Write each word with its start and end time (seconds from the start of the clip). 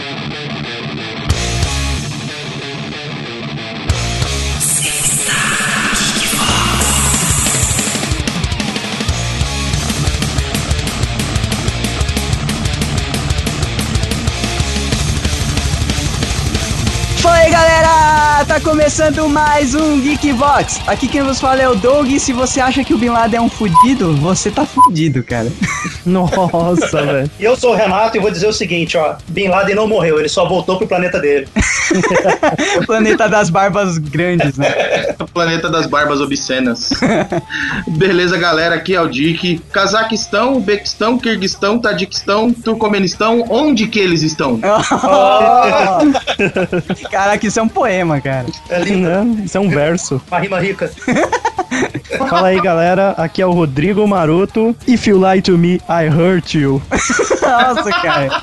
Thank 0.00 1.24
you. 1.24 1.29
Começando 18.90 19.28
mais 19.28 19.72
um 19.72 20.00
Geekbox. 20.00 20.80
Aqui 20.84 21.06
quem 21.06 21.22
vos 21.22 21.40
fala 21.40 21.62
é 21.62 21.68
o 21.68 21.76
Doug. 21.76 22.10
E 22.10 22.18
se 22.18 22.32
você 22.32 22.60
acha 22.60 22.82
que 22.82 22.92
o 22.92 22.98
Bin 22.98 23.10
Laden 23.10 23.38
é 23.38 23.40
um 23.40 23.48
fudido, 23.48 24.12
você 24.16 24.50
tá 24.50 24.66
fudido, 24.66 25.22
cara. 25.22 25.46
Nossa, 26.04 27.00
velho. 27.06 27.30
E 27.38 27.44
eu 27.44 27.56
sou 27.56 27.70
o 27.70 27.76
Renato 27.76 28.16
e 28.16 28.20
vou 28.20 28.32
dizer 28.32 28.48
o 28.48 28.52
seguinte, 28.52 28.96
ó. 28.96 29.14
Bin 29.28 29.46
Laden 29.46 29.76
não 29.76 29.86
morreu, 29.86 30.18
ele 30.18 30.28
só 30.28 30.44
voltou 30.44 30.76
pro 30.76 30.88
planeta 30.88 31.20
dele. 31.20 31.46
o 32.82 32.82
planeta 32.84 33.28
das 33.28 33.48
barbas 33.48 33.96
grandes, 33.96 34.58
né? 34.58 35.14
O 35.20 35.26
planeta 35.26 35.70
das 35.70 35.86
barbas 35.86 36.20
obscenas. 36.20 36.90
Beleza, 37.86 38.36
galera, 38.38 38.74
aqui 38.74 38.96
é 38.96 39.00
o 39.00 39.06
Dick. 39.06 39.60
Cazaquistão, 39.72 40.56
Uzbequistão, 40.56 41.16
Kirguistão, 41.16 41.78
Tadiquistão, 41.78 42.52
Turcomenistão, 42.52 43.44
onde 43.48 43.86
que 43.86 44.00
eles 44.00 44.22
estão? 44.22 44.58
Caraca, 47.08 47.46
isso 47.46 47.60
é 47.60 47.62
um 47.62 47.68
poema, 47.68 48.20
cara. 48.20 48.46
É 48.68 48.79
Não, 48.84 49.44
isso 49.44 49.56
é 49.56 49.60
um 49.60 49.68
verso. 49.68 50.20
Uma 50.28 50.38
rima 50.38 50.60
rica. 50.60 50.90
Fala 52.28 52.48
aí, 52.48 52.60
galera. 52.60 53.10
Aqui 53.16 53.42
é 53.42 53.46
o 53.46 53.52
Rodrigo 53.52 54.06
Maroto. 54.06 54.74
If 54.86 55.06
you 55.06 55.18
lie 55.18 55.42
to 55.42 55.56
me, 55.56 55.80
I 55.88 56.08
hurt 56.08 56.54
you. 56.54 56.82
Nossa, 57.42 57.90
cara. 57.90 58.42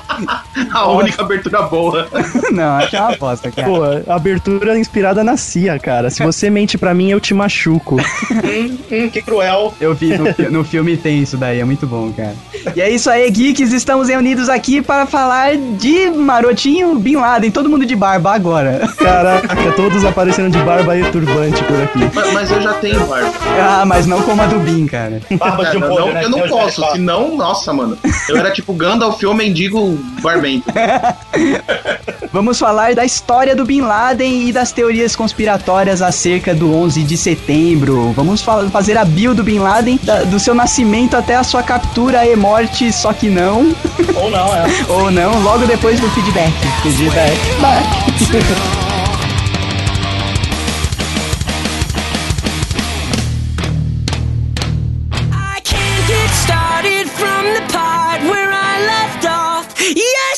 A 0.72 0.90
única 0.90 1.22
abertura 1.22 1.62
boa. 1.62 2.08
Não, 2.50 2.76
acho 2.76 2.96
uma 2.96 3.16
bosta, 3.16 3.50
cara. 3.50 3.68
Pô, 3.68 4.12
abertura 4.12 4.78
inspirada 4.78 5.24
na 5.24 5.36
CIA, 5.36 5.78
cara. 5.78 6.10
Se 6.10 6.22
você 6.22 6.50
mente 6.50 6.76
pra 6.76 6.92
mim, 6.92 7.10
eu 7.10 7.20
te 7.20 7.32
machuco. 7.32 7.96
hum, 7.96 8.78
hum, 8.90 9.10
que 9.10 9.22
cruel. 9.22 9.74
Eu 9.80 9.94
vi 9.94 10.16
no, 10.16 10.50
no 10.50 10.64
filme 10.64 10.96
tem 10.96 11.22
isso 11.22 11.36
daí, 11.36 11.60
é 11.60 11.64
muito 11.64 11.86
bom, 11.86 12.12
cara. 12.12 12.34
E 12.74 12.80
é 12.80 12.90
isso 12.90 13.08
aí, 13.10 13.30
geeks, 13.30 13.72
estamos 13.72 14.08
reunidos 14.08 14.48
aqui 14.48 14.82
para 14.82 15.06
falar 15.06 15.56
de 15.56 16.10
Marotinho 16.10 16.98
Bin 16.98 17.16
Laden, 17.16 17.50
todo 17.50 17.68
mundo 17.68 17.86
de 17.86 17.94
barba 17.96 18.34
agora. 18.34 18.88
Caraca, 18.96 19.72
todos 19.76 20.04
aparecendo 20.04 20.50
de 20.50 20.58
barba 20.58 20.96
e 20.96 21.04
turbante 21.10 21.62
por 21.64 21.82
aqui. 21.82 22.10
Mas, 22.14 22.32
mas 22.32 22.50
eu 22.50 22.60
já 22.60 22.74
tenho 22.74 23.07
barba. 23.08 23.32
Ah, 23.60 23.84
mas 23.86 24.06
não 24.06 24.22
como 24.22 24.40
a 24.42 24.46
do 24.46 24.58
Bin, 24.60 24.86
cara. 24.86 25.20
Barba 25.32 25.64
de 25.66 25.76
um 25.76 25.80
Cara, 25.80 25.92
polho, 25.92 26.06
não, 26.06 26.12
né? 26.14 26.24
eu 26.24 26.30
não 26.30 26.40
posso, 26.48 26.82
senão, 26.92 27.36
nossa, 27.36 27.72
mano. 27.72 27.96
Eu 28.28 28.36
era 28.36 28.50
tipo 28.50 28.72
Gandalf 28.74 29.22
ou 29.24 29.34
mendigo 29.34 29.98
barbento. 30.22 30.66
Vamos 32.32 32.58
falar 32.58 32.94
da 32.94 33.04
história 33.04 33.56
do 33.56 33.64
Bin 33.64 33.80
Laden 33.80 34.48
e 34.48 34.52
das 34.52 34.70
teorias 34.70 35.16
conspiratórias 35.16 36.02
acerca 36.02 36.54
do 36.54 36.74
11 36.74 37.02
de 37.04 37.16
setembro. 37.16 38.12
Vamos 38.12 38.42
fa- 38.42 38.64
fazer 38.70 38.98
a 38.98 39.04
bio 39.04 39.34
do 39.34 39.42
Bin 39.42 39.58
Laden, 39.60 39.98
da- 40.02 40.24
do 40.24 40.38
seu 40.38 40.54
nascimento 40.54 41.16
até 41.16 41.36
a 41.36 41.42
sua 41.42 41.62
captura 41.62 42.26
e 42.26 42.36
morte, 42.36 42.92
só 42.92 43.12
que 43.14 43.28
não, 43.30 43.74
Ou 44.14 44.30
não, 44.30 44.54
é. 44.54 44.66
ou 44.88 45.10
não, 45.10 45.40
logo 45.42 45.66
depois 45.66 45.98
do 46.00 46.08
feedback. 46.10 46.52
Feedback. 46.82 47.38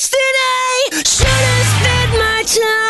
Yesterday. 0.00 1.02
Should 1.04 1.26
have 1.26 1.66
spent 1.66 2.18
my 2.18 2.42
time 2.46 2.89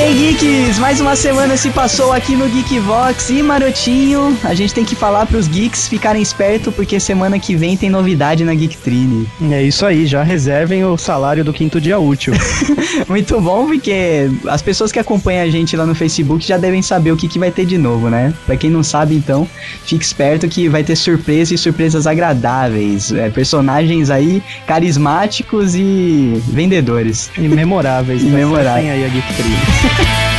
bem, 0.00 0.16
geeks! 0.16 0.78
Mais 0.78 0.98
uma 0.98 1.14
semana 1.14 1.58
se 1.58 1.68
passou 1.70 2.10
aqui 2.10 2.34
no 2.34 2.48
Geekvox 2.48 3.28
e 3.28 3.42
Marotinho. 3.42 4.36
A 4.42 4.54
gente 4.54 4.72
tem 4.72 4.82
que 4.84 4.94
falar 4.94 5.26
pros 5.26 5.46
geeks 5.46 5.88
ficarem 5.88 6.22
espertos 6.22 6.74
porque 6.74 6.98
semana 6.98 7.38
que 7.38 7.54
vem 7.54 7.76
tem 7.76 7.90
novidade 7.90 8.42
na 8.42 8.54
Geektrine. 8.54 9.28
É 9.50 9.62
isso 9.62 9.84
aí, 9.84 10.06
já 10.06 10.22
reservem 10.22 10.84
o 10.84 10.96
salário 10.96 11.44
do 11.44 11.52
quinto 11.52 11.78
dia 11.78 11.98
útil. 11.98 12.32
Muito 13.08 13.38
bom, 13.40 13.66
porque 13.66 14.30
as 14.48 14.62
pessoas 14.62 14.90
que 14.90 14.98
acompanham 14.98 15.44
a 15.44 15.50
gente 15.50 15.76
lá 15.76 15.84
no 15.84 15.94
Facebook 15.94 16.46
já 16.46 16.56
devem 16.56 16.80
saber 16.80 17.12
o 17.12 17.16
que, 17.16 17.28
que 17.28 17.38
vai 17.38 17.50
ter 17.50 17.66
de 17.66 17.76
novo, 17.76 18.08
né? 18.08 18.32
Pra 18.46 18.56
quem 18.56 18.70
não 18.70 18.82
sabe, 18.82 19.14
então, 19.14 19.46
fique 19.84 20.04
esperto 20.04 20.48
que 20.48 20.68
vai 20.68 20.82
ter 20.82 20.96
surpresa 20.96 21.54
e 21.54 21.58
surpresas 21.58 22.06
agradáveis. 22.06 23.12
É, 23.12 23.28
personagens 23.28 24.08
aí 24.08 24.42
carismáticos 24.66 25.74
e 25.74 26.40
vendedores. 26.48 27.30
Imemoráveis. 27.36 28.22
Imemoráveis. 28.22 28.84
Tem 28.84 28.90
aí 28.92 29.04
a 29.04 29.08
Geek 29.08 29.89
Yeah. 29.98 30.20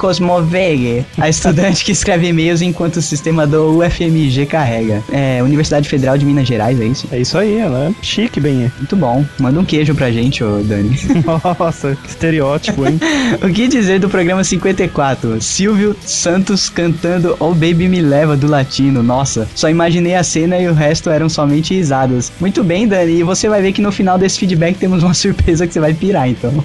A 1.16 1.26
estudante 1.26 1.82
que 1.82 1.92
escreve 1.92 2.28
e-mails 2.28 2.60
enquanto 2.60 2.96
o 2.96 3.02
sistema 3.02 3.46
do 3.46 3.78
UFMG 3.78 4.44
carrega. 4.44 5.02
É, 5.10 5.42
Universidade 5.42 5.88
Federal 5.88 6.18
de 6.18 6.26
Minas 6.26 6.46
Gerais, 6.46 6.78
é 6.78 6.84
isso? 6.84 7.08
É 7.10 7.18
isso 7.18 7.38
aí, 7.38 7.56
ela 7.56 7.86
é 7.86 7.92
chique, 8.02 8.38
bem. 8.38 8.70
Muito 8.76 8.94
bom. 8.94 9.24
Manda 9.38 9.58
um 9.58 9.64
queijo 9.64 9.94
pra 9.94 10.10
gente, 10.10 10.44
ô 10.44 10.62
Dani. 10.62 10.94
Nossa, 11.58 11.96
que 11.96 12.08
estereótipo, 12.10 12.86
hein? 12.86 13.00
o 13.42 13.48
que 13.48 13.68
dizer 13.68 14.00
do 14.00 14.10
programa 14.10 14.44
54? 14.44 15.40
Silvio 15.40 15.96
Santos 16.04 16.68
cantando 16.68 17.36
Oh 17.40 17.54
Baby 17.54 17.88
Me 17.88 18.02
Leva 18.02 18.36
do 18.36 18.46
latino. 18.46 19.02
Nossa, 19.02 19.48
só 19.54 19.70
imaginei 19.70 20.14
a 20.14 20.22
cena 20.22 20.58
e 20.58 20.68
o 20.68 20.74
resto 20.74 21.08
eram 21.08 21.30
somente 21.30 21.72
risadas. 21.72 22.30
Muito 22.38 22.62
bem, 22.62 22.86
Dani, 22.86 23.20
e 23.20 23.22
você 23.22 23.48
vai 23.48 23.62
ver 23.62 23.72
que 23.72 23.80
no 23.80 23.90
final 23.90 24.18
desse 24.18 24.38
feedback 24.38 24.76
temos 24.76 25.02
uma 25.02 25.14
surpresa 25.14 25.66
que 25.66 25.72
você 25.72 25.80
vai 25.80 25.94
pirar, 25.94 26.28
então. 26.28 26.62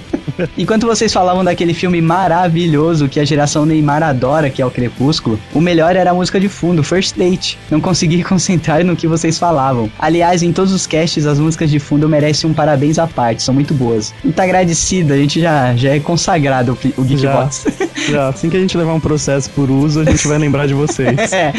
Enquanto 0.58 0.86
vocês 0.86 1.10
falavam 1.14 1.42
daquele 1.42 1.72
filme 1.72 2.02
maravilhoso 2.02 3.08
que 3.08 3.18
a 3.18 3.24
geração 3.24 3.64
Neymar 3.64 3.85
adora, 3.90 4.50
que 4.50 4.62
é 4.62 4.66
o 4.66 4.70
Crepúsculo, 4.70 5.38
o 5.54 5.60
melhor 5.60 5.96
era 5.96 6.10
a 6.10 6.14
música 6.14 6.38
de 6.40 6.48
fundo, 6.48 6.82
First 6.82 7.16
Date. 7.16 7.58
Não 7.70 7.80
consegui 7.80 8.22
concentrar 8.24 8.84
no 8.84 8.96
que 8.96 9.06
vocês 9.06 9.38
falavam. 9.38 9.90
Aliás, 9.98 10.42
em 10.42 10.52
todos 10.52 10.72
os 10.72 10.86
casts, 10.86 11.26
as 11.26 11.38
músicas 11.38 11.70
de 11.70 11.78
fundo 11.78 12.08
merecem 12.08 12.50
um 12.50 12.54
parabéns 12.54 12.98
à 12.98 13.06
parte, 13.06 13.42
são 13.42 13.54
muito 13.54 13.74
boas. 13.74 14.12
Muito 14.22 14.38
agradecido, 14.40 15.12
a 15.12 15.16
gente 15.16 15.40
já, 15.40 15.74
já 15.76 15.90
é 15.94 16.00
consagrado 16.00 16.72
o, 16.96 17.00
o 17.00 17.04
Geekbox. 17.04 17.66
Já, 18.10 18.28
assim 18.28 18.48
que 18.48 18.56
a 18.56 18.60
gente 18.60 18.76
levar 18.76 18.94
um 18.94 19.00
processo 19.00 19.50
por 19.50 19.70
uso, 19.70 20.00
a 20.00 20.04
gente 20.04 20.26
vai 20.26 20.38
lembrar 20.38 20.66
de 20.66 20.74
vocês. 20.74 21.16
É, 21.36 21.52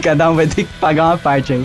cada 0.00 0.30
um 0.30 0.34
vai 0.34 0.46
ter 0.46 0.64
que 0.64 0.72
pagar 0.78 1.06
uma 1.06 1.18
parte 1.18 1.52
aí. 1.52 1.64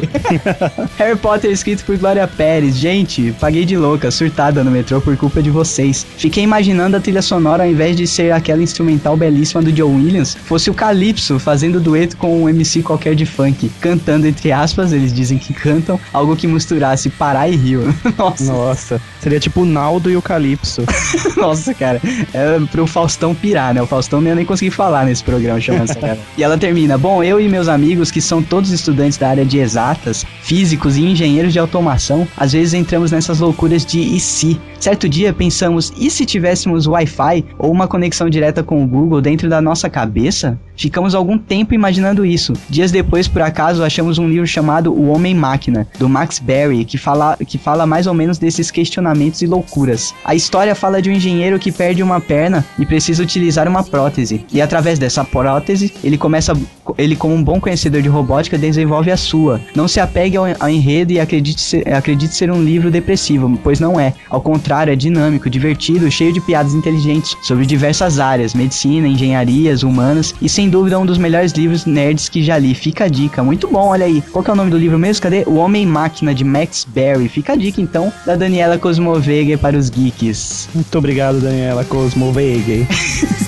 Harry 0.98 1.16
Potter 1.16 1.52
escrito 1.52 1.84
por 1.84 1.98
Glória 1.98 2.28
Pérez. 2.28 2.78
Gente, 2.78 3.32
paguei 3.40 3.64
de 3.64 3.78
louca, 3.78 4.10
surtada 4.10 4.64
no 4.64 4.72
metrô 4.72 5.00
por 5.00 5.16
culpa 5.16 5.42
de 5.42 5.50
vocês. 5.50 6.06
Fiquei 6.18 6.44
imaginando 6.44 6.98
a 6.98 7.00
trilha 7.00 7.22
sonora 7.22 7.64
ao 7.64 7.70
invés 7.70 7.96
de 7.96 8.08
ser 8.08 8.32
aquela 8.32 8.64
instrumental 8.64 9.16
belíssima 9.16 9.62
do 9.62 9.76
Joe 9.76 9.90
Williams, 10.10 10.34
fosse 10.34 10.72
o 10.72 10.74
Calypso 10.74 11.38
fazendo 11.38 11.80
dueto 11.80 12.18
com 12.18 12.44
um 12.44 12.50
MC 12.50 12.82
qualquer 12.82 13.14
de 13.14 13.26
funk, 13.26 13.70
cantando 13.80 14.28
entre 14.28 14.52
aspas, 14.52 14.92
eles 14.92 15.14
dizem 15.14 15.38
que 15.38 15.54
cantam, 15.54 16.00
algo 16.12 16.36
que 16.36 16.48
misturasse 16.48 17.10
Pará 17.12 17.48
e 17.48 17.56
Rio. 17.56 17.94
Nossa, 18.18 18.44
Nossa, 18.44 19.02
seria 19.22 19.40
tipo 19.40 19.62
o 19.62 19.66
Naldo 19.66 20.10
e 20.10 20.18
o 20.18 20.22
Calypso. 20.22 20.84
nossa, 21.38 21.74
cara. 21.74 22.02
É 22.34 22.60
pro 22.72 22.88
Faustão 22.88 23.36
pirar, 23.36 23.74
né? 23.74 23.82
O 23.82 23.88
Faustão 23.88 24.22
ia 24.24 24.34
nem 24.34 24.46
conseguir 24.46 24.72
falar 24.72 25.06
nesse 25.06 25.24
programa 25.24 25.60
chamando 25.60 25.84
essa 25.84 26.00
cara. 26.00 26.20
E 26.38 26.44
ela 26.44 26.58
termina: 26.58 26.98
Bom, 26.98 27.24
eu 27.24 27.40
e 27.40 27.48
meus 27.48 27.68
amigos, 27.68 28.12
que 28.12 28.22
são 28.22 28.42
todos 28.42 28.72
estudantes 28.72 29.18
da 29.18 29.30
área 29.30 29.46
de 29.46 29.60
exatas, 29.60 30.26
físicos 30.42 30.98
e 30.98 31.04
engenheiros 31.04 31.54
de 31.54 31.60
automação, 31.60 32.28
às 32.36 32.54
vezes 32.54 32.74
entramos 32.74 33.12
nessas 33.12 33.40
loucuras 33.40 33.86
de 33.86 34.00
e 34.00 34.20
se. 34.20 34.60
Certo 34.80 35.10
dia 35.10 35.34
pensamos: 35.34 35.92
e 35.98 36.10
se 36.10 36.26
tivéssemos 36.26 36.88
Wi-Fi 36.88 37.46
ou 37.58 37.72
uma 37.72 37.88
conexão 37.88 38.30
direta 38.30 38.64
com 38.64 38.84
o 38.84 38.88
Google 38.88 39.22
dentro 39.22 39.50
da 39.50 39.62
nossa 39.62 39.90
cabeça? 40.00 40.58
Ficamos 40.80 41.14
algum 41.14 41.38
tempo 41.38 41.74
imaginando 41.74 42.26
isso. 42.26 42.54
Dias 42.70 42.90
depois, 42.90 43.28
por 43.28 43.42
acaso, 43.42 43.84
achamos 43.84 44.18
um 44.18 44.30
livro 44.30 44.48
chamado 44.48 44.94
O 44.94 45.10
Homem 45.10 45.36
Máquina, 45.36 45.86
do 46.00 46.08
Max 46.08 46.40
Berry, 46.40 46.86
que 46.86 46.98
fala, 46.98 47.36
que 47.36 47.58
fala 47.58 47.86
mais 47.86 48.08
ou 48.08 48.14
menos 48.14 48.38
desses 48.38 48.72
questionamentos 48.72 49.42
e 49.42 49.46
loucuras. 49.46 50.14
A 50.24 50.34
história 50.34 50.74
fala 50.74 51.02
de 51.02 51.10
um 51.10 51.14
engenheiro 51.14 51.60
que 51.60 51.70
perde 51.70 52.02
uma 52.02 52.22
perna 52.22 52.66
e 52.78 52.86
precisa 52.86 53.22
utilizar 53.22 53.68
uma 53.68 53.84
prótese. 53.84 54.46
E 54.54 54.62
através 54.62 54.98
dessa 54.98 55.26
prótese, 55.26 55.94
ele 56.02 56.18
começa, 56.18 56.54
ele 56.98 57.14
como 57.14 57.36
um 57.36 57.44
bom 57.44 57.60
conhecedor 57.60 58.02
de 58.02 58.08
robótica, 58.08 58.58
desenvolve 58.58 59.12
a 59.12 59.18
sua. 59.18 59.60
Não 59.76 59.86
se 59.86 60.00
apegue 60.00 60.38
ao, 60.38 60.46
ao 60.62 60.70
enredo 60.70 61.12
e 61.12 61.20
acredite 61.20 61.60
ser, 61.60 61.94
acredite 61.94 62.34
ser 62.34 62.50
um 62.50 62.64
livro 62.64 62.90
depressivo, 62.90 63.60
pois 63.62 63.82
não 63.82 64.00
é. 64.00 64.14
Ao 64.30 64.40
contrário, 64.40 64.94
é 64.94 64.96
dinâmico, 64.96 65.50
divertido, 65.50 66.10
cheio 66.10 66.32
de 66.32 66.40
piadas 66.40 66.74
inteligentes 66.74 67.36
sobre 67.42 67.66
diversas 67.66 68.18
áreas, 68.18 68.54
medicina, 68.54 69.06
engenharias, 69.06 69.84
humanas 69.90 70.34
e 70.42 70.48
sem 70.48 70.70
dúvida 70.70 71.00
um 71.00 71.06
dos 71.06 71.18
melhores 71.18 71.52
livros 71.52 71.86
nerds 71.86 72.30
que 72.30 72.44
já 72.44 72.58
li. 72.58 72.74
Fica 72.74 73.06
a 73.06 73.08
dica, 73.08 73.44
muito 73.44 73.68
bom, 73.68 73.88
olha 73.88 74.06
aí. 74.06 74.22
Qual 74.32 74.44
que 74.44 74.50
é 74.50 74.54
o 74.54 74.56
nome 74.56 74.72
do 74.72 74.78
livro 74.78 74.98
mesmo? 74.98 75.22
Cadê? 75.22 75.44
O 75.46 75.56
Homem 75.56 75.86
Máquina 75.86 76.34
de 76.34 76.44
Max 76.44 76.86
Berry. 76.88 77.28
Fica 77.28 77.54
a 77.54 77.56
dica 77.56 77.82
então 77.82 78.12
da 78.26 78.36
Daniela 78.36 78.78
Cosmovega 78.78 79.58
para 79.58 79.78
os 79.78 79.90
geeks. 79.90 80.70
Muito 80.74 80.98
obrigado, 80.98 81.40
Daniela 81.42 81.84
Cosmovega. 81.84 82.88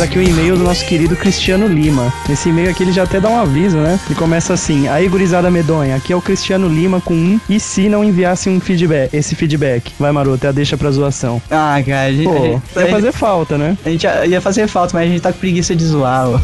Temos 0.00 0.12
aqui 0.16 0.18
o 0.18 0.22
e-mail 0.22 0.56
do 0.56 0.64
nosso 0.64 0.82
querido 0.86 1.14
Cristiano 1.14 1.66
Lima. 1.66 2.10
Nesse 2.26 2.48
e-mail 2.48 2.70
aqui 2.70 2.82
ele 2.84 2.92
já 2.92 3.02
até 3.02 3.20
dá 3.20 3.28
um 3.28 3.38
aviso, 3.38 3.76
né? 3.76 4.00
Ele 4.06 4.14
começa 4.14 4.54
assim: 4.54 4.88
Aí, 4.88 5.06
gurizada 5.06 5.50
medonha, 5.50 5.94
aqui 5.94 6.10
é 6.10 6.16
o 6.16 6.22
Cristiano 6.22 6.66
Lima 6.68 7.02
com 7.02 7.12
um. 7.12 7.38
E 7.50 7.60
se 7.60 7.86
não 7.86 8.02
enviasse 8.02 8.48
um 8.48 8.58
feedback? 8.60 9.14
Esse 9.14 9.34
feedback? 9.34 9.92
Vai, 10.00 10.10
maroto, 10.10 10.46
é 10.46 10.48
a 10.48 10.52
deixa 10.52 10.74
pra 10.78 10.90
zoação. 10.90 11.42
Ah, 11.50 11.78
cara, 11.84 12.08
a 12.08 12.12
gente, 12.12 12.26
a 12.26 12.32
Pô, 12.32 12.38
gente- 12.46 12.78
ia 12.78 12.88
fazer 12.88 13.12
falta, 13.12 13.58
né? 13.58 13.76
A 13.84 13.90
gente 13.90 14.04
ia 14.04 14.26
ia 14.26 14.40
fazer 14.40 14.66
falta, 14.68 14.92
mas 14.94 15.06
a 15.06 15.12
gente 15.12 15.20
tá 15.20 15.32
com 15.34 15.38
preguiça 15.38 15.76
de 15.76 15.84
zoar, 15.84 16.30
ó. 16.30 16.40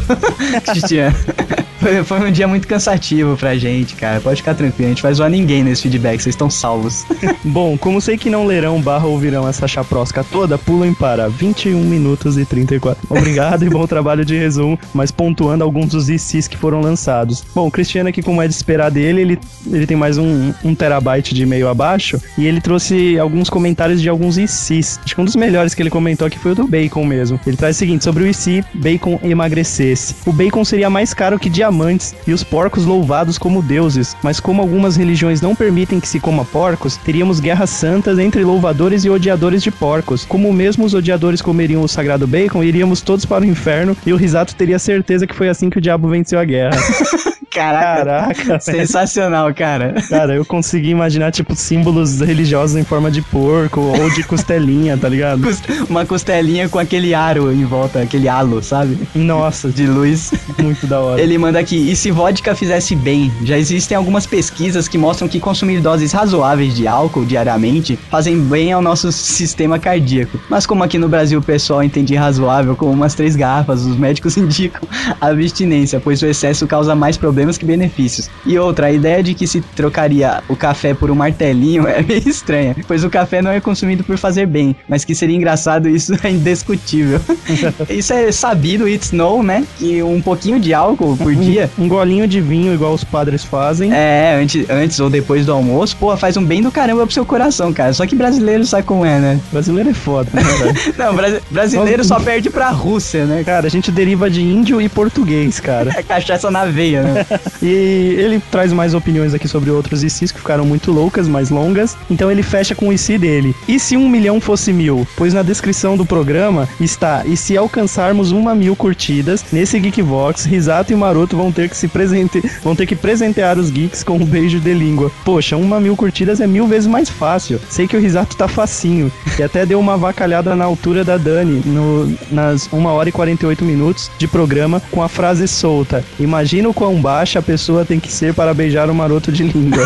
Cristiano. 0.71 1.15
Foi, 1.79 2.03
foi 2.03 2.19
um 2.27 2.31
dia 2.31 2.47
muito 2.47 2.67
cansativo 2.67 3.37
pra 3.37 3.55
gente, 3.55 3.95
cara. 3.95 4.19
Pode 4.19 4.37
ficar 4.37 4.55
tranquilo, 4.55 4.87
a 4.87 4.89
gente 4.89 5.03
vai 5.03 5.13
zoar 5.13 5.29
ninguém 5.29 5.63
nesse 5.63 5.83
feedback, 5.83 6.21
vocês 6.21 6.33
estão 6.33 6.49
salvos. 6.49 7.05
Bom, 7.43 7.77
como 7.77 8.01
sei 8.01 8.17
que 8.17 8.29
não 8.29 8.45
lerão 8.45 8.81
barra 8.81 9.07
ouvirão 9.07 9.47
essa 9.47 9.67
chaprosca 9.67 10.23
toda, 10.23 10.57
pulem 10.57 10.93
para 10.93 11.27
21 11.27 11.79
minutos 11.83 12.37
e 12.37 12.45
34. 12.45 13.05
Obrigado 13.09 13.63
e 13.63 13.69
bom 13.69 13.85
trabalho 13.87 14.25
de 14.25 14.37
resumo, 14.37 14.79
mas 14.93 15.11
pontuando 15.11 15.63
alguns 15.63 15.89
dos 15.89 16.09
ICs 16.09 16.47
que 16.47 16.57
foram 16.57 16.81
lançados. 16.81 17.43
Bom, 17.53 17.67
o 17.67 17.71
Cristiano 17.71 18.09
aqui, 18.09 18.21
como 18.21 18.41
é 18.41 18.47
de 18.47 18.53
esperar 18.53 18.89
dele, 18.89 19.21
ele, 19.21 19.39
ele 19.67 19.85
tem 19.85 19.97
mais 19.97 20.17
um, 20.17 20.53
um 20.63 20.75
terabyte 20.75 21.33
de 21.33 21.43
e-mail 21.43 21.67
abaixo, 21.67 22.21
e 22.37 22.45
ele 22.45 22.61
trouxe 22.61 23.19
alguns 23.19 23.49
comentários 23.49 24.01
de 24.01 24.09
alguns 24.09 24.37
ICs. 24.37 24.99
Acho 25.03 25.15
que 25.15 25.21
um 25.21 25.25
dos 25.25 25.35
melhores 25.35 25.73
que 25.73 25.81
ele 25.81 25.89
comentou 25.89 26.27
aqui 26.27 26.39
foi 26.39 26.51
o 26.51 26.55
do 26.55 26.67
Bacon 26.67 27.05
mesmo. 27.05 27.39
Ele 27.45 27.57
traz 27.57 27.75
o 27.75 27.79
seguinte, 27.79 28.03
sobre 28.03 28.23
o 28.23 28.27
IC, 28.27 28.63
Bacon 28.73 29.19
emagrecesse. 29.23 30.15
O 30.25 30.31
Bacon 30.31 30.63
seria 30.65 30.89
mais 30.89 31.13
caro 31.13 31.39
que 31.39 31.49
diamantes 31.67 32.15
e 32.25 32.31
os 32.33 32.43
porcos 32.43 32.85
louvados 32.85 33.37
como 33.37 33.61
deuses, 33.61 34.15
mas 34.23 34.39
como 34.39 34.61
algumas 34.61 34.95
religiões 34.95 35.41
não 35.41 35.53
permitem 35.53 35.99
que 35.99 36.07
se 36.07 36.19
coma 36.19 36.45
porcos, 36.45 36.95
teríamos 36.97 37.39
guerras 37.39 37.69
santas 37.69 38.17
entre 38.19 38.43
louvadores 38.43 39.03
e 39.03 39.09
odiadores 39.09 39.61
de 39.61 39.69
porcos. 39.69 40.25
Como 40.25 40.51
mesmo 40.53 40.85
os 40.85 40.93
odiadores 40.93 41.41
comeriam 41.41 41.81
o 41.81 41.87
sagrado 41.87 42.25
bacon, 42.25 42.63
iríamos 42.63 43.01
todos 43.01 43.25
para 43.25 43.43
o 43.43 43.47
inferno 43.47 43.95
e 44.05 44.13
o 44.13 44.17
Risato 44.17 44.55
teria 44.55 44.79
certeza 44.79 45.27
que 45.27 45.35
foi 45.35 45.49
assim 45.49 45.69
que 45.69 45.77
o 45.77 45.81
diabo 45.81 46.07
venceu 46.07 46.39
a 46.39 46.45
guerra. 46.45 46.77
Caraca, 47.49 48.33
Caraca, 48.35 48.59
sensacional, 48.59 49.51
cara. 49.53 49.95
Cara, 50.09 50.35
eu 50.35 50.45
consegui 50.45 50.89
imaginar, 50.89 51.31
tipo, 51.31 51.55
símbolos 51.55 52.19
religiosos 52.21 52.77
em 52.77 52.83
forma 52.83 53.09
de 53.09 53.21
porco 53.21 53.79
ou 53.81 54.09
de 54.11 54.21
costelinha, 54.23 54.95
tá 54.95 55.09
ligado? 55.09 55.41
Uma 55.89 56.05
costelinha 56.05 56.69
com 56.69 56.77
aquele 56.77 57.15
aro 57.15 57.51
em 57.51 57.65
volta, 57.65 58.01
aquele 58.01 58.27
halo, 58.27 58.61
sabe? 58.61 58.99
Nossa, 59.15 59.69
De 59.69 59.87
luz. 59.87 60.31
muito 60.61 60.85
da 60.85 60.99
hora. 60.99 61.21
Ele 61.21 61.35
manda 61.37 61.56
aqui, 61.57 61.91
e 61.91 61.95
se 61.95 62.11
vodka 62.11 62.55
fizesse 62.55 62.95
bem? 62.95 63.31
Já 63.43 63.57
existem 63.57 63.97
algumas 63.97 64.25
pesquisas 64.25 64.87
que 64.87 64.97
mostram 64.97 65.27
que 65.27 65.39
consumir 65.39 65.81
doses 65.81 66.11
razoáveis 66.11 66.75
de 66.75 66.87
álcool 66.87 67.25
diariamente 67.25 67.97
fazem 68.09 68.39
bem 68.39 68.71
ao 68.71 68.81
nosso 68.81 69.11
sistema 69.11 69.79
cardíaco. 69.79 70.39
Mas 70.49 70.65
como 70.65 70.83
aqui 70.83 70.97
no 70.97 71.09
Brasil 71.09 71.39
o 71.39 71.43
pessoal 71.43 71.83
entende 71.83 72.15
razoável 72.15 72.75
com 72.75 72.89
umas 72.91 73.15
três 73.15 73.35
garrafas, 73.35 73.85
os 73.85 73.97
médicos 73.97 74.35
indicam 74.37 74.81
a 75.19 75.27
abstinência, 75.27 75.99
pois 75.99 76.21
o 76.21 76.25
excesso 76.25 76.67
causa 76.67 76.95
mais 76.95 77.17
problemas 77.17 77.57
que 77.57 77.65
benefícios. 77.65 78.29
E 78.45 78.57
outra, 78.57 78.87
a 78.87 78.91
ideia 78.91 79.23
de 79.23 79.33
que 79.33 79.47
se 79.47 79.61
trocaria 79.61 80.43
o 80.47 80.55
café 80.55 80.93
por 80.93 81.09
um 81.09 81.15
martelinho 81.15 81.85
é 81.87 82.01
meio 82.01 82.27
estranha, 82.27 82.75
pois 82.87 83.03
o 83.03 83.09
café 83.09 83.41
não 83.41 83.51
é 83.51 83.59
consumido 83.59 84.03
por 84.03 84.17
fazer 84.17 84.45
bem, 84.45 84.75
mas 84.87 85.03
que 85.03 85.15
seria 85.15 85.35
engraçado 85.35 85.89
isso 85.89 86.13
é 86.23 86.29
indiscutível. 86.29 87.19
isso 87.89 88.13
é 88.13 88.31
sabido, 88.31 88.87
it's 88.87 89.11
known, 89.11 89.43
né? 89.43 89.65
Que 89.77 90.01
um 90.03 90.21
pouquinho 90.21 90.59
de 90.59 90.73
álcool 90.73 91.17
por 91.17 91.33
dia 91.33 91.46
Um 91.77 91.87
golinho 91.87 92.27
de 92.27 92.41
vinho, 92.41 92.73
igual 92.73 92.93
os 92.93 93.03
padres 93.03 93.43
fazem. 93.43 93.91
é, 93.93 94.39
antes, 94.41 94.69
antes 94.69 94.99
ou 94.99 95.09
depois 95.09 95.45
do 95.45 95.51
almoço, 95.51 95.95
pô, 95.97 96.15
faz 96.17 96.35
um 96.37 96.43
bem 96.43 96.61
do 96.61 96.71
caramba 96.71 97.03
pro 97.05 97.13
seu 97.13 97.25
coração, 97.25 97.71
cara. 97.73 97.93
Só 97.93 98.05
que 98.05 98.15
brasileiro 98.15 98.65
sabe 98.65 98.83
como 98.83 99.05
é, 99.05 99.19
né? 99.19 99.39
Brasileiro 99.51 99.89
é 99.89 99.93
foda, 99.93 100.29
né? 100.33 100.41
Não, 100.97 101.15
brasi- 101.15 101.41
brasileiro 101.49 102.03
só 102.03 102.19
perde 102.19 102.49
pra 102.49 102.69
Rússia, 102.69 103.25
né? 103.25 103.43
Cara, 103.43 103.67
a 103.67 103.69
gente 103.69 103.91
deriva 103.91 104.29
de 104.29 104.41
índio 104.41 104.81
e 104.81 104.89
português, 104.89 105.59
cara. 105.59 105.91
É 105.95 106.01
cachaça 106.03 106.49
na 106.51 106.65
veia, 106.65 107.03
né? 107.03 107.25
E 107.61 108.15
ele 108.19 108.41
traz 108.51 108.71
mais 108.71 108.93
opiniões 108.93 109.33
aqui 109.33 109.47
sobre 109.47 109.71
outros 109.71 110.03
ICs 110.03 110.31
que 110.31 110.39
ficaram 110.39 110.65
muito 110.65 110.91
loucas, 110.91 111.27
mais 111.27 111.49
longas. 111.49 111.95
Então 112.09 112.29
ele 112.31 112.43
fecha 112.43 112.75
com 112.75 112.89
o 112.89 112.93
IC 112.93 113.17
dele. 113.17 113.55
E 113.67 113.79
se 113.79 113.97
um 113.97 114.07
milhão 114.07 114.39
fosse 114.39 114.71
mil? 114.71 115.07
Pois 115.15 115.33
na 115.33 115.41
descrição 115.41 115.97
do 115.97 116.05
programa 116.05 116.67
está: 116.79 117.23
e 117.25 117.35
se 117.35 117.57
alcançarmos 117.57 118.31
uma 118.31 118.53
mil 118.53 118.75
curtidas, 118.75 119.43
nesse 119.51 119.79
Geekvox, 119.79 120.45
Risato 120.45 120.93
e 120.93 120.95
Maroto 120.95 121.36
vão 121.37 121.51
ter 121.51 121.69
que 121.69 121.77
se 121.77 121.87
presente... 121.87 122.41
vão 122.63 122.75
ter 122.75 122.85
que 122.85 122.95
presentear 122.95 123.57
os 123.57 123.69
geeks 123.69 124.03
com 124.03 124.17
um 124.17 124.25
beijo 124.25 124.59
de 124.59 124.73
língua. 124.73 125.11
Poxa, 125.23 125.55
uma 125.55 125.79
mil 125.79 125.95
curtidas 125.95 126.41
é 126.41 126.47
mil 126.47 126.67
vezes 126.67 126.87
mais 126.87 127.09
fácil. 127.09 127.59
Sei 127.69 127.87
que 127.87 127.95
o 127.95 127.99
Risato 127.99 128.35
tá 128.35 128.47
facinho. 128.47 129.11
E 129.39 129.43
até 129.43 129.65
deu 129.65 129.79
uma 129.79 129.97
vacalhada 129.97 130.55
na 130.55 130.65
altura 130.65 131.03
da 131.03 131.17
Dani, 131.17 131.61
no, 131.65 132.17
nas 132.31 132.67
1 132.71 132.85
hora 132.85 133.09
e 133.09 133.11
48 133.11 133.63
minutos 133.63 134.09
de 134.17 134.27
programa, 134.27 134.81
com 134.91 135.03
a 135.03 135.07
frase 135.07 135.47
solta. 135.47 136.03
Imagina 136.19 136.69
o 136.69 136.73
quão 136.73 136.99
baixa 136.99 137.39
a 137.39 137.41
pessoa 137.41 137.85
tem 137.85 137.99
que 137.99 138.11
ser 138.11 138.33
para 138.33 138.53
beijar 138.53 138.89
um 138.89 138.93
maroto 138.93 139.31
de 139.31 139.43
língua. 139.43 139.83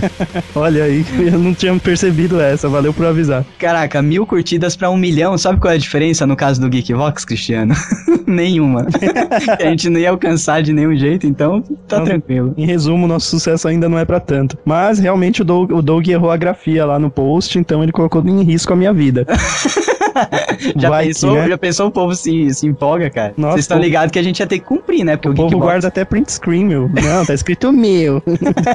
Olha 0.54 0.84
aí, 0.84 1.04
eu 1.18 1.38
não 1.38 1.54
tinha 1.54 1.74
percebido 1.78 2.40
essa, 2.40 2.68
valeu 2.68 2.92
por 2.92 3.06
avisar. 3.06 3.44
Caraca, 3.58 4.00
mil 4.00 4.26
curtidas 4.26 4.76
pra 4.76 4.90
um 4.90 4.96
milhão, 4.96 5.36
sabe 5.36 5.60
qual 5.60 5.72
é 5.72 5.76
a 5.76 5.78
diferença 5.78 6.26
no 6.26 6.36
caso 6.36 6.60
do 6.60 6.68
Geekvox, 6.68 7.24
Cristiano? 7.24 7.74
Nenhuma. 8.26 8.86
a 9.58 9.64
gente 9.68 9.88
não 9.90 10.00
ia 10.00 10.10
alcançar 10.10 10.62
de 10.62 10.72
nenhum 10.72 10.83
jeito, 10.96 11.26
então 11.26 11.62
tá 11.86 11.98
Não. 11.98 12.04
tranquilo. 12.04 12.52
Em 12.56 12.66
resumo, 12.66 13.06
nosso 13.06 13.28
sucesso 13.28 13.68
ainda 13.68 13.88
não 13.88 13.98
é 13.98 14.04
pra 14.04 14.18
tanto. 14.18 14.58
Mas 14.64 14.98
realmente 14.98 15.42
o 15.42 15.44
Doug, 15.44 15.70
o 15.70 15.80
Doug 15.80 16.08
errou 16.08 16.30
a 16.30 16.36
grafia 16.36 16.84
lá 16.84 16.98
no 16.98 17.10
post, 17.10 17.58
então 17.58 17.82
ele 17.82 17.92
colocou 17.92 18.22
em 18.26 18.42
risco 18.42 18.72
a 18.72 18.76
minha 18.76 18.92
vida. 18.92 19.26
Já 20.76 20.88
Vai 20.88 21.02
que, 21.06 21.08
pensou, 21.12 21.34
né? 21.34 21.48
já 21.48 21.58
pensou 21.58 21.88
o 21.88 21.90
povo 21.90 22.14
se, 22.14 22.52
se 22.54 22.66
empolga, 22.66 23.10
cara? 23.10 23.34
Nossa, 23.36 23.54
Vocês 23.54 23.64
estão 23.64 23.78
ligados 23.78 24.12
que 24.12 24.18
a 24.18 24.22
gente 24.22 24.38
ia 24.40 24.46
ter 24.46 24.58
que 24.58 24.64
cumprir, 24.64 25.04
né? 25.04 25.16
Porque 25.16 25.28
o, 25.28 25.32
O 25.32 25.50
povo 25.50 25.58
guarda 25.58 25.88
até 25.88 26.04
print 26.04 26.30
screen, 26.32 26.64
meu. 26.64 26.88
Não, 26.88 27.24
tá 27.24 27.34
escrito 27.34 27.72
meu. 27.72 28.22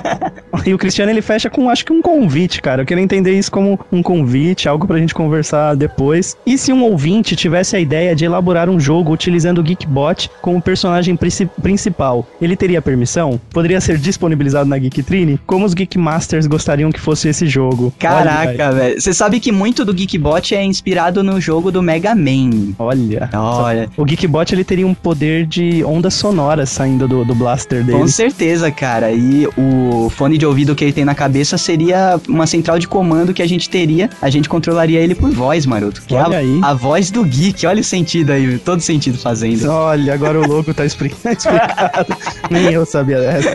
e 0.65 0.73
o 0.73 0.77
Cristiano 0.77 1.11
ele 1.11 1.21
fecha 1.21 1.49
com 1.49 1.69
acho 1.69 1.85
que 1.85 1.93
um 1.93 2.01
convite, 2.01 2.61
cara. 2.61 2.81
Eu 2.81 2.85
queria 2.85 3.03
entender 3.03 3.33
isso 3.37 3.51
como 3.51 3.79
um 3.91 4.01
convite, 4.03 4.67
algo 4.67 4.85
pra 4.87 4.97
gente 4.97 5.13
conversar 5.13 5.75
depois. 5.75 6.37
E 6.45 6.57
se 6.57 6.71
um 6.73 6.83
ouvinte 6.83 7.35
tivesse 7.35 7.75
a 7.75 7.79
ideia 7.79 8.15
de 8.15 8.25
elaborar 8.25 8.69
um 8.69 8.79
jogo 8.79 9.11
utilizando 9.11 9.59
o 9.59 9.63
Geekbot 9.63 10.29
como 10.41 10.61
personagem 10.61 11.15
princi- 11.15 11.49
principal, 11.61 12.27
ele 12.41 12.55
teria 12.55 12.81
permissão? 12.81 13.39
Poderia 13.51 13.79
ser 13.81 13.97
disponibilizado 13.97 14.69
na 14.69 14.77
Geektrine? 14.77 15.39
Como 15.45 15.65
os 15.65 15.73
Geekmasters 15.73 16.47
gostariam 16.47 16.91
que 16.91 16.99
fosse 16.99 17.29
esse 17.29 17.47
jogo? 17.47 17.93
Caraca, 17.99 18.71
velho. 18.71 18.99
Você 19.01 19.13
sabe 19.13 19.39
que 19.39 19.51
muito 19.51 19.85
do 19.85 19.93
Geekbot 19.93 20.53
é 20.55 20.63
inspirado 20.63 21.23
no 21.23 21.28
jogo 21.41 21.71
do 21.71 21.81
Mega 21.83 22.15
Man. 22.15 22.73
Olha. 22.79 23.29
Olha, 23.33 23.89
O 23.97 24.05
Geekbot 24.05 24.53
ele 24.53 24.63
teria 24.63 24.87
um 24.87 24.93
poder 24.93 25.45
de 25.45 25.83
ondas 25.83 26.13
sonoras 26.13 26.69
saindo 26.69 27.07
do, 27.07 27.25
do 27.25 27.35
blaster 27.35 27.83
dele. 27.83 27.97
com 27.97 28.07
certeza, 28.07 28.71
cara. 28.71 29.11
E 29.11 29.47
o 29.57 30.09
fone 30.09 30.37
de 30.37 30.45
ouvido 30.45 30.73
que 30.75 30.83
ele 30.85 30.93
tem 30.93 31.03
na 31.03 31.13
cabeça 31.15 31.57
seria 31.57 32.19
uma 32.27 32.47
central 32.47 32.79
de 32.79 32.87
comando 32.87 33.33
que 33.33 33.41
a 33.41 33.47
gente 33.47 33.69
teria. 33.69 34.09
A 34.21 34.29
gente 34.29 34.47
controlaria 34.47 34.99
ele 34.99 35.15
por 35.15 35.29
voz, 35.31 35.65
maroto. 35.65 36.01
Que 36.07 36.15
é 36.15 36.21
Olha 36.21 36.37
a, 36.37 36.39
aí. 36.39 36.59
a 36.61 36.73
voz 36.73 37.11
do 37.11 37.23
geek. 37.25 37.65
Olha 37.65 37.81
o 37.81 37.83
sentido 37.83 38.31
aí, 38.31 38.57
todo 38.59 38.79
sentido 38.81 39.17
fazendo. 39.17 39.67
Olha, 39.69 40.13
agora 40.13 40.39
o 40.39 40.47
logo 40.47 40.73
tá 40.73 40.85
expli- 40.85 41.09
explicado. 41.25 42.15
Nem 42.49 42.65
eu 42.71 42.85
sabia 42.85 43.19
dessa. 43.19 43.49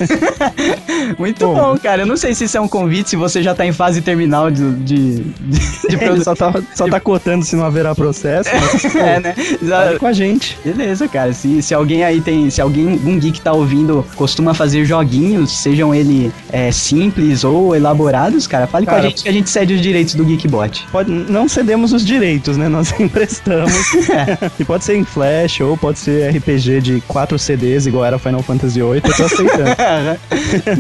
Muito 1.19 1.47
Bom. 1.47 1.55
bom, 1.55 1.79
cara. 1.79 2.03
Eu 2.03 2.07
não 2.07 2.17
sei 2.17 2.35
se 2.35 2.45
isso 2.45 2.57
é 2.57 2.61
um 2.61 2.69
convite, 2.69 3.11
se 3.11 3.17
você 3.17 3.43
já 3.43 3.55
tá 3.55 3.65
em 3.67 3.73
fase 3.73 4.01
terminal 4.01 4.51
de, 4.51 4.73
de, 4.77 5.15
de, 5.21 5.59
de 5.59 5.59
Ele 5.89 5.97
produção. 5.99 6.35
só 6.37 6.51
tá, 6.53 6.63
só 6.75 6.89
tá 6.89 7.01
cotando 7.01 7.45
se 7.45 7.55
não 7.57 7.64
haverá 7.65 7.95
processo. 7.95 8.51
Mas, 8.53 8.83
pô, 8.93 8.99
É, 9.05 9.21
né? 9.21 9.35
fale 9.35 9.99
com 9.99 10.07
a 10.07 10.13
gente. 10.13 10.59
Beleza, 10.65 11.09
cara. 11.09 11.33
Se, 11.33 11.61
se 11.63 11.75
alguém 11.75 12.05
aí 12.05 12.21
tem. 12.21 12.49
Se 12.51 12.61
alguém, 12.61 12.87
um 12.87 13.19
geek 13.19 13.41
tá 13.41 13.53
ouvindo, 13.53 14.05
costuma 14.17 14.55
fazer 14.55 14.85
joguinhos, 14.85 15.51
sejam 15.59 15.95
ele 15.95 16.33
é, 16.51 16.71
simples 16.73 17.45
ou 17.45 17.75
elaborados, 17.75 18.47
cara, 18.47 18.67
fale 18.67 18.87
com 18.87 18.93
Cara, 18.93 19.07
a 19.07 19.09
gente 19.09 19.23
que 19.23 19.29
a 19.29 19.33
gente 19.33 19.51
cede 19.51 19.75
os 19.75 19.81
direitos 19.81 20.15
do 20.15 20.25
Geekbot. 20.25 20.87
Pode, 20.91 21.11
não 21.11 21.49
cedemos 21.49 21.93
os 21.93 22.05
direitos, 22.05 22.57
né? 22.57 22.69
Nós 22.69 22.93
emprestamos. 22.99 23.73
e 24.59 24.65
pode 24.65 24.85
ser 24.85 24.97
em 24.97 25.05
Flash 25.05 25.61
ou 25.61 25.77
pode 25.77 25.99
ser 25.99 26.31
RPG 26.37 26.81
de 26.81 27.01
4 27.09 27.39
CDs, 27.39 27.87
igual 27.87 28.05
era 28.05 28.19
Final 28.19 28.43
Fantasy 28.43 28.81
VIII. 28.81 29.03
Eu 29.05 29.17
tô 29.17 29.25
aceitando. 29.25 29.77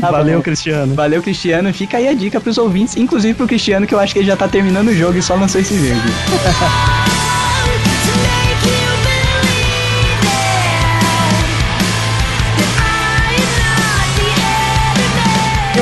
Tá 0.00 0.10
Valeu, 0.10 0.38
bom. 0.38 0.42
Cristiano. 0.42 0.94
Valeu, 0.94 1.22
Cristiano. 1.22 1.72
Fica 1.72 1.96
aí 1.96 2.08
a 2.08 2.14
dica 2.14 2.40
pros 2.40 2.58
ouvintes, 2.58 2.96
inclusive 2.96 3.34
pro 3.34 3.46
Cristiano, 3.46 3.86
que 3.86 3.94
eu 3.94 4.00
acho 4.00 4.12
que 4.12 4.20
ele 4.20 4.26
já 4.26 4.36
tá 4.36 4.48
terminando 4.48 4.88
o 4.88 4.94
jogo 4.94 5.18
e 5.18 5.22
só 5.22 5.34
lançou 5.34 5.60
esse 5.60 5.74
verde. 5.74 6.12
Bye. 6.74 7.33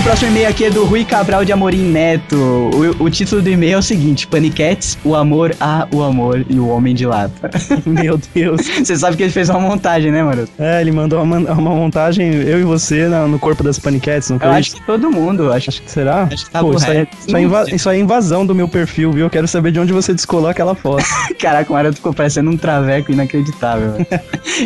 O 0.02 0.04
próximo 0.04 0.30
e-mail 0.32 0.49
aqui 0.49 0.64
é 0.64 0.71
do 0.71 0.85
Rui 0.85 1.04
Cabral 1.04 1.44
de 1.44 1.52
Amorim 1.52 1.85
Neto. 1.85 2.35
O, 2.37 3.04
o 3.04 3.11
título 3.11 3.40
do 3.40 3.49
e-mail 3.49 3.75
é 3.75 3.78
o 3.78 3.82
seguinte: 3.82 4.26
Paniquetes, 4.26 4.99
o 5.04 5.14
amor 5.14 5.54
a 5.61 5.87
o 5.92 6.02
amor 6.02 6.44
e 6.50 6.59
o 6.59 6.66
homem 6.68 6.92
de 6.92 7.06
lata. 7.06 7.50
Meu 7.87 8.18
Deus. 8.35 8.62
Você 8.82 8.97
sabe 8.97 9.16
que 9.16 9.23
ele 9.23 9.30
fez 9.32 9.49
uma 9.49 9.61
montagem, 9.61 10.11
né, 10.11 10.21
mano? 10.25 10.44
É, 10.59 10.80
ele 10.80 10.90
mandou 10.90 11.23
uma, 11.23 11.38
uma 11.38 11.71
montagem, 11.71 12.32
eu 12.35 12.59
e 12.61 12.64
você, 12.64 13.06
na- 13.06 13.28
no 13.28 13.38
corpo 13.38 13.62
das 13.62 13.78
paniquetes, 13.78 14.28
não 14.30 14.40
foi? 14.40 14.49
Eu 14.49 14.52
acho 14.52 14.75
que 14.75 14.85
todo 14.85 15.09
mundo, 15.11 15.52
acho 15.52 15.71
que 15.71 15.88
Será? 15.88 16.25
Acho 16.32 16.47
que 16.47 16.50
tá 16.50 16.61
Pô, 16.61 16.73
isso, 16.75 16.85
correto. 16.85 17.16
isso, 17.26 17.37
é 17.37 17.42
inva- 17.42 17.64
isso 17.71 17.90
é 17.90 17.99
invasão 17.99 18.44
do 18.44 18.54
meu 18.56 18.66
perfil, 18.66 19.12
viu? 19.12 19.26
Eu 19.26 19.30
quero 19.30 19.47
saber 19.47 19.71
de 19.71 19.78
onde 19.78 19.92
você 19.92 20.12
descolou 20.12 20.49
aquela 20.49 20.75
foto. 20.75 21.04
Caraca, 21.38 21.71
o 21.71 21.75
Maroto 21.75 21.97
ficou 21.97 22.12
parecendo 22.12 22.50
um 22.50 22.56
traveco 22.56 23.12
inacreditável. 23.12 24.04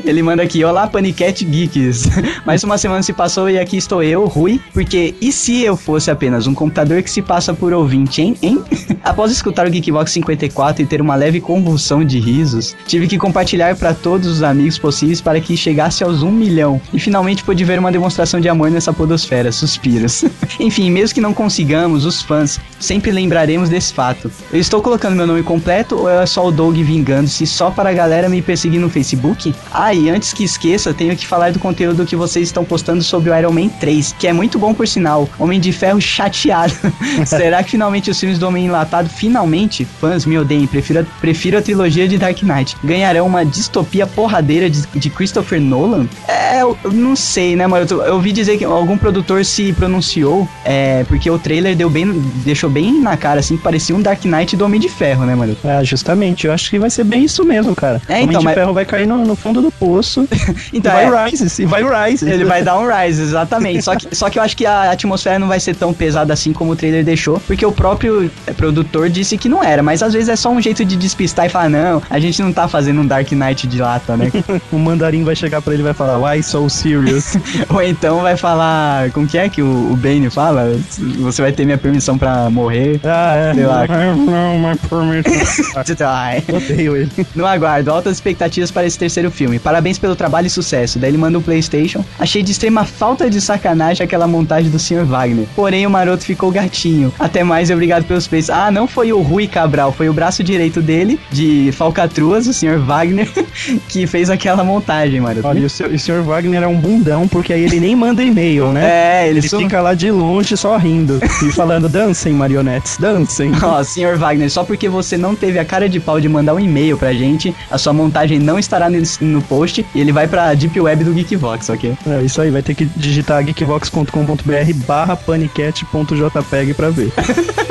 Ele 0.04 0.22
manda 0.22 0.42
aqui, 0.42 0.64
olá 0.64 0.86
Panicat 0.86 1.44
Geeks. 1.44 2.04
Mais 2.46 2.64
uma 2.64 2.78
semana 2.78 3.02
se 3.02 3.12
passou 3.12 3.50
e 3.50 3.58
aqui 3.58 3.76
estou 3.76 4.02
eu, 4.02 4.24
Rui, 4.26 4.58
porque 4.72 5.14
e 5.26 5.32
se 5.32 5.60
eu 5.60 5.76
fosse 5.76 6.08
apenas 6.08 6.46
um 6.46 6.54
computador 6.54 7.02
que 7.02 7.10
se 7.10 7.20
passa 7.20 7.52
por 7.52 7.72
ouvinte, 7.72 8.22
hein? 8.22 8.36
hein? 8.40 8.62
Após 9.02 9.32
escutar 9.32 9.66
o 9.66 9.70
Geekbox 9.70 10.12
54 10.12 10.84
e 10.84 10.86
ter 10.86 11.00
uma 11.00 11.16
leve 11.16 11.40
convulsão 11.40 12.04
de 12.04 12.20
risos, 12.20 12.76
tive 12.86 13.08
que 13.08 13.18
compartilhar 13.18 13.74
para 13.74 13.92
todos 13.92 14.28
os 14.28 14.42
amigos 14.44 14.78
possíveis 14.78 15.20
para 15.20 15.40
que 15.40 15.56
chegasse 15.56 16.04
aos 16.04 16.22
1 16.22 16.30
milhão. 16.30 16.80
E 16.92 17.00
finalmente 17.00 17.42
pude 17.42 17.64
ver 17.64 17.76
uma 17.76 17.90
demonstração 17.90 18.40
de 18.40 18.48
amor 18.48 18.70
nessa 18.70 18.92
podosfera, 18.92 19.50
suspiros. 19.50 20.24
Enfim, 20.60 20.92
mesmo 20.92 21.16
que 21.16 21.20
não 21.20 21.34
consigamos, 21.34 22.04
os 22.04 22.22
fãs 22.22 22.60
sempre 22.78 23.10
lembraremos 23.10 23.68
desse 23.68 23.92
fato. 23.92 24.30
Eu 24.52 24.60
estou 24.60 24.80
colocando 24.80 25.16
meu 25.16 25.26
nome 25.26 25.42
completo 25.42 25.96
ou 25.96 26.08
é 26.08 26.24
só 26.24 26.46
o 26.46 26.52
Doug 26.52 26.76
vingando-se 26.76 27.48
só 27.48 27.68
para 27.68 27.90
a 27.90 27.92
galera 27.92 28.28
me 28.28 28.40
perseguir 28.40 28.80
no 28.80 28.88
Facebook? 28.88 29.52
Ah, 29.72 29.92
e 29.92 30.08
antes 30.08 30.32
que 30.32 30.44
esqueça, 30.44 30.94
tenho 30.94 31.16
que 31.16 31.26
falar 31.26 31.50
do 31.50 31.58
conteúdo 31.58 32.06
que 32.06 32.14
vocês 32.14 32.46
estão 32.46 32.64
postando 32.64 33.02
sobre 33.02 33.30
o 33.30 33.36
Iron 33.36 33.50
Man 33.50 33.68
3, 33.80 34.14
que 34.16 34.28
é 34.28 34.32
muito 34.32 34.56
bom 34.56 34.72
por 34.72 34.86
sinal. 34.86 35.15
Homem 35.38 35.58
de 35.60 35.72
Ferro 35.72 36.00
chateado. 36.00 36.72
Será 37.26 37.62
que 37.62 37.70
finalmente 37.70 38.10
os 38.10 38.18
filmes 38.18 38.38
do 38.38 38.46
Homem 38.46 38.66
Enlatado, 38.66 39.08
finalmente, 39.08 39.84
fãs 39.84 40.24
me 40.26 40.38
odeiem, 40.38 40.66
prefiro, 40.66 41.00
a- 41.00 41.04
prefiro 41.20 41.58
a 41.58 41.62
trilogia 41.62 42.06
de 42.08 42.18
Dark 42.18 42.42
Knight, 42.42 42.76
ganharão 42.82 43.26
uma 43.26 43.44
distopia 43.44 44.06
porradeira 44.06 44.68
de, 44.68 44.82
de 44.94 45.10
Christopher 45.10 45.60
Nolan? 45.60 46.06
É, 46.28 46.62
eu 46.62 46.76
eu 46.84 46.92
não 46.92 47.16
sei, 47.16 47.56
né, 47.56 47.66
mano? 47.66 47.86
Eu, 47.88 48.02
eu 48.02 48.14
ouvi 48.14 48.32
dizer 48.32 48.58
que 48.58 48.64
algum 48.64 48.96
produtor 48.98 49.44
se 49.44 49.72
pronunciou, 49.72 50.48
é, 50.64 51.04
porque 51.04 51.30
o 51.30 51.38
trailer 51.38 51.74
deu 51.76 51.88
bem, 51.88 52.06
deixou 52.44 52.68
bem 52.68 53.00
na 53.00 53.16
cara, 53.16 53.40
assim, 53.40 53.56
que 53.56 53.62
parecia 53.62 53.94
um 53.96 54.00
Dark 54.02 54.24
Knight 54.24 54.56
do 54.56 54.64
Homem 54.64 54.80
de 54.80 54.88
Ferro, 54.88 55.24
né, 55.24 55.34
mano? 55.34 55.56
É, 55.64 55.82
justamente, 55.84 56.46
eu 56.46 56.52
acho 56.52 56.68
que 56.70 56.78
vai 56.78 56.90
ser 56.90 57.04
bem 57.04 57.24
isso 57.24 57.44
mesmo, 57.44 57.74
cara. 57.74 58.00
É, 58.08 58.14
o 58.14 58.16
Homem 58.16 58.26
então, 58.28 58.38
de 58.40 58.44
mas- 58.44 58.54
Ferro 58.54 58.72
vai 58.74 58.84
cair 58.84 59.06
no, 59.06 59.18
no 59.24 59.34
fundo 59.36 59.60
do 59.62 59.70
poço 59.70 60.28
Então, 60.72 60.92
e 60.92 61.04
é, 61.04 61.10
vai 61.10 61.30
Rise, 61.30 61.62
e 61.62 61.66
vai 61.66 61.82
Rise. 61.82 62.28
Ele 62.28 62.44
vai 62.44 62.62
dar 62.62 62.78
um 62.78 62.86
rise, 62.90 63.22
exatamente. 63.22 63.82
Só 63.82 63.96
que, 63.96 64.14
só 64.14 64.28
que 64.30 64.38
eu 64.38 64.42
acho 64.42 64.56
que 64.56 64.66
a 64.66 64.94
atmosfera 65.06 65.38
não 65.38 65.48
vai 65.48 65.60
ser 65.60 65.74
tão 65.74 65.94
pesada 65.94 66.32
assim 66.32 66.52
como 66.52 66.72
o 66.72 66.76
trailer 66.76 67.04
deixou, 67.04 67.40
porque 67.46 67.64
o 67.64 67.72
próprio 67.72 68.30
é, 68.46 68.52
produtor 68.52 69.08
disse 69.08 69.38
que 69.38 69.48
não 69.48 69.62
era. 69.62 69.82
Mas 69.82 70.02
às 70.02 70.12
vezes 70.12 70.28
é 70.28 70.36
só 70.36 70.50
um 70.50 70.60
jeito 70.60 70.84
de 70.84 70.96
despistar 70.96 71.46
e 71.46 71.48
falar: 71.48 71.68
não, 71.68 72.02
a 72.10 72.18
gente 72.18 72.42
não 72.42 72.52
tá 72.52 72.68
fazendo 72.68 73.00
um 73.00 73.06
Dark 73.06 73.30
Knight 73.32 73.66
de 73.66 73.78
lata, 73.78 74.16
né? 74.16 74.30
O 74.72 74.78
mandarim 74.78 75.24
vai 75.24 75.36
chegar 75.36 75.62
pra 75.62 75.72
ele 75.72 75.82
e 75.82 75.84
vai 75.84 75.94
falar, 75.94 76.18
why 76.18 76.42
so 76.42 76.68
serious? 76.68 77.36
Ou 77.70 77.82
então 77.82 78.20
vai 78.20 78.36
falar: 78.36 79.10
como 79.12 79.26
que 79.26 79.38
é 79.38 79.48
que 79.48 79.62
o, 79.62 79.92
o 79.92 79.96
Bane 79.96 80.28
fala? 80.28 80.76
Você 81.20 81.40
vai 81.40 81.52
ter 81.52 81.64
minha 81.64 81.78
permissão 81.78 82.18
pra 82.18 82.50
morrer. 82.50 83.00
ah, 83.04 83.34
é. 83.36 83.54
Sei 83.54 83.66
lá. 83.66 83.86
Não, 84.26 84.58
my 84.58 84.76
permission. 84.88 86.06
Ai. 86.06 86.42
Odeio 86.48 86.96
ele. 86.96 87.10
No 87.34 87.46
aguardo, 87.46 87.90
altas 87.90 88.16
expectativas 88.16 88.70
para 88.70 88.86
esse 88.86 88.98
terceiro 88.98 89.30
filme. 89.30 89.58
Parabéns 89.58 89.98
pelo 89.98 90.16
trabalho 90.16 90.46
e 90.46 90.50
sucesso. 90.50 90.98
Daí 90.98 91.10
ele 91.10 91.18
manda 91.18 91.38
um 91.38 91.42
PlayStation. 91.42 92.04
Achei 92.18 92.42
de 92.42 92.52
extrema 92.52 92.84
falta 92.84 93.28
de 93.30 93.40
sacanagem 93.40 94.04
aquela 94.04 94.26
montagem 94.26 94.70
do 94.70 94.78
Sr. 94.78 94.95
Wagner. 95.04 95.46
Porém, 95.54 95.86
o 95.86 95.90
maroto 95.90 96.24
ficou 96.24 96.50
gatinho. 96.50 97.12
Até 97.18 97.42
mais 97.44 97.70
obrigado 97.70 98.04
pelos 98.04 98.26
plays. 98.26 98.50
Ah, 98.50 98.70
não 98.70 98.86
foi 98.86 99.12
o 99.12 99.20
Rui 99.20 99.46
Cabral, 99.46 99.92
foi 99.92 100.08
o 100.08 100.12
braço 100.12 100.42
direito 100.42 100.80
dele, 100.80 101.18
de 101.30 101.70
falcatruas, 101.72 102.46
o 102.46 102.52
Sr. 102.52 102.78
Wagner, 102.78 103.28
que 103.88 104.06
fez 104.06 104.30
aquela 104.30 104.64
montagem, 104.64 105.20
maroto. 105.20 105.46
Olha, 105.46 105.60
e 105.60 105.64
o, 105.64 105.70
seu, 105.70 105.88
o 105.88 105.98
Sr. 105.98 106.22
Wagner 106.22 106.62
é 106.62 106.66
um 106.66 106.76
bundão, 106.76 107.28
porque 107.28 107.52
aí 107.52 107.62
ele 107.62 107.80
nem 107.80 107.96
manda 107.96 108.22
e-mail, 108.22 108.72
né? 108.72 108.84
É, 108.84 109.28
ele, 109.28 109.40
Ele 109.40 109.48
só... 109.48 109.58
fica 109.58 109.80
lá 109.80 109.94
de 109.94 110.10
longe 110.10 110.56
só 110.56 110.76
rindo 110.76 111.20
e 111.42 111.52
falando: 111.52 111.88
dancem, 111.88 112.32
marionetes, 112.32 112.96
dancem. 112.98 113.52
Ó, 113.62 113.82
Sr. 113.82 114.16
Wagner, 114.16 114.50
só 114.50 114.64
porque 114.64 114.88
você 114.88 115.16
não 115.16 115.34
teve 115.34 115.58
a 115.58 115.64
cara 115.64 115.88
de 115.88 116.00
pau 116.00 116.20
de 116.20 116.28
mandar 116.28 116.54
um 116.54 116.60
e-mail 116.60 116.96
pra 116.96 117.12
gente, 117.12 117.54
a 117.70 117.78
sua 117.78 117.92
montagem 117.92 118.38
não 118.38 118.58
estará 118.58 118.88
no, 118.88 118.98
no 119.20 119.42
post 119.42 119.84
e 119.94 120.00
ele 120.00 120.12
vai 120.12 120.26
pra 120.26 120.54
Deep 120.54 120.78
Web 120.80 121.04
do 121.04 121.12
Geekvox, 121.12 121.68
ok? 121.68 121.94
É 122.06 122.22
isso 122.22 122.40
aí, 122.40 122.50
vai 122.50 122.62
ter 122.62 122.74
que 122.74 122.84
digitar 122.96 123.42
geekvox.com.br 123.44 124.85
barra 124.86 125.16
panicat.jpg 125.16 126.74
pra 126.74 126.90
ver. 126.90 127.12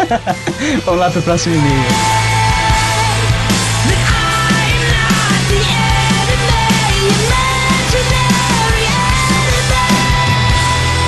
Vamos 0.86 1.00
lá 1.00 1.10
pro 1.10 1.22
próximo 1.22 1.56
e-mail. 1.56 2.25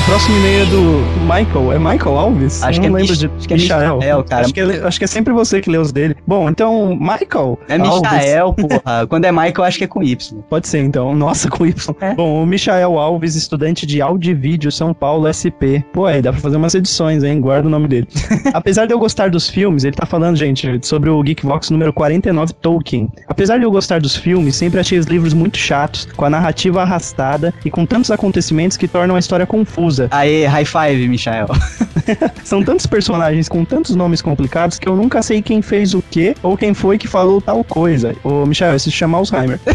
Próximo 0.07 0.37
e-mail 0.37 0.61
é 0.61 0.65
do 0.67 0.81
Michael. 1.23 1.73
É 1.73 1.77
Michael 1.77 2.17
Alves? 2.17 2.63
Acho 2.63 2.79
que 2.79 2.87
não 2.87 2.97
é 2.97 3.01
lembro 3.01 3.17
de 3.17 3.25
acho 3.25 3.45
que 3.45 3.53
é 3.53 3.57
Michael. 3.57 3.97
Michael, 3.97 4.23
cara. 4.23 4.45
Acho 4.45 4.53
que, 4.53 4.59
é, 4.61 4.87
acho 4.87 4.99
que 4.99 5.03
é 5.03 5.07
sempre 5.07 5.33
você 5.33 5.59
que 5.59 5.69
lê 5.69 5.77
os 5.77 5.91
dele. 5.91 6.15
Bom, 6.25 6.49
então, 6.49 6.95
Michael. 6.95 7.59
É. 7.67 7.77
Michael, 7.77 8.53
porra. 8.53 9.05
Quando 9.09 9.25
é 9.25 9.33
Michael, 9.33 9.63
acho 9.65 9.77
que 9.77 9.83
é 9.83 9.87
com 9.87 10.01
Y. 10.01 10.41
Pode 10.49 10.65
ser, 10.65 10.79
então. 10.79 11.13
Nossa, 11.13 11.49
com 11.49 11.65
Y. 11.65 11.95
É. 11.99 12.15
Bom, 12.15 12.41
o 12.41 12.45
Michael 12.45 12.97
Alves, 12.97 13.35
estudante 13.35 13.85
de 13.85 14.01
áudio 14.01 14.31
e 14.31 14.33
vídeo, 14.33 14.71
São 14.71 14.93
Paulo, 14.93 15.27
SP. 15.27 15.83
Pô, 15.91 16.05
aí 16.05 16.21
dá 16.21 16.31
pra 16.31 16.39
fazer 16.39 16.55
umas 16.55 16.73
edições, 16.73 17.21
hein? 17.25 17.41
Guarda 17.41 17.67
o 17.67 17.71
nome 17.71 17.89
dele. 17.89 18.07
Apesar 18.53 18.85
de 18.85 18.93
eu 18.93 18.99
gostar 18.99 19.29
dos 19.29 19.49
filmes, 19.49 19.83
ele 19.83 19.95
tá 19.97 20.05
falando, 20.05 20.37
gente, 20.37 20.79
sobre 20.87 21.09
o 21.09 21.21
Geekvox 21.21 21.69
número 21.69 21.91
49, 21.91 22.53
Tolkien. 22.53 23.09
Apesar 23.27 23.57
de 23.57 23.65
eu 23.65 23.71
gostar 23.71 23.99
dos 23.99 24.15
filmes, 24.15 24.55
sempre 24.55 24.79
achei 24.79 24.97
os 24.97 25.05
livros 25.05 25.33
muito 25.33 25.57
chatos, 25.57 26.07
com 26.15 26.23
a 26.23 26.29
narrativa 26.29 26.81
arrastada 26.81 27.53
e 27.65 27.69
com 27.69 27.85
tantos 27.85 28.09
acontecimentos 28.09 28.77
que 28.77 28.87
tornam 28.87 29.17
a 29.17 29.19
história 29.19 29.45
confusa. 29.45 29.96
Aê, 30.11 30.45
high 30.45 30.65
five, 30.65 31.07
Michael. 31.07 31.47
São 32.43 32.63
tantos 32.63 32.85
personagens 32.85 33.47
com 33.49 33.63
tantos 33.65 33.95
nomes 33.95 34.21
complicados 34.21 34.77
que 34.79 34.87
eu 34.87 34.95
nunca 34.95 35.21
sei 35.21 35.41
quem 35.41 35.61
fez 35.61 35.93
o 35.93 36.03
quê 36.11 36.35
ou 36.43 36.57
quem 36.57 36.73
foi 36.73 36.97
que 36.97 37.07
falou 37.07 37.41
tal 37.41 37.63
coisa. 37.63 38.15
Ô, 38.23 38.45
Michel, 38.45 38.75
isso 38.75 38.89
se 38.89 38.95
chama 38.97 39.17
Alzheimer. 39.17 39.59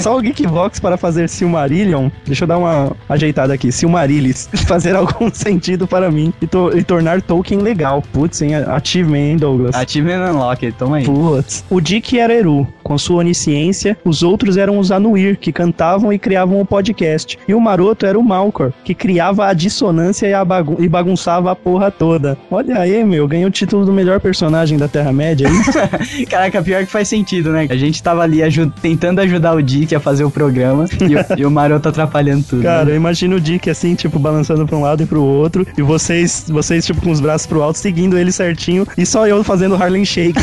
Só 0.00 0.16
o 0.16 0.20
Geekvox 0.20 0.80
para 0.80 0.96
fazer 0.96 1.28
Silmarillion. 1.28 2.08
Deixa 2.26 2.44
eu 2.44 2.48
dar 2.48 2.58
uma 2.58 2.92
ajeitada 3.08 3.52
aqui. 3.54 3.70
Silmarillis. 3.72 4.48
Fazer 4.66 4.94
algum 4.96 5.32
sentido 5.32 5.86
para 5.86 6.10
mim 6.10 6.32
e, 6.40 6.46
to- 6.46 6.76
e 6.76 6.82
tornar 6.82 7.20
Tolkien 7.22 7.60
legal. 7.60 8.02
Putz, 8.12 8.40
hein? 8.42 8.54
Achievement, 8.54 9.18
hein, 9.18 9.36
Douglas? 9.36 9.74
Achievement 9.74 10.30
Unlocked, 10.32 10.72
toma 10.78 10.98
aí. 10.98 11.04
Putz. 11.04 11.64
O 11.70 11.80
Dick 11.80 12.18
era 12.18 12.32
Eru, 12.32 12.66
com 12.82 12.96
sua 12.98 13.18
onisciência, 13.18 13.96
os 14.04 14.22
outros 14.22 14.56
eram 14.56 14.78
os 14.78 14.90
Anuir, 14.90 15.38
que 15.38 15.52
cantavam 15.52 16.12
e 16.12 16.18
criavam 16.18 16.60
o 16.60 16.66
podcast. 16.66 17.38
E 17.46 17.54
o 17.54 17.60
Maroto 17.60 18.06
era 18.06 18.18
o 18.18 18.22
Malcor, 18.22 18.72
que 18.84 18.94
criava 18.94 19.46
a 19.46 19.52
dissonância 19.52 20.21
polícia 20.22 20.28
e, 20.40 20.44
bagun- 20.44 20.76
e 20.78 20.88
bagunçava 20.88 21.50
a 21.50 21.56
porra 21.56 21.90
toda. 21.90 22.36
Olha 22.50 22.78
aí, 22.78 23.04
meu, 23.04 23.26
ganhou 23.26 23.48
o 23.48 23.50
título 23.50 23.84
do 23.84 23.92
melhor 23.92 24.20
personagem 24.20 24.78
da 24.78 24.86
Terra-média. 24.88 25.48
Caraca, 26.30 26.62
pior 26.62 26.84
que 26.84 26.90
faz 26.90 27.08
sentido, 27.08 27.50
né? 27.50 27.66
A 27.68 27.76
gente 27.76 28.02
tava 28.02 28.22
ali 28.22 28.42
aju- 28.42 28.72
tentando 28.80 29.20
ajudar 29.20 29.54
o 29.54 29.62
Dick 29.62 29.94
a 29.94 30.00
fazer 30.00 30.24
o 30.24 30.30
programa 30.30 30.86
e, 31.08 31.16
o- 31.16 31.26
e 31.40 31.46
o 31.46 31.50
Maroto 31.50 31.88
atrapalhando 31.88 32.44
tudo. 32.44 32.62
Cara, 32.62 32.84
né? 32.84 32.92
eu 32.92 32.96
imagino 32.96 33.36
o 33.36 33.40
Dick 33.40 33.68
assim, 33.68 33.94
tipo, 33.94 34.18
balançando 34.18 34.66
pra 34.66 34.76
um 34.76 34.82
lado 34.82 35.02
e 35.02 35.06
pro 35.06 35.22
outro, 35.22 35.66
e 35.76 35.82
vocês, 35.82 36.46
vocês 36.48 36.84
tipo, 36.86 37.00
com 37.02 37.10
os 37.10 37.20
braços 37.20 37.46
pro 37.46 37.62
alto, 37.62 37.78
seguindo 37.78 38.16
ele 38.18 38.30
certinho, 38.32 38.86
e 38.96 39.04
só 39.04 39.26
eu 39.26 39.42
fazendo 39.42 39.74
Harlem 39.74 40.04
Shake. 40.04 40.38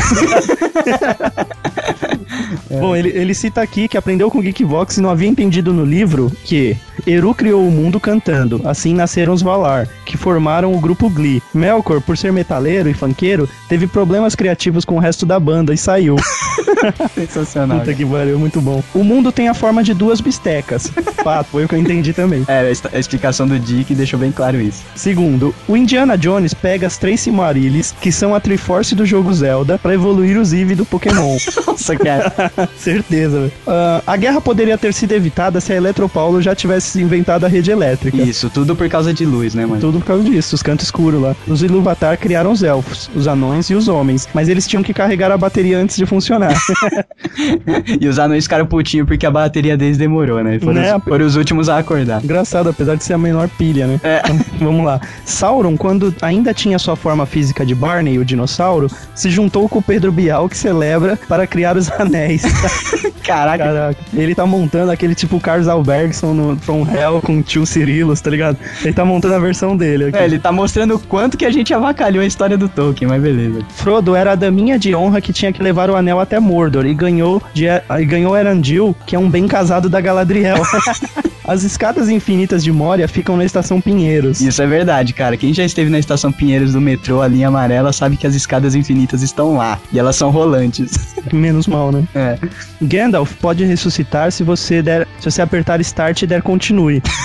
Bom, 2.70 2.94
ele, 2.94 3.08
ele 3.10 3.34
cita 3.34 3.60
aqui 3.60 3.88
que 3.88 3.96
aprendeu 3.96 4.30
com 4.30 4.38
o 4.38 4.42
Geekvox 4.42 4.96
e 4.96 5.00
não 5.00 5.10
havia 5.10 5.28
entendido 5.28 5.72
no 5.72 5.84
livro 5.84 6.30
que 6.44 6.76
Eru 7.10 7.34
criou 7.34 7.66
o 7.66 7.70
mundo 7.70 7.98
cantando, 7.98 8.60
assim 8.64 8.94
nasceram 8.94 9.32
os 9.32 9.42
Valar, 9.42 9.88
que 10.04 10.16
formaram 10.16 10.72
o 10.72 10.80
grupo 10.80 11.10
Glee. 11.10 11.42
Melkor, 11.52 12.00
por 12.00 12.16
ser 12.16 12.32
metaleiro 12.32 12.88
e 12.88 12.94
funkeiro, 12.94 13.48
teve 13.68 13.86
problemas 13.86 14.34
criativos 14.34 14.84
com 14.84 14.94
o 14.96 15.00
resto 15.00 15.26
da 15.26 15.40
banda 15.40 15.74
e 15.74 15.76
saiu. 15.76 16.16
Sensacional. 17.14 17.80
Puta 17.80 17.94
que 17.94 18.06
pariu, 18.06 18.38
muito 18.38 18.60
bom. 18.60 18.82
O 18.94 19.02
mundo 19.02 19.32
tem 19.32 19.48
a 19.48 19.54
forma 19.54 19.82
de 19.82 19.92
duas 19.92 20.20
bistecas. 20.20 20.90
Fato, 21.22 21.48
foi 21.48 21.64
o 21.64 21.68
que 21.68 21.74
eu 21.74 21.78
entendi 21.78 22.12
também. 22.12 22.44
É, 22.46 22.72
a 22.92 22.98
explicação 22.98 23.46
do 23.46 23.58
Dick 23.58 23.94
deixou 23.94 24.18
bem 24.18 24.30
claro 24.30 24.60
isso. 24.60 24.82
Segundo, 24.94 25.54
o 25.66 25.76
Indiana 25.76 26.16
Jones 26.16 26.54
pega 26.54 26.86
as 26.86 26.96
três 26.96 27.20
Silmarils, 27.20 27.92
que 28.00 28.12
são 28.12 28.34
a 28.34 28.40
Triforce 28.40 28.94
do 28.94 29.04
jogo 29.04 29.32
Zelda, 29.32 29.78
pra 29.78 29.94
evoluir 29.94 30.38
os 30.38 30.52
Eevee 30.52 30.76
do 30.76 30.86
Pokémon. 30.86 31.36
Nossa, 31.66 31.96
cara. 31.96 32.32
Certeza, 32.78 33.40
velho. 33.40 33.52
Ah, 33.66 34.02
a 34.06 34.16
guerra 34.16 34.40
poderia 34.40 34.78
ter 34.78 34.94
sido 34.94 35.12
evitada 35.12 35.60
se 35.60 35.72
a 35.72 35.76
Eletropaulo 35.76 36.40
já 36.40 36.54
tivesse 36.54 36.90
inventado 37.00 37.44
a 37.44 37.48
rede 37.48 37.70
elétrica. 37.70 38.16
Isso, 38.16 38.50
tudo 38.50 38.74
por 38.76 38.88
causa 38.88 39.12
de 39.12 39.24
luz, 39.24 39.54
né, 39.54 39.66
mano? 39.66 39.80
Tudo 39.80 39.98
por 40.00 40.06
causa 40.06 40.24
disso, 40.24 40.54
os 40.54 40.62
cantos 40.62 40.86
escuros 40.86 41.20
lá. 41.20 41.34
Os 41.46 41.62
Ilúvatar 41.62 42.16
criaram 42.18 42.52
os 42.52 42.62
elfos, 42.62 43.10
os 43.14 43.26
anões 43.26 43.68
e 43.70 43.74
os 43.74 43.88
homens, 43.88 44.28
mas 44.34 44.48
eles 44.48 44.66
tinham 44.66 44.82
que 44.82 44.92
carregar 44.94 45.30
a 45.32 45.38
bateria 45.38 45.78
antes 45.78 45.96
de 45.96 46.06
funcionar. 46.06 46.54
E 48.00 48.08
os 48.08 48.18
anões 48.18 48.44
ficaram 48.44 48.66
putinhos 48.66 49.06
porque 49.06 49.24
a 49.26 49.30
bateria 49.30 49.76
deles 49.76 49.96
demorou, 49.98 50.42
né? 50.42 50.58
Foram, 50.58 50.74
Né? 50.80 50.96
os, 50.96 51.04
foram 51.04 51.26
os 51.26 51.36
últimos 51.36 51.68
a 51.68 51.78
acordar. 51.78 52.22
Engraçado, 52.22 52.68
apesar 52.68 52.94
de 52.96 53.04
ser 53.04 53.14
a 53.14 53.18
menor 53.18 53.48
pilha, 53.48 53.86
né? 53.86 54.00
É. 54.02 54.22
Vamos 54.58 54.84
lá. 54.84 55.00
Sauron, 55.24 55.76
quando 55.76 56.14
ainda 56.22 56.52
tinha 56.54 56.78
sua 56.78 56.96
forma 56.96 57.26
física 57.26 57.64
de 57.64 57.74
Barney, 57.74 58.18
o 58.18 58.24
dinossauro, 58.24 58.88
se 59.14 59.30
juntou 59.30 59.68
com 59.68 59.78
o 59.78 59.82
Pedro 59.82 60.10
Bial, 60.12 60.48
que 60.48 60.56
celebra, 60.56 61.18
para 61.28 61.46
criar 61.46 61.76
os 61.76 61.90
anéis. 62.00 62.42
Caraca, 63.24 63.64
Caraca, 63.64 63.96
ele 64.14 64.34
tá 64.34 64.46
montando 64.46 64.90
aquele 64.90 65.14
tipo 65.14 65.38
Carlos 65.40 65.68
Albergson 65.68 66.32
no 66.34 66.56
From 66.56 66.79
Hell 66.88 67.20
com 67.22 67.42
tio 67.42 67.66
Cirilos, 67.66 68.20
tá 68.20 68.30
ligado? 68.30 68.56
Ele 68.82 68.92
tá 68.92 69.04
montando 69.04 69.34
a 69.34 69.38
versão 69.38 69.76
dele 69.76 70.06
aqui. 70.06 70.18
É, 70.18 70.24
ele 70.24 70.38
tá 70.38 70.52
mostrando 70.52 70.94
o 70.94 70.98
quanto 70.98 71.36
que 71.36 71.44
a 71.44 71.50
gente 71.50 71.72
avacalhou 71.72 72.22
a 72.22 72.26
história 72.26 72.56
do 72.56 72.68
Tolkien, 72.68 73.08
mas 73.08 73.22
beleza. 73.22 73.60
Frodo 73.70 74.14
era 74.14 74.32
a 74.32 74.34
daminha 74.34 74.78
de 74.78 74.94
honra 74.94 75.20
que 75.20 75.32
tinha 75.32 75.52
que 75.52 75.62
levar 75.62 75.90
o 75.90 75.96
anel 75.96 76.20
até 76.20 76.38
Mordor 76.38 76.86
e 76.86 76.94
ganhou, 76.94 77.42
de, 77.52 77.66
e 77.66 78.04
ganhou 78.04 78.36
Erandil, 78.36 78.94
que 79.06 79.16
é 79.16 79.18
um 79.18 79.28
bem 79.28 79.46
casado 79.46 79.88
da 79.88 80.00
Galadriel. 80.00 80.56
As 81.50 81.64
escadas 81.64 82.08
infinitas 82.08 82.62
de 82.62 82.70
Moria 82.70 83.08
ficam 83.08 83.36
na 83.36 83.44
estação 83.44 83.80
Pinheiros. 83.80 84.40
Isso 84.40 84.62
é 84.62 84.66
verdade, 84.68 85.12
cara. 85.12 85.36
Quem 85.36 85.52
já 85.52 85.64
esteve 85.64 85.90
na 85.90 85.98
estação 85.98 86.30
Pinheiros 86.30 86.74
do 86.74 86.80
metrô, 86.80 87.22
a 87.22 87.26
linha 87.26 87.48
amarela, 87.48 87.92
sabe 87.92 88.16
que 88.16 88.24
as 88.24 88.36
escadas 88.36 88.76
infinitas 88.76 89.20
estão 89.20 89.56
lá. 89.56 89.76
E 89.92 89.98
elas 89.98 90.14
são 90.14 90.30
rolantes. 90.30 91.16
Menos 91.32 91.66
mal, 91.66 91.90
né? 91.90 92.06
É. 92.14 92.38
Gandalf 92.80 93.32
pode 93.40 93.64
ressuscitar 93.64 94.30
se 94.30 94.44
você 94.44 94.80
der, 94.80 95.08
se 95.18 95.28
você 95.28 95.42
apertar 95.42 95.80
start 95.80 96.22
e 96.22 96.26
der 96.28 96.40
continue. 96.40 96.69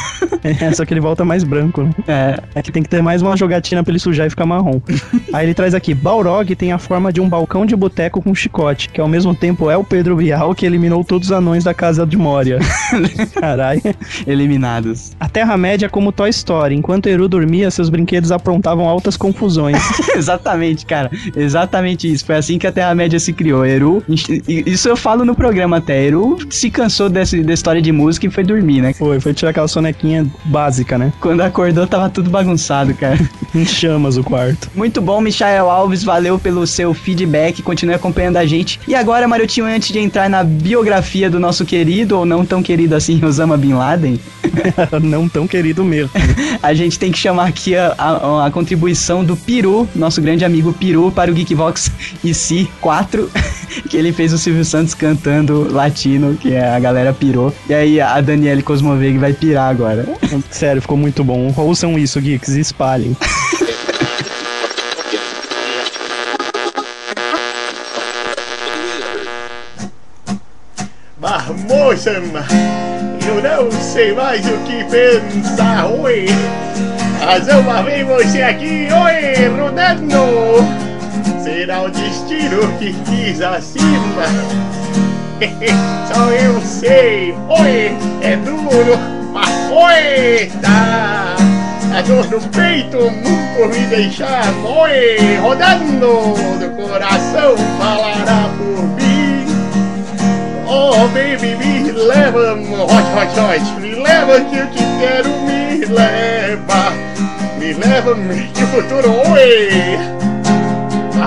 é, 0.44 0.72
só 0.74 0.86
que 0.86 0.94
ele 0.94 1.02
volta 1.02 1.24
mais 1.24 1.44
branco, 1.44 1.84
né? 1.84 1.92
É. 2.08 2.40
É 2.56 2.62
que 2.62 2.72
tem 2.72 2.84
que 2.84 2.90
ter 2.90 3.02
mais 3.02 3.22
uma 3.22 3.36
jogatina 3.36 3.84
pra 3.84 3.92
ele 3.92 4.00
sujar 4.00 4.28
e 4.28 4.30
ficar 4.30 4.46
marrom. 4.46 4.80
Aí 5.34 5.46
ele 5.46 5.54
traz 5.54 5.74
aqui, 5.74 5.94
Balrog 5.94 6.56
tem 6.56 6.72
a 6.72 6.78
forma 6.78 7.12
de 7.12 7.20
um 7.20 7.28
balcão 7.28 7.66
de 7.66 7.76
boteco 7.76 8.22
com 8.22 8.34
chicote, 8.34 8.90
que 8.90 9.02
ao 9.02 9.08
mesmo 9.08 9.36
tempo 9.36 9.70
é 9.70 9.78
o 9.78 9.84
Pedro 9.84 10.16
Bial 10.16 10.54
que 10.56 10.66
eliminou 10.66 11.04
todos 11.04 11.30
os 11.30 11.32
anões 11.32 11.64
da 11.64 11.74
casa 11.74 12.06
de 12.06 12.18
Moria. 12.18 12.60
Caralho. 13.40 13.82
Eliminados. 14.26 15.12
A 15.20 15.28
Terra-média 15.28 15.86
é 15.88 15.90
como 15.90 16.12
Toy 16.12 16.30
Story. 16.30 16.76
Enquanto 16.76 17.08
Eru 17.08 17.28
dormia, 17.28 17.70
seus 17.72 17.90
brinquedos 17.90 18.32
aprontavam 18.32 18.88
altas 18.88 19.18
confusões. 19.18 19.78
Exatamente, 20.16 20.86
cara. 20.86 21.10
Exatamente 21.36 22.12
isso. 22.12 22.26
Foi 22.26 22.36
assim 22.36 22.58
que 22.58 22.68
a 22.68 22.72
Terra-média 22.72 23.20
se 23.20 23.34
criou. 23.34 23.66
Eru. 23.66 24.04
Isso 24.48 24.88
eu 24.90 24.96
falo 24.96 25.26
no 25.26 25.36
programa 25.36 25.78
até. 25.78 26.04
Eru 26.06 26.38
se 26.50 26.70
cansou 26.70 27.10
desse, 27.10 27.44
da 27.44 27.54
história 27.54 27.82
de 27.82 27.92
música 27.92 28.26
e 28.28 28.30
foi 28.30 28.44
dormir, 28.44 28.82
né? 28.82 28.94
Foi, 28.94 29.20
foi 29.20 29.34
tirar 29.36 29.52
aquela 29.52 29.68
sonequinha 29.68 30.26
básica, 30.46 30.98
né? 30.98 31.14
Quando 31.20 31.42
acordou, 31.42 31.86
tava 31.86 32.10
tudo 32.10 32.30
bagunçado, 32.30 32.94
cara. 32.94 33.20
Em 33.54 33.66
chamas 33.66 34.18
o 34.18 34.24
quarto. 34.24 34.70
Muito 34.76 35.02
bom, 35.02 35.22
Michael 35.22 35.70
Alves. 35.70 36.04
Valeu 36.04 36.38
pelo 36.40 36.66
seu 36.68 36.94
feedback. 36.94 37.62
Continue 37.62 37.96
acompanhando 37.96 38.38
a 38.38 38.46
gente. 38.46 38.80
E 38.88 38.94
agora, 38.96 39.28
Marotinho, 39.28 39.66
antes 39.66 39.90
de 39.94 40.00
entrar 40.00 40.30
na 40.30 40.44
biografia 40.44 41.30
do 41.30 41.40
nosso 41.40 41.64
querido, 41.66 42.18
ou 42.18 42.26
não 42.26 42.46
tão 42.46 42.62
querido 42.62 42.96
assim, 42.96 43.24
Osama 43.24 43.56
Bin 43.58 43.74
Laden, 43.74 44.20
Não 45.02 45.28
tão 45.28 45.48
querido 45.48 45.84
mesmo. 45.84 46.12
a 46.62 46.74
gente 46.74 46.98
tem 47.00 47.12
que 47.12 47.18
chamar 47.18 47.48
aqui 47.48 47.76
a, 47.76 47.94
a- 47.98 48.46
a 48.48 48.52
contribuição 48.52 49.24
do 49.24 49.36
Peru, 49.36 49.88
nosso 49.96 50.22
grande 50.22 50.44
amigo 50.46 50.74
Peru, 50.74 51.12
para 51.12 51.32
o 51.32 51.34
Geekvox 51.34 51.92
IC 52.24 52.70
4, 52.82 53.30
que 53.90 53.98
ele 53.98 54.12
fez 54.12 54.34
o 54.34 54.38
Silvio 54.38 54.66
Santos 54.66 54.94
cantando 54.94 55.72
latino, 55.72 56.36
que 56.36 56.54
é 56.54 56.68
a 56.68 56.80
galera 56.80 57.14
pirou. 57.14 57.54
E 57.70 57.74
aí 57.74 58.02
a 58.02 58.20
Daniele 58.22 58.64
Cosmoveg 58.64 59.18
vai 59.18 59.34
pirar 59.34 59.70
agora. 59.70 60.06
Sério, 60.50 60.82
ficou 60.82 60.98
muito 60.98 61.24
bom. 61.24 61.54
Ouçam 61.56 61.98
isso, 61.98 62.20
geeks, 62.22 62.56
e 62.56 62.60
espalhem. 62.62 63.16
Mas, 71.18 71.48
moça, 71.64 72.12
eu 72.12 73.42
não 73.42 73.72
sei 73.72 74.14
mais 74.14 74.46
o 74.46 74.58
que 74.60 74.84
pensar. 74.84 75.88
Oi, 75.88 76.28
mas 77.20 77.48
uma 77.48 77.82
vez 77.82 78.06
você 78.06 78.44
aqui, 78.44 78.88
oi, 78.92 79.48
rodando. 79.60 80.85
Será 81.46 81.84
o 81.84 81.92
destino 81.92 82.68
que 82.80 82.92
quis 83.06 83.40
acima. 83.40 84.24
Só 86.12 86.32
eu 86.32 86.60
sei, 86.62 87.36
oi, 87.48 87.96
é 88.24 88.36
duro, 88.38 88.98
mas 89.32 89.48
oi, 89.70 90.52
tá. 90.60 91.36
A 91.96 92.02
dor 92.02 92.26
no 92.32 92.42
peito 92.50 92.98
nunca 92.98 93.68
me 93.68 93.86
deixar, 93.86 94.44
oi, 94.66 95.38
rodando. 95.40 96.34
Do 96.58 96.82
coração 96.82 97.56
falará 97.78 98.50
por 98.58 98.84
mim. 98.96 99.46
Oh, 100.68 101.08
baby, 101.10 101.56
me 101.58 101.92
leva, 101.92 102.56
hot, 102.56 103.04
hot, 103.14 103.40
hot. 103.40 103.80
Me 103.80 103.94
leva 103.94 104.42
que 104.42 104.58
eu 104.58 104.68
te 104.72 104.84
quero, 105.00 105.30
me 105.42 105.86
leva. 105.86 106.92
Me 107.60 107.74
leva 107.74 108.16
que 108.52 108.64
o 108.64 108.68
futuro, 108.68 109.12
oi. 109.32 110.15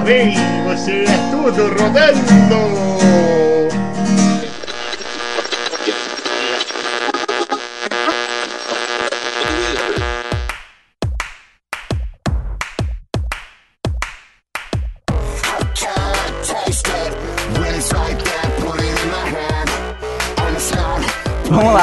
Vem, 0.08 0.32
você 0.64 1.04
é 1.04 1.30
tudo 1.30 1.68
rodando. 1.68 2.97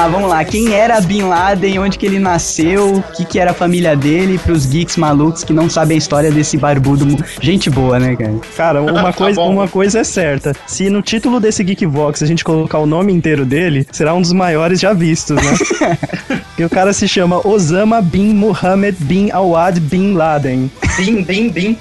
Lá, 0.06 0.08
vamos 0.08 0.30
lá. 0.30 0.46
Quem 0.46 0.74
era 0.74 1.02
Bin 1.02 1.24
Laden, 1.24 1.80
onde 1.80 1.98
que 1.98 2.06
ele 2.06 2.20
nasceu, 2.20 2.98
o 2.98 3.04
que 3.16 3.26
que 3.26 3.40
era 3.40 3.52
a 3.52 3.54
família 3.54 3.96
dele, 3.96 4.38
pros 4.38 4.66
geeks 4.66 4.98
malucos 4.98 5.44
que 5.44 5.52
não 5.52 5.70
sabem 5.70 5.96
a 5.96 5.98
história 5.98 6.32
desse 6.32 6.58
barbudo. 6.58 7.06
Gente 7.42 7.70
boa, 7.70 8.00
né, 8.00 8.16
cara? 8.16 8.36
Cara, 8.56 8.82
uma 8.82 9.12
coisa, 9.14 9.42
bom. 9.42 9.52
uma 9.52 9.68
coisa 9.68 10.00
é 10.00 10.04
certa. 10.04 10.54
Se 10.68 10.90
no 10.90 11.02
título 11.02 11.40
desse 11.40 11.64
Geekvox 11.64 12.22
a 12.22 12.26
gente 12.26 12.44
colocar 12.44 12.80
o 12.80 12.86
nome 12.86 13.12
inteiro 13.12 13.46
dele, 13.46 13.88
será 13.92 14.14
um 14.14 14.22
dos 14.22 14.32
maiores 14.32 14.80
já 14.80 14.94
vistos, 14.94 15.38
né? 15.38 15.58
Porque 16.50 16.64
o 16.64 16.70
cara 16.70 16.94
se 16.94 17.08
chama 17.08 17.46
Osama 17.46 18.02
Bin 18.02 18.34
Mohammed 18.34 18.98
Bin 19.00 19.32
Awad 19.32 19.80
Bin 19.80 20.14
Laden. 20.14 20.72
Bim, 20.98 21.24
bim, 21.24 21.50
bim. 21.50 21.78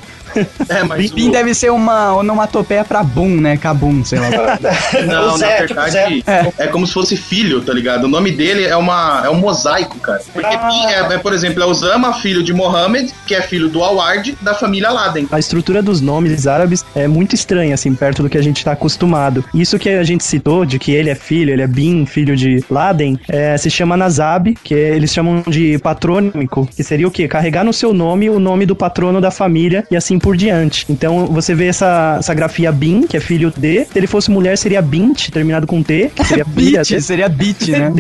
É, 0.69 0.83
mas 0.85 1.11
Bin 1.11 1.29
o- 1.29 1.33
deve 1.33 1.55
ser 1.55 1.71
uma 1.71 2.15
onomatopeia 2.17 2.85
pra 2.85 3.03
boom, 3.03 3.41
né? 3.41 3.57
Kabum, 3.57 4.05
sei 4.05 4.19
lá. 4.19 4.29
Não, 5.07 5.37
Zé, 5.37 5.61
na 5.61 5.67
tipo 5.67 5.81
verdade, 5.81 6.25
é. 6.59 6.67
como 6.69 6.87
se 6.87 6.93
fosse 6.93 7.17
filho, 7.17 7.61
tá 7.61 7.73
ligado? 7.73 8.05
O 8.05 8.09
nome 8.09 8.31
dele 8.31 8.65
é, 8.65 8.77
uma, 8.77 9.23
é 9.25 9.31
um 9.31 9.35
mosaico, 9.37 9.99
cara. 9.99 10.21
Porque 10.33 10.47
Ah. 10.55 10.69
Bin 10.69 10.87
é, 10.87 11.15
é, 11.15 11.19
por 11.19 11.33
exemplo, 11.33 11.63
é 11.63 11.67
Osama, 11.67 12.13
filho 12.15 12.43
de 12.43 12.53
Mohammed, 12.53 13.13
que 13.27 13.35
é 13.35 13.43
filho 13.43 13.69
do 13.69 13.83
Award, 13.83 14.37
da 14.41 14.55
família 14.55 14.91
Laden. 14.91 15.29
A 15.31 15.39
estrutura 15.39 15.83
dos 15.83 16.01
nomes 16.01 16.47
árabes 16.47 16.85
é 16.95 17.07
muito 17.09 17.35
estranha, 17.35 17.75
assim, 17.75 17.95
perto 17.95 18.23
do 18.23 18.29
que 18.31 18.39
a 18.39 18.43
gente 18.43 18.65
tá 18.65 18.73
acostumado. 18.73 19.45
Isso 19.55 19.79
que 19.79 19.89
a 19.89 20.05
gente 20.05 20.25
citou, 20.25 20.65
de 20.65 20.79
que 20.79 20.93
ele 20.93 21.11
é 21.11 21.15
filho, 21.15 21.53
ele 21.53 21.63
é 21.63 21.67
Bin, 21.67 22.07
filho 22.07 22.37
de 22.37 22.65
Laden, 22.71 23.19
é, 23.29 23.57
se 23.57 23.71
chama 23.71 23.97
Nazab, 23.97 24.55
que 24.63 24.75
eles 24.75 25.13
chamam 25.13 25.43
de 25.47 25.79
patrônico, 25.79 26.69
que 26.75 26.83
seria 26.83 27.07
o 27.09 27.11
quê? 27.11 27.27
Carregar 27.29 27.65
no 27.65 27.73
seu 27.73 27.93
nome 27.93 28.29
o 28.31 28.39
nome 28.39 28.67
do 28.67 28.75
patrono 28.77 29.21
da 29.21 29.31
família 29.31 29.85
e 29.91 29.97
assim 29.97 30.19
por 30.25 30.39
diante. 30.39 30.87
Então 30.89 31.27
você 31.27 31.55
vê 31.55 31.67
essa, 31.67 32.17
essa 32.19 32.33
grafia 32.33 32.73
Bin, 32.73 33.03
que 33.03 33.15
é 33.15 33.21
filho 33.21 33.53
de. 33.55 33.85
Se 33.85 33.91
ele 33.99 34.07
fosse 34.07 34.31
mulher, 34.31 34.57
seria 34.57 34.81
Bint, 34.81 35.29
terminado 35.29 35.67
com 35.67 35.83
T, 35.83 36.11
que 36.15 36.25
seria 36.25 36.45
Beat, 36.49 37.01
seria 37.03 37.29
beat, 37.29 37.69
né? 37.69 37.93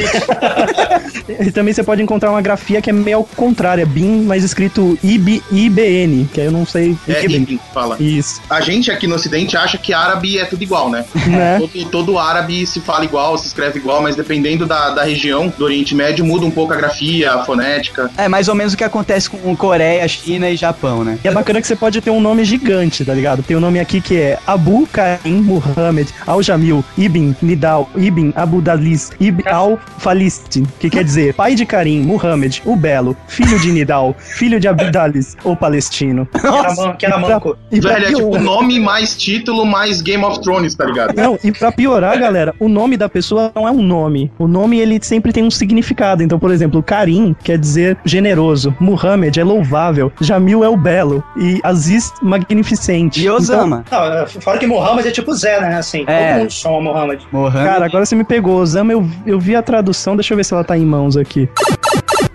e 1.28 1.50
também 1.50 1.74
você 1.74 1.82
pode 1.82 2.02
encontrar 2.02 2.30
uma 2.30 2.40
grafia 2.40 2.80
que 2.80 2.88
é 2.88 2.92
meio 2.92 3.18
ao 3.18 3.24
contrário, 3.24 3.82
é 3.82 3.84
BIM, 3.84 4.22
mas 4.22 4.42
escrito 4.42 4.98
IB, 5.02 5.42
IBN, 5.52 6.26
que 6.32 6.40
aí 6.40 6.46
eu 6.46 6.52
não 6.52 6.64
sei. 6.64 6.96
É 7.06 7.24
IBN. 7.26 7.60
Fala. 7.74 7.96
Isso, 8.00 8.40
A 8.48 8.62
gente 8.62 8.90
aqui 8.90 9.06
no 9.06 9.16
Ocidente 9.16 9.56
acha 9.56 9.76
que 9.76 9.92
árabe 9.92 10.38
é 10.38 10.46
tudo 10.46 10.62
igual, 10.62 10.88
né? 10.88 11.04
né? 11.26 11.58
Todo, 11.60 11.84
todo 11.90 12.18
árabe 12.18 12.66
se 12.66 12.80
fala 12.80 13.04
igual, 13.04 13.36
se 13.36 13.46
escreve 13.46 13.78
igual, 13.78 14.00
mas 14.00 14.16
dependendo 14.16 14.64
da, 14.66 14.90
da 14.90 15.04
região 15.04 15.52
do 15.58 15.64
Oriente 15.64 15.94
Médio, 15.94 16.24
muda 16.24 16.46
um 16.46 16.50
pouco 16.50 16.72
a 16.72 16.76
grafia, 16.76 17.34
a 17.34 17.44
fonética. 17.44 18.10
É 18.16 18.28
mais 18.28 18.48
ou 18.48 18.54
menos 18.54 18.72
o 18.72 18.76
que 18.76 18.84
acontece 18.84 19.28
com 19.28 19.54
Coreia, 19.54 20.06
China 20.08 20.48
e 20.48 20.56
Japão, 20.56 21.04
né? 21.04 21.18
E 21.22 21.28
é 21.28 21.30
bacana 21.30 21.60
que 21.60 21.66
você 21.66 21.76
pode 21.76 22.00
ter 22.00 22.13
um 22.14 22.20
nome 22.20 22.44
gigante, 22.44 23.04
tá 23.04 23.12
ligado? 23.14 23.42
Tem 23.42 23.56
um 23.56 23.60
nome 23.60 23.78
aqui 23.80 24.00
que 24.00 24.16
é 24.16 24.38
Abu 24.46 24.86
Karim 24.86 25.42
Muhammad 25.42 26.08
Al-Jamil 26.26 26.84
Ibn 26.96 27.34
Nidal 27.42 27.88
Ibn 27.96 28.32
Abu 28.34 28.60
Dalis 28.62 29.10
Ibn 29.20 29.42
Al-Falistin, 29.48 30.64
que 30.78 30.90
quer 30.90 31.04
dizer 31.04 31.34
pai 31.34 31.54
de 31.54 31.64
Karim 31.64 32.00
Muhammad, 32.02 32.58
o 32.64 32.76
Belo, 32.76 33.16
filho 33.28 33.58
de 33.60 33.70
Nidal, 33.72 34.14
filho 34.18 34.58
de 34.60 34.68
Abu 34.68 34.90
Dalis, 34.90 35.36
o 35.44 35.54
palestino. 35.56 36.26
Que 36.44 36.46
era, 36.46 36.74
man, 36.76 36.92
que 36.96 37.06
era 37.06 37.18
manco. 37.18 37.56
E 37.70 37.80
pra 37.80 37.94
Velho, 37.94 38.04
é 38.04 38.08
tipo 38.08 38.20
piorar- 38.30 38.42
nome 38.42 38.78
mais 38.80 39.16
título 39.16 39.64
mais 39.66 40.00
Game 40.00 40.24
of 40.24 40.40
Thrones, 40.40 40.74
tá 40.74 40.84
ligado? 40.84 41.14
Não, 41.16 41.38
e 41.42 41.50
pra 41.52 41.72
piorar, 41.72 42.18
galera, 42.18 42.54
o 42.60 42.68
nome 42.68 42.96
da 42.96 43.08
pessoa 43.08 43.50
não 43.54 43.66
é 43.66 43.70
um 43.70 43.82
nome. 43.82 44.30
O 44.38 44.46
nome, 44.46 44.78
ele 44.78 44.98
sempre 45.02 45.32
tem 45.32 45.42
um 45.44 45.50
significado. 45.50 46.22
Então, 46.22 46.38
por 46.38 46.50
exemplo, 46.50 46.82
Karim 46.82 47.34
quer 47.42 47.58
dizer 47.58 47.96
generoso. 48.04 48.74
Muhammad 48.78 49.36
é 49.36 49.44
louvável. 49.44 50.12
Jamil 50.20 50.62
é 50.64 50.68
o 50.68 50.76
belo. 50.76 51.22
E 51.36 51.60
Aziz, 51.64 52.03
magnificente. 52.22 53.22
E 53.22 53.30
Osama. 53.30 53.84
Não, 53.90 54.04
é, 54.04 54.26
fora 54.26 54.58
que 54.58 54.66
Muhammad 54.66 55.06
é 55.06 55.10
tipo 55.10 55.32
Zé, 55.34 55.60
né? 55.60 55.76
Assim, 55.76 56.04
É. 56.06 56.32
todo 56.32 56.40
mundo 56.40 56.50
chama 56.52 56.80
Muhammad. 56.80 57.20
Então, 57.26 57.50
cara, 57.52 57.84
agora 57.86 58.04
você 58.06 58.14
me 58.14 58.24
pegou. 58.24 58.56
Osama, 58.60 58.92
eu, 58.92 59.06
eu 59.26 59.38
vi 59.38 59.54
a 59.56 59.62
tradução. 59.62 60.16
Deixa 60.16 60.32
eu 60.32 60.36
ver 60.36 60.44
se 60.44 60.52
ela 60.54 60.64
tá 60.64 60.76
em 60.76 60.84
mãos 60.84 61.16
aqui. 61.16 61.48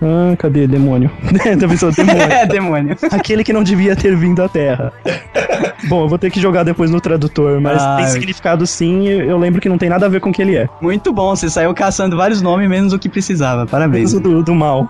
Ah, 0.02 0.34
cadê 0.38 0.66
demônio? 0.66 1.10
Tá 1.40 1.54
demônio. 1.54 2.22
é, 2.32 2.46
demônio. 2.46 2.96
Aquele 3.10 3.44
que 3.44 3.52
não 3.52 3.62
devia 3.62 3.94
ter 3.96 4.16
vindo 4.16 4.42
à 4.42 4.48
Terra. 4.48 4.92
Bom, 5.90 6.02
eu 6.04 6.08
vou 6.08 6.18
ter 6.18 6.30
que 6.30 6.40
jogar 6.40 6.62
depois 6.62 6.90
no 6.90 7.00
tradutor, 7.00 7.60
mas 7.60 7.82
Ah, 7.82 7.96
tem 7.96 8.06
significado 8.06 8.64
sim. 8.66 9.08
e 9.08 9.28
Eu 9.28 9.36
lembro 9.36 9.60
que 9.60 9.68
não 9.68 9.76
tem 9.76 9.88
nada 9.88 10.06
a 10.06 10.08
ver 10.08 10.20
com 10.20 10.30
o 10.30 10.32
que 10.32 10.40
ele 10.40 10.56
é. 10.56 10.68
Muito 10.80 11.12
bom, 11.12 11.34
você 11.34 11.50
saiu 11.50 11.74
caçando 11.74 12.16
vários 12.16 12.40
nomes 12.40 12.68
menos 12.68 12.92
o 12.92 12.98
que 12.98 13.08
precisava. 13.08 13.66
Parabéns. 13.66 14.12
Do, 14.20 14.42
do 14.42 14.54
mal. 14.54 14.88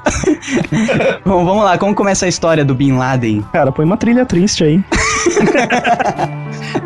Bom, 1.24 1.44
vamos 1.44 1.64
lá, 1.64 1.78
como 1.78 1.94
começa 1.94 2.26
a 2.26 2.28
história 2.28 2.64
do 2.64 2.74
Bin 2.74 2.92
Laden? 2.98 3.42
Cara, 3.52 3.70
põe 3.72 3.84
uma 3.84 3.96
trilha 3.96 4.26
triste 4.26 4.62
aí. 4.64 4.80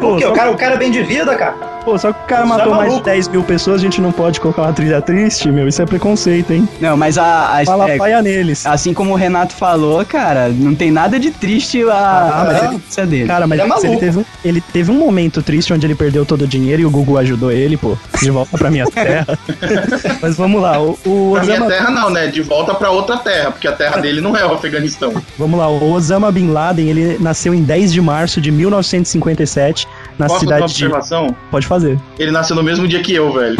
pô, 0.00 0.20
só, 0.20 0.30
o 0.30 0.34
cara, 0.34 0.50
o 0.50 0.56
cara 0.56 0.74
é 0.74 0.78
bem 0.78 0.90
de 0.90 1.02
vida, 1.02 1.34
cara. 1.36 1.52
pô, 1.84 1.96
só 1.98 2.12
que 2.12 2.24
o 2.24 2.26
cara 2.26 2.42
Você 2.42 2.48
matou 2.48 2.66
é 2.66 2.70
mais 2.76 2.82
de 2.84 2.88
maluco. 2.90 3.04
10 3.04 3.28
mil 3.28 3.42
pessoas, 3.42 3.80
a 3.80 3.84
gente 3.84 4.00
não 4.00 4.12
pode 4.12 4.40
colocar 4.40 4.62
uma 4.62 4.72
trilha 4.72 5.00
triste, 5.00 5.50
meu. 5.50 5.68
Isso 5.68 5.80
é 5.82 5.86
preconceito, 5.86 6.52
hein? 6.52 6.68
Não, 6.80 6.96
mas 6.96 7.18
a. 7.18 7.60
a 7.60 7.64
Fala 7.64 7.90
é, 7.90 7.96
paia 7.96 8.22
neles. 8.22 8.66
assim 8.66 8.92
como 8.92 9.12
o 9.12 9.16
Renato 9.16 9.54
falou, 9.54 10.04
cara, 10.04 10.48
não 10.48 10.74
tem 10.74 10.90
nada 10.90 11.18
de 11.18 11.30
triste 11.30 11.82
a, 11.84 11.94
Ah, 11.94 12.40
a 12.40 12.44
mas 12.44 12.58
ele- 12.62 12.72
notícia 12.72 13.06
dele. 13.06 13.26
Cara, 13.26 13.46
mas 13.46 13.58
Ele 13.58 13.62
é 13.62 13.64
ele, 13.64 13.68
maluco. 13.84 14.03
Teve 14.04 14.18
um, 14.18 14.24
ele 14.44 14.60
teve 14.60 14.90
um 14.90 14.94
momento 14.94 15.42
triste 15.42 15.72
onde 15.72 15.86
ele 15.86 15.94
perdeu 15.94 16.26
todo 16.26 16.42
o 16.42 16.46
dinheiro 16.46 16.82
e 16.82 16.86
o 16.86 16.90
Google 16.90 17.18
ajudou 17.18 17.50
ele, 17.50 17.76
pô, 17.76 17.96
de 18.20 18.30
volta 18.30 18.56
pra 18.58 18.70
minha 18.70 18.86
terra. 18.86 19.38
mas 20.20 20.36
vamos 20.36 20.60
lá, 20.60 20.80
o, 20.80 20.98
o 21.04 21.32
Pra 21.34 21.44
minha 21.44 21.56
Osama, 21.56 21.66
terra 21.70 21.90
não, 21.90 22.10
né? 22.10 22.26
De 22.26 22.42
volta 22.42 22.74
pra 22.74 22.90
outra 22.90 23.16
terra, 23.16 23.50
porque 23.50 23.66
a 23.66 23.72
terra 23.72 24.00
dele 24.00 24.20
não 24.20 24.36
é 24.36 24.44
o 24.44 24.52
Afeganistão. 24.52 25.14
vamos 25.38 25.58
lá, 25.58 25.68
o 25.68 25.92
Osama 25.92 26.30
Bin 26.30 26.50
Laden, 26.50 26.88
ele 26.88 27.18
nasceu 27.18 27.54
em 27.54 27.62
10 27.62 27.92
de 27.92 28.00
março 28.00 28.40
de 28.40 28.50
1957 28.50 29.88
na 30.18 30.26
Posso 30.26 30.40
cidade 30.40 30.66
de... 30.66 30.84
observação? 30.84 31.34
Pode 31.50 31.66
fazer. 31.66 31.98
Ele 32.18 32.30
nasceu 32.30 32.54
no 32.54 32.62
mesmo 32.62 32.86
dia 32.86 33.02
que 33.02 33.14
eu, 33.14 33.32
velho. 33.32 33.56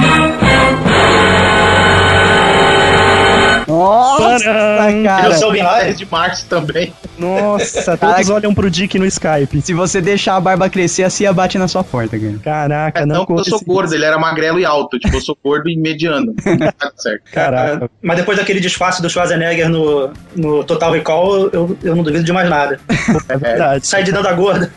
Nossa, 3.66 4.38
Tcharam! 4.40 5.03
cara. 5.05 5.27
eu 5.27 5.33
sou 5.35 5.48
o 5.50 5.53
10 5.53 5.64
Laden. 5.64 5.94
de 5.94 6.07
março 6.11 6.46
também. 6.46 6.92
Nossa, 7.18 7.96
Caraca. 7.96 8.14
todos 8.16 8.31
olham 8.31 8.55
pro 8.55 8.70
Dick 8.70 8.98
no 8.98 9.07
Skype. 9.07 9.61
Se 9.62 9.72
você 9.72 10.00
deixar 10.00 10.37
a 10.37 10.40
barba 10.40 10.68
crescer, 10.68 11.05
a 11.05 11.11
Cia 11.11 11.33
bate 11.33 11.57
na 11.59 11.68
sua 11.68 11.83
porta, 11.85 12.18
cara. 12.18 12.35
Caraca, 12.42 13.00
É, 13.00 13.07
não 13.07 13.14
não, 13.16 13.27
porque 13.27 13.40
eu 13.40 13.44
sou 13.59 13.61
gordo, 13.64 13.94
ele 13.94 14.05
era 14.05 14.18
magrelo 14.18 14.59
e 14.61 14.64
alto. 14.64 14.98
Tipo, 14.98 15.16
eu 15.16 15.20
sou 15.20 15.37
gordo 15.42 15.68
e 15.68 15.77
mediano. 15.77 16.35
Tá 16.79 16.90
certo. 16.96 17.22
Caraca. 17.33 17.90
Mas 18.03 18.16
depois 18.16 18.37
daquele 18.38 18.61
disfarce 18.61 19.00
do 19.00 19.09
Schwarzenegger 19.09 19.68
no, 19.68 20.11
no 20.35 20.64
Total 20.64 20.90
Recall, 20.92 21.48
eu, 21.53 21.77
eu 21.83 21.94
não 21.96 22.03
duvido 22.03 22.24
de 22.24 22.33
mais 22.33 22.48
nada. 22.50 22.79
É 23.29 23.37
verdade. 23.37 23.87
Sai 23.87 24.03
de 24.03 24.11
dentro 24.12 24.24
da 24.29 24.33
gorda. 24.35 24.70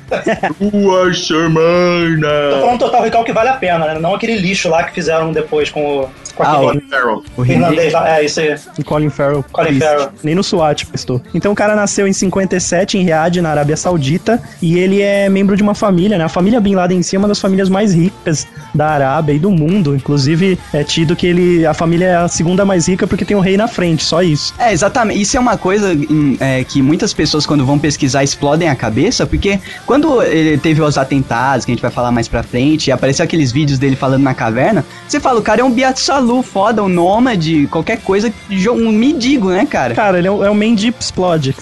Tua 0.71 1.07
Tô 1.07 1.13
semana. 1.13 2.27
falando 2.61 2.79
Total 2.79 3.01
Recall 3.03 3.23
que 3.23 3.33
vale 3.33 3.49
a 3.49 3.53
pena, 3.53 3.93
né? 3.93 3.99
Não 3.99 4.13
aquele 4.15 4.37
lixo 4.37 4.69
lá 4.69 4.83
que 4.83 4.93
fizeram 4.93 5.31
depois 5.31 5.69
com 5.69 6.01
o, 6.01 6.09
com 6.35 6.43
Ah, 6.43 6.53
aquele 6.53 6.77
o- 6.85 6.89
Farrell. 6.89 7.23
O 7.35 7.41
remake. 7.41 7.63
irlandês 7.73 7.93
lá. 7.93 8.17
É, 8.17 8.23
isso 8.25 8.39
aí. 8.39 8.55
O 8.77 8.83
Colin 8.83 9.09
Farrell. 9.09 9.43
Colin. 9.51 9.79
Farrell. 9.79 10.09
Nem 10.23 10.35
no 10.35 10.43
SWAT 10.43 10.85
prestou. 10.85 11.21
Então 11.33 11.51
o 11.51 11.55
cara 11.55 11.75
nasceu 11.75 12.07
em 12.07 12.13
57 12.13 12.97
em 12.97 13.03
Riad, 13.03 13.41
na 13.41 13.49
Arábia 13.49 13.75
Saudita, 13.77 14.41
e 14.61 14.77
ele 14.77 15.01
é 15.01 15.29
membro 15.29 15.55
de 15.55 15.63
uma 15.63 15.73
família, 15.75 16.17
né? 16.17 16.23
A 16.23 16.29
família 16.29 16.59
Bin 16.59 16.75
Laden 16.75 16.99
em 16.99 17.03
si 17.03 17.15
é 17.15 17.19
uma 17.19 17.27
das 17.27 17.39
famílias 17.39 17.69
mais 17.69 17.93
ricas 17.93 18.47
da 18.73 18.87
Arábia 18.89 19.33
e 19.33 19.39
do 19.39 19.49
mundo. 19.51 19.95
Inclusive, 19.95 20.57
é 20.73 20.83
tido 20.83 21.15
que 21.15 21.25
ele 21.27 21.65
a 21.65 21.73
família 21.73 22.05
é 22.05 22.15
a 22.15 22.27
segunda 22.27 22.63
mais 22.65 22.87
rica 22.87 23.07
porque 23.07 23.25
tem 23.25 23.35
um 23.35 23.39
rei 23.41 23.57
na 23.57 23.67
frente, 23.67 24.03
só 24.03 24.21
isso. 24.21 24.53
É, 24.59 24.71
exatamente. 24.71 25.21
Isso 25.21 25.35
é 25.37 25.39
uma 25.39 25.57
coisa 25.57 25.93
em- 25.93 26.37
é, 26.39 26.63
que 26.63 26.81
muitas 26.81 27.13
pessoas, 27.13 27.45
quando 27.45 27.65
vão 27.65 27.79
pesquisar, 27.79 28.23
explodem 28.23 28.69
a 28.69 28.75
cabeça, 28.75 29.25
porque 29.25 29.59
quando 29.85 30.21
ele 30.21 30.57
teve 30.57 30.81
os 30.81 30.97
atentados, 30.97 31.65
que 31.65 31.71
a 31.71 31.73
gente 31.75 31.81
vai 31.81 31.91
falar 31.91 32.11
mais 32.11 32.27
pra 32.27 32.43
frente, 32.43 32.87
e 32.87 32.91
apareceu 32.91 33.23
aqueles 33.23 33.51
vídeos 33.51 33.79
dele 33.79 33.95
falando 33.95 34.21
na 34.23 34.33
caverna, 34.33 34.85
você 35.07 35.19
fala, 35.19 35.39
o 35.39 35.43
cara 35.43 35.61
é 35.61 35.63
um 35.63 35.71
Biatsalu 35.71 36.41
foda, 36.43 36.83
um 36.83 36.87
nômade, 36.89 37.67
qualquer 37.71 37.97
coisa, 38.01 38.31
jo- 38.49 38.66
um 38.71 38.91
mendigo, 38.91 39.49
né, 39.49 39.65
cara? 39.65 39.93
Cara, 39.93 40.17
ele 40.17 40.27
é 40.27 40.31
o, 40.31 40.43
é 40.43 40.49
Mandy 40.51 40.93
Explode. 40.99 41.55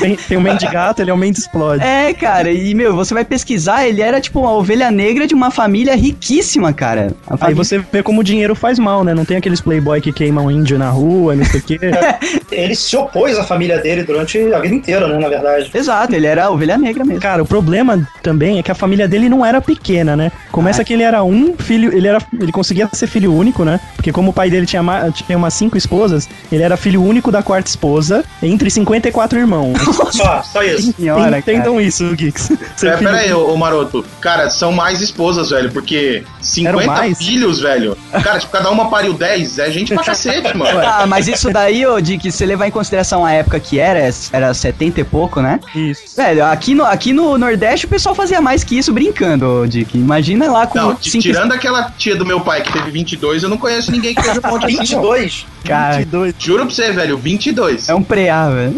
Tem, 0.00 0.16
tem 0.16 0.36
o 0.38 0.40
Mandy 0.40 0.66
Gato, 0.66 1.00
ele 1.02 1.10
é 1.10 1.14
o 1.14 1.18
Mandy 1.18 1.38
Explode. 1.38 1.82
É, 1.84 2.12
cara, 2.14 2.50
e 2.50 2.74
meu, 2.74 2.94
você 2.94 3.14
vai 3.14 3.24
pesquisar, 3.24 3.86
ele 3.86 4.00
era 4.02 4.20
tipo 4.20 4.40
uma 4.40 4.52
ovelha 4.52 4.90
negra 4.90 5.26
de 5.26 5.34
uma 5.34 5.50
família 5.50 5.94
riquíssima, 5.96 6.72
cara. 6.72 7.12
Aí 7.28 7.38
família- 7.38 7.56
você 7.64 7.78
vê 7.78 8.02
como 8.02 8.20
o 8.20 8.24
dinheiro 8.24 8.54
faz 8.54 8.78
mal, 8.78 9.04
né? 9.04 9.14
Não 9.14 9.24
tem 9.24 9.36
aqueles 9.36 9.60
playboy 9.60 10.00
que 10.00 10.12
queimam 10.12 10.50
índio 10.50 10.78
na 10.78 10.90
rua, 10.90 11.34
não 11.36 11.44
sei 11.44 11.60
o 11.60 11.62
quê. 11.62 11.78
Ele 12.50 12.74
se 12.74 12.96
opôs 12.96 13.38
à 13.38 13.44
família 13.44 13.78
dele 13.78 14.02
durante 14.02 14.38
a 14.52 14.58
vida 14.58 14.74
inteira, 14.74 15.06
né? 15.08 15.18
Na 15.18 15.28
verdade. 15.28 15.70
Exato, 15.72 16.14
ele 16.14 16.26
era 16.26 16.44
a 16.46 16.50
ovelha 16.50 16.76
negra 16.76 17.04
mesmo. 17.04 17.20
Cara, 17.20 17.42
o 17.42 17.46
problema 17.46 18.06
também 18.22 18.58
é 18.58 18.62
que 18.62 18.70
a 18.70 18.74
família 18.74 19.06
dele 19.06 19.28
não 19.28 19.44
era 19.46 19.60
pequena, 19.60 20.16
né? 20.16 20.32
Começa 20.50 20.82
Ah. 20.82 20.84
que 20.84 20.92
ele 20.92 21.02
era 21.02 21.22
um 21.22 21.54
filho, 21.56 21.94
ele 21.96 22.06
era, 22.08 22.18
ele 22.40 22.50
conseguia 22.52 22.88
ser 22.92 23.06
filho 23.06 23.32
único, 23.34 23.64
né? 23.64 23.78
Porque 23.96 24.10
como 24.12 24.30
o 24.30 24.32
pai 24.32 24.50
dele 24.50 24.66
tinha, 24.66 24.82
tinha 25.12 25.38
umas 25.38 25.54
cinco 25.54 25.76
esposas, 25.78 26.28
ele 26.50 26.62
era 26.62 26.76
filho 26.76 27.02
único 27.02 27.30
da 27.30 27.42
quarta 27.42 27.68
esposa, 27.68 28.24
entre 28.42 28.70
54 28.70 29.38
irmãos. 29.38 29.78
Só, 30.10 30.42
só 30.42 30.62
isso. 30.62 30.92
Senhora, 30.92 31.24
cara. 31.24 31.38
Entendam 31.38 31.80
isso, 31.80 32.14
Geeks. 32.16 32.50
É, 32.50 32.56
filho 32.56 32.98
pera 32.98 33.16
aí, 33.18 33.32
ô, 33.32 33.52
ô 33.52 33.56
Maroto. 33.56 34.04
Cara, 34.20 34.50
são 34.50 34.72
mais 34.72 35.00
esposas, 35.00 35.50
velho, 35.50 35.70
porque 35.70 36.24
50 36.42 36.86
mais? 36.86 37.18
filhos, 37.18 37.60
velho. 37.60 37.96
Cara, 38.22 38.38
tipo, 38.40 38.52
cada 38.52 38.70
uma 38.70 38.90
pariu 38.90 39.14
10. 39.14 39.58
É 39.60 39.70
gente 39.70 39.94
pra 39.94 40.02
cacete, 40.02 40.56
mano. 40.56 40.80
Ah, 40.90 41.06
mas 41.06 41.28
isso 41.28 41.50
daí, 41.52 41.86
ô, 41.86 42.00
Dick, 42.00 42.30
se 42.30 42.38
você 42.38 42.46
levar 42.46 42.66
em 42.66 42.70
consideração 42.70 43.24
a 43.24 43.32
época 43.32 43.60
que 43.60 43.78
era, 43.78 44.10
era 44.32 44.52
70 44.52 45.00
e 45.00 45.04
pouco, 45.04 45.40
né? 45.40 45.60
Isso. 45.74 46.16
Velho, 46.16 46.44
aqui 46.44 46.74
no, 46.74 46.84
aqui 46.84 47.12
no 47.12 47.38
Nordeste 47.38 47.86
o 47.86 47.88
pessoal 47.88 48.14
fazia 48.14 48.40
mais 48.40 48.64
que 48.64 48.76
isso 48.76 48.92
brincando, 48.92 49.46
ô, 49.46 49.66
Dick. 49.66 49.96
Imagina 49.96 50.50
lá 50.50 50.66
com 50.66 50.78
Não, 50.78 50.96
cinco 51.00 51.22
tirando 51.22 51.52
aquela 51.52 51.90
tia 51.92 52.16
do 52.16 52.26
meu 52.26 52.40
pai 52.40 52.62
que 52.62 52.72
teve 52.72 52.90
22, 52.90 53.42
eu 53.42 53.48
não 53.48 53.56
conheço 53.56 53.92
ninguém 53.92 54.14
que 54.14 54.20
um 54.20 54.50
monte 54.50 54.66
assim, 54.80 54.94
não. 54.94 55.02
22. 55.02 55.46
Cara, 55.64 55.98
22. 55.98 56.34
Juro 56.40 56.64
pra 56.64 56.74
você, 56.74 56.90
velho, 56.90 57.18
22. 57.18 57.90
é 57.90 57.94
um 57.94 58.02
preá, 58.02 58.48
velho. 58.48 58.74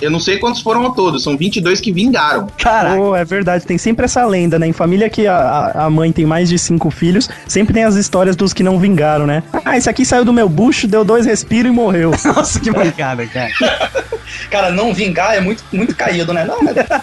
Eu 0.00 0.10
não 0.10 0.20
sei 0.20 0.38
quantos 0.38 0.60
foram 0.60 0.82
ao 0.84 0.92
todo, 0.94 1.18
são 1.18 1.36
22 1.36 1.80
que 1.80 1.92
vingaram. 1.92 2.46
Caraca. 2.58 3.00
Oh, 3.00 3.14
é 3.16 3.24
verdade, 3.24 3.64
tem 3.66 3.78
sempre 3.78 4.04
essa 4.04 4.24
lenda, 4.26 4.58
né? 4.58 4.66
Em 4.66 4.72
família 4.72 5.08
que 5.08 5.26
a, 5.26 5.36
a- 5.36 5.84
a 5.86 5.90
mãe 5.90 6.12
tem 6.12 6.24
mais 6.26 6.48
de 6.48 6.58
cinco 6.58 6.90
filhos, 6.90 7.28
sempre 7.46 7.72
tem 7.74 7.84
as 7.84 7.94
histórias 7.96 8.36
dos 8.36 8.52
que 8.52 8.62
não 8.62 8.78
vingaram, 8.78 9.26
né? 9.26 9.42
Ah, 9.64 9.76
esse 9.76 9.88
aqui 9.88 10.04
saiu 10.04 10.24
do 10.24 10.32
meu 10.32 10.48
bucho, 10.48 10.86
deu 10.86 11.04
dois 11.04 11.26
respiros 11.26 11.70
e 11.70 11.74
morreu. 11.74 12.12
Nossa, 12.24 12.58
que 12.60 12.70
mancada, 12.70 13.26
cara. 13.26 13.50
Cara, 14.50 14.70
não 14.70 14.94
vingar 14.94 15.34
é 15.36 15.40
muito, 15.40 15.62
muito 15.72 15.94
caído, 15.94 16.32
né? 16.32 16.44
Não, 16.44 16.58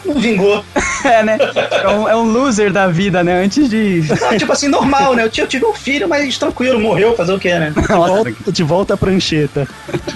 não 0.05 0.19
vingou. 0.19 0.63
É, 1.01 1.23
né? 1.23 1.37
É 1.81 1.87
um, 1.87 2.09
é 2.09 2.15
um 2.15 2.23
loser 2.29 2.73
da 2.73 2.87
vida, 2.87 3.23
né? 3.23 3.41
Antes 3.41 3.69
de. 3.69 4.03
Não, 4.19 4.37
tipo 4.37 4.51
assim, 4.51 4.67
normal, 4.67 5.15
né? 5.15 5.23
Eu 5.23 5.29
tive, 5.29 5.43
eu 5.45 5.47
tive 5.47 5.65
um 5.65 5.73
filho, 5.73 6.09
mas 6.09 6.37
tranquilo, 6.37 6.77
morreu, 6.77 7.15
fazer 7.15 7.31
o 7.31 7.39
quê, 7.39 7.53
né? 7.57 7.71
Nossa, 7.89 8.13
Volta- 8.15 8.51
de 8.51 8.63
volta 8.63 8.93
à 8.95 8.97
prancheta. 8.97 9.65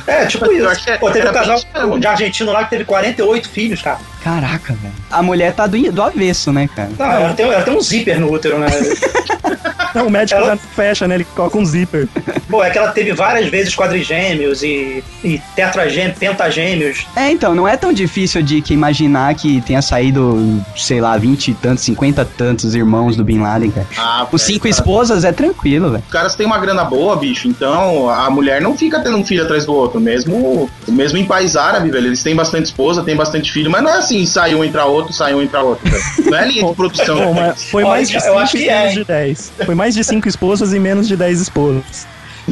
É, 0.05 0.25
tipo 0.25 0.51
isso. 0.51 0.89
é- 0.89 0.97
Pô, 0.97 1.09
teve 1.09 1.29
um 1.29 1.31
casal. 1.31 1.57
De 1.99 2.07
argentino 2.07 2.51
lá 2.51 2.63
que 2.63 2.71
teve 2.71 2.85
48 2.85 3.49
filhos, 3.49 3.81
cara. 3.81 3.99
Caraca, 4.23 4.73
velho. 4.73 4.93
A 5.11 5.21
mulher 5.21 5.53
tá 5.53 5.67
do, 5.67 5.91
do 5.91 6.01
avesso, 6.01 6.51
né, 6.51 6.69
cara? 6.73 6.89
Não, 6.97 7.05
ela 7.05 7.33
tem, 7.33 7.45
ela 7.45 7.61
tem 7.61 7.75
um 7.75 7.81
zíper 7.81 8.19
no 8.19 8.31
útero, 8.31 8.59
né? 8.59 8.67
Não, 9.93 10.07
o 10.07 10.09
médico 10.09 10.39
Ela- 10.39 10.57
fecha, 10.57 11.07
né? 11.07 11.15
Ele 11.15 11.23
coloca 11.35 11.57
um 11.57 11.65
zíper. 11.65 12.07
Pô, 12.49 12.63
é 12.63 12.69
que 12.69 12.77
ela 12.77 12.91
teve 12.91 13.13
várias 13.13 13.49
vezes 13.49 13.75
quadrigêmeos 13.75 14.63
e, 14.63 15.03
e 15.23 15.41
tetragêmeos, 15.55 16.17
pentagêmeos. 16.17 17.05
É, 17.15 17.31
então, 17.31 17.53
não 17.55 17.67
é 17.67 17.75
tão 17.77 17.93
difícil 17.93 18.41
de 18.41 18.61
que 18.61 18.73
imaginar 18.73 19.33
que 19.35 19.61
tenha 19.61 19.81
saído, 19.81 20.61
sei 20.75 20.99
lá, 21.01 21.17
20 21.17 21.49
e 21.49 21.53
tantos, 21.53 21.83
50 21.83 22.21
e 22.21 22.25
tantos 22.37 22.75
irmãos 22.75 23.15
do 23.15 23.23
Bin 23.23 23.39
Laden, 23.39 23.71
cara. 23.71 23.87
Ah, 23.97 24.27
Os 24.31 24.41
cinco 24.41 24.61
cara. 24.61 24.69
esposas 24.71 25.23
é 25.23 25.31
tranquilo, 25.31 25.91
velho. 25.91 26.03
Os 26.05 26.11
caras 26.11 26.35
têm 26.35 26.45
uma 26.45 26.57
grana 26.57 26.83
boa, 26.83 27.15
bicho, 27.15 27.47
então 27.47 28.09
a 28.09 28.29
mulher 28.29 28.61
não 28.61 28.77
fica 28.77 28.99
tendo 28.99 29.17
um 29.17 29.25
filho 29.25 29.43
atrás 29.43 29.65
do 29.65 29.73
outro. 29.73 29.99
Mesmo, 29.99 30.69
mesmo 30.87 31.17
em 31.17 31.25
país 31.25 31.55
árabe, 31.55 31.89
velho, 31.91 32.07
eles 32.07 32.23
têm 32.23 32.35
bastante 32.35 32.65
esposa, 32.65 33.03
têm 33.03 33.15
bastante 33.15 33.51
filho, 33.51 33.69
mas 33.69 33.81
não 33.83 33.89
é 33.91 33.97
assim, 33.97 34.25
sai 34.25 34.55
um 34.55 34.63
entra 34.63 34.85
outro, 34.85 35.13
sai 35.13 35.33
um 35.33 35.41
entra 35.41 35.61
outro, 35.61 35.89
velho. 35.89 36.03
Não 36.31 36.37
é 36.37 36.47
linha 36.47 36.67
de 36.67 36.75
produção. 36.75 37.15
Bom, 37.17 37.33
mas 37.33 37.63
foi 37.69 37.83
mais 37.83 38.09
de 38.09 38.15
eu 38.15 38.21
5 38.21 38.37
acho 38.39 38.57
que 38.57 38.69
é, 38.69 38.87
de 38.89 39.03
10. 39.03 39.51
Foi 39.65 39.75
mais 39.75 39.82
de 39.91 40.03
5 40.03 40.27
esposas 40.27 40.73
e 40.73 40.79
menos 40.79 41.07
de 41.07 41.15
10 41.17 41.41
esposas. 41.41 42.07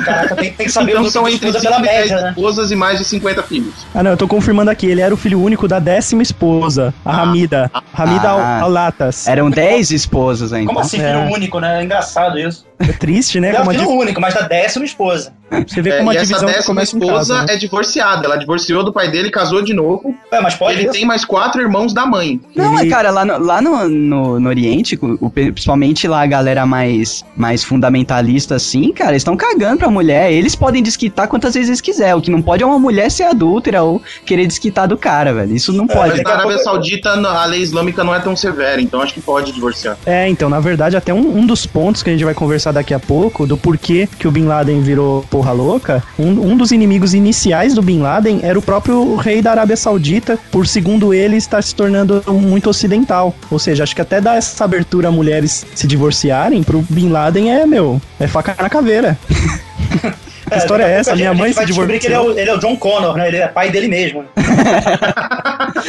Caraca, 0.06 0.36
tem, 0.38 0.54
tem 0.54 0.66
que 0.68 0.72
saber 0.72 0.92
Então 0.92 1.10
são 1.10 1.28
entre 1.28 1.50
esposa 1.50 1.60
5 1.60 1.70
pela 1.74 1.80
e 1.80 1.84
10 1.90 2.00
média, 2.10 2.22
né? 2.24 2.30
esposas 2.30 2.72
e 2.72 2.76
mais 2.78 2.98
de 2.98 3.04
50 3.04 3.44
filhos. 3.44 3.74
Ah, 3.94 4.02
não, 4.02 4.12
eu 4.12 4.18
tô 4.18 4.26
confirmando 4.26 4.72
aqui. 4.72 4.86
Ele 4.86 5.02
era 5.02 5.14
o 5.14 5.18
filho 5.18 5.42
único 5.42 5.68
da 5.68 5.80
décima 5.80 6.24
esposa, 6.24 6.94
a 7.04 7.22
Hamida. 7.24 7.70
Hamida 7.94 8.30
Ah. 8.30 8.58
Al- 8.60 8.64
Al-Latas. 8.66 9.28
Eram 9.28 9.50
10 9.50 9.92
esposas 9.92 10.54
ainda. 10.54 10.68
Como 10.68 10.80
assim, 10.80 10.96
filho 10.98 11.10
É. 11.10 11.30
único, 11.30 11.60
né? 11.60 11.82
É 11.82 11.84
engraçado 11.84 12.40
isso. 12.40 12.66
É 12.80 12.94
triste, 12.94 13.42
né? 13.42 13.50
Ele 13.50 13.58
é 13.58 13.60
a 13.60 13.66
filho 13.66 13.90
único, 13.90 14.22
mas 14.22 14.34
da 14.34 14.42
décima 14.42 14.86
esposa. 14.86 15.34
Você 15.68 15.82
vê 15.82 15.90
É, 15.92 15.98
como 15.98 16.10
a 16.10 16.14
e 16.14 16.18
essa 16.18 16.26
divisão 16.28 16.48
que 16.50 16.56
décima 16.56 16.84
esposa 16.84 17.34
casa, 17.36 17.46
né? 17.48 17.54
é 17.54 17.58
divorciada. 17.58 18.26
Ela 18.26 18.38
divorciou 18.38 18.84
do 18.84 18.94
pai 18.94 19.10
dele, 19.12 19.30
casou 19.30 19.62
de 19.62 19.74
novo. 19.74 20.16
Ué, 20.32 20.40
mas 20.42 20.56
pode 20.56 20.80
ele 20.80 20.90
tem 20.90 21.06
mais 21.06 21.26
quatro 21.26 21.62
irmãos 21.62 21.94
da 21.94 22.06
mãe. 22.06 22.40
Não, 22.56 22.78
Ele- 22.80 22.88
é, 22.88 22.90
cara, 22.90 23.12
lá, 23.12 23.26
no, 23.26 23.38
lá 23.38 23.62
no, 23.62 23.88
no, 23.90 24.40
no 24.40 24.50
Oriente, 24.50 24.98
o- 25.02 25.30
principalmente 25.30 26.08
lá 26.08 26.22
a 26.22 26.26
galera 26.26 26.66
mais, 26.66 27.24
mais 27.36 27.64
fundamentalista 27.64 28.56
assim, 28.56 28.92
cara, 28.94 29.12
eles 29.12 29.22
estão 29.22 29.36
cagando 29.36 29.78
pra 29.80 29.90
mulher. 29.90 30.32
Eles 30.32 30.56
podem 30.56 30.82
desquitar 30.82 31.28
quantas 31.28 31.54
vezes 31.54 31.70
eles 31.70 31.82
quiser. 31.82 32.16
O 32.16 32.22
que 32.22 32.32
não 32.32 32.42
pode 32.42 32.64
é 32.64 32.66
uma 32.66 32.80
mulher 32.80 33.10
ser 33.12 33.24
adúltera 33.24 33.84
ou 33.84 34.02
querer 34.26 34.48
desquitar 34.48 34.88
do 34.88 34.98
cara, 34.98 35.34
velho. 35.34 35.56
Isso 35.56 35.74
não 35.74 35.86
Mas 35.86 35.96
pode. 35.98 36.10
daqui 36.12 36.24
na 36.24 36.30
a 36.30 36.34
Arábia 36.34 36.56
pouco- 36.58 36.64
Saudita 36.64 37.10
a 37.12 37.46
lei 37.46 37.62
islâmica 37.62 38.04
não 38.04 38.16
é 38.16 38.20
tão 38.20 38.36
severa, 38.36 38.82
então 38.82 39.02
acho 39.02 39.14
que 39.14 39.22
pode 39.22 39.52
divorciar. 39.52 39.98
É, 40.06 40.28
então, 40.30 40.50
na 40.50 40.60
verdade, 40.60 40.96
até 40.96 41.14
um, 41.14 41.38
um 41.40 41.46
dos 41.46 41.66
pontos 41.66 42.02
que 42.04 42.10
a 42.10 42.14
gente 42.14 42.24
vai 42.24 42.34
conversar 42.34 42.72
daqui 42.72 42.94
a 42.94 43.00
pouco, 43.00 43.46
do 43.46 43.58
porquê 43.58 44.08
que 44.20 44.28
o 44.28 44.32
Bin 44.32 44.46
Laden 44.46 44.82
virou 44.82 45.24
porra 45.41 45.53
louca, 45.53 46.03
um, 46.19 46.53
um 46.53 46.57
dos 46.57 46.73
inimigos 46.73 47.15
iniciais 47.15 47.75
do 47.75 47.83
Bin 47.83 48.01
Laden 48.01 48.41
era 48.43 48.59
o 48.59 48.63
próprio 48.63 49.17
rei 49.17 49.41
da 49.43 49.51
Arábia 49.51 49.77
Saudita, 49.77 50.39
por 50.51 50.67
segundo 50.67 51.13
ele 51.15 51.37
estar 51.37 51.63
se 51.63 51.75
tornando 51.75 52.23
muito 52.29 52.71
ocidental. 52.71 53.35
Ou 53.51 53.59
seja, 53.59 53.83
acho 53.83 53.95
que 53.95 54.03
até 54.03 54.21
dar 54.21 54.37
essa 54.37 54.65
abertura 54.65 55.09
a 55.09 55.13
mulheres 55.13 55.67
se 55.75 55.87
divorciarem 55.87 56.63
pro 56.63 56.83
Bin 56.89 57.11
Laden 57.11 57.51
é, 57.51 57.67
meu, 57.67 58.01
é 58.19 58.27
faca 58.27 58.55
na 58.61 58.69
caveira. 58.71 59.19
Que 60.49 60.59
história 60.59 60.85
daqui 60.85 60.95
a 60.95 60.97
é 60.97 61.01
essa? 61.01 61.11
pouco 61.11 61.13
a 61.13 61.17
Minha 61.17 61.31
gente 61.31 61.39
mãe 61.41 61.53
vai 61.53 61.65
se 61.65 61.67
descobrir 61.67 61.99
que 61.99 62.07
ele 62.07 62.15
é, 62.15 62.19
divorciou. 62.19 62.37
o, 62.37 62.41
ele 62.41 62.51
é 62.51 62.55
o 62.55 62.59
John 62.59 62.77
Connor, 62.77 63.17
né? 63.17 63.29
Ele 63.29 63.37
é 63.39 63.49
pai 63.49 63.71
dele 63.71 63.89
mesmo. 63.89 64.25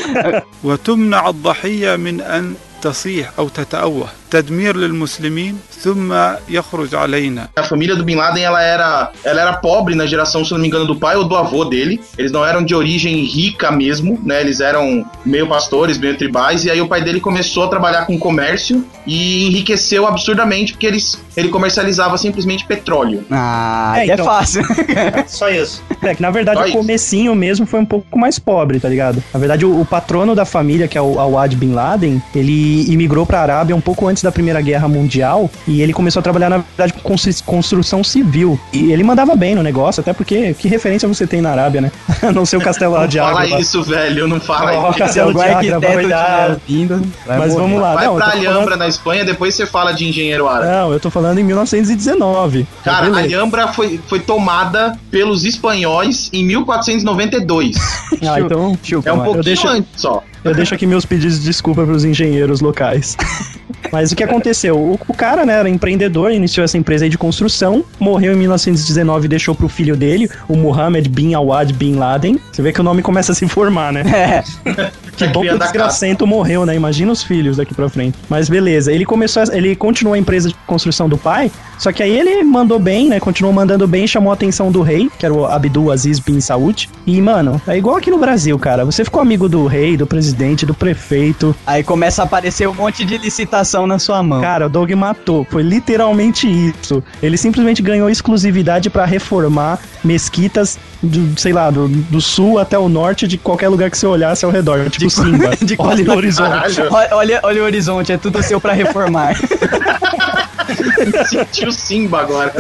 وتمنع 0.64 1.30
الضحية 1.30 1.96
من 1.96 2.22
أن 2.22 2.56
تصيح 2.82 3.32
أو 3.40 3.50
تتأوه 3.50 4.08
تدمير 4.32 4.78
للمسلمين 4.78 5.58
ثم 5.84 6.14
يخرج 6.50 6.96
علينا 6.96 7.48
A 7.60 7.64
família 7.64 7.96
do 7.96 8.04
Bin 8.04 8.16
Laden, 8.16 8.44
ela 8.44 8.62
era, 8.62 9.12
ela 9.24 9.42
era 9.42 9.54
pobre 9.54 9.96
na 9.96 10.06
geração, 10.06 10.44
se 10.46 10.52
não 10.52 10.60
me 10.60 10.68
engano, 10.68 10.86
do 10.86 10.96
pai 10.96 11.16
ou 11.16 11.24
do 11.24 11.36
avô 11.36 11.64
dele. 11.66 12.00
Eles 12.18 12.32
não 12.32 12.46
eram 12.46 12.64
de 12.64 12.76
origem 12.76 13.24
rica 13.24 13.72
mesmo, 13.72 14.20
né? 14.24 14.42
Eles 14.42 14.60
eram 14.60 15.06
meio 15.26 15.48
pastores, 15.48 15.98
meio 15.98 16.18
tribais. 16.18 16.66
E 16.66 16.70
aí 16.72 16.82
o 16.82 16.88
pai 16.88 17.02
dele 17.02 17.20
começou 17.22 17.64
a 17.64 17.68
trabalhar 17.68 18.06
com 18.06 18.20
comércio 18.20 18.86
e 19.08 19.48
enriqueceu 19.48 20.06
absurdamente 20.06 20.74
porque 20.74 20.86
eles, 20.86 21.18
ele 21.38 21.48
comercializava 21.50 22.18
simplesmente 22.18 22.66
petróleo. 22.66 23.24
Ah, 23.32 23.94
É, 23.98 24.10
é, 24.10 24.14
então. 24.14 24.26
fácil. 24.26 24.62
Só 25.28 25.50
isso. 25.50 25.82
É, 26.04 26.14
que 26.14 26.22
na 26.22 26.32
verdade 26.32 26.58
Só 26.60 26.66
o 26.66 26.68
isso. 26.68 26.78
comecinho 26.78 27.34
mesmo 27.34 27.66
foi 27.66 27.80
um 27.80 27.86
pouco 27.86 28.20
mais 28.20 28.38
pobre, 28.38 28.80
tá 28.80 28.90
ligado? 28.90 29.24
Na 29.34 29.40
verdade, 29.40 29.66
o, 29.66 29.80
o 29.82 29.86
patrono 29.86 30.36
da 30.36 30.44
família, 30.46 30.88
que 30.88 30.98
é 30.98 31.02
o 31.02 31.18
Awad 31.20 31.56
Bin 31.56 31.74
Laden, 31.74 32.22
ele 32.36 32.71
imigrou 32.93 33.25
pra 33.27 33.41
Arábia 33.41 33.75
um 33.77 33.81
pouco 33.81 34.07
antes 34.09 34.23
da 34.23 34.31
Primeira 34.33 34.61
Guerra 34.61 34.89
Mundial 34.89 35.51
e 35.67 35.81
ele 35.83 35.93
começou 35.93 36.21
a 36.21 36.23
trabalhar, 36.23 36.49
na 36.51 36.59
verdade, 36.59 36.93
com 36.95 37.01
constru- 37.11 37.45
construção 37.45 38.03
civil. 38.05 38.59
E 38.73 38.93
ele 38.93 39.03
mandava 39.05 39.35
bem 39.37 39.55
no 39.55 39.63
negócio, 39.63 40.01
até 40.01 40.13
porque 40.13 40.55
que 40.55 40.69
referência 40.69 41.07
você 41.09 41.27
tem 41.27 41.41
na 41.41 41.51
Arábia, 41.51 41.81
né? 41.81 41.93
A 42.23 42.33
não 42.33 42.45
ser 42.47 42.57
o 42.57 42.61
Castelo 42.61 42.99
Não 42.99 43.07
de 43.07 43.19
fala 43.19 43.43
Água. 43.43 43.61
isso, 43.61 43.83
velho, 43.83 44.27
não 44.29 44.41
fala 44.41 44.73
Ó, 44.73 44.91
isso. 44.91 44.99
Castelo 44.99 45.13
Se 45.13 45.19
algum 45.21 45.39
de 45.39 45.45
Agra, 45.45 45.57
arquiteto 45.77 45.95
vai 45.95 46.07
dar. 46.09 46.51
ouvindo, 46.51 47.03
vai 47.27 47.39
Mas 47.39 47.53
morrer. 47.53 47.63
vamos 47.63 47.81
lá. 47.83 47.95
Vai 47.95 48.07
não, 48.07 48.17
pra 48.17 48.25
tô 48.27 48.31
falando- 48.33 48.47
Alhambra, 48.49 48.77
na 48.77 48.89
Espanha, 48.89 49.25
depois 49.25 49.55
você 49.55 49.67
fala 49.67 49.93
de 49.93 50.07
engenheiro 50.09 50.49
árabe. 50.49 50.71
Não, 50.73 50.93
eu 50.93 51.01
tô 51.01 51.11
falando 51.11 51.39
em 51.39 51.45
1919. 51.45 52.67
Cara, 52.85 53.07
Beleza. 53.07 53.21
Alhambra 53.37 53.69
foi, 53.69 54.01
foi 54.07 54.21
tomada 54.21 54.97
pelos 55.11 55.45
espanhóis 55.45 56.31
em 56.33 56.45
1492. 56.45 57.77
Ah, 58.25 58.41
então 58.41 58.79
Chupa, 58.83 59.09
É 59.09 59.13
um 59.13 59.21
pouquinho 59.21 59.43
deixo- 59.45 59.67
antes 59.69 59.89
só. 59.97 60.23
Eu 60.45 60.55
deixo 60.55 60.75
aqui 60.75 60.87
meus 60.87 61.07
pedidos 61.07 61.39
de 61.39 61.45
desculpa 61.45 61.85
pros 61.85 62.05
engenheiros 62.05 62.61
locais. 62.61 63.17
Mas 63.91 64.13
o 64.13 64.17
que 64.17 64.23
aconteceu? 64.23 64.77
O, 64.79 64.99
o 65.09 65.15
cara, 65.15 65.45
né, 65.45 65.55
era 65.55 65.69
empreendedor, 65.69 66.31
iniciou 66.33 66.65
essa 66.65 66.79
empresa 66.79 67.05
aí 67.05 67.09
de 67.11 67.19
construção, 67.19 67.85
morreu 67.99 68.33
em 68.33 68.37
1919 68.37 69.25
e 69.25 69.29
deixou 69.29 69.55
pro 69.55 69.69
filho 69.69 69.97
dele, 69.97 70.31
o 70.49 70.57
Mohammed 70.57 71.09
bin 71.09 71.35
Awad 71.35 71.73
bin 71.73 71.95
Laden. 71.97 72.39
Você 72.53 72.63
vê 72.63 72.73
que 72.73 72.81
o 72.81 72.85
nome 72.85 73.03
começa 73.03 73.33
a 73.33 73.35
se 73.35 73.47
formar, 73.49 73.93
né? 73.93 74.03
É, 74.07 74.43
Que 75.17 75.27
bom 75.29 75.41
que 75.41 75.47
cria 75.47 75.55
o 75.55 75.59
da 75.59 75.65
desgracento 75.67 76.27
morreu, 76.27 76.65
né? 76.65 76.75
Imagina 76.75 77.13
os 77.13 77.23
filhos 77.23 77.59
daqui 77.59 77.75
pra 77.75 77.89
frente. 77.89 78.17
Mas 78.31 78.49
beleza, 78.49 78.91
ele 78.93 79.05
começou, 79.05 79.43
a- 79.43 79.57
ele 79.57 79.77
continuou 79.77 80.15
a 80.15 80.19
empresa 80.19 80.49
de 80.49 80.55
construção 80.67 81.09
do 81.09 81.19
pai, 81.19 81.51
só 81.79 81.93
que 81.93 82.03
aí 82.03 82.19
ele 82.19 82.43
mandou 82.45 82.79
bem, 82.79 83.09
né? 83.09 83.21
Continuou 83.21 83.53
mandando 83.53 83.87
bem, 83.87 84.07
chamou 84.07 84.31
a 84.31 84.35
atenção 84.35 84.73
do 84.73 84.81
rei, 84.81 85.11
que 85.19 85.27
era 85.27 85.35
o 85.35 85.45
Abdul 85.45 85.91
Aziz 85.93 86.19
bin 86.19 86.41
Saud. 86.41 86.89
E, 87.07 87.21
mano, 87.21 87.61
é 87.67 87.77
igual 87.77 87.97
aqui 87.97 88.11
no 88.11 88.19
Brasil, 88.19 88.59
cara. 88.59 88.85
Você 88.85 89.05
ficou 89.05 89.21
amigo 89.21 89.49
do 89.49 89.67
rei, 89.67 89.97
do 89.97 90.07
presidente, 90.07 90.65
do 90.65 90.73
prefeito. 90.75 91.55
aí 91.67 91.83
começa 91.83 92.23
a 92.23 92.25
aparecer 92.25 92.69
um 92.69 92.75
monte 92.75 93.05
de 93.05 93.19
licitação 93.19 93.72
na 93.87 93.99
sua 93.99 94.23
mão. 94.23 94.41
Cara, 94.41 94.67
o 94.67 94.69
Doug 94.69 94.91
matou. 94.93 95.47
Foi 95.51 95.63
literalmente 95.63 96.47
isso. 96.47 97.03
Ele 97.23 97.37
simplesmente 97.37 97.83
ganhou 97.83 98.09
exclusividade 98.09 98.91
pra 98.91 99.05
reformar 99.05 99.79
mesquitas, 100.05 100.79
do, 101.03 101.39
sei 101.39 101.53
lá, 101.53 101.71
do, 101.71 101.89
do 101.89 102.21
sul 102.21 102.59
até 102.59 102.79
o 102.79 102.89
norte, 102.89 103.27
de 103.27 103.39
qualquer 103.39 103.69
lugar 103.69 103.91
que 103.91 103.99
você 103.99 104.07
olhasse 104.07 104.45
ao 104.45 104.51
redor. 104.51 104.89
Tipo 104.91 105.11
Simba. 105.11 105.57
de 105.61 105.75
Olha 105.79 106.05
no 106.05 106.15
horizonte. 106.15 106.81
Olha, 106.91 107.09
olha, 107.13 107.41
olha 107.43 107.63
o 107.63 107.65
horizonte, 107.65 108.13
é 108.13 108.19
tudo 108.19 108.43
seu 108.43 108.61
pra 108.61 108.73
reformar. 108.73 109.35
sentiu 111.29 111.73
Simba 111.73 112.21
agora. 112.21 112.53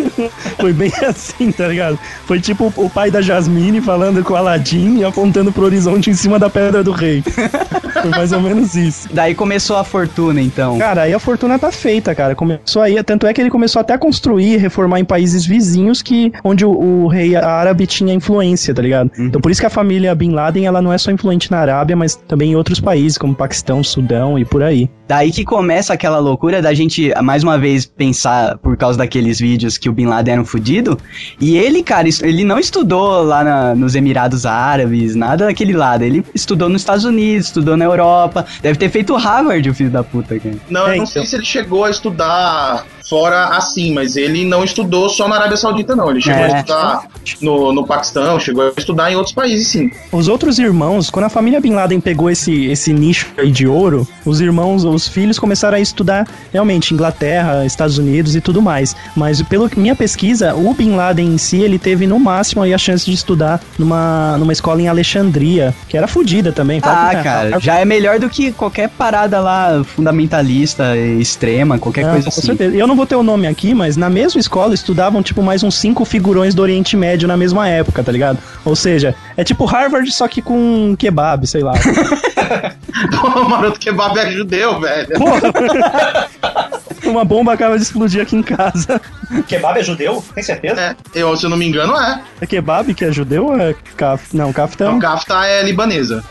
Foi 0.58 0.72
bem 0.72 0.92
assim, 1.06 1.52
tá 1.52 1.68
ligado? 1.68 1.98
Foi 2.26 2.40
tipo 2.40 2.72
o 2.76 2.90
pai 2.90 3.10
da 3.10 3.20
Jasmine 3.20 3.80
falando 3.80 4.22
com 4.22 4.32
o 4.32 4.36
Aladdin 4.36 4.98
e 4.98 5.04
apontando 5.04 5.52
pro 5.52 5.64
horizonte 5.64 6.10
em 6.10 6.14
cima 6.14 6.38
da 6.38 6.50
pedra 6.50 6.82
do 6.82 6.92
rei. 6.92 7.22
Foi 8.02 8.10
mais 8.10 8.32
ou 8.32 8.40
menos 8.40 8.74
isso. 8.74 9.08
Daí 9.12 9.34
começou 9.34 9.76
a 9.76 9.84
fortuna, 9.84 10.40
então. 10.40 10.78
Cara, 10.78 11.02
aí 11.02 11.14
a 11.14 11.18
fortuna 11.18 11.58
tá 11.58 11.70
feita, 11.70 12.14
cara. 12.14 12.34
Começou 12.34 12.82
aí, 12.82 13.02
tanto 13.02 13.26
é 13.26 13.32
que 13.32 13.40
ele 13.40 13.50
começou 13.50 13.80
até 13.80 13.94
a 13.94 13.98
construir 13.98 14.54
e 14.54 14.56
reformar 14.56 15.00
em 15.00 15.04
países 15.04 15.46
vizinhos 15.46 16.02
que 16.02 16.32
onde 16.42 16.64
o, 16.64 16.70
o 16.70 17.06
rei 17.06 17.36
árabe 17.36 17.86
tinha 17.86 18.12
influência, 18.12 18.74
tá 18.74 18.82
ligado? 18.82 19.10
Então 19.18 19.40
por 19.40 19.50
isso 19.50 19.60
que 19.60 19.66
a 19.66 19.70
família 19.70 20.14
Bin 20.14 20.30
Laden, 20.30 20.66
ela 20.66 20.82
não 20.82 20.92
é 20.92 20.98
só 20.98 21.10
influente 21.10 21.50
na 21.50 21.58
Arábia, 21.58 21.96
mas 21.96 22.16
também 22.16 22.52
em 22.52 22.56
outros 22.56 22.80
países, 22.80 23.16
como 23.16 23.34
Paquistão, 23.34 23.82
Sudão 23.82 24.38
e 24.38 24.44
por 24.44 24.62
aí. 24.62 24.90
Daí 25.06 25.30
que 25.30 25.44
começa 25.44 25.92
aquela 25.92 26.18
loucura 26.18 26.62
da 26.62 26.72
gente, 26.72 27.12
mais 27.22 27.43
uma 27.44 27.56
vez, 27.58 27.86
pensar 27.86 28.58
por 28.58 28.76
causa 28.76 28.98
daqueles 28.98 29.38
vídeos 29.38 29.78
que 29.78 29.88
o 29.88 29.92
Bin 29.92 30.06
Laden 30.06 30.32
era 30.32 30.42
um 30.42 30.44
fudido. 30.44 30.98
E 31.40 31.56
ele, 31.56 31.82
cara, 31.82 32.08
ele 32.22 32.42
não 32.44 32.58
estudou 32.58 33.22
lá 33.22 33.44
na- 33.44 33.74
nos 33.74 33.94
Emirados 33.94 34.44
Árabes, 34.44 35.14
nada 35.14 35.46
daquele 35.46 35.72
lado. 35.72 36.02
Ele 36.02 36.24
estudou 36.34 36.68
nos 36.68 36.82
Estados 36.82 37.04
Unidos, 37.04 37.46
estudou 37.46 37.76
na 37.76 37.84
Europa. 37.84 38.44
Deve 38.60 38.78
ter 38.78 38.88
feito 38.90 39.14
Harvard, 39.14 39.68
o 39.70 39.74
filho 39.74 39.90
da 39.90 40.02
puta, 40.02 40.38
cara. 40.38 40.56
Não, 40.68 40.80
É, 40.80 40.84
eu 40.84 40.88
não 40.88 40.94
então. 40.94 41.06
sei 41.06 41.26
se 41.26 41.36
ele 41.36 41.44
chegou 41.44 41.84
a 41.84 41.90
estudar 41.90 42.84
fora 43.08 43.48
assim, 43.56 43.92
mas 43.92 44.16
ele 44.16 44.44
não 44.44 44.64
estudou 44.64 45.08
só 45.08 45.28
na 45.28 45.36
Arábia 45.36 45.56
Saudita, 45.56 45.94
não. 45.94 46.10
Ele 46.10 46.20
chegou 46.20 46.40
É. 46.40 46.44
a 46.52 46.56
estudar 46.58 47.02
no, 47.40 47.72
no 47.72 47.86
Paquistão, 47.86 48.38
chegou 48.40 48.64
a 48.68 48.72
estudar 48.78 49.10
em 49.12 49.16
outros 49.16 49.34
países, 49.34 49.68
sim. 49.68 49.90
Os 50.12 50.28
outros 50.28 50.58
irmãos, 50.58 51.10
quando 51.10 51.26
a 51.26 51.28
família 51.28 51.60
Bin 51.60 51.72
Laden 51.74 52.00
pegou 52.00 52.30
esse, 52.30 52.66
esse 52.66 52.92
nicho 52.92 53.26
aí 53.36 53.50
de 53.50 53.66
ouro, 53.66 54.06
os 54.24 54.40
irmãos, 54.40 54.84
os 54.84 55.06
filhos 55.08 55.38
começaram 55.38 55.76
a 55.76 55.80
estudar 55.80 56.26
realmente 56.52 56.94
Inglaterra, 56.94 57.64
Estados 57.66 57.98
Unidos 57.98 58.34
e 58.36 58.40
tudo 58.40 58.62
mais. 58.62 58.96
Mas 59.16 59.40
pelo 59.42 59.68
que- 59.68 59.78
minha 59.78 59.94
pesquisa, 59.94 60.54
o 60.54 60.72
Bin 60.74 60.94
Laden 60.96 61.26
em 61.34 61.38
si, 61.38 61.58
ele 61.60 61.78
teve 61.78 62.06
no 62.06 62.18
máximo 62.18 62.62
aí 62.62 62.72
a 62.72 62.78
chance 62.78 63.04
de 63.04 63.12
estudar 63.12 63.60
numa, 63.78 64.36
numa 64.38 64.52
escola 64.52 64.80
em 64.80 64.88
Alexandria, 64.88 65.74
que 65.88 65.96
era 65.96 66.06
fodida 66.08 66.52
também. 66.52 66.80
claro 66.80 66.98
Ah, 66.98 67.14
que- 67.16 67.22
cara, 67.22 67.60
já 67.60 67.78
é 67.78 67.84
melhor 67.84 68.18
do 68.18 68.28
que 68.28 68.50
qualquer 68.52 68.88
parada 68.88 69.40
lá 69.40 69.82
fundamentalista, 69.84 70.96
extrema, 70.96 71.78
qualquer 71.78 72.04
Não, 72.04 72.10
coisa 72.12 72.24
com 72.30 72.38
assim. 72.38 72.46
certeza. 72.46 72.74
Eu 72.76 72.86
não 72.86 72.93
vou 72.96 73.06
ter 73.06 73.16
o 73.16 73.22
nome 73.22 73.46
aqui, 73.46 73.74
mas 73.74 73.96
na 73.96 74.08
mesma 74.08 74.40
escola 74.40 74.74
estudavam, 74.74 75.22
tipo, 75.22 75.42
mais 75.42 75.62
uns 75.62 75.74
cinco 75.76 76.04
figurões 76.04 76.54
do 76.54 76.62
Oriente 76.62 76.96
Médio 76.96 77.28
na 77.28 77.36
mesma 77.36 77.68
época, 77.68 78.02
tá 78.02 78.12
ligado? 78.12 78.38
Ou 78.64 78.74
seja, 78.76 79.14
é 79.36 79.44
tipo 79.44 79.64
Harvard, 79.64 80.10
só 80.12 80.28
que 80.28 80.42
com 80.42 80.94
kebab, 80.98 81.46
sei 81.46 81.62
lá. 81.62 81.72
Pô, 83.20 83.40
o 83.40 83.48
Maroto 83.48 83.80
Kebab 83.80 84.18
é 84.18 84.30
judeu, 84.30 84.80
velho. 84.80 85.08
Porra! 85.18 86.28
Uma 87.04 87.24
bomba 87.24 87.52
acaba 87.52 87.76
de 87.76 87.82
explodir 87.82 88.22
aqui 88.22 88.36
em 88.36 88.42
casa. 88.42 89.00
Kebab 89.46 89.78
é 89.78 89.82
judeu? 89.82 90.24
Tem 90.34 90.42
certeza? 90.42 90.80
É, 90.80 90.96
eu, 91.14 91.36
se 91.36 91.44
eu 91.44 91.50
não 91.50 91.56
me 91.56 91.66
engano, 91.66 91.94
é. 91.96 92.22
É 92.40 92.46
kebab 92.46 92.94
que 92.94 93.04
é 93.04 93.12
judeu 93.12 93.46
ou 93.46 93.60
é 93.60 93.74
kaf... 93.96 94.34
Não, 94.34 94.52
kaftão. 94.52 94.96
O 94.96 95.00
Kafta 95.00 95.44
é 95.44 95.62
libanesa. 95.62 96.24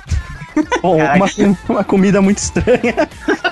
Bom, 0.82 0.98
uma, 1.16 1.58
uma 1.70 1.84
comida 1.84 2.22
muito 2.22 2.38
estranha. 2.40 3.08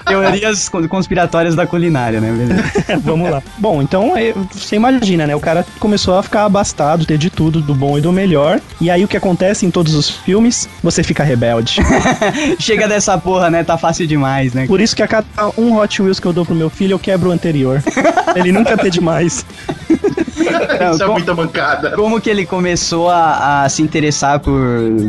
Teorias 0.05 0.67
con- 0.69 0.87
conspiratórias 0.87 1.55
da 1.55 1.65
culinária, 1.65 2.19
né? 2.19 2.29
Vamos 3.03 3.29
lá. 3.29 3.41
Bom, 3.57 3.81
então 3.81 4.15
é, 4.17 4.33
você 4.51 4.75
imagina, 4.75 5.25
né? 5.25 5.35
O 5.35 5.39
cara 5.39 5.65
começou 5.79 6.17
a 6.17 6.23
ficar 6.23 6.45
abastado, 6.45 7.05
ter 7.05 7.17
de 7.17 7.29
tudo, 7.29 7.61
do 7.61 7.73
bom 7.73 7.97
e 7.97 8.01
do 8.01 8.11
melhor. 8.11 8.59
E 8.79 8.89
aí 8.89 9.03
o 9.03 9.07
que 9.07 9.17
acontece 9.17 9.65
em 9.65 9.71
todos 9.71 9.93
os 9.93 10.09
filmes? 10.09 10.67
Você 10.83 11.03
fica 11.03 11.23
rebelde. 11.23 11.79
Chega 12.59 12.87
dessa 12.87 13.17
porra, 13.17 13.49
né? 13.49 13.63
Tá 13.63 13.77
fácil 13.77 14.05
demais, 14.07 14.53
né? 14.53 14.65
Por 14.67 14.81
isso 14.81 14.95
que 14.95 15.03
a 15.03 15.07
cada 15.07 15.25
um 15.57 15.77
Hot 15.77 16.01
Wheels 16.01 16.19
que 16.19 16.25
eu 16.27 16.33
dou 16.33 16.45
pro 16.45 16.55
meu 16.55 16.69
filho, 16.69 16.93
eu 16.95 16.99
quebro 16.99 17.29
o 17.29 17.31
anterior. 17.31 17.81
Ele 18.35 18.51
nunca 18.51 18.77
ter 18.77 18.89
demais. 18.89 19.45
Não, 20.79 20.91
Isso 20.93 21.03
é 21.03 21.07
muita 21.07 21.33
bancada. 21.33 21.91
Como 21.91 22.19
que 22.19 22.29
ele 22.29 22.45
começou 22.45 23.09
a, 23.09 23.63
a 23.63 23.69
se 23.69 23.81
interessar 23.81 24.39
por 24.39 24.55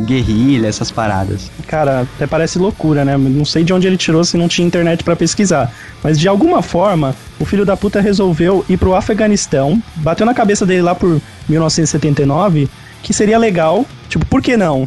guerrilha, 0.05 0.69
essas 0.69 0.91
paradas? 0.91 1.51
Cara, 1.67 1.82
até 1.89 2.27
parece 2.27 2.59
loucura, 2.59 3.05
né? 3.05 3.17
Não 3.17 3.45
sei 3.45 3.65
de 3.65 3.73
onde 3.73 3.87
ele 3.87 3.97
tirou 3.97 4.25
se 4.25 4.37
não 4.37 4.49
tinha 4.49 4.67
internet 4.67 5.03
pra 5.03 5.17
pesquisar. 5.17 5.73
Mas 6.03 6.19
de 6.19 6.29
alguma 6.29 6.63
forma, 6.63 7.15
o 7.39 7.45
filho 7.45 7.65
da 7.65 7.77
puta 7.77 8.01
resolveu 8.01 8.65
ir 8.69 8.77
pro 8.77 8.95
Afeganistão, 8.95 9.83
bateu 9.97 10.25
na 10.27 10.35
cabeça 10.35 10.65
dele 10.65 10.83
lá 10.83 10.95
por 10.95 11.21
1979, 11.49 12.69
que 13.03 13.13
seria 13.13 13.39
legal. 13.39 13.85
Tipo, 14.09 14.25
por 14.27 14.43
que 14.43 14.57
não? 14.57 14.87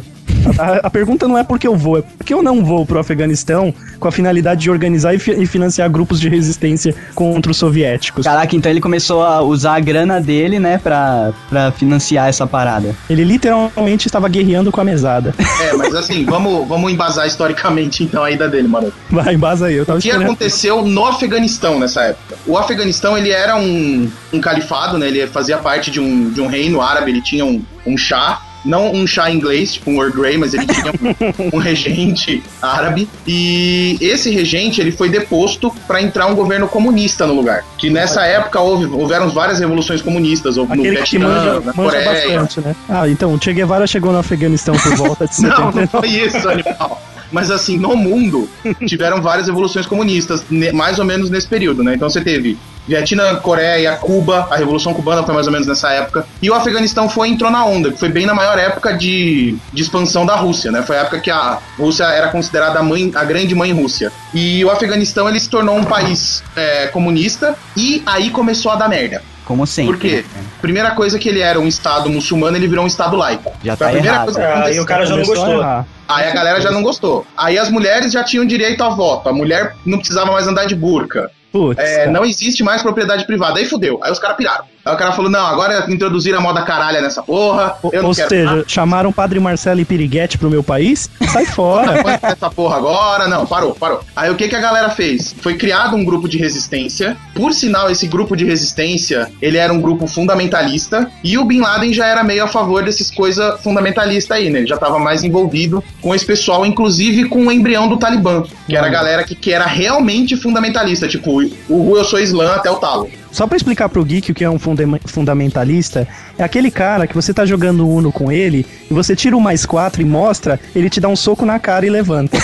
A, 0.58 0.86
a 0.86 0.90
pergunta 0.90 1.26
não 1.28 1.36
é 1.36 1.44
por 1.44 1.58
que 1.58 1.66
eu 1.66 1.76
vou, 1.76 1.98
é 1.98 2.02
por 2.02 2.24
que 2.24 2.32
eu 2.32 2.42
não 2.42 2.64
vou 2.64 2.84
pro 2.86 2.98
Afeganistão 2.98 3.72
com 3.98 4.08
a 4.08 4.12
finalidade 4.12 4.60
de 4.62 4.70
organizar 4.70 5.14
e, 5.14 5.18
fi- 5.18 5.32
e 5.42 5.46
financiar 5.46 5.90
grupos 5.90 6.20
de 6.20 6.28
resistência 6.28 6.94
contra 7.14 7.50
os 7.50 7.56
soviéticos. 7.58 8.24
Caraca, 8.24 8.54
então 8.56 8.70
ele 8.70 8.80
começou 8.80 9.22
a 9.22 9.42
usar 9.42 9.74
a 9.76 9.80
grana 9.80 10.20
dele, 10.20 10.58
né, 10.58 10.78
pra, 10.78 11.32
pra 11.48 11.72
financiar 11.72 12.28
essa 12.28 12.46
parada. 12.46 12.94
Ele 13.10 13.24
literalmente 13.24 14.06
estava 14.08 14.28
guerreando 14.28 14.70
com 14.72 14.80
a 14.80 14.84
mesada. 14.84 15.34
É, 15.66 15.72
mas 15.74 15.94
assim, 15.94 16.24
vamos, 16.24 16.68
vamos 16.68 16.92
embasar 16.92 17.26
historicamente 17.26 18.04
então 18.04 18.22
a 18.22 18.30
ida 18.30 18.46
dele, 18.48 18.68
Maroto. 18.68 18.92
Vai, 19.10 19.34
embasa 19.34 19.66
aí, 19.66 19.74
eu 19.74 19.86
tava 19.86 19.98
O 19.98 20.02
que 20.02 20.08
esperando. 20.08 20.26
aconteceu 20.26 20.82
no 20.84 21.04
Afeganistão 21.06 21.78
nessa 21.80 22.02
época? 22.02 22.36
O 22.46 22.56
Afeganistão 22.58 23.16
ele 23.16 23.30
era 23.30 23.56
um, 23.56 24.08
um 24.32 24.40
califado, 24.40 24.98
né? 24.98 25.08
Ele 25.08 25.26
fazia 25.26 25.56
parte 25.58 25.90
de 25.90 25.98
um, 25.98 26.28
de 26.30 26.40
um 26.40 26.46
reino 26.46 26.80
árabe, 26.82 27.10
ele 27.10 27.22
tinha 27.22 27.44
um, 27.44 27.62
um 27.86 27.96
chá. 27.96 28.40
Não 28.64 28.92
um 28.92 29.06
chá 29.06 29.30
inglês, 29.30 29.74
tipo 29.74 29.90
um 29.90 30.02
Earl 30.02 30.12
Grey, 30.12 30.36
mas 30.36 30.54
ele 30.54 30.66
tinha 30.66 30.92
um, 30.92 31.50
um 31.56 31.58
regente 31.58 32.42
árabe. 32.60 33.08
E 33.26 33.96
esse 34.00 34.30
regente 34.30 34.80
ele 34.80 34.90
foi 34.90 35.08
deposto 35.08 35.72
para 35.86 36.02
entrar 36.02 36.26
um 36.26 36.34
governo 36.34 36.66
comunista 36.66 37.26
no 37.26 37.34
lugar. 37.34 37.64
Que 37.78 37.90
nessa 37.90 38.24
época 38.24 38.60
houve, 38.60 38.86
houveram 38.86 39.28
várias 39.30 39.60
revoluções 39.60 40.02
comunistas, 40.02 40.56
houve 40.56 40.74
no 40.74 40.80
Aquele 40.82 40.96
Vietnã, 40.96 41.28
manja, 41.28 41.52
na 41.60 41.72
manja 41.72 41.74
Coreia. 41.74 42.40
bastante, 42.40 42.60
né? 42.60 42.76
Ah, 42.88 43.08
então, 43.08 43.32
o 43.32 43.40
Che 43.42 43.52
Guevara 43.52 43.86
chegou 43.86 44.12
no 44.12 44.18
Afeganistão 44.18 44.74
por 44.76 44.96
volta 44.96 45.26
de 45.26 45.36
Não, 45.42 45.48
não 45.50 45.72
79. 45.72 45.88
foi 45.88 46.08
isso, 46.08 46.48
animal. 46.48 47.02
Mas 47.30 47.50
assim, 47.50 47.76
no 47.76 47.96
mundo, 47.96 48.48
tiveram 48.86 49.20
várias 49.20 49.46
revoluções 49.46 49.86
comunistas, 49.86 50.44
mais 50.72 50.98
ou 50.98 51.04
menos 51.04 51.30
nesse 51.30 51.46
período, 51.46 51.82
né? 51.82 51.94
Então 51.94 52.08
você 52.08 52.20
teve 52.20 52.56
Vietnã, 52.86 53.34
Coreia, 53.36 53.96
Cuba, 53.96 54.46
a 54.50 54.56
Revolução 54.56 54.94
Cubana 54.94 55.22
foi 55.22 55.34
mais 55.34 55.46
ou 55.46 55.52
menos 55.52 55.66
nessa 55.66 55.90
época. 55.92 56.26
E 56.40 56.48
o 56.50 56.54
Afeganistão 56.54 57.08
foi 57.08 57.28
entrou 57.28 57.50
na 57.50 57.64
onda, 57.64 57.90
que 57.90 57.98
foi 57.98 58.08
bem 58.08 58.26
na 58.26 58.34
maior 58.34 58.58
época 58.58 58.92
de, 58.94 59.56
de 59.72 59.82
expansão 59.82 60.24
da 60.24 60.36
Rússia, 60.36 60.70
né? 60.70 60.82
Foi 60.82 60.96
a 60.96 61.00
época 61.00 61.20
que 61.20 61.30
a 61.30 61.58
Rússia 61.78 62.04
era 62.04 62.28
considerada 62.28 62.78
a, 62.78 62.82
mãe, 62.82 63.10
a 63.14 63.24
grande 63.24 63.54
mãe 63.54 63.72
Rússia. 63.72 64.12
E 64.32 64.64
o 64.64 64.70
Afeganistão 64.70 65.28
ele 65.28 65.40
se 65.40 65.48
tornou 65.48 65.76
um 65.76 65.84
país 65.84 66.42
é, 66.54 66.86
comunista 66.88 67.56
e 67.76 68.02
aí 68.06 68.30
começou 68.30 68.70
a 68.72 68.76
dar 68.76 68.88
merda. 68.88 69.22
Como 69.44 69.64
sempre. 69.64 69.92
Por 69.92 70.00
quê? 70.00 70.24
né? 70.34 70.42
Primeira 70.60 70.90
coisa 70.90 71.18
que 71.20 71.28
ele 71.28 71.40
era 71.40 71.58
um 71.60 71.68
estado 71.68 72.10
muçulmano, 72.10 72.56
ele 72.56 72.66
virou 72.66 72.82
um 72.84 72.88
estado 72.88 73.16
laico. 73.16 73.52
Já 73.62 73.76
Foi 73.76 73.84
tá 73.86 73.86
a 73.86 73.92
primeira 73.92 74.16
errado. 74.16 74.24
coisa 74.24 74.40
que 74.40 74.44
Ah, 74.46 74.54
aconteceu. 74.54 74.82
o 74.82 74.86
cara 74.86 75.06
já 75.06 75.14
não 75.14 75.22
a 75.22 75.26
gostou. 75.26 75.64
Aí 76.08 76.28
a 76.28 76.34
galera 76.34 76.60
já 76.60 76.70
não 76.72 76.82
gostou. 76.82 77.26
Aí 77.36 77.56
as 77.58 77.70
mulheres 77.70 78.12
já 78.12 78.24
tinham 78.24 78.44
direito 78.44 78.82
a 78.82 78.88
voto. 78.88 79.28
A 79.28 79.32
mulher 79.32 79.76
não 79.84 79.98
precisava 79.98 80.32
mais 80.32 80.48
andar 80.48 80.66
de 80.66 80.74
burca. 80.74 81.30
Putz, 81.52 81.80
É, 81.80 82.06
não 82.10 82.24
existe 82.24 82.62
mais 82.62 82.82
propriedade 82.82 83.24
privada. 83.26 83.58
Aí 83.58 83.64
fudeu. 83.64 83.98
Aí 84.02 84.10
os 84.10 84.18
caras 84.18 84.36
piraram. 84.36 84.64
Aí 84.86 84.94
o 84.94 84.96
cara 84.96 85.10
falou: 85.10 85.28
não, 85.28 85.44
agora 85.44 85.84
introduziram 85.88 86.38
a 86.38 86.40
moda 86.40 86.62
caralha 86.62 87.00
nessa 87.00 87.20
porra. 87.20 87.76
Ou, 87.82 87.90
Eu 87.92 88.02
não 88.02 88.08
ou 88.10 88.14
seja, 88.14 88.64
chamaram 88.68 89.10
o 89.10 89.12
Padre 89.12 89.40
Marcelo 89.40 89.80
e 89.80 89.84
Piriguete 89.84 90.38
pro 90.38 90.48
meu 90.48 90.62
país? 90.62 91.10
Sai 91.32 91.44
fora. 91.44 91.96
Essa 92.22 92.48
porra 92.48 92.76
agora. 92.76 93.26
Não, 93.26 93.44
parou, 93.44 93.74
parou. 93.74 94.00
Aí 94.14 94.30
o 94.30 94.36
que, 94.36 94.46
que 94.46 94.54
a 94.54 94.60
galera 94.60 94.90
fez? 94.90 95.34
Foi 95.40 95.54
criado 95.54 95.96
um 95.96 96.04
grupo 96.04 96.28
de 96.28 96.38
resistência. 96.38 97.16
Por 97.34 97.52
sinal, 97.52 97.90
esse 97.90 98.06
grupo 98.06 98.36
de 98.36 98.44
resistência, 98.44 99.28
ele 99.42 99.58
era 99.58 99.72
um 99.72 99.80
grupo 99.80 100.06
fundamentalista. 100.06 101.10
E 101.24 101.36
o 101.36 101.44
Bin 101.44 101.60
Laden 101.60 101.92
já 101.92 102.06
era 102.06 102.22
meio 102.22 102.44
a 102.44 102.48
favor 102.48 102.84
desses 102.84 103.10
coisas 103.10 103.60
fundamentalistas 103.62 104.36
aí, 104.36 104.50
né? 104.50 104.60
Ele 104.60 104.68
já 104.68 104.76
tava 104.76 105.00
mais 105.00 105.24
envolvido 105.24 105.82
com 106.00 106.14
esse 106.14 106.24
pessoal, 106.24 106.64
inclusive 106.64 107.28
com 107.28 107.46
o 107.46 107.50
embrião 107.50 107.88
do 107.88 107.96
Talibã. 107.96 108.44
Que 108.68 108.76
era 108.76 108.86
a 108.86 108.90
galera 108.90 109.24
que, 109.24 109.34
que 109.34 109.52
era 109.52 109.66
realmente 109.66 110.36
fundamentalista. 110.36 111.08
Tipo, 111.08 111.42
o 111.68 111.96
eu 111.96 112.04
sou 112.04 112.20
islã 112.20 112.54
até 112.54 112.70
o 112.70 112.76
talo. 112.76 113.10
Só 113.36 113.46
pra 113.46 113.54
explicar 113.58 113.90
pro 113.90 114.02
Geek 114.02 114.32
o 114.32 114.34
que 114.34 114.42
é 114.42 114.48
um 114.48 114.58
fundam- 114.58 114.98
fundamentalista, 115.04 116.08
é 116.38 116.42
aquele 116.42 116.70
cara 116.70 117.06
que 117.06 117.14
você 117.14 117.34
tá 117.34 117.44
jogando 117.44 117.86
Uno 117.86 118.10
com 118.10 118.32
ele 118.32 118.64
e 118.90 118.94
você 118.94 119.14
tira 119.14 119.36
o 119.36 119.40
mais 119.42 119.66
quatro 119.66 120.00
e 120.00 120.06
mostra, 120.06 120.58
ele 120.74 120.88
te 120.88 121.02
dá 121.02 121.08
um 121.08 121.14
soco 121.14 121.44
na 121.44 121.58
cara 121.58 121.84
e 121.84 121.90
levanta. 121.90 122.34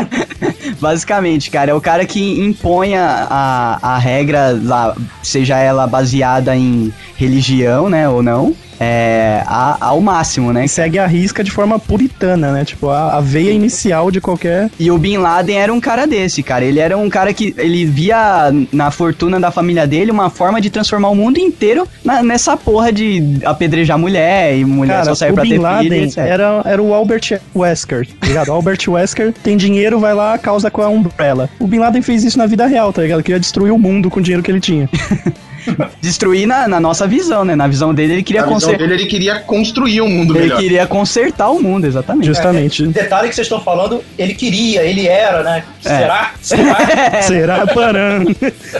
Basicamente, 0.78 1.50
cara, 1.50 1.70
é 1.70 1.74
o 1.74 1.80
cara 1.80 2.04
que 2.04 2.38
impõe 2.38 2.96
a, 2.96 3.26
a, 3.30 3.94
a 3.94 3.98
regra 3.98 4.60
lá, 4.62 4.94
seja 5.22 5.58
ela 5.58 5.86
baseada 5.86 6.54
em 6.54 6.92
religião, 7.16 7.88
né, 7.88 8.06
ou 8.06 8.22
não, 8.22 8.54
é, 8.80 9.42
a- 9.46 9.76
ao 9.80 10.00
máximo, 10.00 10.52
né? 10.52 10.64
E 10.64 10.68
segue 10.68 10.98
a 10.98 11.06
risca 11.06 11.44
de 11.44 11.50
forma 11.50 11.78
puritana, 11.78 12.50
né? 12.50 12.64
Tipo, 12.64 12.88
a, 12.88 13.18
a 13.18 13.20
veia 13.20 13.50
inicial 13.50 14.10
de 14.10 14.20
qualquer. 14.20 14.70
E 14.80 14.90
o 14.90 14.96
Bin 14.96 15.18
Laden 15.18 15.58
era 15.58 15.72
um 15.72 15.78
cara 15.80 16.06
desse, 16.06 16.42
cara. 16.42 16.64
Ele 16.64 16.80
era 16.80 16.96
um 16.96 17.10
cara 17.10 17.34
que 17.34 17.54
ele 17.58 17.84
via 17.84 18.50
na 18.72 18.90
fortuna 18.90 19.38
da 19.38 19.50
família 19.50 19.86
dele 19.86 20.10
uma 20.10 20.30
forma 20.30 20.60
de 20.60 20.70
transformar 20.70 21.10
o 21.10 21.14
mundo 21.14 21.38
inteiro 21.38 21.86
na- 22.04 22.22
nessa 22.22 22.56
porra 22.56 22.90
de 22.90 23.38
apedrejar 23.44 23.98
mulher 23.98 24.56
e 24.56 24.64
mulher 24.64 25.02
Cara, 25.04 25.14
só 25.14 25.28
o 25.28 25.34
pra 25.34 25.42
Bin 25.42 25.48
ter 25.50 25.54
filho, 25.56 25.62
Laden 25.62 26.02
etc. 26.04 26.18
era, 26.18 26.62
era 26.64 26.82
o 26.82 26.94
Albert 26.94 27.38
Wesker, 27.54 28.08
tá 28.18 28.26
ligado? 28.26 28.48
O 28.48 28.52
Albert 28.52 28.78
Wesker 28.88 29.34
tem 29.42 29.56
dinheiro, 29.58 30.00
vai 30.00 30.14
lá, 30.14 30.38
causa 30.38 30.70
com 30.70 30.80
a 30.80 30.88
Umbrella. 30.88 31.50
O 31.58 31.66
Bin 31.66 31.78
Laden 31.80 32.00
fez 32.00 32.24
isso 32.24 32.38
na 32.38 32.46
vida 32.46 32.66
real, 32.66 32.92
tá 32.92 33.02
ligado? 33.02 33.22
Queria 33.22 33.38
destruir 33.40 33.72
o 33.72 33.78
mundo 33.78 34.08
com 34.08 34.20
o 34.20 34.22
dinheiro 34.22 34.42
que 34.42 34.50
ele 34.50 34.60
tinha. 34.60 34.88
Destruir 36.00 36.46
na, 36.46 36.66
na 36.68 36.80
nossa 36.80 37.06
visão, 37.06 37.44
né? 37.44 37.54
Na 37.54 37.66
visão 37.66 37.92
dele, 37.94 38.14
ele 38.14 38.22
queria 38.22 38.42
Na 38.42 38.46
visão 38.46 38.60
consertar. 38.60 38.78
dele, 38.88 39.02
ele 39.02 39.10
queria 39.10 39.40
construir 39.40 40.00
um 40.00 40.08
mundo 40.08 40.34
Ele 40.34 40.44
melhor. 40.44 40.58
queria 40.60 40.86
consertar 40.86 41.50
o 41.50 41.62
mundo, 41.62 41.86
exatamente. 41.86 42.26
Justamente. 42.26 42.86
Detalhe 42.88 43.28
que 43.28 43.34
vocês 43.34 43.46
estão 43.46 43.60
falando, 43.60 44.02
ele 44.18 44.34
queria, 44.34 44.82
ele 44.82 45.06
era, 45.06 45.42
né? 45.42 45.64
É. 45.84 45.88
Será? 45.98 46.30
Será? 46.40 46.76
Será? 47.22 47.66
Parando. 47.66 48.34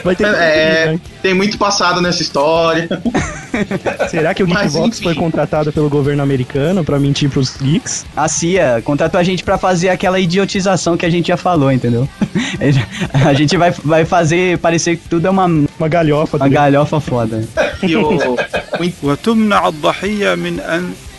Vai 0.05 0.17
ter 0.17 0.25
que 0.25 0.35
É, 0.37 0.99
tem 1.23 1.35
muito 1.35 1.59
passado 1.59 2.01
nessa 2.01 2.23
história. 2.23 2.89
Será 4.11 4.35
que 4.35 4.43
o 4.43 4.47
Geekbox 4.47 5.01
foi 5.01 5.15
contratado 5.15 5.73
pelo 5.73 5.89
governo 5.89 6.23
americano 6.23 6.85
pra 6.85 6.99
mentir 6.99 7.29
pros 7.31 7.57
geeks? 7.57 8.05
A 8.17 8.29
CIA 8.29 8.81
contratou 8.85 9.19
a 9.21 9.23
gente 9.23 9.43
pra 9.45 9.59
fazer 9.59 9.89
aquela 9.89 10.19
idiotização 10.19 10.97
que 10.97 11.05
a 11.05 11.11
gente 11.11 11.29
já 11.29 11.37
falou, 11.37 11.71
entendeu? 11.71 12.09
A 13.13 13.33
gente 13.35 13.57
vai, 13.57 13.71
vai 13.85 14.05
fazer 14.05 14.59
parecer 14.59 14.97
que 14.97 15.09
tudo 15.09 15.27
é 15.27 15.31
uma, 15.31 15.47
uma 15.47 15.67
Uma 15.79 15.89
galhofa. 15.89 16.39
tá 16.39 16.47
ligado? 16.47 16.65
galhofa 16.65 17.01
foda. 17.01 17.45
E 17.83 17.97
o, 17.97 18.37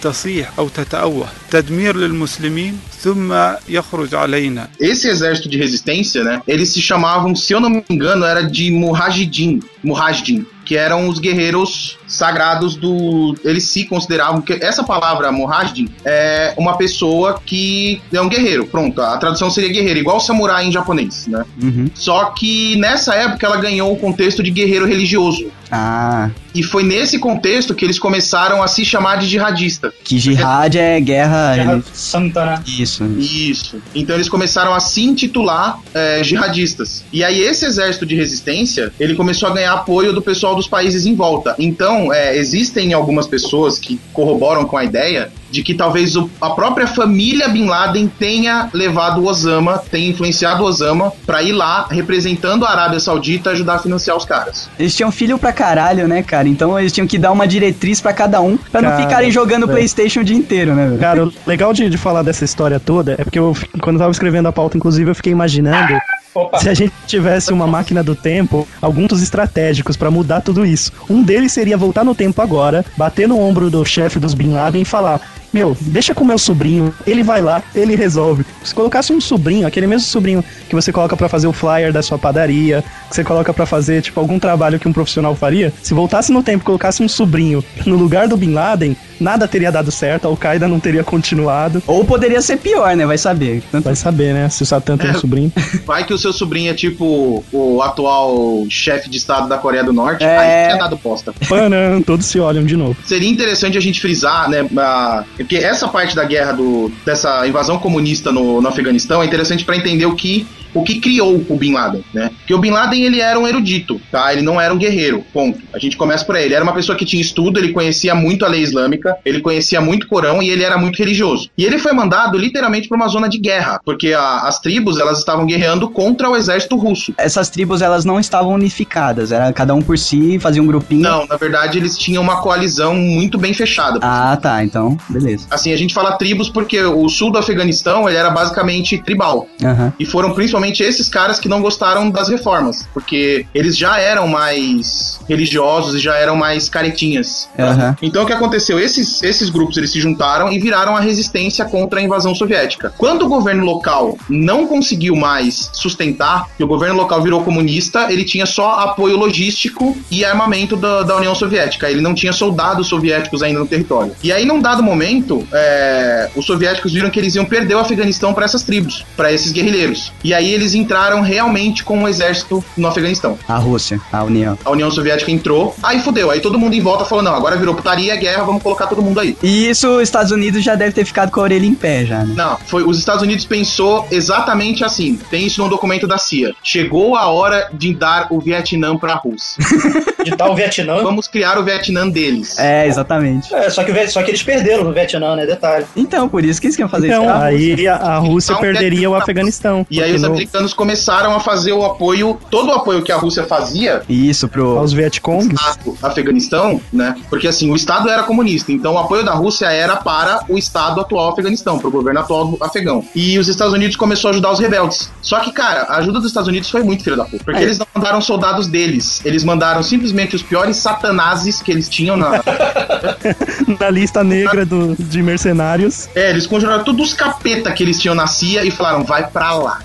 o 0.01 0.09
وتمنع 0.09 0.17
الضحية 0.17 0.43
من 0.43 0.47
أن 0.47 0.47
تصيح 0.47 0.53
أو 0.59 0.69
تتأوه 0.69 1.27
تدمير 1.51 1.97
للمسلمين 1.97 2.79
ثم 3.03 3.35
يخرج 3.69 4.15
علينا 4.15 4.69
Esse 4.81 5.09
exército 5.09 5.49
de 5.49 5.57
resistência, 5.57 6.25
né? 6.25 6.43
Eles 6.47 6.73
se 6.73 6.81
chamavam, 6.81 7.35
se 7.35 7.53
eu 7.53 7.61
não 7.61 7.71
me 7.71 7.85
engano, 7.91 8.25
era 8.25 8.43
de 8.43 8.71
Mujahidin. 8.71 9.61
Mujahidin. 9.83 10.47
Que 10.65 10.77
eram 10.77 11.09
os 11.09 11.21
guerreiros 11.21 11.97
sagrados 12.09 12.75
do. 12.75 13.37
Eles 13.45 13.65
se 13.65 13.85
consideravam. 13.85 14.43
que 14.43 14.53
Essa 14.55 14.83
palavra 14.83 15.31
Mujahidin 15.31 15.89
é 16.05 16.55
uma 16.57 16.77
pessoa 16.77 17.41
que 17.47 18.01
é 18.13 18.21
um 18.21 18.29
guerreiro. 18.29 18.67
Pronto, 18.67 19.01
a 19.01 19.17
tradução 19.17 19.49
seria 19.49 19.71
guerreiro, 19.73 20.01
igual 20.01 20.19
samurai 20.19 20.67
em 20.67 20.73
japonês, 20.73 21.29
né? 21.29 21.45
Uhum. 21.63 21.89
Só 21.95 22.33
que 22.37 22.75
nessa 22.77 23.15
época 23.15 23.47
ela 23.47 23.59
ganhou 23.59 23.93
o 23.93 23.97
contexto 23.97 24.43
de 24.43 24.51
guerreiro 24.51 24.87
religioso. 24.87 25.47
Ah, 25.71 26.31
E 26.54 26.62
foi 26.64 26.84
nesse 26.84 27.18
contexto 27.20 27.74
que 27.74 27.86
eles 27.86 27.98
começaram 28.00 28.62
a 28.62 28.68
se 28.68 28.84
chamar 28.84 29.18
de 29.18 29.28
jihadista. 29.28 29.94
que 30.04 30.18
jihad 30.20 30.76
é 30.78 31.00
guerra. 31.00 31.56
Guerra 31.56 31.84
Santa, 31.94 32.46
né? 32.46 32.64
Isso. 32.68 33.04
Isso. 33.18 33.82
Então 33.96 34.16
eles 34.16 34.28
começaram 34.30 34.74
a 34.74 34.80
se 34.80 35.02
intitular 35.04 35.80
é, 35.94 36.24
jihadistas. 36.24 37.04
E 37.12 37.24
aí 37.24 37.40
esse 37.40 37.66
exército 37.66 38.06
de 38.06 38.16
resistência, 38.16 38.92
ele 39.00 39.16
começou 39.16 39.50
a 39.50 39.54
ganhar 39.54 39.74
apoio 39.74 40.14
do 40.14 40.22
pessoal 40.22 40.56
dos 40.56 40.68
países 40.68 41.06
em 41.06 41.16
volta. 41.16 41.56
Então, 41.58 42.14
é, 42.14 42.36
existem 42.38 42.94
algumas 42.94 43.28
pessoas 43.28 43.80
que 43.80 44.00
corroboram 44.14 44.66
com 44.66 44.78
a 44.78 44.84
ideia 44.84 45.32
de 45.50 45.64
que 45.64 45.74
talvez 45.74 46.16
o- 46.16 46.30
a 46.40 46.52
própria 46.52 46.88
família 46.88 47.48
Bin 47.50 47.66
Laden 47.66 48.08
tenha 48.18 48.70
levado 48.74 49.22
o 49.22 49.26
Osama, 49.28 49.78
tenha 49.92 50.10
influenciado 50.10 50.64
o 50.64 50.66
Osama 50.66 51.12
pra 51.26 51.44
ir 51.44 51.52
lá 51.52 51.88
representando 51.90 52.66
a 52.66 52.70
Arábia 52.72 53.00
Saudita 53.02 53.50
ajudar 53.52 53.76
a 53.76 53.80
financiar 53.80 54.16
os 54.16 54.24
caras. 54.24 54.70
Eles 54.80 54.96
tinham 54.96 55.12
filho 55.12 55.38
pra 55.38 55.52
caralho, 55.52 56.08
né, 56.08 56.24
cara? 56.24 56.41
Então 56.50 56.80
eles 56.80 56.92
tinham 56.92 57.08
que 57.08 57.18
dar 57.18 57.32
uma 57.32 57.48
diretriz 57.48 58.02
pra 58.02 58.14
cada 58.14 58.42
um, 58.42 58.58
pra 58.58 58.82
não 58.82 58.90
Cara, 58.90 59.04
ficarem 59.04 59.32
jogando 59.32 59.70
é. 59.70 59.74
PlayStation 59.74 60.22
o 60.22 60.24
dia 60.24 60.36
inteiro, 60.36 60.74
né, 60.76 60.88
velho? 60.88 61.00
Cara, 61.00 61.26
o 61.26 61.34
legal 61.46 61.74
de, 61.74 61.90
de 61.90 61.98
falar 61.98 62.24
dessa 62.24 62.44
história 62.46 62.80
toda 62.80 63.14
é 63.18 63.24
porque 63.24 63.40
eu, 63.40 63.56
quando 63.82 63.96
eu 63.96 64.00
tava 64.00 64.12
escrevendo 64.12 64.48
a 64.48 64.52
pauta, 64.52 64.78
inclusive, 64.78 65.12
eu 65.12 65.16
fiquei 65.16 65.32
imaginando 65.32 65.98
Opa. 66.34 66.60
se 66.60 66.70
a 66.70 66.74
gente 66.74 66.94
tivesse 67.08 67.52
uma 67.52 67.68
máquina 67.68 68.04
do 68.04 68.16
tempo, 68.16 68.68
alguns 68.82 69.22
estratégicos 69.22 69.98
pra 69.98 70.10
mudar 70.10 70.42
tudo 70.42 70.66
isso. 70.66 70.92
Um 71.10 71.22
deles 71.22 71.52
seria 71.52 71.78
voltar 71.78 72.04
no 72.04 72.16
tempo 72.16 72.42
agora, 72.42 72.86
bater 72.96 73.28
no 73.28 73.40
ombro 73.40 73.70
do 73.70 73.84
chefe 73.84 74.20
dos 74.20 74.34
Bin 74.34 74.54
Laden 74.54 74.82
e 74.82 74.86
falar: 74.86 75.20
Meu, 75.54 75.76
deixa 75.82 76.16
com 76.16 76.24
meu 76.24 76.38
sobrinho, 76.38 76.94
ele 77.06 77.24
vai 77.24 77.42
lá, 77.42 77.62
ele 77.76 77.94
resolve. 77.94 78.46
Se 78.64 78.74
colocasse 78.74 79.12
um 79.12 79.20
sobrinho, 79.20 79.68
aquele 79.68 79.86
mesmo 79.86 80.08
sobrinho 80.08 80.44
que 80.70 80.74
você 80.74 80.94
coloca 80.94 81.18
pra 81.18 81.28
fazer 81.28 81.48
o 81.48 81.52
flyer 81.52 81.92
da 81.92 82.02
sua 82.02 82.18
padaria, 82.18 82.82
que 83.10 83.16
você 83.16 83.24
coloca 83.24 83.54
pra 83.54 83.66
fazer, 83.66 84.02
tipo, 84.02 84.18
algum 84.18 84.40
trabalho 84.40 84.80
que 84.80 84.88
um 84.88 84.94
profissional 84.94 85.36
faria, 85.36 85.74
se 85.84 85.94
voltasse 85.94 86.32
no 86.32 86.42
tempo 86.42 86.64
e 86.64 86.66
colocasse 86.66 87.04
um 87.04 87.10
sobrinho 87.10 87.62
no 87.86 87.98
lugar 87.98 88.30
do 88.30 88.38
Bin 88.38 88.54
Laden, 88.54 88.96
nada 89.22 89.48
teria 89.48 89.72
dado 89.72 89.92
certo, 89.92 90.26
a 90.26 90.28
Al-Qaeda 90.28 90.68
não 90.68 90.80
teria 90.80 91.04
continuado. 91.04 91.82
Ou 91.88 92.04
poderia 92.04 92.42
ser 92.42 92.58
pior, 92.58 92.96
né? 92.96 93.06
Vai 93.06 93.18
saber. 93.18 93.64
Tanto 93.72 93.86
Vai 93.86 93.96
saber, 93.96 94.34
né? 94.34 94.50
Se 94.50 94.64
o 94.64 94.66
Satã 94.66 94.98
tem 94.98 95.12
um 95.12 95.16
sobrinho. 95.20 95.52
Vai 95.86 96.04
que 96.06 96.14
o 96.14 96.18
seu 96.18 96.34
sobrinho 96.34 96.72
é 96.72 96.74
tipo 96.74 97.44
o 97.52 97.82
atual 97.82 98.66
chefe 98.70 99.10
de 99.10 99.18
estado 99.18 99.48
da 99.48 99.58
Coreia 99.58 99.84
do 99.84 99.94
Norte, 99.94 100.24
É. 100.24 100.38
aí 100.38 100.66
tinha 100.68 100.78
dado 100.84 100.98
bosta. 101.02 101.34
Panam, 101.48 102.02
todos 102.02 102.26
se 102.26 102.40
olham 102.40 102.64
de 102.64 102.76
novo. 102.76 102.96
Seria 103.06 103.30
interessante 103.30 103.78
a 103.78 103.82
gente 103.82 104.02
frisar, 104.02 104.50
né, 104.50 104.66
a- 104.78 105.24
porque 105.38 105.56
essa 105.58 105.88
parte 105.88 106.16
da 106.16 106.24
guerra 106.24 106.54
do, 106.54 106.92
dessa 107.06 107.46
invasão 107.48 107.78
comunista 107.78 108.32
no, 108.32 108.62
no 108.62 108.68
Afeganistão 108.68 109.22
é 109.22 109.26
interessante 109.26 109.64
para 109.64 109.76
entender 109.78 110.06
o 110.06 110.16
que 110.16 110.48
o 110.74 110.84
que 110.84 111.00
criou 111.00 111.44
o 111.50 111.56
Bin 111.58 111.74
Laden, 111.74 112.04
né? 112.14 112.30
Porque 112.38 112.54
o 112.54 112.58
Bin 112.58 112.72
Laden 112.72 113.04
ele 113.04 113.20
era 113.20 113.40
um 113.40 113.48
erudito, 113.48 114.00
tá? 114.12 114.32
Ele 114.32 114.42
não 114.42 114.60
era 114.60 114.74
um 114.74 114.78
guerreiro, 114.78 115.24
ponto. 115.34 115.60
A 115.74 115.80
gente 115.80 115.98
começa 115.98 116.24
por 116.26 116.36
aí. 116.36 116.46
Ele 116.46 116.54
era 116.54 116.64
uma 116.64 116.74
pessoa 116.74 116.98
que 116.98 117.06
tinha 117.06 117.22
estudo, 117.22 117.60
ele 117.60 117.74
conhecia 117.74 118.14
muito 118.16 118.46
a 118.46 118.48
lei 118.48 118.62
islâmica, 118.62 119.18
ele 119.26 119.42
conhecia 119.42 119.82
muito 119.82 120.04
o 120.06 120.08
Corão 120.08 120.42
e 120.42 120.50
ele 120.50 120.64
era 120.64 120.78
muito 120.78 120.98
religioso. 120.98 121.50
E 121.58 121.66
ele 121.66 121.78
foi 121.78 121.94
mandado 121.94 122.38
literalmente 122.38 122.88
para 122.88 122.96
uma 122.96 123.08
zona 123.08 123.28
de 123.28 123.38
guerra, 123.38 123.80
porque 123.86 124.14
a- 124.14 124.42
as 124.48 124.60
tribos 124.60 125.00
elas 125.00 125.20
estavam 125.20 125.46
guerreando 125.46 125.90
contra 125.90 126.30
o 126.30 126.36
exército 126.36 126.76
russo. 126.78 127.14
essas 127.18 127.50
tribos 127.50 127.82
elas 127.82 128.06
não 128.06 128.20
estavam 128.20 128.54
unificadas, 128.54 129.32
era 129.32 129.52
cada 129.54 129.74
um 129.74 129.82
por 129.82 129.98
si, 129.98 130.40
fazia 130.40 130.62
um 130.62 130.68
grupinho. 130.68 131.02
Não, 131.02 131.26
na 131.28 131.36
verdade 131.36 131.78
eles 131.78 131.98
tinham 131.98 132.22
uma 132.24 132.42
coalizão 132.42 132.96
muito 132.96 133.38
bem 133.38 133.54
fechada. 133.54 134.00
Ah, 134.02 134.38
tá, 134.42 134.64
então, 134.64 134.98
beleza. 135.10 135.48
Assim, 135.52 135.72
a 135.74 135.78
gente 135.78 135.94
fala 135.94 136.14
tribos 136.14 136.50
porque 136.50 136.80
o 136.82 137.08
sul 137.10 137.32
do 137.32 137.38
Afeganistão 137.38 138.08
ele 138.08 138.18
era 138.18 138.30
basicamente 138.30 138.98
tribal. 138.98 139.48
Aham. 139.64 139.94
E 140.00 140.06
foram 140.06 140.32
principalmente 140.34 140.61
esses 140.70 141.10
caras 141.10 141.40
que 141.40 141.50
não 141.50 141.62
gostaram 141.62 142.10
das 142.10 142.30
reformas, 142.30 142.88
porque 142.94 143.46
eles 143.54 143.78
já 143.78 144.00
eram 144.00 144.28
mais 144.28 145.20
religiosos 145.28 145.96
e 145.96 146.00
já 146.00 146.16
eram 146.16 146.36
mais 146.36 146.70
caretinhas. 146.70 147.50
Aham. 147.58 147.96
Então 148.02 148.24
o 148.24 148.26
que 148.26 148.34
aconteceu? 148.34 148.80
Esses, 148.80 149.22
esses 149.24 149.50
grupos 149.50 149.78
eles 149.78 149.92
se 149.92 150.00
juntaram 150.00 150.52
e 150.52 150.60
viraram 150.60 150.96
a 150.96 151.00
resistência 151.00 151.66
contra 151.66 152.00
a 152.00 152.04
invasão 152.04 152.34
soviética. 152.36 152.94
Quando 152.98 153.26
o 153.26 153.30
governo 153.30 153.66
local 153.66 154.18
não 154.30 154.68
conseguiu 154.68 155.16
mais 155.16 155.70
sustentar, 155.74 156.48
que 156.58 156.64
o 156.64 156.68
governo 156.68 156.96
local 156.96 157.22
virou 157.22 157.44
comunista, 157.44 158.12
ele 158.12 158.24
tinha 158.24 158.46
só 158.46 158.80
apoio 158.80 159.18
logístico 159.18 159.98
e 160.10 160.26
armamento 160.26 160.76
da, 160.76 161.04
da 161.04 161.16
União 161.18 161.34
Soviética. 161.36 161.90
Ele 161.90 162.02
não 162.02 162.14
tinha 162.14 162.34
soldados 162.34 162.88
soviéticos 162.88 163.42
ainda 163.44 163.60
no 163.60 163.68
território. 163.68 164.14
E 164.24 164.32
aí, 164.32 164.46
num 164.46 164.60
dado 164.60 164.84
momento, 164.84 165.48
é, 165.52 166.30
os 166.36 166.46
soviéticos 166.46 166.94
viram 166.94 167.10
que 167.10 167.20
eles 167.20 167.36
iam 167.36 167.46
perder 167.46 167.76
o 167.76 167.80
Afeganistão 167.80 168.34
para 168.34 168.46
essas 168.46 168.64
tribos, 168.64 169.06
para 169.16 169.32
esses 169.32 169.52
guerrilheiros. 169.52 170.12
E 170.24 170.34
aí 170.34 170.51
eles 170.54 170.74
entraram 170.74 171.22
realmente 171.22 171.84
com 171.84 172.04
o 172.04 172.08
exército 172.08 172.64
no 172.78 172.88
Afeganistão. 172.88 173.38
A 173.48 173.58
Rússia, 173.58 174.00
a 174.12 174.24
União. 174.24 174.58
A 174.64 174.72
União 174.72 174.90
Soviética 174.92 175.32
entrou, 175.32 175.76
aí 175.84 176.00
fudeu. 176.00 176.32
Aí 176.32 176.40
todo 176.40 176.58
mundo 176.60 176.74
em 176.74 176.82
volta 176.82 177.06
falou: 177.06 177.24
não, 177.24 177.36
agora 177.36 177.56
virou 177.56 177.74
putaria, 177.76 178.16
guerra, 178.16 178.44
vamos 178.44 178.62
colocar 178.64 178.88
todo 178.88 179.02
mundo 179.02 179.20
aí. 179.20 179.38
E 179.42 179.70
isso 179.70 179.88
os 179.98 180.04
Estados 180.04 180.32
Unidos 180.32 180.64
já 180.64 180.76
deve 180.76 180.92
ter 180.94 181.06
ficado 181.06 181.32
com 181.32 181.40
a 181.40 181.44
orelha 181.44 181.66
em 181.66 181.74
pé 181.74 182.06
já, 182.06 182.24
né? 182.24 182.34
Não, 182.36 182.58
foi 182.66 182.84
os 182.84 182.98
Estados 182.98 183.22
Unidos 183.22 183.46
pensou 183.46 184.08
exatamente 184.12 184.84
assim. 184.84 185.20
Tem 185.30 185.46
isso 185.46 185.62
no 185.62 185.70
documento 185.70 186.08
da 186.08 186.18
CIA. 186.18 186.54
Chegou 186.64 187.16
a 187.16 187.28
hora 187.28 187.70
de 187.74 187.94
dar 187.94 188.28
o 188.30 188.40
Vietnã 188.40 188.98
pra 188.98 189.16
Rússia. 189.16 189.62
De 190.24 190.32
tal 190.38 190.56
Vietnã. 190.56 191.02
Vamos 191.02 191.28
criar 191.28 191.58
o 191.58 191.64
Vietnã 191.64 192.08
deles. 192.08 192.58
É, 192.60 192.86
exatamente. 192.86 193.52
É, 193.56 193.72
só 193.72 193.84
que, 193.84 193.92
o 193.92 194.12
só 194.12 194.22
que 194.22 194.30
eles 194.30 194.44
perderam 194.44 194.84
no 194.84 194.94
Vietnã, 194.94 195.36
né? 195.36 195.48
Detalhe. 195.48 195.86
Então, 195.96 196.30
por 196.30 196.46
isso 196.46 196.62
que 196.62 196.68
eles 196.68 196.76
queriam 196.76 196.90
fazer 196.90 197.08
Então, 197.08 197.24
isso. 197.24 197.32
com 197.34 197.40
a 197.40 197.50
Rússia. 197.50 197.76
aí 197.76 197.88
a, 197.88 197.96
a 197.96 198.18
Rússia 198.20 198.52
Então, 198.52 198.62
perderia 198.62 199.10
o 199.10 199.16
Afeganistão. 199.16 199.86
E 199.90 200.02
aí 200.02 200.14
os 200.14 200.24
no- 200.44 200.50
americanos 200.52 200.74
começaram 200.74 201.36
a 201.36 201.40
fazer 201.40 201.72
o 201.74 201.84
apoio, 201.86 202.38
todo 202.50 202.70
o 202.70 202.72
apoio 202.74 203.02
que 203.04 203.12
a 203.12 203.18
Rússia 203.18 203.44
fazia 203.46 204.02
Isso, 204.10 204.48
pro. 204.48 204.78
aos 204.78 204.92
Vietcongs. 204.94 205.48
Estado 205.54 205.98
Afeganistão, 206.02 206.82
né? 206.92 207.16
Porque 207.30 207.48
assim, 207.48 207.70
o 207.72 207.76
Estado 207.76 208.10
era 208.10 208.24
comunista, 208.24 208.72
então 208.72 208.94
o 208.94 208.98
apoio 208.98 209.24
da 209.24 209.34
Rússia 209.34 209.68
era 209.72 209.96
para 209.98 210.44
o 210.50 210.58
Estado 210.58 211.00
atual 211.02 211.32
Afeganistão, 211.32 211.78
para 211.80 211.88
o 211.88 211.92
governo 211.92 212.20
atual 212.20 212.48
do 212.48 212.64
afegão. 212.64 213.04
E 213.16 213.38
os 213.40 213.48
Estados 213.48 213.74
Unidos 213.74 213.96
começou 213.96 214.30
a 214.30 214.32
ajudar 214.34 214.52
os 214.52 214.60
rebeldes. 214.60 215.12
Só 215.22 215.40
que, 215.40 215.52
cara, 215.52 215.84
a 215.84 215.98
ajuda 215.98 216.20
dos 216.20 216.28
Estados 216.30 216.48
Unidos 216.50 216.70
foi 216.70 216.84
muito 216.84 217.04
filha 217.04 217.16
da 217.16 217.26
puta. 217.26 217.44
Porque 217.44 217.60
É. 217.60 217.64
eles 217.64 217.78
não 217.78 217.86
mandaram 217.94 218.22
soldados 218.22 218.68
deles. 218.68 219.22
Eles 219.26 219.44
mandaram 219.44 219.84
simplesmente 219.84 220.36
os 220.36 220.42
piores 220.44 220.78
satanazes 220.78 221.62
que 221.62 221.72
eles 221.72 221.88
tinham 221.88 222.18
na. 222.18 222.42
Na 223.80 223.90
lista 223.90 224.24
negra 224.24 224.66
do, 224.66 224.96
de 224.98 225.22
mercenários. 225.24 226.08
é, 226.16 226.30
eles 226.30 226.46
conjuraram 226.46 226.84
todos 226.84 227.10
os 227.10 227.14
capeta 227.14 227.72
que 227.72 227.84
eles 227.84 228.00
tinham 228.00 228.14
na 228.16 228.28
CIA 228.28 228.64
e 228.64 228.72
falaram, 228.72 229.04
vai 229.04 229.28
pra 229.28 229.54
lá. 229.54 229.80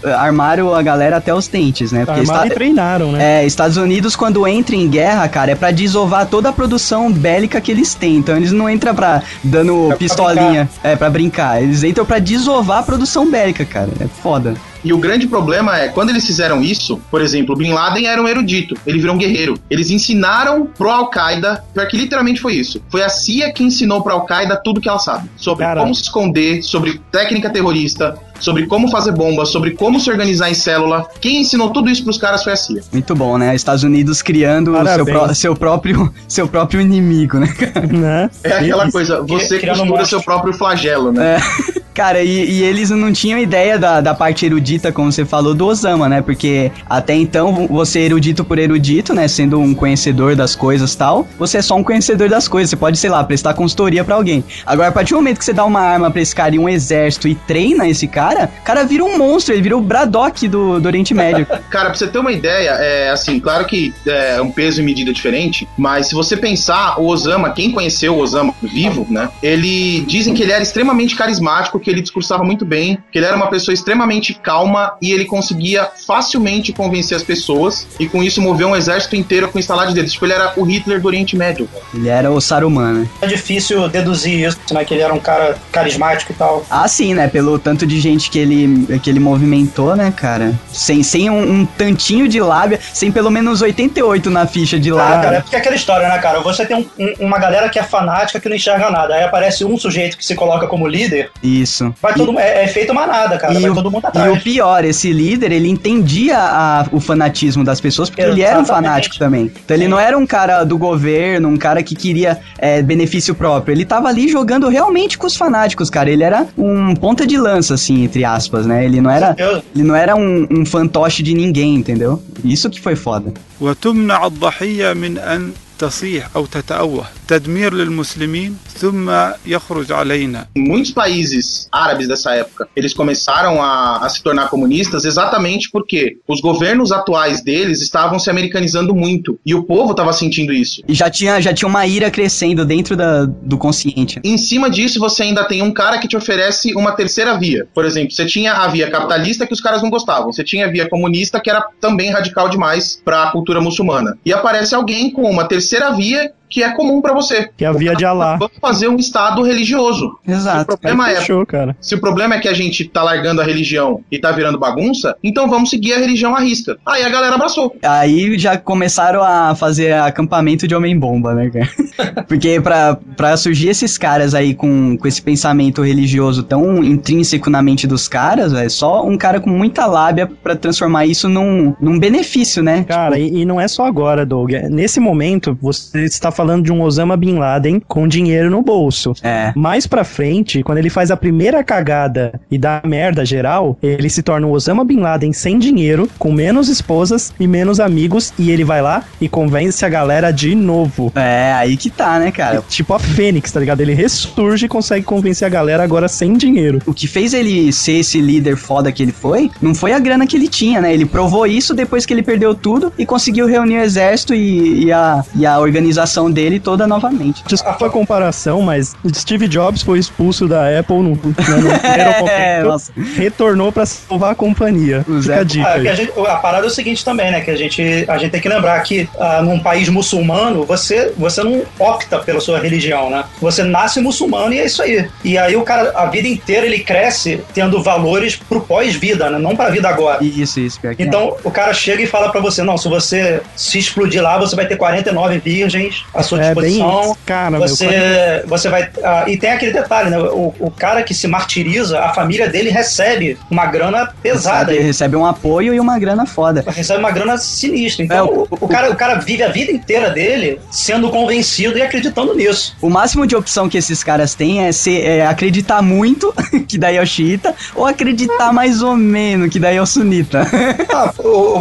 Armaram 0.47 0.74
a 0.74 0.82
galera 0.82 1.16
até 1.16 1.34
os 1.34 1.49
dentes, 1.49 1.90
né? 1.90 2.05
Porque 2.05 2.20
Armaram 2.20 2.42
esta- 2.42 2.55
e 2.55 2.57
treinaram, 2.57 3.12
né? 3.12 3.42
É, 3.42 3.47
Estados 3.47 3.76
Unidos, 3.76 4.14
quando 4.14 4.47
entra 4.47 4.76
em 4.76 4.88
guerra, 4.88 5.26
cara, 5.28 5.51
é 5.51 5.55
pra 5.55 5.70
desovar 5.72 6.26
toda 6.26 6.49
a 6.51 6.53
produção 6.53 7.11
bélica 7.12 7.61
que 7.61 7.70
eles 7.72 7.94
têm. 7.94 8.16
Então 8.16 8.36
eles 8.36 8.53
não 8.53 8.70
entram 8.70 8.94
pra 8.94 9.22
dando 9.42 9.86
pra 9.88 9.97
pistolinha, 9.97 10.68
é, 10.84 10.94
pra 10.94 11.11
brincar. 11.11 11.61
Eles 11.62 11.82
entram 11.82 12.05
pra 12.05 12.18
desovar 12.18 12.78
a 12.78 12.82
produção 12.82 13.28
bélica, 13.30 13.64
cara. 13.64 13.90
É 14.01 14.07
foda. 14.07 14.55
E 14.84 14.92
o 14.92 14.99
grande 14.99 15.26
problema 15.26 15.76
é, 15.76 15.88
quando 15.88 16.11
eles 16.11 16.24
fizeram 16.24 16.62
isso, 16.62 17.01
por 17.11 17.20
exemplo, 17.20 17.57
Bin 17.57 17.72
Laden 17.72 18.07
era 18.07 18.22
um 18.22 18.28
erudito, 18.28 18.76
ele 18.86 19.01
virou 19.01 19.16
um 19.16 19.18
guerreiro. 19.18 19.59
Eles 19.68 19.90
ensinaram 19.90 20.64
pro 20.78 20.88
Al-Qaeda, 20.88 21.64
pior 21.74 21.88
que 21.88 21.97
literalmente 21.97 22.40
foi 22.40 22.55
isso. 22.55 22.80
Foi 22.88 23.03
a 23.03 23.09
CIA 23.09 23.53
que 23.53 23.64
ensinou 23.64 24.01
pro 24.01 24.12
Al-Qaeda 24.12 24.61
tudo 24.62 24.80
que 24.80 24.88
ela 24.88 25.01
sabe. 25.01 25.28
Sobre 25.36 25.66
como 25.74 25.92
se 25.92 26.03
esconder, 26.03 26.62
sobre 26.62 27.01
técnica 27.11 27.51
terrorista, 27.51 28.16
sobre 28.41 28.66
como 28.66 28.89
fazer 28.91 29.12
bomba, 29.12 29.45
sobre 29.47 29.72
como 29.72 29.99
se 30.01 30.11
organizar 30.11 30.51
em 30.51 30.55
célula. 30.55 31.07
Quem 31.20 31.41
ensinou 31.41 31.70
tudo 31.70 31.91
isso 31.91 32.05
pros 32.05 32.18
caras 32.18 32.43
foi 32.45 32.53
a 32.53 32.57
CIA. 32.57 32.82
Muito 32.93 33.14
bom, 33.14 33.39
né? 33.39 33.55
Estados 33.55 33.82
Unidos 33.82 34.22
criando 34.22 34.76
o 34.76 34.87
seu, 34.87 35.05
pró- 35.05 35.34
seu 35.34 35.57
próprio, 35.57 36.12
seu 36.28 36.49
próprio 36.49 36.80
inimigo, 36.80 37.39
né, 37.39 37.49
cara? 37.49 37.87
Né? 37.87 38.30
É 38.45 38.53
aquela 38.53 38.84
Isso. 38.84 38.93
coisa, 38.93 39.22
você 39.22 39.59
costura 39.59 40.05
seu 40.05 40.22
próprio 40.22 40.53
flagelo, 40.53 41.12
né? 41.12 41.39
Cara, 41.97 42.22
e, 42.22 42.51
e 42.51 42.62
eles 42.62 42.90
não 42.90 43.11
tinham 43.11 43.38
ideia 43.38 43.78
da, 43.78 44.03
da 44.03 44.12
parte 44.12 44.44
erudita, 44.44 44.92
como 44.92 45.11
você 45.11 45.24
falou, 45.24 45.55
do 45.55 45.66
Osama, 45.66 46.11
né? 46.11 46.20
Porque 46.20 46.70
até 46.90 47.14
então, 47.14 47.66
você 47.68 48.01
é 48.01 48.03
erudito 48.03 48.44
por 48.44 48.59
erudito, 48.59 49.14
né? 49.14 49.26
Sendo 49.26 49.59
um 49.59 49.74
conhecedor 49.74 50.36
das 50.36 50.55
coisas 50.55 50.94
tal, 50.94 51.26
você 51.38 51.57
é 51.57 51.62
só 51.62 51.74
um 51.74 51.82
conhecedor 51.82 52.28
das 52.28 52.47
coisas. 52.47 52.68
Você 52.68 52.76
pode, 52.76 52.99
sei 52.99 53.09
lá, 53.09 53.24
prestar 53.24 53.55
consultoria 53.55 54.05
pra 54.05 54.14
alguém. 54.14 54.44
Agora, 54.66 54.90
a 54.90 54.92
partir 54.92 55.14
do 55.14 55.16
momento 55.16 55.38
que 55.38 55.44
você 55.47 55.55
dá 55.55 55.64
uma 55.64 55.80
arma 55.80 56.11
pra 56.11 56.20
esse 56.20 56.34
cara 56.34 56.55
e 56.55 56.59
um 56.59 56.68
exército 56.68 57.28
e 57.28 57.34
treina 57.34 57.88
esse 57.88 58.07
cara, 58.07 58.51
o 58.61 58.62
cara 58.62 58.84
vira 58.84 59.03
um 59.03 59.16
monstro, 59.16 59.55
ele 59.55 59.62
vira 59.62 59.78
o 59.78 59.80
Braddock 59.80 60.47
do, 60.49 60.78
do 60.78 60.86
Oriente 60.86 61.14
Médio. 61.14 61.47
Cara, 61.70 61.88
pra 61.88 61.94
você 61.94 62.07
ter 62.07 62.18
uma 62.18 62.32
ideia, 62.32 62.70
é 62.72 63.11
assim, 63.11 63.40
claro 63.40 63.64
que 63.64 63.94
é 64.07 64.40
um 64.40 64.51
peso 64.51 64.80
e 64.80 64.84
medida 64.84 65.12
diferente, 65.12 65.66
mas 65.76 66.09
se 66.09 66.14
você 66.14 66.36
pensar, 66.36 67.01
o 67.01 67.07
Osama, 67.07 67.51
quem 67.51 67.72
conheceu 67.72 68.14
o 68.14 68.18
Osama 68.18 68.55
vivo, 68.62 69.07
né? 69.09 69.30
Ele 69.42 70.01
dizem 70.07 70.34
que 70.34 70.42
ele 70.42 70.53
era 70.53 70.62
extremamente 70.62 71.16
carismático, 71.16 71.80
que 71.87 71.91
ele 71.93 72.03
discursava 72.03 72.43
muito 72.43 72.64
bem, 72.64 72.99
que 73.12 73.18
ele 73.18 73.26
era 73.26 73.37
uma 73.37 73.47
pessoa 73.49 73.72
extremamente 73.72 74.34
calma 74.34 74.95
e 75.01 75.12
ele 75.12 75.24
conseguia 75.24 75.89
facilmente 76.05 76.72
convencer 76.72 77.16
as 77.16 77.22
pessoas 77.22 77.87
e 78.01 78.09
com 78.09 78.24
isso 78.24 78.43
mover 78.43 78.66
um 78.66 78.74
exército 78.74 79.14
inteiro 79.14 79.49
com 79.49 79.57
instalar 79.57 79.87
de 79.87 79.95
dedos. 79.95 80.11
Tipo, 80.12 80.24
ele 80.26 80.32
era 80.32 80.53
o 80.57 80.64
Hitler 80.64 81.01
do 81.01 81.07
Oriente 81.07 81.37
Médio. 81.37 81.68
Ele 81.95 82.09
era 82.09 82.28
o 82.28 82.41
Saruman, 82.41 82.93
né? 82.93 83.09
É 83.22 83.26
difícil 83.28 83.89
deduzir 83.89 84.49
isso, 84.49 84.59
né? 84.72 84.84
Que 84.84 84.95
ele 84.95 85.03
era 85.03 85.14
um 85.14 85.20
cara 85.20 85.57
carismático 85.70 86.32
e 86.32 86.34
tal. 86.34 86.66
Ah, 86.68 86.89
sim, 86.89 87.14
né? 87.14 87.28
Pelo 87.28 87.57
tanto 87.57 87.87
de 87.87 88.01
gente 88.01 88.30
que 88.30 88.39
ele, 88.41 88.99
que 88.99 89.09
ele 89.09 89.20
movimentou, 89.20 89.95
né, 89.95 90.12
cara? 90.16 90.53
Sem, 90.72 91.05
sem 91.05 91.30
um, 91.30 91.61
um 91.61 91.64
tantinho 91.66 92.26
de 92.26 92.41
lábia, 92.41 92.80
sem 92.93 93.12
pelo 93.12 93.30
menos 93.30 93.62
88 93.62 94.28
na 94.28 94.45
ficha 94.45 94.76
de 94.76 94.91
Ah, 94.91 94.95
lábia. 94.97 95.20
cara, 95.22 95.37
é 95.37 95.41
porque 95.41 95.55
é 95.55 95.59
aquela 95.61 95.76
história, 95.76 96.09
né, 96.09 96.18
cara? 96.18 96.41
Você 96.41 96.66
tem 96.66 96.76
um- 96.78 96.89
um- 97.05 97.26
uma 97.26 97.39
galera 97.39 97.68
que 97.68 97.78
é 97.78 97.84
fanática 97.84 98.41
que 98.41 98.49
não 98.49 98.57
enxerga 98.57 98.91
nada. 98.91 99.14
Aí 99.14 99.22
aparece 99.22 99.64
um 99.64 99.78
sujeito 99.78 100.18
que 100.18 100.24
se 100.26 100.34
coloca 100.34 100.66
como 100.66 100.89
líder, 100.89 101.30
Isso. 101.41 101.76
vai 102.01 102.14
todo 102.14 102.28
mundo. 102.32 102.39
É, 102.39 102.64
é 102.64 102.68
feito 102.68 102.93
manada, 102.93 103.38
cara. 103.38 103.53
E 103.53 103.62
vai 103.62 103.72
o, 103.72 103.76
todo 103.76 103.89
mundo 103.91 104.03
e 104.03 104.05
o 104.05 104.09
atrás. 104.09 104.43
pior, 104.43 104.84
esse 104.86 105.12
líder, 105.12 105.51
ele 105.51 105.70
entendia 105.70 106.38
a- 106.38 106.86
o 106.91 106.99
fanatismo 106.99 107.64
das 107.64 107.80
pessoas, 107.82 108.09
porque 108.09 108.22
ele 108.22 108.41
era 108.41 108.57
um 108.59 108.62
Exatamente. 108.62 108.88
fanático 108.89 109.18
também. 109.20 109.51
Então 109.66 109.76
ele 109.78 109.88
não 109.88 109.99
era 109.99 110.18
um 110.18 110.26
cara 110.26 110.64
do 110.64 110.78
governo, 110.78 111.47
um 111.49 111.57
cara 111.57 111.82
que 111.84 111.95
queria 111.95 112.39
é, 112.57 112.82
benefício 112.82 113.34
próprio. 113.36 113.74
Ele 113.74 113.86
tava 113.86 114.07
ali 114.07 114.28
jogando 114.28 114.68
realmente 114.70 115.18
com 115.18 115.28
os 115.28 115.36
fanáticos, 115.36 115.89
cara. 115.89 116.09
Ele 116.09 116.24
era 116.24 116.47
um 116.57 116.95
ponta 116.95 117.26
de 117.28 117.38
lança, 117.38 117.74
assim, 117.74 118.03
entre 118.03 118.24
aspas, 118.24 118.66
né? 118.66 118.86
Ele 118.86 119.01
não 119.01 119.09
era, 119.09 119.36
Eu- 119.38 119.62
ele 119.76 119.84
não 119.84 119.95
era 119.95 120.16
um, 120.16 120.47
um 120.51 120.66
fantoche 120.66 121.22
de 121.24 121.34
ninguém, 121.34 121.76
entendeu? 121.76 122.22
Isso 122.43 122.70
que 122.70 122.80
foi 122.80 122.95
foda. 122.95 123.32
وتمنع 123.62 124.26
الضحية 124.26 124.93
من 124.93 125.18
أن 125.18 125.51
تصيح 125.82 126.30
أو 126.36 126.45
تتأوه 126.45 127.05
تدمير 127.28 127.74
للمسلمين 127.74 128.57
ثم 128.78 129.12
يخرج 129.45 129.91
علينا 129.91 130.47
Muitos 130.57 130.91
países 130.91 131.68
árabes 131.72 132.07
dessa 132.07 132.36
época, 132.36 132.68
eles 132.76 132.93
começaram 132.93 133.62
a, 133.62 134.05
a 134.05 134.09
se 134.09 134.22
tornar 134.22 134.49
comunistas 134.49 135.05
exatamente 135.05 135.70
porque 135.72 136.18
os 136.28 136.39
governos 136.39 136.91
atuais 136.91 137.43
deles 137.43 137.82
estavam 137.82 138.20
se 138.20 138.30
americanizando 138.30 138.93
muito 138.93 139.39
e 139.45 139.55
o 139.55 139.64
povo 139.64 139.91
estava 139.91 140.14
sentindo 140.14 140.53
isso. 140.53 140.84
E 140.88 140.93
já 140.93 141.09
tinha, 141.09 141.41
já 141.41 141.53
tinha 141.53 141.70
uma 141.70 141.86
ira 141.88 142.12
crescendo 142.12 142.64
dentro 142.66 142.95
da, 142.95 143.26
do 143.26 143.57
consciente. 143.57 144.20
Em 144.24 144.38
cima 144.38 144.70
disso, 144.70 144.99
você 144.99 145.24
ainda 145.24 145.43
tem 145.45 145.62
um 145.62 145.74
cara 145.74 145.97
que 145.97 146.07
te 146.07 146.18
oferece 146.18 146.74
uma 146.76 146.91
terceira 146.91 147.38
via. 147.38 147.68
Por 147.74 147.86
exemplo, 147.86 148.12
você 148.12 148.26
tinha 148.26 148.53
a 148.53 148.68
via 148.68 148.89
capitalista 148.89 149.47
que 149.47 149.53
os 149.53 149.62
caras 149.62 149.82
não 149.82 149.89
gostavam. 149.89 150.32
Você 150.32 150.43
tinha 150.43 150.66
a 150.68 150.72
via 150.72 150.89
comunista 150.89 151.39
que 151.39 151.49
era 151.49 151.62
também 151.80 152.12
radical 152.12 152.49
demais 152.49 153.01
para 153.03 153.24
a 153.24 153.32
cultura 153.32 153.62
muçulmana. 153.62 154.18
E 154.26 154.34
aparece 154.34 154.76
alguém 154.76 155.12
com 155.12 155.24
uma 155.24 155.45
terceira 155.45 155.64
via 155.97 156.33
que 156.49 156.62
é 156.62 156.70
comum 156.74 157.01
para 157.01 157.14
você. 157.14 157.49
Que 157.57 157.64
é 157.64 157.68
a 157.68 157.72
via 157.72 157.94
de 157.94 158.05
Alá. 158.05 158.36
Vamos 158.36 158.57
fazer 158.61 158.88
um 158.88 158.97
estado 158.97 159.42
religioso. 159.42 160.18
Se 160.24 160.30
o 160.30 160.34
Exato. 160.34 160.66
Problema 160.66 161.11
é 161.11 161.16
fechou, 161.16 161.47
cara. 161.47 161.76
se 161.80 161.94
o 161.94 162.01
problema 162.01 162.34
é 162.34 162.38
que 162.38 162.49
a 162.49 162.53
gente 162.53 162.84
tá 162.84 163.03
largando 163.03 163.40
a 163.40 163.44
religião 163.44 164.01
e 164.11 164.18
tá 164.18 164.32
virando 164.32 164.59
bagunça, 164.59 165.16
então 165.22 165.49
vamos 165.49 165.70
seguir 165.70 165.94
a 165.94 165.99
religião 165.99 166.34
à 166.34 166.40
risca. 166.40 166.76
Aí 166.84 167.03
a 167.03 167.09
galera 167.09 167.34
abraçou. 167.34 167.74
Aí 167.82 168.38
já 168.38 168.57
começaram 168.57 169.22
a 169.22 169.55
fazer 169.55 169.94
acampamento 169.94 170.66
de 170.68 170.74
homem-bomba, 170.74 171.34
né, 171.34 171.51
cara? 171.51 172.24
Porque 172.28 172.61
pra, 172.61 172.99
pra 173.16 173.36
surgir 173.36 173.68
esses 173.68 173.97
caras 173.99 174.34
aí 174.34 174.55
com, 174.55 174.97
com 174.97 175.09
esse 175.09 175.20
pensamento 175.20 175.82
religioso 175.82 176.42
tão 176.42 176.82
intrínseco 176.82 177.51
na 177.51 177.62
mente 177.62 177.86
dos 177.86 178.09
caras, 178.09 178.53
é 178.53 178.68
só 178.68 179.05
um 179.05 179.16
cara 179.16 179.40
com 179.40 179.51
muita 179.51 179.86
lábia 179.86 180.26
pra 180.26 180.55
transformar 180.57 181.07
isso 181.07 181.28
num, 181.28 181.74
num 181.80 181.99
benefício, 181.99 182.62
né? 182.62 182.84
Cara, 182.84 183.18
e, 183.18 183.42
e 183.42 183.44
não 183.44 183.61
é 183.61 183.68
só 183.68 183.86
agora, 183.86 184.24
Doug. 184.24 184.53
Nesse 184.70 185.01
momento, 185.01 185.57
você 185.61 186.05
está 186.05 186.30
falando 186.37 186.64
de 186.64 186.72
um 186.72 186.82
Osama 186.82 187.16
Bin 187.16 187.39
Laden 187.39 187.80
com 187.89 188.07
dinheiro 188.07 188.51
no 188.51 188.62
bolso. 188.62 189.14
É. 189.22 189.53
Mais 189.57 189.87
pra 189.87 190.05
frente, 190.05 190.62
quando 190.62 190.78
ele 190.78 190.91
faz 190.91 191.11
a 191.11 191.16
primeira 191.16 191.64
cagada 191.64 192.39
e 192.51 192.59
dá 192.59 192.82
merda 192.84 193.24
geral, 193.24 193.78
ele 193.82 194.11
se 194.11 194.22
torna 194.22 194.47
um 194.47 194.53
Osama 194.53 194.84
Bin 194.84 195.01
Laden 195.01 195.32
sem 195.32 195.59
dinheiro, 195.59 196.09
com 196.18 196.30
menos 196.30 196.68
esposas 196.68 197.32
e 197.41 197.47
menos 197.47 197.80
amigos, 197.80 198.34
e 198.39 198.51
ele 198.51 198.64
vai 198.64 198.82
lá 198.82 199.03
e 199.20 199.28
convence 199.28 199.84
a 199.84 199.89
galera 199.89 200.30
de 200.30 200.55
novo. 200.55 201.11
É, 201.14 201.53
aí 201.55 201.76
que 201.76 201.89
tá, 201.89 202.18
né, 202.18 202.30
cara? 202.30 202.62
Tipo 202.68 202.95
a 202.95 202.99
Fênix, 202.99 203.51
tá 203.51 203.61
ligado? 203.61 203.80
Ele 203.80 203.95
ressurge 203.95 204.66
e 204.66 204.68
consegue 204.68 205.05
convencer 205.05 205.47
a 205.47 205.49
galera 205.49 205.82
agora 205.82 206.09
sem 206.09 206.34
dinheiro. 206.34 206.80
O 206.84 206.93
que 206.93 207.07
fez 207.07 207.32
ele 207.32 207.72
ser 207.72 208.01
esse 208.01 208.20
líder 208.20 208.57
foda 208.57 208.93
que 208.93 209.03
ele 209.03 209.12
foi, 209.12 209.51
não 209.62 209.74
foi 209.74 209.93
a 209.93 209.99
grana 209.99 210.26
que 210.26 210.37
ele 210.37 210.49
tinha, 210.49 210.80
né? 210.80 210.93
Ele 210.93 211.07
provou 211.07 211.47
isso 211.47 211.72
depois 211.72 212.05
que 212.05 212.12
ele 212.12 212.22
perdeu 212.22 212.55
tudo 212.55 212.93
e 212.99 213.07
conseguiu 213.07 213.47
reunir 213.47 213.78
o 213.78 213.82
exército 213.82 214.34
e, 214.34 214.84
e 214.84 214.93
a, 214.93 215.24
e 215.34 215.47
a 215.47 215.59
organização 215.59 216.26
dele 216.31 216.59
toda 216.61 216.87
novamente. 216.87 217.43
Desculpa 217.47 217.87
a 217.87 217.91
comparação, 217.91 218.62
mas 218.62 218.95
Steve 219.14 219.49
Jobs 219.49 219.83
foi 219.83 219.99
expulso 219.99 220.47
da 220.49 220.79
Apple 220.79 220.97
no, 220.97 221.03
no, 221.11 221.14
no 221.14 221.35
primeiro 221.35 221.70
É, 221.81 222.20
momento, 222.20 222.68
nossa. 222.68 222.93
retornou 223.16 223.72
pra 223.72 223.87
salvar 223.87 224.33
a 224.33 224.35
companhia. 224.35 225.05
Fica 225.22 225.41
a 225.41 225.45
dica 225.45 225.66
Ah, 225.68 225.72
a, 225.74 225.95
gente- 225.95 226.12
a 226.18 226.37
parada 226.37 226.66
é 226.66 226.68
o 226.68 226.70
seguinte 226.70 227.05
também, 227.05 227.31
né? 227.31 227.41
Que 227.41 227.51
a 227.51 227.57
gente, 227.57 228.05
a 228.09 228.18
gente 228.18 228.31
tem 228.31 228.41
que 228.41 228.49
lembrar 228.49 228.81
que 228.83 229.09
ah, 229.18 229.43
num 229.43 229.59
país 229.59 229.89
muçulmano, 229.89 230.64
você, 230.64 231.12
você 231.16 231.43
não 231.43 231.62
opta 231.79 232.18
pela 232.18 232.41
sua 232.41 232.59
religião, 232.59 233.11
né? 233.11 233.24
Você 233.41 233.62
nasce 233.62 234.01
muçulmano 234.01 234.53
e 234.53 234.59
é 234.61 234.66
isso 234.66 234.83
aí. 234.83 235.09
E 235.24 235.37
aí 235.39 235.57
o 235.57 235.62
cara, 235.62 235.93
a 235.95 236.07
vida 236.07 236.29
inteira, 236.29 236.66
ele 236.66 236.81
cresce 236.81 237.41
tendo 237.55 237.83
valores 237.83 238.37
pro 238.37 238.61
pós-vida, 238.61 239.31
né? 239.31 239.39
Não 239.39 239.57
pra 239.57 239.70
vida 239.70 239.89
agora. 239.89 240.22
Isso, 240.24 240.61
isso, 240.61 240.81
pior 240.81 240.95
que 240.95 241.03
é. 241.03 241.07
Então 241.07 241.37
o 241.45 241.51
cara 241.51 241.72
chega 241.74 242.03
e 242.03 242.07
fala 242.07 242.31
pra 242.31 242.41
você: 242.41 242.62
não, 242.62 242.77
se 242.77 242.89
você 242.89 243.41
se 243.55 243.79
explodir 243.79 244.22
lá, 244.22 244.39
você 244.39 244.55
vai 244.57 244.66
ter 244.66 244.77
49 244.77 245.39
virgens 245.39 246.05
à 246.17 246.23
sua 246.23 246.43
É 246.45 246.55
bem 246.55 246.73
isso. 246.81 247.17
Cara, 247.27 247.59
Você, 247.59 248.43
você 248.47 248.69
vai. 248.69 248.89
ah, 249.05 249.25
e 249.27 249.37
tem 249.37 249.51
aquele 249.51 249.73
detalhe, 249.73 250.11
né? 250.11 250.19
O, 250.19 250.55
o 250.59 250.71
cara 250.71 251.03
que 251.03 251.14
se 251.14 251.27
martiriza, 251.27 252.01
a 252.01 252.12
família 252.14 252.49
dele 252.49 252.71
recebe 252.71 253.39
uma 253.51 253.67
grana 253.67 254.12
pesada. 254.23 254.71
Recebe, 254.73 254.87
recebe 254.87 255.17
um 255.17 255.27
apoio 255.27 255.75
e 255.75 255.81
uma 255.81 255.99
grana 255.99 256.27
foda. 256.27 256.64
Recebe 256.67 256.99
uma 257.01 257.11
grana 257.11 257.37
sinistra. 257.39 258.05
Então, 258.05 258.17
É, 258.19 258.23
o, 258.23 258.43
o- 258.43 258.49
o 258.62 258.69
cara, 258.69 258.91
o 258.91 258.97
cara 258.97 259.14
vive 259.17 259.43
a 259.43 259.49
vida 259.49 259.71
inteira 259.73 260.11
dele 260.11 260.61
sendo 260.71 261.09
convencido 261.11 261.77
e 261.79 261.83
acreditando 261.83 262.35
nisso. 262.35 262.77
O 262.81 262.89
máximo 262.91 263.27
de 263.27 263.35
opção 263.37 263.69
que 263.69 263.79
esses 263.79 264.03
caras 264.05 264.35
têm 264.35 264.64
é, 264.64 264.73
ser, 264.73 265.05
é 265.05 265.27
acreditar 265.27 265.83
muito, 265.83 266.33
que 266.69 266.79
daí 266.79 266.97
é 266.97 267.03
o 267.03 267.07
xiita, 267.07 267.55
ou 267.75 267.87
acreditar 267.87 268.53
mais 268.53 268.83
ou 268.83 268.97
menos, 268.97 269.49
que 269.51 269.59
daí 269.59 269.77
é 269.77 269.83
o 269.83 269.87
sunita. 269.87 270.47
Ah, 270.97 271.12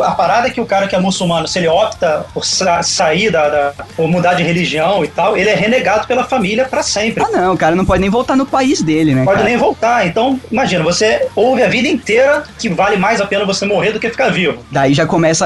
a 0.06 0.12
parada 0.12 0.48
é 0.48 0.52
que 0.52 0.62
o 0.62 0.66
cara 0.66 0.88
que 0.88 0.96
é 0.96 1.00
muçulmano, 1.00 1.48
se 1.48 1.60
ele 1.60 1.68
opta 1.68 2.26
por 2.34 2.46
sa- 2.46 2.82
sair 2.84 3.30
da, 3.32 3.50
da. 3.50 3.74
ou 3.98 4.08
mudar 4.08 4.34
de 4.36 4.44
religião 4.46 5.04
e 5.04 5.08
tal, 5.08 5.36
ele 5.38 5.50
é 5.50 5.56
renegado 5.56 6.08
pela 6.08 6.24
família 6.24 6.66
pra 6.66 6.82
sempre. 6.84 7.24
ah, 7.24 7.30
não, 7.32 7.54
o 7.54 7.58
cara 7.58 7.76
não 7.76 7.86
pode 7.86 8.02
nem 8.02 8.10
voltar 8.10 8.36
no 8.36 8.46
país 8.46 8.82
dele, 8.82 9.14
né? 9.14 9.24
Pode 9.24 9.38
cara? 9.38 9.50
nem 9.50 9.58
voltar. 9.58 10.06
Então, 10.08 10.40
imagina, 10.52 10.84
você 10.84 11.28
ouve 11.36 11.62
a 11.64 11.68
vida 11.68 11.88
inteira 11.88 12.44
que 12.60 12.70
vale 12.70 12.98
mais 12.98 13.20
a 13.22 13.26
pena 13.26 13.46
você 13.46 13.66
morrer 13.66 13.92
do 13.92 14.00
que 14.00 14.10
ficar 14.10 14.30
vivo. 14.30 14.58
Daí 14.72 14.94
já 14.94 15.06
começa 15.06 15.46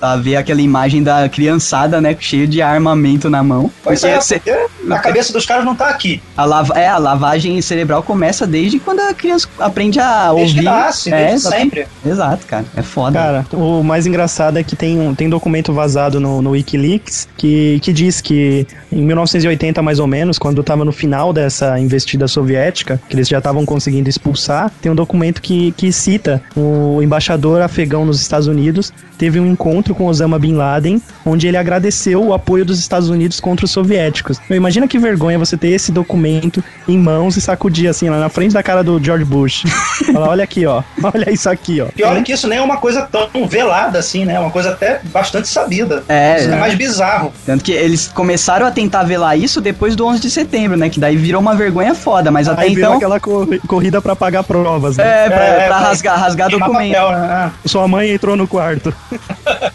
a, 0.00 0.12
a 0.12 0.16
ver 0.16 0.36
aquela 0.36 0.60
imagem 0.60 1.02
da 1.02 1.28
criançada, 1.28 2.00
né? 2.00 2.16
Cheio 2.18 2.46
de 2.46 2.60
armamento 2.62 3.28
na 3.30 3.42
mão. 3.42 3.70
Pois 3.82 4.00
Porque 4.00 4.14
é, 4.14 4.20
cê- 4.20 4.38
porque 4.40 4.66
a 4.90 4.98
cabeça 4.98 5.32
dos 5.32 5.44
caras 5.46 5.64
não 5.64 5.74
tá 5.74 5.88
aqui. 5.88 6.20
a, 6.36 6.44
lava, 6.44 6.78
é, 6.78 6.88
a 6.88 6.98
lavagem 6.98 7.60
cerebral 7.60 8.02
começa 8.02 8.46
desde 8.46 8.78
quando 8.78 9.00
a 9.00 9.14
criança 9.14 9.48
aprende 9.58 9.98
a 10.00 10.32
Desde 10.32 10.58
ouvir. 10.58 10.58
que 10.58 10.64
nasce, 10.64 11.12
é, 11.12 11.16
desde 11.16 11.34
exatamente. 11.34 11.62
sempre. 11.76 11.86
Exato, 12.04 12.46
cara. 12.46 12.64
É 12.76 12.82
foda. 12.82 13.18
Cara, 13.18 13.46
o 13.52 13.82
mais 13.82 14.06
engraçado 14.06 14.58
é 14.58 14.62
que 14.62 14.76
tem 14.76 14.98
um 14.98 15.14
tem 15.14 15.28
documento 15.28 15.72
vazado 15.72 16.20
no, 16.20 16.42
no 16.42 16.50
Wikileaks 16.50 17.28
que, 17.36 17.80
que 17.80 17.92
diz 17.92 18.20
que 18.20 18.66
em 18.90 19.02
1980, 19.02 19.82
mais 19.82 19.98
ou 19.98 20.06
menos, 20.06 20.38
quando 20.38 20.62
tava 20.62 20.84
no 20.84 20.92
final 20.92 21.32
dessa 21.32 21.78
investida 21.78 22.28
soviética, 22.28 23.00
que 23.08 23.14
eles 23.14 23.28
já 23.28 23.38
estavam 23.38 23.64
conseguindo 23.64 24.08
expulsar, 24.08 24.70
tem 24.80 24.90
um 24.90 24.94
documento 24.94 25.40
que, 25.42 25.72
que 25.72 25.92
cita 25.92 26.42
o 26.56 27.00
embaixador 27.02 27.60
afegão 27.60 28.04
nos 28.04 28.20
Estados 28.20 28.46
Unidos 28.46 28.92
teve 29.16 29.40
um 29.40 29.46
encontro 29.46 29.94
com 29.94 30.06
Osama 30.06 30.38
Bin 30.38 30.54
Laden, 30.54 31.00
onde 31.24 31.46
ele 31.46 31.56
agradeceu 31.56 32.22
o 32.22 32.34
apoio 32.34 32.64
dos 32.64 32.78
Estados 32.78 33.08
Unidos 33.08 33.40
contra 33.40 33.64
os 33.64 33.70
soviéticos. 33.70 34.38
Eu 34.48 34.56
imagino 34.56 34.75
Imagina 34.76 34.88
que 34.88 34.98
vergonha 34.98 35.38
você 35.38 35.56
ter 35.56 35.68
esse 35.70 35.90
documento 35.90 36.62
em 36.86 36.98
mãos 36.98 37.34
e 37.38 37.40
sacudir 37.40 37.88
assim, 37.88 38.10
lá 38.10 38.18
na 38.20 38.28
frente 38.28 38.52
da 38.52 38.62
cara 38.62 38.84
do 38.84 39.02
George 39.02 39.24
Bush. 39.24 39.62
Fala, 40.12 40.28
olha 40.28 40.44
aqui, 40.44 40.66
ó. 40.66 40.82
Olha 41.02 41.32
isso 41.32 41.48
aqui, 41.48 41.80
ó. 41.80 41.86
Pior 41.86 42.14
é 42.14 42.20
que 42.20 42.30
isso 42.32 42.46
nem 42.46 42.58
é 42.58 42.60
uma 42.62 42.76
coisa 42.76 43.00
tão 43.10 43.48
velada 43.48 43.98
assim, 43.98 44.26
né? 44.26 44.34
É 44.34 44.38
uma 44.38 44.50
coisa 44.50 44.72
até 44.72 45.00
bastante 45.04 45.48
sabida. 45.48 46.04
É, 46.10 46.40
Isso 46.40 46.50
é 46.50 46.52
é. 46.52 46.56
mais 46.60 46.74
bizarro. 46.74 47.32
Tanto 47.46 47.64
que 47.64 47.72
eles 47.72 48.08
começaram 48.08 48.66
a 48.66 48.70
tentar 48.70 49.02
velar 49.04 49.38
isso 49.38 49.62
depois 49.62 49.96
do 49.96 50.04
11 50.06 50.20
de 50.20 50.30
setembro, 50.30 50.76
né? 50.76 50.90
Que 50.90 51.00
daí 51.00 51.16
virou 51.16 51.40
uma 51.40 51.54
vergonha 51.54 51.94
foda, 51.94 52.30
mas 52.30 52.46
até 52.46 52.64
Aí 52.64 52.74
virou 52.74 52.90
então... 52.90 52.96
aquela 52.98 53.18
corri- 53.18 53.60
corrida 53.60 54.02
pra 54.02 54.14
pagar 54.14 54.42
provas, 54.44 54.98
né? 54.98 55.04
É, 55.24 55.30
pra, 55.30 55.42
É, 55.44 55.56
pra 55.56 55.66
pra 55.68 55.78
rasgar, 55.88 56.18
rasgar 56.20 56.50
documento. 56.50 56.92
papel, 56.94 57.10
né? 57.18 57.50
Sua 57.64 57.88
mãe 57.88 58.10
entrou 58.10 58.36
no 58.36 58.46
quarto. 58.46 58.92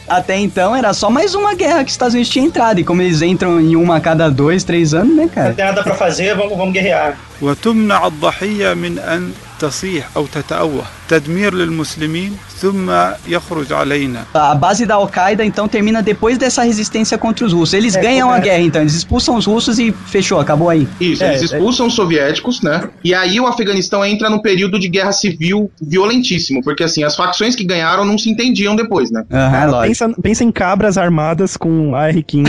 Até 0.08 0.38
então 0.38 0.76
era 0.76 0.94
só 0.94 1.10
mais 1.10 1.34
uma 1.34 1.54
guerra 1.56 1.80
que 1.80 1.90
os 1.90 1.94
Estados 1.94 2.14
Unidos 2.14 2.30
tinha 2.30 2.46
entrado. 2.46 2.80
E 2.80 2.84
como 2.84 3.02
eles 3.02 3.22
entram 3.22 3.60
em 3.62 3.76
uma 3.78 3.96
a 3.96 4.02
cada 4.02 4.30
dois, 4.30 4.62
três 4.64 4.91
anos, 4.95 5.17
né, 5.17 5.23
Não 5.23 5.29
cara? 5.29 5.53
tem 5.55 5.65
nada 5.65 5.83
pra 5.83 5.95
fazer, 5.95 6.35
vamos, 6.37 6.57
vamos 6.57 6.73
guerrear. 6.73 7.17
وتمنع 7.43 8.07
الضحية 8.07 8.75
من 8.75 8.99
أن 8.99 9.33
تصيح 9.61 10.09
أو 10.17 10.27
تتأوه 10.27 10.83
تدمير 11.09 11.55
للمسلمين 11.55 12.37
ثم 12.61 12.91
يخرج 13.29 13.73
علينا 13.73 14.25
A 14.35 14.55
base 14.55 14.87
da 14.87 14.95
Al-Qaeda, 14.95 15.45
então, 15.45 15.69
termina 15.69 16.03
depois 16.03 16.39
dessa 16.39 16.63
resistência 16.63 17.19
contra 17.19 17.45
os 17.45 17.53
russos. 17.53 17.75
Eles 17.75 17.95
É, 17.95 18.01
ganham 18.01 18.33
é. 18.33 18.37
a 18.37 18.41
guerra, 18.41 18.63
então. 18.63 18.81
Eles 18.81 18.95
expulsam 18.95 19.37
os 19.37 19.45
russos 19.45 19.79
e 19.79 19.93
fechou, 20.07 20.41
acabou 20.41 20.71
aí. 20.71 20.89
Isso, 20.99 21.23
É, 21.23 21.29
eles 21.29 21.43
é. 21.43 21.45
expulsam 21.45 21.87
os 21.89 21.95
soviéticos, 21.95 22.63
né? 22.63 22.89
E 23.05 23.15
aí 23.15 23.39
o 23.39 23.47
Afeganistão 23.47 24.03
entra 24.05 24.31
no 24.31 24.41
período 24.41 24.79
de 24.79 24.89
guerra 24.89 25.13
civil 25.13 25.71
violentíssimo, 25.81 26.63
porque 26.63 26.85
assim, 26.85 27.05
as 27.05 27.15
facções 27.15 27.55
que 27.55 27.65
ganharam 27.65 28.05
não 28.07 28.17
se 28.17 28.31
entendiam 28.31 28.75
depois, 28.75 29.11
né? 29.11 29.25
Aham, 29.31 29.57
é 29.63 29.67
lógico. 29.67 29.87
Pensa, 30.07 30.23
pensa 30.23 30.45
em 30.45 30.51
cabras 30.53 30.97
armadas 30.97 31.55
com 31.57 31.95
AR-15. 31.95 32.47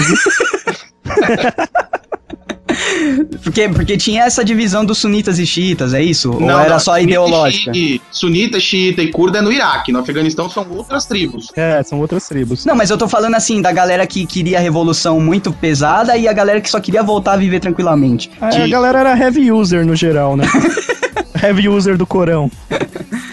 Porque, 3.42 3.68
porque 3.68 3.96
tinha 3.96 4.22
essa 4.24 4.44
divisão 4.44 4.84
dos 4.84 4.98
sunitas 4.98 5.38
e 5.38 5.46
xiitas, 5.46 5.92
é 5.94 6.02
isso? 6.02 6.32
Ou 6.32 6.40
Não, 6.40 6.58
era 6.60 6.70
não, 6.70 6.78
só 6.78 6.92
sunita 6.92 7.10
ideológica? 7.10 7.74
xi- 7.74 8.00
Sunita, 8.10 8.60
xiita 8.60 9.02
e 9.02 9.10
curda 9.10 9.38
é 9.38 9.42
no 9.42 9.52
Iraque. 9.52 9.92
No 9.92 9.98
Afeganistão 10.00 10.48
são 10.48 10.66
outras 10.70 11.04
tribos. 11.06 11.48
é, 11.56 11.82
são 11.82 11.98
outras 12.00 12.26
tribos. 12.28 12.64
Não, 12.64 12.74
mas 12.74 12.90
eu 12.90 12.96
tô 12.98 13.08
falando 13.08 13.34
assim, 13.34 13.60
da 13.60 13.72
galera 13.72 14.06
que 14.06 14.24
queria 14.26 14.58
a 14.58 14.60
revolução 14.60 15.20
muito 15.20 15.52
pesada 15.52 16.16
e 16.16 16.28
a 16.28 16.32
galera 16.32 16.60
que 16.60 16.70
só 16.70 16.80
queria 16.80 17.02
voltar 17.02 17.32
a 17.34 17.36
viver 17.36 17.60
tranquilamente. 17.60 18.30
A, 18.40 18.48
a 18.48 18.68
galera 18.68 19.00
era 19.00 19.18
heavy 19.18 19.50
user 19.50 19.84
no 19.84 19.96
geral, 19.96 20.36
né? 20.36 20.44
heavy 21.42 21.68
user 21.68 21.96
do 21.96 22.06
Corão. 22.06 22.50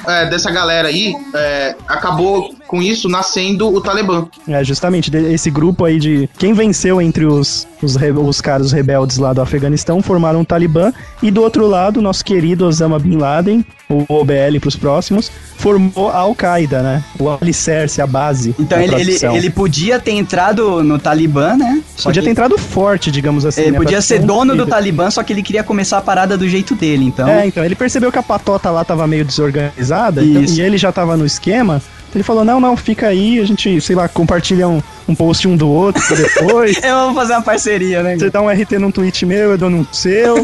É, 0.07 0.29
dessa 0.29 0.49
galera 0.49 0.87
aí, 0.87 1.13
é, 1.35 1.75
acabou 1.87 2.53
com 2.69 2.83
isso 2.83 3.09
nascendo 3.09 3.67
o 3.73 3.81
Talibã. 3.81 4.27
É, 4.47 4.63
justamente, 4.63 5.09
esse 5.17 5.49
grupo 5.49 5.85
aí 5.85 5.97
de. 5.97 6.29
Quem 6.37 6.53
venceu 6.53 7.01
entre 7.01 7.25
os, 7.25 7.67
os, 7.81 7.95
os 7.95 8.41
caras 8.41 8.71
rebeldes 8.71 9.17
lá 9.17 9.33
do 9.33 9.41
Afeganistão 9.41 10.03
formaram 10.03 10.41
o 10.41 10.45
Talibã. 10.45 10.93
E 11.23 11.31
do 11.31 11.41
outro 11.41 11.65
lado, 11.65 11.99
nosso 11.99 12.23
querido 12.23 12.67
Osama 12.67 12.99
Bin 12.99 13.17
Laden, 13.17 13.65
o 13.89 14.05
OBL 14.07 14.59
pros 14.61 14.75
próximos, 14.75 15.31
formou 15.57 16.09
a 16.11 16.17
Al-Qaeda, 16.17 16.83
né? 16.83 17.03
O 17.19 17.27
alicerce, 17.29 18.03
a 18.03 18.07
base. 18.07 18.53
Então 18.59 18.79
ele, 18.79 18.93
ele, 19.01 19.17
ele 19.35 19.49
podia 19.49 19.99
ter 19.99 20.11
entrado 20.11 20.83
no 20.83 20.99
Talibã, 20.99 21.57
né? 21.57 21.81
Só 21.95 22.09
podia 22.09 22.21
que 22.21 22.27
ter 22.27 22.31
entrado 22.31 22.55
forte, 22.55 23.09
digamos 23.09 23.47
assim. 23.47 23.61
Ele 23.61 23.71
né, 23.71 23.77
podia 23.77 23.97
pra 23.97 24.01
ser 24.03 24.19
dono 24.19 24.55
do. 24.55 24.67
Talibã, 24.67 25.09
só 25.09 25.23
que 25.23 25.33
ele 25.33 25.41
queria 25.41 25.63
começar 25.63 25.97
a 25.97 26.01
parada 26.01 26.37
do 26.37 26.47
jeito 26.47 26.75
dele, 26.75 27.03
então. 27.03 27.27
É, 27.27 27.47
então, 27.47 27.65
ele 27.65 27.73
percebeu 27.73 28.11
que 28.11 28.19
a 28.19 28.23
patota 28.23 28.69
lá 28.69 28.85
tava 28.85 29.07
meio 29.07 29.25
desorganizada 29.25 30.23
então- 30.23 30.43
e 30.43 30.61
ele 30.61 30.77
já 30.77 30.91
tava 30.91 31.17
no 31.17 31.25
esquema. 31.25 31.81
Ele 32.13 32.23
falou: 32.23 32.43
não, 32.43 32.59
não, 32.59 32.75
fica 32.75 33.07
aí, 33.07 33.39
a 33.39 33.45
gente, 33.45 33.79
sei 33.81 33.95
lá, 33.95 34.07
compartilha 34.07 34.67
um, 34.67 34.81
um 35.07 35.15
post 35.15 35.47
um 35.47 35.55
do 35.55 35.69
outro 35.69 36.01
depois. 36.15 36.77
Eu 36.83 37.05
vou 37.05 37.15
fazer 37.15 37.33
uma 37.33 37.41
parceria, 37.41 38.01
né? 38.03 38.17
Você 38.17 38.29
dá 38.29 38.41
um 38.41 38.49
RT 38.49 38.73
num 38.79 38.91
tweet 38.91 39.25
meu, 39.25 39.51
eu 39.51 39.57
dou 39.57 39.69
num 39.69 39.85
seu. 39.91 40.35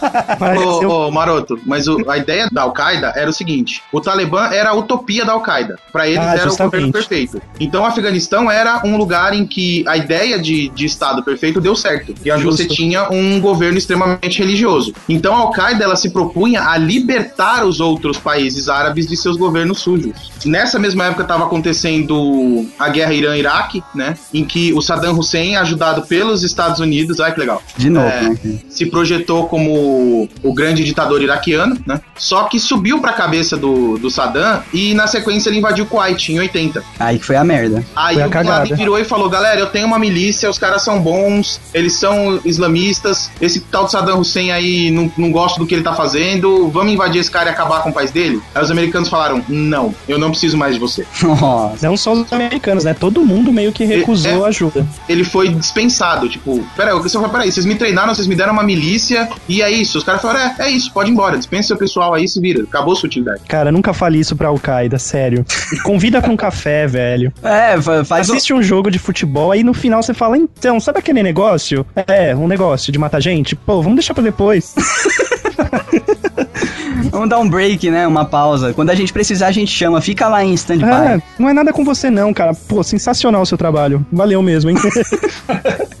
Ô, 0.58 0.82
eu- 0.82 0.90
ô, 0.90 1.10
Maroto, 1.10 1.58
mas 1.64 1.86
o- 1.88 2.08
a 2.10 2.16
ideia 2.18 2.48
da 2.52 2.62
Al-Qaeda 2.62 3.12
era 3.16 3.28
o 3.28 3.32
seguinte: 3.32 3.82
o 3.92 4.00
Talibã 4.00 4.46
era 4.48 4.70
a 4.70 4.74
utopia 4.74 5.24
da 5.24 5.32
Al-Qaeda. 5.32 5.78
Pra 5.92 6.06
eles 6.06 6.18
Ah, 6.18 6.32
era 6.34 6.40
o 6.40 6.44
justamente. 6.44 6.72
governo 6.72 6.92
perfeito. 6.92 7.42
Então 7.58 7.82
o 7.82 7.86
Afeganistão 7.86 8.50
era 8.50 8.82
um 8.84 8.96
lugar 8.96 9.32
em 9.34 9.46
que 9.46 9.84
a 9.88 9.96
ideia 9.96 10.38
de, 10.38 10.68
de 10.68 10.84
Estado 10.86 11.22
perfeito 11.22 11.60
deu 11.60 11.74
certo. 11.74 12.14
E 12.24 12.30
onde 12.30 12.42
Justo. 12.42 12.62
você 12.62 12.68
tinha 12.68 13.08
um 13.10 13.40
governo 13.40 13.78
extremamente 13.78 14.38
religioso. 14.38 14.92
Então 15.08 15.34
a 15.34 15.38
Al-Qaeda 15.38 15.84
ela 15.84 15.96
se 15.96 16.10
propunha 16.10 16.62
a 16.68 16.76
libertar 16.76 17.64
os 17.64 17.80
outros 17.80 18.18
países 18.18 18.68
árabes 18.68 19.06
de 19.06 19.16
seus 19.16 19.36
governos 19.36 19.80
sujos. 19.80 20.30
Nessa 20.44 20.78
mesma 20.78 21.06
época 21.06 21.22
estava 21.22 21.44
acontecendo 21.44 22.66
a 22.78 22.88
guerra 22.88 23.12
Irã-Iraque, 23.14 23.82
né? 23.94 24.16
Em 24.32 24.44
que 24.44 24.72
o 24.72 24.80
Saddam 24.82 25.18
Hussein, 25.18 25.56
ajudado 25.56 26.02
pelos 26.02 26.42
Estados 26.42 26.80
Unidos, 26.80 27.20
olha 27.20 27.32
que 27.32 27.40
legal 27.40 27.62
De 27.76 27.88
novo, 27.90 28.06
É. 28.06 28.22
né? 28.22 28.38
se 28.68 28.86
projetou 28.86 29.46
como 29.48 29.85
o 30.42 30.52
grande 30.52 30.84
ditador 30.84 31.22
iraquiano, 31.22 31.78
né? 31.86 32.00
Só 32.16 32.44
que 32.44 32.58
subiu 32.58 33.00
pra 33.00 33.12
cabeça 33.12 33.56
do, 33.56 33.98
do 33.98 34.10
Saddam 34.10 34.62
e 34.72 34.94
na 34.94 35.06
sequência 35.06 35.48
ele 35.50 35.58
invadiu 35.58 35.86
Kuwait 35.86 36.32
em 36.32 36.38
80. 36.38 36.82
Aí 36.98 37.18
que 37.18 37.24
foi 37.24 37.36
a 37.36 37.44
merda. 37.44 37.84
Aí 37.94 38.14
Foi 38.14 38.22
a 38.22 38.26
o 38.26 38.62
Bin 38.68 38.74
virou 38.74 38.98
e 38.98 39.04
falou: 39.04 39.28
galera, 39.28 39.60
eu 39.60 39.66
tenho 39.66 39.86
uma 39.86 39.98
milícia, 39.98 40.48
os 40.48 40.58
caras 40.58 40.82
são 40.82 41.00
bons, 41.00 41.60
eles 41.74 41.94
são 41.94 42.40
islamistas, 42.44 43.30
esse 43.40 43.60
tal 43.60 43.84
de 43.84 43.92
Saddam 43.92 44.20
Hussein 44.20 44.50
aí 44.50 44.90
não, 44.90 45.10
não 45.16 45.30
gosta 45.30 45.58
do 45.58 45.66
que 45.66 45.74
ele 45.74 45.82
tá 45.82 45.94
fazendo, 45.94 46.68
vamos 46.68 46.92
invadir 46.92 47.20
esse 47.20 47.30
cara 47.30 47.50
e 47.50 47.52
acabar 47.52 47.82
com 47.82 47.90
o 47.90 47.92
país 47.92 48.10
dele? 48.10 48.40
Aí 48.54 48.62
os 48.62 48.70
americanos 48.70 49.08
falaram: 49.08 49.44
não, 49.48 49.94
eu 50.08 50.18
não 50.18 50.30
preciso 50.30 50.56
mais 50.56 50.74
de 50.74 50.80
você. 50.80 51.06
Nossa. 51.22 51.86
Não 51.86 51.96
só 51.96 52.12
os 52.12 52.32
americanos, 52.32 52.84
né? 52.84 52.94
Todo 52.94 53.24
mundo 53.24 53.52
meio 53.52 53.72
que 53.72 53.84
recusou 53.84 54.44
É. 54.44 54.48
ajuda. 54.48 54.86
Ele 55.08 55.24
foi 55.24 55.48
dispensado, 55.48 56.28
tipo, 56.28 56.64
peraí, 56.76 56.94
o 56.94 57.02
pessoal 57.02 57.22
falou: 57.24 57.36
peraí, 57.38 57.52
vocês 57.52 57.66
me 57.66 57.74
treinaram, 57.74 58.14
vocês 58.14 58.26
me 58.26 58.34
deram 58.34 58.52
uma 58.52 58.62
milícia 58.62 59.28
e 59.48 59.62
é 59.62 59.70
isso. 59.76 59.98
Os 59.98 60.04
caras 60.04 60.20
falaram: 60.22 60.40
é, 60.40 60.54
é 60.66 60.70
isso, 60.70 60.92
pode 60.92 61.10
ir 61.10 61.12
embora, 61.12 61.36
dispensa 61.36 61.68
seu 61.68 61.76
pessoal 61.76 62.14
aí, 62.14 62.26
se 62.28 62.40
vira, 62.40 62.62
acabou 62.62 62.92
a 62.92 62.96
sua 62.96 63.06
utilidade. 63.06 63.40
Cara, 63.48 63.70
nunca 63.72 63.92
fale 63.92 64.18
isso 64.18 64.34
pra 64.36 64.48
Al-Qaeda, 64.48 64.98
sério. 64.98 65.44
Convida 65.84 66.20
pra 66.20 66.30
um 66.30 66.36
café, 66.36 66.86
velho. 66.88 67.32
É, 67.42 67.80
fa- 67.80 68.04
faz. 68.04 68.28
Assiste 68.30 68.52
um 68.52 68.62
jogo 68.62 68.90
de 68.90 68.98
futebol, 68.98 69.52
aí 69.52 69.62
no 69.62 69.74
final 69.74 70.02
você 70.02 70.14
fala, 70.14 70.36
então, 70.36 70.78
sabe 70.80 70.98
aquele 70.98 71.22
negócio? 71.22 71.86
É, 72.06 72.34
um 72.34 72.46
negócio 72.48 72.92
de 72.92 72.98
matar 72.98 73.20
gente? 73.20 73.54
Pô, 73.56 73.80
vamos 73.82 73.96
deixar 73.96 74.14
pra 74.14 74.22
depois. 74.22 74.74
Vamos 77.10 77.28
dar 77.30 77.38
um 77.38 77.48
break, 77.48 77.90
né? 77.90 78.06
Uma 78.06 78.24
pausa. 78.26 78.74
Quando 78.74 78.90
a 78.90 78.94
gente 78.94 79.10
precisar, 79.12 79.46
a 79.46 79.52
gente 79.52 79.70
chama. 79.70 80.00
Fica 80.02 80.28
lá 80.28 80.44
em 80.44 80.52
stand-by. 80.54 80.84
É, 81.14 81.22
não 81.38 81.48
é 81.48 81.52
nada 81.54 81.72
com 81.72 81.82
você 81.84 82.10
não, 82.10 82.32
cara. 82.34 82.52
Pô, 82.52 82.82
sensacional 82.82 83.40
o 83.42 83.46
seu 83.46 83.56
trabalho. 83.56 84.04
Valeu 84.12 84.42
mesmo, 84.42 84.70
hein? 84.70 84.76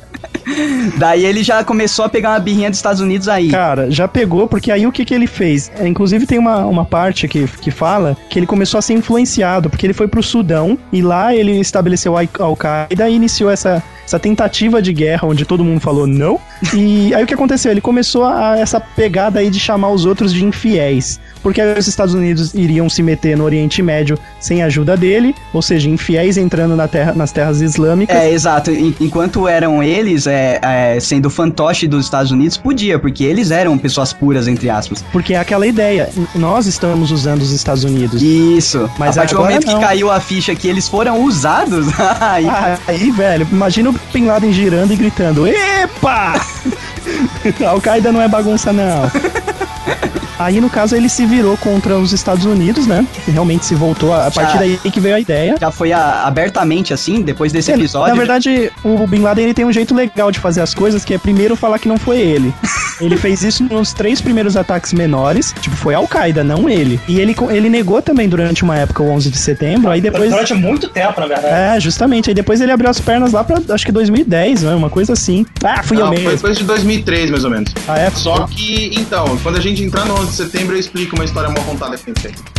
Daí 0.96 1.24
ele 1.24 1.42
já 1.42 1.64
começou 1.64 2.04
a 2.04 2.08
pegar 2.08 2.30
uma 2.30 2.38
birrinha 2.38 2.70
dos 2.70 2.78
Estados 2.78 3.00
Unidos 3.00 3.28
aí. 3.28 3.48
Cara, 3.50 3.90
já 3.90 4.06
pegou, 4.06 4.46
porque 4.46 4.70
aí 4.70 4.86
o 4.86 4.92
que, 4.92 5.04
que 5.04 5.14
ele 5.14 5.26
fez? 5.26 5.70
É, 5.76 5.86
inclusive 5.86 6.26
tem 6.26 6.38
uma, 6.38 6.64
uma 6.66 6.84
parte 6.84 7.26
que, 7.26 7.46
que 7.46 7.70
fala 7.70 8.16
que 8.30 8.38
ele 8.38 8.46
começou 8.46 8.78
a 8.78 8.82
ser 8.82 8.94
influenciado, 8.94 9.68
porque 9.68 9.86
ele 9.86 9.92
foi 9.92 10.06
pro 10.06 10.22
Sudão 10.22 10.78
e 10.92 11.02
lá 11.02 11.34
ele 11.34 11.58
estabeleceu 11.58 12.16
a 12.16 12.22
Al-Qaeda 12.38 13.08
e 13.08 13.14
iniciou 13.14 13.50
essa, 13.50 13.82
essa 14.04 14.18
tentativa 14.18 14.80
de 14.80 14.92
guerra 14.92 15.26
onde 15.26 15.44
todo 15.44 15.64
mundo 15.64 15.80
falou 15.80 16.06
não. 16.06 16.40
E 16.72 17.14
aí 17.14 17.24
o 17.24 17.26
que 17.26 17.34
aconteceu? 17.34 17.70
Ele 17.70 17.80
começou 17.80 18.24
a 18.24 18.56
essa 18.58 18.80
pegada 18.80 19.40
aí 19.40 19.50
de 19.50 19.58
chamar 19.58 19.90
os 19.90 20.04
outros 20.04 20.32
de 20.32 20.44
infiéis. 20.44 21.20
Porque 21.46 21.62
os 21.62 21.86
Estados 21.86 22.12
Unidos 22.12 22.54
iriam 22.54 22.90
se 22.90 23.04
meter 23.04 23.36
no 23.36 23.44
Oriente 23.44 23.80
Médio 23.80 24.18
sem 24.40 24.64
a 24.64 24.66
ajuda 24.66 24.96
dele, 24.96 25.32
ou 25.52 25.62
seja, 25.62 25.88
infiéis 25.88 26.36
entrando 26.36 26.74
na 26.74 26.88
terra, 26.88 27.12
nas 27.14 27.30
terras 27.30 27.60
islâmicas. 27.60 28.16
É, 28.16 28.32
exato. 28.32 28.72
En- 28.72 28.92
Enquanto 29.00 29.46
eram 29.46 29.80
eles 29.80 30.26
é, 30.26 30.58
é, 30.60 30.98
sendo 30.98 31.30
fantoche 31.30 31.86
dos 31.86 32.04
Estados 32.06 32.32
Unidos, 32.32 32.56
podia, 32.56 32.98
porque 32.98 33.22
eles 33.22 33.52
eram 33.52 33.78
pessoas 33.78 34.12
puras, 34.12 34.48
entre 34.48 34.68
aspas. 34.68 35.04
Porque 35.12 35.34
é 35.34 35.38
aquela 35.38 35.68
ideia, 35.68 36.10
nós 36.34 36.66
estamos 36.66 37.12
usando 37.12 37.42
os 37.42 37.52
Estados 37.52 37.84
Unidos. 37.84 38.20
Isso. 38.20 38.90
Mas 38.98 39.16
a 39.16 39.20
partir 39.20 39.36
do 39.36 39.42
momento 39.42 39.68
não. 39.68 39.74
que 39.78 39.80
caiu 39.86 40.10
a 40.10 40.18
ficha 40.18 40.52
que 40.52 40.66
eles 40.66 40.88
foram 40.88 41.22
usados, 41.22 41.86
aí 42.20 42.48
aí, 42.88 43.10
velho, 43.12 43.46
imagina 43.52 43.90
o 43.90 43.94
Bin 44.12 44.26
Laden 44.26 44.52
girando 44.52 44.92
e 44.92 44.96
gritando: 44.96 45.46
Epa! 45.46 46.40
A 47.64 47.68
Al-Qaeda 47.68 48.10
não 48.10 48.20
é 48.20 48.26
bagunça, 48.26 48.72
não. 48.72 49.08
Aí, 50.38 50.60
no 50.60 50.68
caso, 50.70 50.94
ele 50.94 51.08
se 51.08 51.24
virou 51.26 51.56
contra 51.56 51.96
os 51.98 52.12
Estados 52.12 52.44
Unidos, 52.44 52.86
né? 52.86 53.06
E 53.26 53.30
realmente 53.30 53.64
se 53.64 53.74
voltou. 53.74 54.12
A, 54.12 54.26
a 54.26 54.30
Já. 54.30 54.40
partir 54.42 54.58
daí 54.58 54.78
que 54.90 55.00
veio 55.00 55.14
a 55.16 55.20
ideia. 55.20 55.56
já 55.60 55.70
foi 55.70 55.92
a- 55.92 56.22
abertamente 56.26 56.92
assim, 56.94 57.22
depois 57.22 57.52
desse 57.52 57.70
Ele- 57.72 57.82
episódio. 57.82 58.08
Na 58.14 58.18
verdade, 58.18 58.70
o 58.84 59.06
Bin 59.06 59.20
Laden 59.20 59.44
ele 59.44 59.54
tem 59.54 59.64
um 59.64 59.72
jeito 59.72 59.94
legal 59.94 60.30
de 60.30 60.38
fazer 60.38 60.60
as 60.60 60.74
coisas, 60.74 61.04
que 61.04 61.14
é 61.14 61.18
primeiro 61.18 61.56
falar 61.56 61.78
que 61.78 61.88
não 61.88 61.96
foi 61.98 62.18
ele. 62.20 62.52
ele 63.00 63.16
fez 63.16 63.42
isso 63.42 63.64
nos 63.64 63.92
três 63.92 64.20
primeiros 64.20 64.56
ataques 64.56 64.92
menores, 64.92 65.54
tipo, 65.60 65.76
foi 65.76 65.94
Al-Qaeda, 65.94 66.42
não 66.44 66.68
ele. 66.68 67.00
E 67.08 67.20
ele, 67.20 67.34
ele 67.50 67.68
negou 67.68 68.00
também 68.02 68.28
durante 68.28 68.62
uma 68.62 68.76
época, 68.76 69.02
o 69.02 69.10
11 69.10 69.30
de 69.30 69.38
setembro, 69.38 69.90
aí 69.90 70.00
depois... 70.00 70.30
Durante 70.30 70.54
muito 70.54 70.88
tempo, 70.88 71.20
na 71.20 71.26
verdade. 71.26 71.76
É, 71.76 71.80
justamente. 71.80 72.30
Aí 72.30 72.34
depois 72.34 72.60
ele 72.60 72.72
abriu 72.72 72.88
as 72.90 73.00
pernas 73.00 73.32
lá 73.32 73.42
pra, 73.44 73.60
acho 73.70 73.84
que 73.86 73.92
2010, 73.92 74.62
né? 74.62 74.74
Uma 74.74 74.90
coisa 74.90 75.12
assim. 75.12 75.44
Ah, 75.62 75.82
fui 75.82 75.96
eu 75.96 76.06
Não, 76.06 76.12
foi 76.12 76.22
mesmo. 76.22 76.40
coisa 76.40 76.58
de 76.58 76.64
2003, 76.64 77.30
mais 77.30 77.44
ou 77.44 77.50
menos. 77.50 77.72
Ah, 77.88 77.98
é? 77.98 78.10
Só 78.10 78.46
que, 78.46 78.90
então, 78.96 79.36
quando 79.42 79.56
a 79.56 79.60
gente 79.60 79.82
entrar 79.82 80.04
no 80.04 80.14
11 80.14 80.25
de 80.26 80.34
setembro, 80.34 80.74
eu 80.74 80.80
explico 80.80 81.16
uma 81.16 81.24
história 81.24 81.50
mal 81.50 81.64
contada 81.64 81.96
que 81.96 82.04
tem 82.04 82.14
feito. 82.14 82.55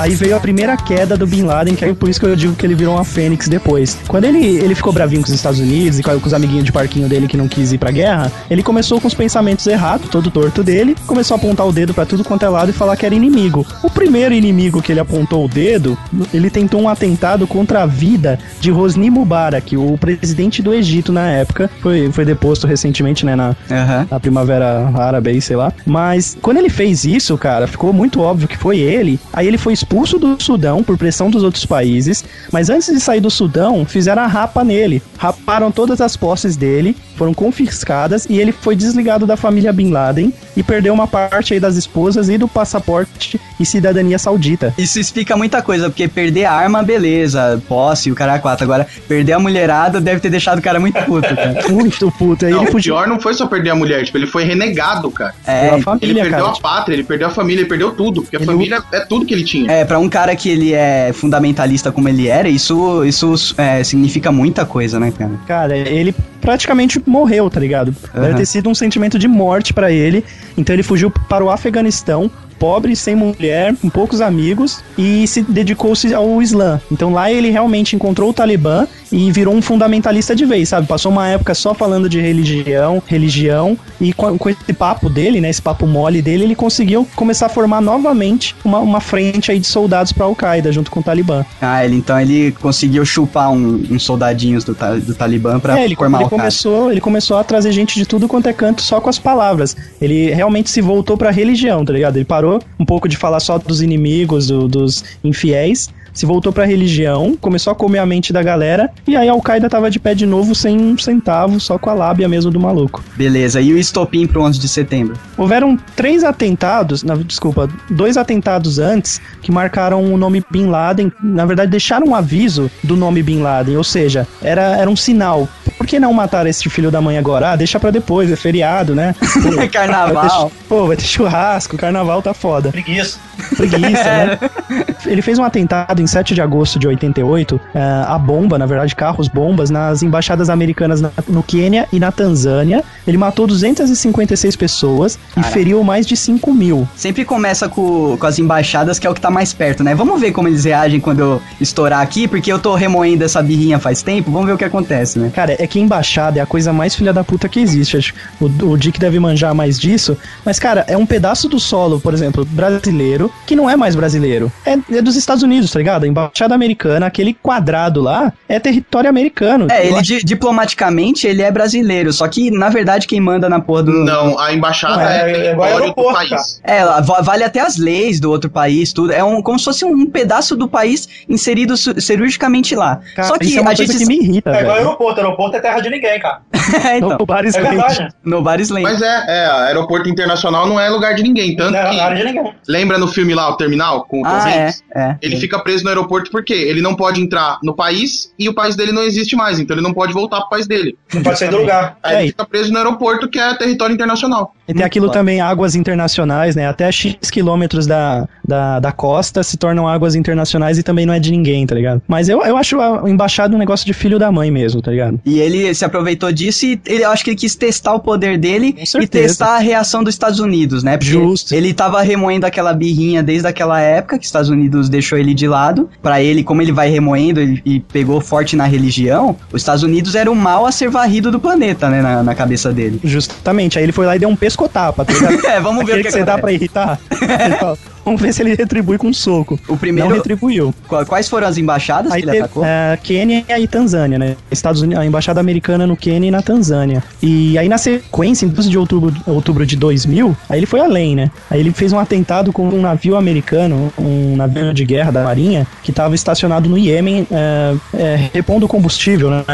Aí 0.00 0.14
veio 0.14 0.34
a 0.34 0.40
primeira 0.40 0.78
queda 0.78 1.14
do 1.14 1.26
Bin 1.26 1.42
Laden, 1.42 1.74
que 1.74 1.84
é 1.84 1.92
por 1.92 2.08
isso 2.08 2.18
que 2.18 2.24
eu 2.24 2.34
digo 2.34 2.54
que 2.54 2.64
ele 2.64 2.74
virou 2.74 2.94
uma 2.94 3.04
fênix 3.04 3.48
depois. 3.48 3.98
Quando 4.08 4.24
ele, 4.24 4.38
ele 4.56 4.74
ficou 4.74 4.94
bravinho 4.94 5.20
com 5.20 5.28
os 5.28 5.34
Estados 5.34 5.60
Unidos 5.60 5.98
e 5.98 6.02
com 6.02 6.12
os 6.12 6.32
amiguinhos 6.32 6.64
de 6.64 6.72
parquinho 6.72 7.06
dele 7.06 7.28
que 7.28 7.36
não 7.36 7.46
quis 7.46 7.70
ir 7.70 7.76
pra 7.76 7.90
guerra, 7.90 8.32
ele 8.50 8.62
começou 8.62 8.98
com 8.98 9.06
os 9.06 9.12
pensamentos 9.12 9.66
errados, 9.66 10.08
todo 10.08 10.30
torto 10.30 10.64
dele, 10.64 10.96
começou 11.06 11.34
a 11.34 11.38
apontar 11.38 11.66
o 11.66 11.72
dedo 11.72 11.92
pra 11.92 12.06
tudo 12.06 12.24
quanto 12.24 12.46
é 12.46 12.48
lado 12.48 12.70
e 12.70 12.72
falar 12.72 12.96
que 12.96 13.04
era 13.04 13.14
inimigo. 13.14 13.66
O 13.82 13.90
primeiro 13.90 14.32
inimigo 14.32 14.80
que 14.80 14.90
ele 14.90 15.00
apontou 15.00 15.44
o 15.44 15.48
dedo, 15.48 15.98
ele 16.32 16.48
tentou 16.48 16.80
um 16.80 16.88
atentado 16.88 17.46
contra 17.46 17.82
a 17.82 17.86
vida 17.86 18.38
de 18.58 18.72
Hosni 18.72 19.10
Mubarak, 19.10 19.76
o 19.76 19.98
presidente 19.98 20.62
do 20.62 20.72
Egito 20.72 21.12
na 21.12 21.28
época. 21.28 21.68
Foi, 21.82 22.10
foi 22.10 22.24
deposto 22.24 22.66
recentemente, 22.66 23.26
né, 23.26 23.36
na, 23.36 23.54
Aham. 23.70 24.08
na 24.10 24.18
primavera 24.18 24.90
árabe 24.94 25.28
aí, 25.28 25.42
sei 25.42 25.56
lá. 25.56 25.70
Mas 25.84 26.38
quando 26.40 26.56
ele 26.56 26.70
fez 26.70 27.04
isso, 27.04 27.36
cara, 27.36 27.66
ficou 27.66 27.92
muito 27.92 28.18
óbvio 28.22 28.48
que 28.48 28.56
foi 28.56 28.78
ele. 28.78 29.20
Aí 29.30 29.46
ele 29.46 29.58
foi 29.58 29.74
expulso 29.74 29.89
do 30.18 30.40
Sudão 30.40 30.84
por 30.84 30.96
pressão 30.96 31.30
dos 31.30 31.42
outros 31.42 31.66
países. 31.66 32.24
Mas 32.52 32.70
antes 32.70 32.92
de 32.92 33.00
sair 33.00 33.20
do 33.20 33.30
Sudão, 33.30 33.84
fizeram 33.84 34.22
a 34.22 34.26
rapa 34.26 34.62
nele. 34.62 35.02
Raparam 35.18 35.72
todas 35.72 36.00
as 36.00 36.16
posses 36.16 36.56
dele, 36.56 36.96
foram 37.16 37.34
confiscadas 37.34 38.24
e 38.30 38.38
ele 38.38 38.52
foi 38.52 38.76
desligado 38.76 39.26
da 39.26 39.36
família 39.36 39.72
Bin 39.72 39.90
Laden 39.90 40.32
e 40.60 40.62
perdeu 40.62 40.92
uma 40.92 41.06
parte 41.06 41.54
aí 41.54 41.58
das 41.60 41.76
esposas 41.76 42.28
e 42.28 42.36
do 42.36 42.46
passaporte 42.46 43.40
e 43.58 43.64
cidadania 43.64 44.18
saudita. 44.18 44.74
Isso 44.76 45.00
explica 45.00 45.34
muita 45.36 45.62
coisa, 45.62 45.88
porque 45.88 46.06
perder 46.06 46.44
a 46.44 46.52
arma, 46.52 46.82
beleza, 46.82 47.60
posse, 47.66 48.12
o 48.12 48.14
cara 48.14 48.34
é 48.34 48.38
quatro. 48.38 48.64
Agora, 48.64 48.86
perder 49.08 49.32
a 49.32 49.38
mulherada 49.38 50.00
deve 50.00 50.20
ter 50.20 50.28
deixado 50.28 50.58
o 50.58 50.62
cara 50.62 50.78
muito 50.78 51.00
puto, 51.04 51.34
cara. 51.34 51.50
Muito 51.70 52.10
puto. 52.12 52.44
Aí 52.44 52.52
Não, 52.52 52.60
ele 52.60 52.68
o 52.68 52.72
fugiu 52.72 52.94
pior 52.94 53.06
não 53.08 53.18
foi 53.18 53.32
só 53.32 53.46
perder 53.46 53.70
a 53.70 53.74
mulher, 53.74 54.04
tipo, 54.04 54.18
ele 54.18 54.26
foi 54.26 54.44
renegado, 54.44 55.10
cara. 55.10 55.34
É, 55.46 55.60
pela 55.62 55.74
Ele 55.76 55.82
família, 55.82 56.22
perdeu 56.24 56.44
cara. 56.44 56.56
a 56.56 56.60
pátria, 56.60 56.94
ele 56.94 57.04
perdeu 57.04 57.28
a 57.28 57.30
família, 57.30 57.60
ele 57.62 57.68
perdeu 57.68 57.92
tudo. 57.92 58.22
Porque 58.22 58.36
a 58.36 58.38
Ele- 58.40 58.46
família 58.46 58.82
é 58.92 59.00
tudo 59.00 59.24
que 59.24 59.32
ele 59.32 59.44
tinha. 59.44 59.70
É, 59.70 59.84
pra 59.84 59.98
um 59.98 60.08
cara 60.08 60.34
que 60.36 60.48
ele 60.50 60.74
é 60.74 61.10
fundamentalista 61.14 61.90
como 61.90 62.08
ele 62.08 62.28
era, 62.28 62.48
isso, 62.48 63.02
isso 63.04 63.54
é, 63.56 63.82
significa 63.84 64.30
muita 64.30 64.66
coisa, 64.66 64.98
né, 65.00 65.10
cara? 65.16 65.30
Cara, 65.46 65.76
ele 65.76 66.14
praticamente 66.40 67.00
morreu, 67.06 67.48
tá 67.50 67.60
ligado? 67.60 67.94
Deve 68.14 68.34
ter 68.34 68.46
sido 68.46 68.68
um 68.68 68.74
sentimento 68.74 69.18
de 69.18 69.28
morte 69.28 69.72
pra 69.72 69.90
ele. 69.92 70.24
Então 70.56 70.74
ele 70.74 70.82
fugiu 70.82 71.10
para 71.10 71.44
o 71.44 71.50
Afeganistão, 71.50 72.30
pobre, 72.58 72.94
sem 72.94 73.16
mulher, 73.16 73.74
com 73.76 73.88
poucos 73.88 74.20
amigos, 74.20 74.84
e 74.98 75.26
se 75.26 75.42
dedicou-se 75.42 76.12
ao 76.14 76.42
Islã. 76.42 76.80
Então 76.92 77.12
lá 77.12 77.32
ele 77.32 77.50
realmente 77.50 77.96
encontrou 77.96 78.30
o 78.30 78.34
Talibã 78.34 78.86
e 79.12 79.30
virou 79.32 79.54
um 79.54 79.62
fundamentalista 79.62 80.34
de 80.36 80.44
vez, 80.44 80.68
sabe? 80.68 80.86
Passou 80.86 81.10
uma 81.10 81.28
época 81.28 81.54
só 81.54 81.74
falando 81.74 82.08
de 82.08 82.20
religião, 82.20 83.02
religião, 83.06 83.76
e 84.00 84.12
com, 84.12 84.36
com 84.38 84.48
esse 84.48 84.72
papo 84.72 85.08
dele, 85.10 85.40
né, 85.40 85.50
esse 85.50 85.60
papo 85.62 85.86
mole 85.86 86.22
dele, 86.22 86.44
ele 86.44 86.54
conseguiu 86.54 87.06
começar 87.16 87.46
a 87.46 87.48
formar 87.48 87.80
novamente 87.80 88.54
uma, 88.64 88.78
uma 88.78 89.00
frente 89.00 89.50
aí 89.50 89.58
de 89.58 89.66
soldados 89.66 90.12
pra 90.12 90.24
Al-Qaeda 90.26 90.70
junto 90.72 90.90
com 90.90 91.00
o 91.00 91.02
Talibã. 91.02 91.44
Ah, 91.60 91.84
ele 91.84 91.96
então 91.96 92.20
ele 92.20 92.52
conseguiu 92.52 93.04
chupar 93.04 93.50
um- 93.50 93.84
uns 93.90 94.02
soldadinhos 94.02 94.64
do, 94.64 94.74
do 95.04 95.14
Talibã 95.14 95.58
pra 95.58 95.78
É, 95.80 95.84
ele, 95.84 95.96
formar 95.96 96.20
ele 96.20 96.28
cara. 96.30 96.40
começou, 96.42 96.90
ele 96.90 97.00
começou 97.00 97.36
a 97.38 97.44
trazer 97.44 97.72
gente 97.72 97.94
de 97.96 98.06
tudo 98.06 98.28
quanto 98.28 98.48
é 98.48 98.52
canto 98.52 98.80
só 98.82 99.00
com 99.00 99.08
as 99.10 99.18
palavras. 99.18 99.76
Ele 100.00 100.30
realmente 100.32 100.70
se 100.70 100.80
voltou 100.80 101.16
pra 101.16 101.30
religião, 101.30 101.84
tá 101.84 101.92
ligado? 101.92 102.16
Ele 102.16 102.24
parou 102.24 102.60
um 102.78 102.84
pouco 102.84 103.08
de 103.08 103.16
falar 103.16 103.40
só 103.40 103.58
dos 103.58 103.82
inimigos, 103.82 104.46
do- 104.46 104.68
dos 104.68 105.04
infiéis, 105.24 105.88
se 106.20 106.26
voltou 106.26 106.52
pra 106.52 106.66
religião, 106.66 107.34
começou 107.40 107.70
a 107.72 107.74
comer 107.74 107.98
a 107.98 108.04
mente 108.04 108.30
da 108.30 108.42
galera, 108.42 108.90
e 109.08 109.16
aí 109.16 109.26
a 109.26 109.32
Al-Qaeda 109.32 109.70
tava 109.70 109.90
de 109.90 109.98
pé 109.98 110.14
de 110.14 110.26
novo 110.26 110.54
sem 110.54 110.78
um 110.78 110.98
centavo, 110.98 111.58
só 111.58 111.78
com 111.78 111.88
a 111.88 111.94
lábia 111.94 112.28
mesmo 112.28 112.50
do 112.50 112.60
maluco. 112.60 113.02
Beleza, 113.16 113.58
e 113.60 113.72
o 113.72 113.78
estopim 113.78 114.26
pro 114.26 114.42
11 114.42 114.58
de 114.58 114.68
setembro? 114.68 115.14
Houveram 115.38 115.78
três 115.96 116.22
atentados, 116.22 117.02
na- 117.02 117.14
desculpa, 117.16 117.70
dois 117.88 118.18
atentados 118.18 118.78
antes 118.78 119.18
que 119.40 119.50
marcaram 119.50 120.04
o 120.12 120.18
nome 120.18 120.44
Bin 120.50 120.66
Laden. 120.66 121.10
Na 121.22 121.46
verdade, 121.46 121.70
deixaram 121.70 122.08
um 122.08 122.14
aviso 122.14 122.70
do 122.84 122.96
nome 122.96 123.22
Bin 123.22 123.40
Laden, 123.40 123.76
ou 123.78 123.84
seja, 123.84 124.26
era, 124.42 124.76
era 124.76 124.90
um 124.90 124.96
sinal. 124.96 125.48
Por 125.78 125.86
que 125.86 125.98
não 125.98 126.12
matar 126.12 126.46
esse 126.46 126.68
filho 126.68 126.90
da 126.90 127.00
mãe 127.00 127.16
agora? 127.16 127.52
Ah, 127.52 127.56
deixa 127.56 127.80
pra 127.80 127.90
depois, 127.90 128.30
é 128.30 128.36
feriado, 128.36 128.94
né? 128.94 129.14
Pô, 129.42 129.50
vai 129.56 129.68
ter, 129.68 129.68
Carnaval. 129.70 130.52
pô, 130.68 130.86
vai 130.86 130.96
ter 130.96 131.04
churrasco, 131.04 131.76
carnaval 131.78 132.20
tá 132.20 132.34
foda. 132.34 132.70
Preguiça. 132.70 133.18
Preguiça, 133.56 134.04
né? 134.04 134.38
Ele 135.06 135.22
fez 135.22 135.38
um 135.38 135.44
atentado 135.44 136.02
em 136.02 136.06
7 136.10 136.34
de 136.34 136.42
agosto 136.42 136.78
de 136.78 136.86
88, 136.88 137.60
eh, 137.74 138.04
a 138.06 138.18
bomba, 138.18 138.58
na 138.58 138.66
verdade, 138.66 138.94
carros 138.94 139.28
bombas, 139.28 139.70
nas 139.70 140.02
embaixadas 140.02 140.50
americanas 140.50 141.00
na- 141.00 141.10
no 141.28 141.42
Quênia 141.42 141.86
e 141.92 141.98
na 142.00 142.10
Tanzânia. 142.12 142.82
Ele 143.06 143.16
matou 143.16 143.46
256 143.46 144.56
pessoas 144.56 145.18
e 145.36 145.42
feriu 145.42 145.82
mais 145.84 146.06
de 146.06 146.16
5 146.16 146.52
mil. 146.52 146.86
Sempre 146.96 147.24
começa 147.24 147.68
com, 147.68 148.16
com 148.18 148.26
as 148.26 148.38
embaixadas, 148.38 148.98
que 148.98 149.06
é 149.06 149.10
o 149.10 149.14
que 149.14 149.20
tá 149.20 149.30
mais 149.30 149.52
perto, 149.52 149.82
né? 149.84 149.94
Vamos 149.94 150.20
ver 150.20 150.32
como 150.32 150.48
eles 150.48 150.64
reagem 150.64 151.00
quando 151.00 151.20
eu 151.20 151.42
estourar 151.60 152.00
aqui, 152.00 152.26
porque 152.28 152.52
eu 152.52 152.58
tô 152.58 152.74
remoendo 152.74 153.24
essa 153.24 153.42
birrinha 153.42 153.78
faz 153.78 154.02
tempo. 154.02 154.30
Vamos 154.30 154.46
ver 154.46 154.52
o 154.54 154.58
que 154.58 154.64
acontece, 154.64 155.18
né? 155.18 155.30
Cara, 155.34 155.56
é 155.58 155.66
que 155.66 155.78
embaixada 155.80 156.38
é 156.38 156.42
a 156.42 156.46
coisa 156.46 156.72
mais 156.72 156.94
filha 156.94 157.12
da 157.12 157.22
puta 157.24 157.48
que 157.48 157.60
existe. 157.60 158.14
O, 158.40 158.46
o 158.46 158.76
Dick 158.76 158.98
deve 158.98 159.18
manjar 159.18 159.54
mais 159.54 159.78
disso. 159.78 160.16
Mas, 160.44 160.58
cara, 160.58 160.84
é 160.88 160.96
um 160.96 161.06
pedaço 161.06 161.48
do 161.48 161.58
solo, 161.60 162.00
por 162.00 162.14
exemplo, 162.14 162.44
brasileiro, 162.44 163.30
que 163.46 163.54
não 163.56 163.68
é 163.68 163.76
mais 163.76 163.94
brasileiro. 163.94 164.50
É, 164.64 164.78
é 164.96 165.02
dos 165.02 165.16
Estados 165.16 165.42
Unidos, 165.42 165.70
tá 165.70 165.78
ligado? 165.78 165.89
A 165.96 166.06
embaixada 166.06 166.54
americana, 166.54 167.06
aquele 167.06 167.34
quadrado 167.34 168.00
lá, 168.00 168.32
é 168.48 168.58
território 168.58 169.08
americano. 169.10 169.66
É, 169.70 169.86
ele 169.86 170.00
di- 170.02 170.22
diplomaticamente 170.24 171.26
ele 171.26 171.42
é 171.42 171.50
brasileiro, 171.50 172.12
só 172.12 172.28
que 172.28 172.50
na 172.50 172.68
verdade 172.68 173.06
quem 173.06 173.20
manda 173.20 173.48
na 173.48 173.60
porra 173.60 173.82
do. 173.84 173.92
Não, 173.92 174.38
a 174.38 174.52
embaixada 174.52 174.96
Não, 174.96 175.02
é- 175.02 175.32
é, 175.32 175.46
é 175.48 175.52
igual 175.52 175.68
território 175.68 175.76
do 175.76 175.82
aeroporto, 175.82 176.14
país. 176.14 176.60
É, 176.64 176.82
vale 177.22 177.44
até 177.44 177.60
as 177.60 177.76
leis 177.76 178.20
do 178.20 178.30
outro 178.30 178.50
país, 178.50 178.92
tudo. 178.92 179.12
É 179.12 179.22
um, 179.24 179.42
como 179.42 179.58
se 179.58 179.64
fosse 179.64 179.84
um 179.84 180.06
pedaço 180.06 180.56
do 180.56 180.68
país 180.68 181.08
inserido 181.28 181.76
cirurgicamente 181.76 182.74
lá. 182.74 183.00
Cara, 183.14 183.28
Só 183.28 183.38
que 183.38 183.46
isso 183.46 183.58
é 183.58 183.62
uma 183.62 183.72
a 183.72 183.76
coisa 183.76 183.92
gente. 183.92 184.02
que 184.02 184.08
me 184.08 184.16
irrita, 184.22 184.50
É 184.50 184.60
igual 184.62 184.76
aeroporto. 184.76 185.20
Aeroporto 185.20 185.56
é 185.56 185.60
terra 185.60 185.80
de 185.80 185.90
ninguém, 185.90 186.18
cara. 186.20 186.40
é, 186.86 186.96
então, 186.98 187.16
No 187.18 187.26
Bar 187.26 187.44
É 187.46 188.08
no 188.24 188.42
Bar 188.42 188.60
Slane. 188.60 188.84
Mas 188.84 189.02
é, 189.02 189.24
é, 189.28 189.46
aeroporto 189.68 190.08
internacional 190.08 190.66
não 190.66 190.78
é 190.78 190.88
lugar 190.88 191.14
de 191.14 191.22
ninguém. 191.22 191.56
Tanto 191.56 191.72
Não 191.72 191.78
é 191.78 191.90
que, 191.90 192.00
área 192.00 192.16
de 192.16 192.24
ninguém. 192.32 192.52
lembra 192.68 192.98
no 192.98 193.06
filme 193.08 193.34
lá, 193.34 193.48
o 193.50 193.56
Terminal, 193.56 194.04
com 194.04 194.22
o 194.22 194.26
Ah, 194.26 194.50
é, 194.50 194.70
é. 194.94 195.16
Ele 195.22 195.36
fica 195.36 195.58
preso 195.58 195.79
no 195.82 195.88
aeroporto 195.88 196.30
porque 196.30 196.52
ele 196.52 196.80
não 196.80 196.94
pode 196.94 197.20
entrar 197.20 197.58
no 197.62 197.74
país 197.74 198.32
e 198.38 198.48
o 198.48 198.54
país 198.54 198.76
dele 198.76 198.92
não 198.92 199.02
existe 199.02 199.34
mais, 199.36 199.58
então 199.58 199.74
ele 199.76 199.82
não 199.82 199.92
pode 199.92 200.12
voltar 200.12 200.40
pro 200.40 200.50
país 200.50 200.66
dele. 200.66 200.96
Não 201.14 201.22
pode 201.22 201.38
sair 201.38 201.50
do 201.50 201.58
lugar. 201.58 201.96
Aí 202.02 202.14
É, 202.14 202.18
ele 202.20 202.24
e- 202.26 202.30
fica 202.30 202.44
preso 202.44 202.72
no 202.72 202.78
aeroporto, 202.78 203.28
que 203.28 203.38
é 203.38 203.54
território 203.54 203.94
internacional. 203.94 204.54
E 204.68 204.74
tem 204.74 204.84
aquilo 204.84 205.06
Muito 205.06 205.14
também, 205.14 205.40
águas 205.40 205.74
internacionais, 205.74 206.54
né? 206.54 206.66
Até 206.68 206.90
X 206.92 207.16
quilômetros 207.30 207.86
da, 207.86 208.28
da, 208.46 208.78
da 208.80 208.92
costa 208.92 209.42
se 209.42 209.56
tornam 209.56 209.88
águas 209.88 210.14
internacionais 210.14 210.78
e 210.78 210.82
também 210.82 211.04
não 211.06 211.12
é 211.14 211.18
de 211.18 211.30
ninguém, 211.30 211.66
tá 211.66 211.74
ligado? 211.74 212.00
Mas 212.06 212.28
eu, 212.28 212.42
eu 212.42 212.56
acho 212.56 212.80
a 212.80 213.08
embaixada 213.08 213.54
um 213.54 213.58
negócio 213.58 213.84
de 213.84 213.92
filho 213.92 214.18
da 214.18 214.30
mãe 214.30 214.50
mesmo, 214.50 214.80
tá 214.80 214.90
ligado? 214.90 215.20
E 215.24 215.40
ele 215.40 215.74
se 215.74 215.84
aproveitou 215.84 216.30
disso 216.32 216.66
e 216.66 216.80
ele, 216.86 217.04
eu 217.04 217.10
acho 217.10 217.24
que 217.24 217.30
ele 217.30 217.36
quis 217.36 217.54
testar 217.54 217.94
o 217.94 218.00
poder 218.00 218.38
dele 218.38 218.76
e 219.00 219.06
testar 219.06 219.56
a 219.56 219.58
reação 219.58 220.04
dos 220.04 220.14
Estados 220.14 220.38
Unidos, 220.38 220.82
né? 220.82 220.96
Porque 220.96 221.12
Justo. 221.12 221.54
ele 221.54 221.72
tava 221.74 222.00
remoendo 222.02 222.46
aquela 222.46 222.72
birrinha 222.72 223.22
desde 223.22 223.46
aquela 223.48 223.80
época 223.80 224.18
que 224.18 224.22
os 224.24 224.28
Estados 224.28 224.50
Unidos 224.50 224.88
deixou 224.88 225.18
ele 225.18 225.34
de 225.34 225.48
lado. 225.48 225.69
Pra 226.02 226.22
ele, 226.22 226.42
como 226.42 226.62
ele 226.62 226.72
vai 226.72 226.88
remoendo 226.88 227.40
e, 227.40 227.62
e 227.64 227.80
pegou 227.80 228.20
forte 228.20 228.56
na 228.56 228.64
religião, 228.64 229.36
os 229.52 229.62
Estados 229.62 229.82
Unidos 229.82 230.14
era 230.14 230.30
o 230.30 230.34
mal 230.34 230.66
a 230.66 230.72
ser 230.72 230.90
varrido 230.90 231.30
do 231.30 231.38
planeta, 231.38 231.88
né? 231.88 232.02
Na, 232.02 232.22
na 232.22 232.34
cabeça 232.34 232.72
dele. 232.72 233.00
Justamente. 233.04 233.78
Aí 233.78 233.84
ele 233.84 233.92
foi 233.92 234.06
lá 234.06 234.16
e 234.16 234.18
deu 234.18 234.28
um 234.28 234.36
pescotapa, 234.36 235.04
tá 235.04 235.12
ligado? 235.14 235.46
É, 235.46 235.60
vamos 235.60 235.84
ver 235.84 235.92
Aquele 235.92 236.00
o 236.00 236.02
que, 236.02 236.08
que 236.08 236.18
você 236.18 236.24
dá 236.24 236.38
pra 236.38 236.52
irritar. 236.52 236.98
Ele 238.18 238.32
se 238.32 238.42
ele 238.42 238.54
retribui 238.54 238.98
com 238.98 239.08
um 239.08 239.12
soco. 239.12 239.58
O 239.68 239.76
primeiro. 239.76 240.08
Não 240.08 240.16
retribuiu. 240.16 240.74
Qua- 240.88 241.04
Quais 241.04 241.28
foram 241.28 241.46
as 241.46 241.58
embaixadas 241.58 242.12
Aí 242.12 242.20
que 242.22 242.24
ele 242.26 242.32
teve 242.32 242.44
atacou? 242.44 242.64
é, 242.64 242.98
Quênia 243.02 243.44
e 243.58 243.66
Tanzânia, 243.68 244.18
né? 244.18 244.36
Estados 244.50 244.80
Unidos, 244.82 245.02
a 245.02 245.06
embaixada 245.06 245.40
americana 245.40 245.86
no 245.86 245.96
Quênia 245.96 246.28
e 246.28 246.30
na 246.30 246.42
Tanzânia. 246.42 247.02
E 247.22 247.56
aí 247.58 247.68
na 247.68 247.78
sequência, 247.78 248.46
em 248.46 248.48
12 248.48 248.68
de 248.70 248.78
outubro, 248.78 249.14
outubro 249.26 249.66
de 249.66 249.76
2000, 249.76 250.36
aí 250.48 250.58
ele 250.58 250.66
foi 250.66 250.80
além, 250.80 251.14
né? 251.16 251.30
Aí 251.50 251.60
ele 251.60 251.72
fez 251.72 251.92
um 251.92 251.98
atentado 251.98 252.52
com 252.52 252.68
um 252.68 252.80
navio 252.80 253.16
americano, 253.16 253.92
um 253.98 254.36
navio 254.36 254.72
de 254.74 254.84
guerra 254.84 255.10
da 255.10 255.24
marinha, 255.24 255.66
que 255.82 255.90
estava 255.90 256.14
estacionado 256.14 256.68
no 256.68 256.78
Iêmen, 256.78 257.26
é, 257.30 257.74
é, 257.94 258.28
repondo 258.32 258.66
combustível, 258.68 259.30
né? 259.30 259.44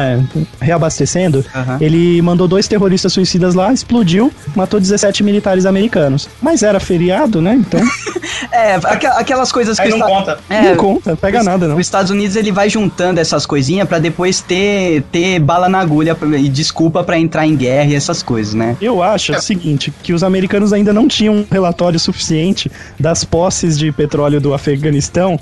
Reabastecendo. 0.61 1.45
Ele 1.81 2.21
mandou 2.23 2.49
dois 2.49 2.67
terroristas 2.69 3.13
suicidas 3.13 3.55
lá, 3.55 3.73
explodiu, 3.73 4.33
matou 4.55 4.81
17 4.81 5.23
militares 5.23 5.67
americanos. 5.67 6.29
Mas 6.41 6.63
era 6.63 6.81
feriado, 6.81 7.41
né? 7.41 7.55
Então 7.55 7.81
É, 8.53 8.75
aquelas 9.19 9.51
coisas 9.53 9.77
que 9.77 9.83
Aí 9.85 9.91
não 9.91 9.99
esta- 9.99 10.09
conta. 10.09 10.39
É, 10.49 10.63
não 10.63 10.77
conta, 10.77 11.17
pega 11.17 11.43
nada 11.43 11.67
não. 11.69 11.77
Os 11.77 11.81
Estados 11.87 12.11
Unidos 12.11 12.37
ele 12.37 12.53
vai 12.53 12.69
juntando 12.69 13.21
essas 13.21 13.47
coisinhas 13.47 13.89
pra 13.89 13.99
depois 13.99 14.41
ter, 14.41 15.03
ter 15.13 15.39
bala 15.39 15.69
na 15.69 15.79
agulha 15.81 16.17
e 16.39 16.49
desculpa 16.49 17.03
pra 17.05 17.19
entrar 17.19 17.47
em 17.47 17.57
guerra 17.57 17.91
e 17.91 17.95
essas 17.95 18.23
coisas, 18.23 18.55
né? 18.55 18.77
Eu 18.81 19.03
acho 19.03 19.33
o 19.33 19.41
seguinte, 19.41 19.93
que 20.03 20.13
os 20.13 20.23
americanos 20.23 20.73
ainda 20.73 20.93
não 20.93 21.07
tinham 21.09 21.35
um 21.35 21.47
relatório 21.51 21.99
suficiente 21.99 22.71
das 22.99 23.25
posses 23.25 23.79
de 23.79 23.91
petróleo 23.93 24.41
do 24.41 24.55
Afeganistão 24.55 25.39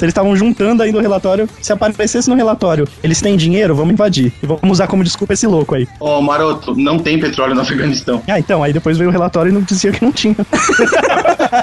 Eles 0.00 0.10
estavam 0.10 0.36
juntando 0.36 0.82
aí 0.82 0.92
no 0.92 1.00
relatório. 1.00 1.48
Se 1.62 1.72
aparecesse 1.72 2.28
no 2.28 2.36
relatório, 2.36 2.86
eles 3.02 3.20
têm 3.20 3.36
dinheiro, 3.36 3.74
vamos 3.74 3.92
invadir. 3.94 4.32
E 4.42 4.46
vamos 4.46 4.62
usar 4.64 4.86
como 4.86 5.02
desculpa 5.04 5.32
esse 5.34 5.46
louco 5.46 5.74
aí. 5.74 5.88
Ô, 6.00 6.20
Maroto, 6.20 6.74
não 6.76 6.98
tem 6.98 7.18
petróleo 7.18 7.54
no 7.54 7.60
Afeganistão. 7.62 8.22
Ah, 8.28 8.38
então, 8.38 8.62
aí 8.62 8.72
depois 8.72 8.96
veio 8.98 9.08
o 9.10 9.12
relatório 9.12 9.50
e 9.50 9.52
não 9.52 9.62
dizia 9.62 9.92
que 9.92 10.04
não 10.04 10.12
tinha. 10.12 10.34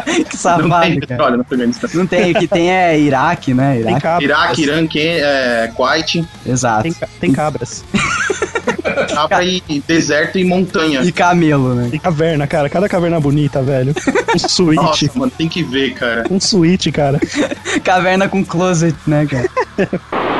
que 0.05 0.09
Não 0.09 0.23
tem 0.23 0.25
safado, 0.37 0.69
cara. 0.69 0.99
petróleo 0.99 1.35
no 1.37 1.41
Afeganistão. 1.41 1.89
Não 1.93 2.07
tem, 2.07 2.31
o 2.31 2.35
que 2.39 2.47
tem 2.47 2.71
é 2.71 2.99
Iraque, 2.99 3.53
né? 3.53 3.73
Tem 3.73 3.81
Iraque. 3.81 4.01
cabras. 4.01 4.23
Iraque, 4.29 4.61
Irã, 4.63 4.87
Ken- 4.87 5.19
é, 5.19 5.71
Kuwait, 5.75 6.25
Exato. 6.45 6.83
Tem, 6.83 6.95
tem 7.19 7.31
cabras. 7.31 7.83
cabra 9.13 9.43
e 9.45 9.83
deserto 9.87 10.37
e 10.37 10.43
montanha. 10.43 11.01
E 11.01 11.11
camelo, 11.11 11.75
né? 11.75 11.87
Tem 11.91 11.99
caverna, 11.99 12.47
cara. 12.47 12.69
Cada 12.69 12.89
caverna 12.89 13.19
bonita, 13.19 13.61
velho. 13.61 13.93
Um 14.35 14.39
suíte. 14.47 14.81
Nossa, 14.81 15.11
mano, 15.15 15.31
tem 15.37 15.47
que 15.47 15.63
ver, 15.63 15.93
cara. 15.93 16.25
Um 16.29 16.39
suíte, 16.39 16.91
cara. 16.91 17.19
Caverna 17.83 18.27
com 18.27 18.43
closet, 18.43 18.95
né, 19.07 19.25
cara? 19.25 19.49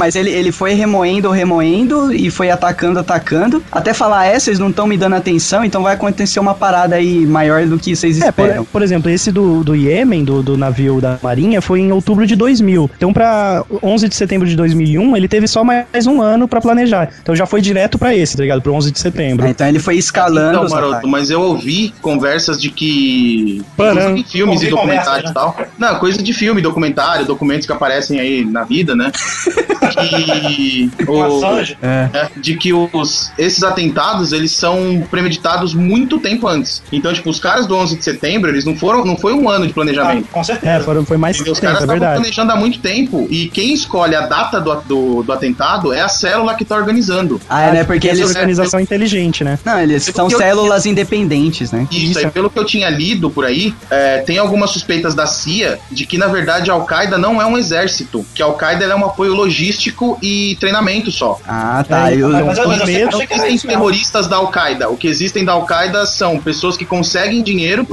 Mas 0.00 0.16
ele, 0.16 0.30
ele 0.30 0.50
foi 0.50 0.72
remoendo, 0.72 1.28
remoendo 1.30 2.10
e 2.10 2.30
foi 2.30 2.50
atacando, 2.50 2.98
atacando. 2.98 3.62
Até 3.70 3.92
falar, 3.92 4.24
é, 4.24 4.40
vocês 4.40 4.58
não 4.58 4.70
estão 4.70 4.86
me 4.86 4.96
dando 4.96 5.14
atenção, 5.14 5.62
então 5.62 5.82
vai 5.82 5.92
acontecer 5.92 6.40
uma 6.40 6.54
parada 6.54 6.96
aí 6.96 7.26
maior 7.26 7.66
do 7.66 7.78
que 7.78 7.94
vocês 7.94 8.18
É, 8.18 8.32
por, 8.32 8.44
esperam. 8.44 8.64
por 8.64 8.82
exemplo, 8.82 9.10
esse 9.10 9.30
do, 9.30 9.62
do 9.62 9.76
Iêmen, 9.76 10.24
do, 10.24 10.42
do 10.42 10.56
navio 10.56 11.02
da 11.02 11.18
Marinha, 11.22 11.60
foi 11.60 11.80
em 11.80 11.92
outubro 11.92 12.26
de 12.26 12.34
2000. 12.34 12.90
Então, 12.96 13.12
pra 13.12 13.62
11 13.82 14.08
de 14.08 14.14
setembro 14.14 14.48
de 14.48 14.56
2001, 14.56 15.14
ele 15.18 15.28
teve 15.28 15.46
só 15.46 15.62
mais 15.62 16.06
um 16.06 16.22
ano 16.22 16.48
pra 16.48 16.62
planejar. 16.62 17.10
Então, 17.20 17.36
já 17.36 17.44
foi 17.44 17.60
direto 17.60 17.98
pra 17.98 18.16
esse, 18.16 18.38
tá 18.38 18.42
ligado? 18.42 18.62
Pro 18.62 18.72
11 18.72 18.90
de 18.92 18.98
setembro. 18.98 19.44
Ah, 19.44 19.50
então 19.50 19.68
ele 19.68 19.78
foi 19.78 19.96
escalando. 19.96 20.64
Então, 20.64 20.70
Maroto, 20.70 21.06
mas 21.06 21.28
eu 21.28 21.42
ouvi 21.42 21.92
conversas 22.00 22.58
de 22.58 22.70
que. 22.70 23.60
Inclusive 23.78 24.24
filmes 24.30 24.54
Ouvi 24.56 24.66
e 24.66 24.70
documentários 24.70 25.30
conversas, 25.30 25.30
e 25.30 25.34
tal. 25.34 25.56
Não, 25.78 25.98
coisa 25.98 26.22
de 26.22 26.32
filme, 26.32 26.62
documentário, 26.62 27.26
documentos 27.26 27.66
que 27.66 27.72
aparecem 27.72 28.18
aí 28.18 28.46
na 28.46 28.64
vida, 28.64 28.96
né? 28.96 29.12
que. 29.96 30.90
O. 31.10 31.40
É. 31.82 32.08
é, 32.12 32.28
de 32.36 32.56
que 32.56 32.72
os, 32.72 33.32
esses 33.36 33.62
atentados 33.62 34.32
eles 34.32 34.52
são 34.52 35.06
premeditados 35.10 35.74
muito 35.74 36.18
tempo 36.18 36.46
antes. 36.46 36.82
Então, 36.92 37.12
tipo, 37.12 37.28
os 37.30 37.40
caras 37.40 37.66
do 37.66 37.74
11 37.74 37.96
de 37.96 38.04
setembro, 38.04 38.48
eles 38.50 38.64
não 38.64 38.76
foram, 38.76 39.04
não 39.04 39.16
foi 39.16 39.32
um 39.32 39.48
ano 39.48 39.64
de 39.66 39.70
Ah, 39.72 39.74
planejamento. 39.74 40.28
com 40.30 40.44
certeza. 40.44 40.72
É, 40.72 40.80
foram, 40.80 41.04
foi 41.04 41.16
mais 41.16 41.36
Entendeu? 41.36 41.52
Os 41.54 41.58
tempo, 41.60 41.72
caras 41.72 41.88
é 41.88 41.94
estavam 41.94 42.14
planejando 42.16 42.52
há 42.52 42.56
muito 42.56 42.78
tempo 42.80 43.26
e 43.30 43.48
quem 43.48 43.72
escolhe 43.72 44.14
a 44.14 44.22
data 44.26 44.60
do, 44.60 44.74
do, 44.82 45.22
do 45.22 45.32
atentado 45.32 45.92
é 45.92 46.00
a 46.00 46.08
célula 46.08 46.54
que 46.54 46.64
tá 46.64 46.76
organizando. 46.76 47.40
Ah, 47.48 47.62
é, 47.62 47.72
né? 47.72 47.84
Porque 47.84 48.08
Essa 48.08 48.20
eles. 48.20 48.30
organização 48.30 48.78
inteligente, 48.80 49.42
né? 49.42 49.58
Não, 49.64 49.80
eles 49.80 50.04
são 50.04 50.28
Eu- 50.30 50.38
células 50.38 50.86
independentes, 50.86 51.72
né? 51.72 51.86
Isso, 51.90 52.18
aí, 52.18 52.30
pelo 52.30 52.48
que 52.50 52.58
eu 52.58 52.64
tinha 52.64 52.88
lido 52.88 53.30
por 53.30 53.44
aí, 53.44 53.74
é, 53.90 54.18
tem 54.18 54.38
algumas 54.38 54.70
suspeitas 54.70 55.14
da 55.14 55.26
CIA 55.26 55.78
de 55.90 56.06
que, 56.06 56.16
na 56.18 56.26
verdade, 56.28 56.70
a 56.70 56.74
Al-Qaeda 56.74 57.18
não 57.18 57.40
é 57.40 57.46
um 57.46 57.58
exército, 57.58 58.24
que 58.34 58.42
a 58.42 58.46
Al-Qaeda 58.46 58.84
é 58.84 58.94
um 58.94 59.04
apoio 59.04 59.34
logístico 59.34 59.79
e 60.22 60.56
treinamento 60.60 61.10
só. 61.10 61.38
Ah, 61.46 61.84
tá. 61.88 62.10
É, 62.10 62.16
eu- 62.16 62.28
Mas, 62.28 62.46
mas 62.46 62.58
eu, 62.58 62.68
mas 62.68 62.80
eu 62.80 62.84
era 62.84 62.90
Existem 63.30 63.50
mesmo. 63.52 63.68
terroristas 63.68 64.26
da 64.28 64.36
Al-Qaeda. 64.36 64.88
O 64.88 64.96
que 64.96 65.06
existem 65.08 65.44
da 65.44 65.52
Al-Qaeda 65.52 66.06
são 66.06 66.38
pessoas 66.38 66.76
que 66.76 66.84
conseguem 66.84 67.42
dinheiro 67.42 67.86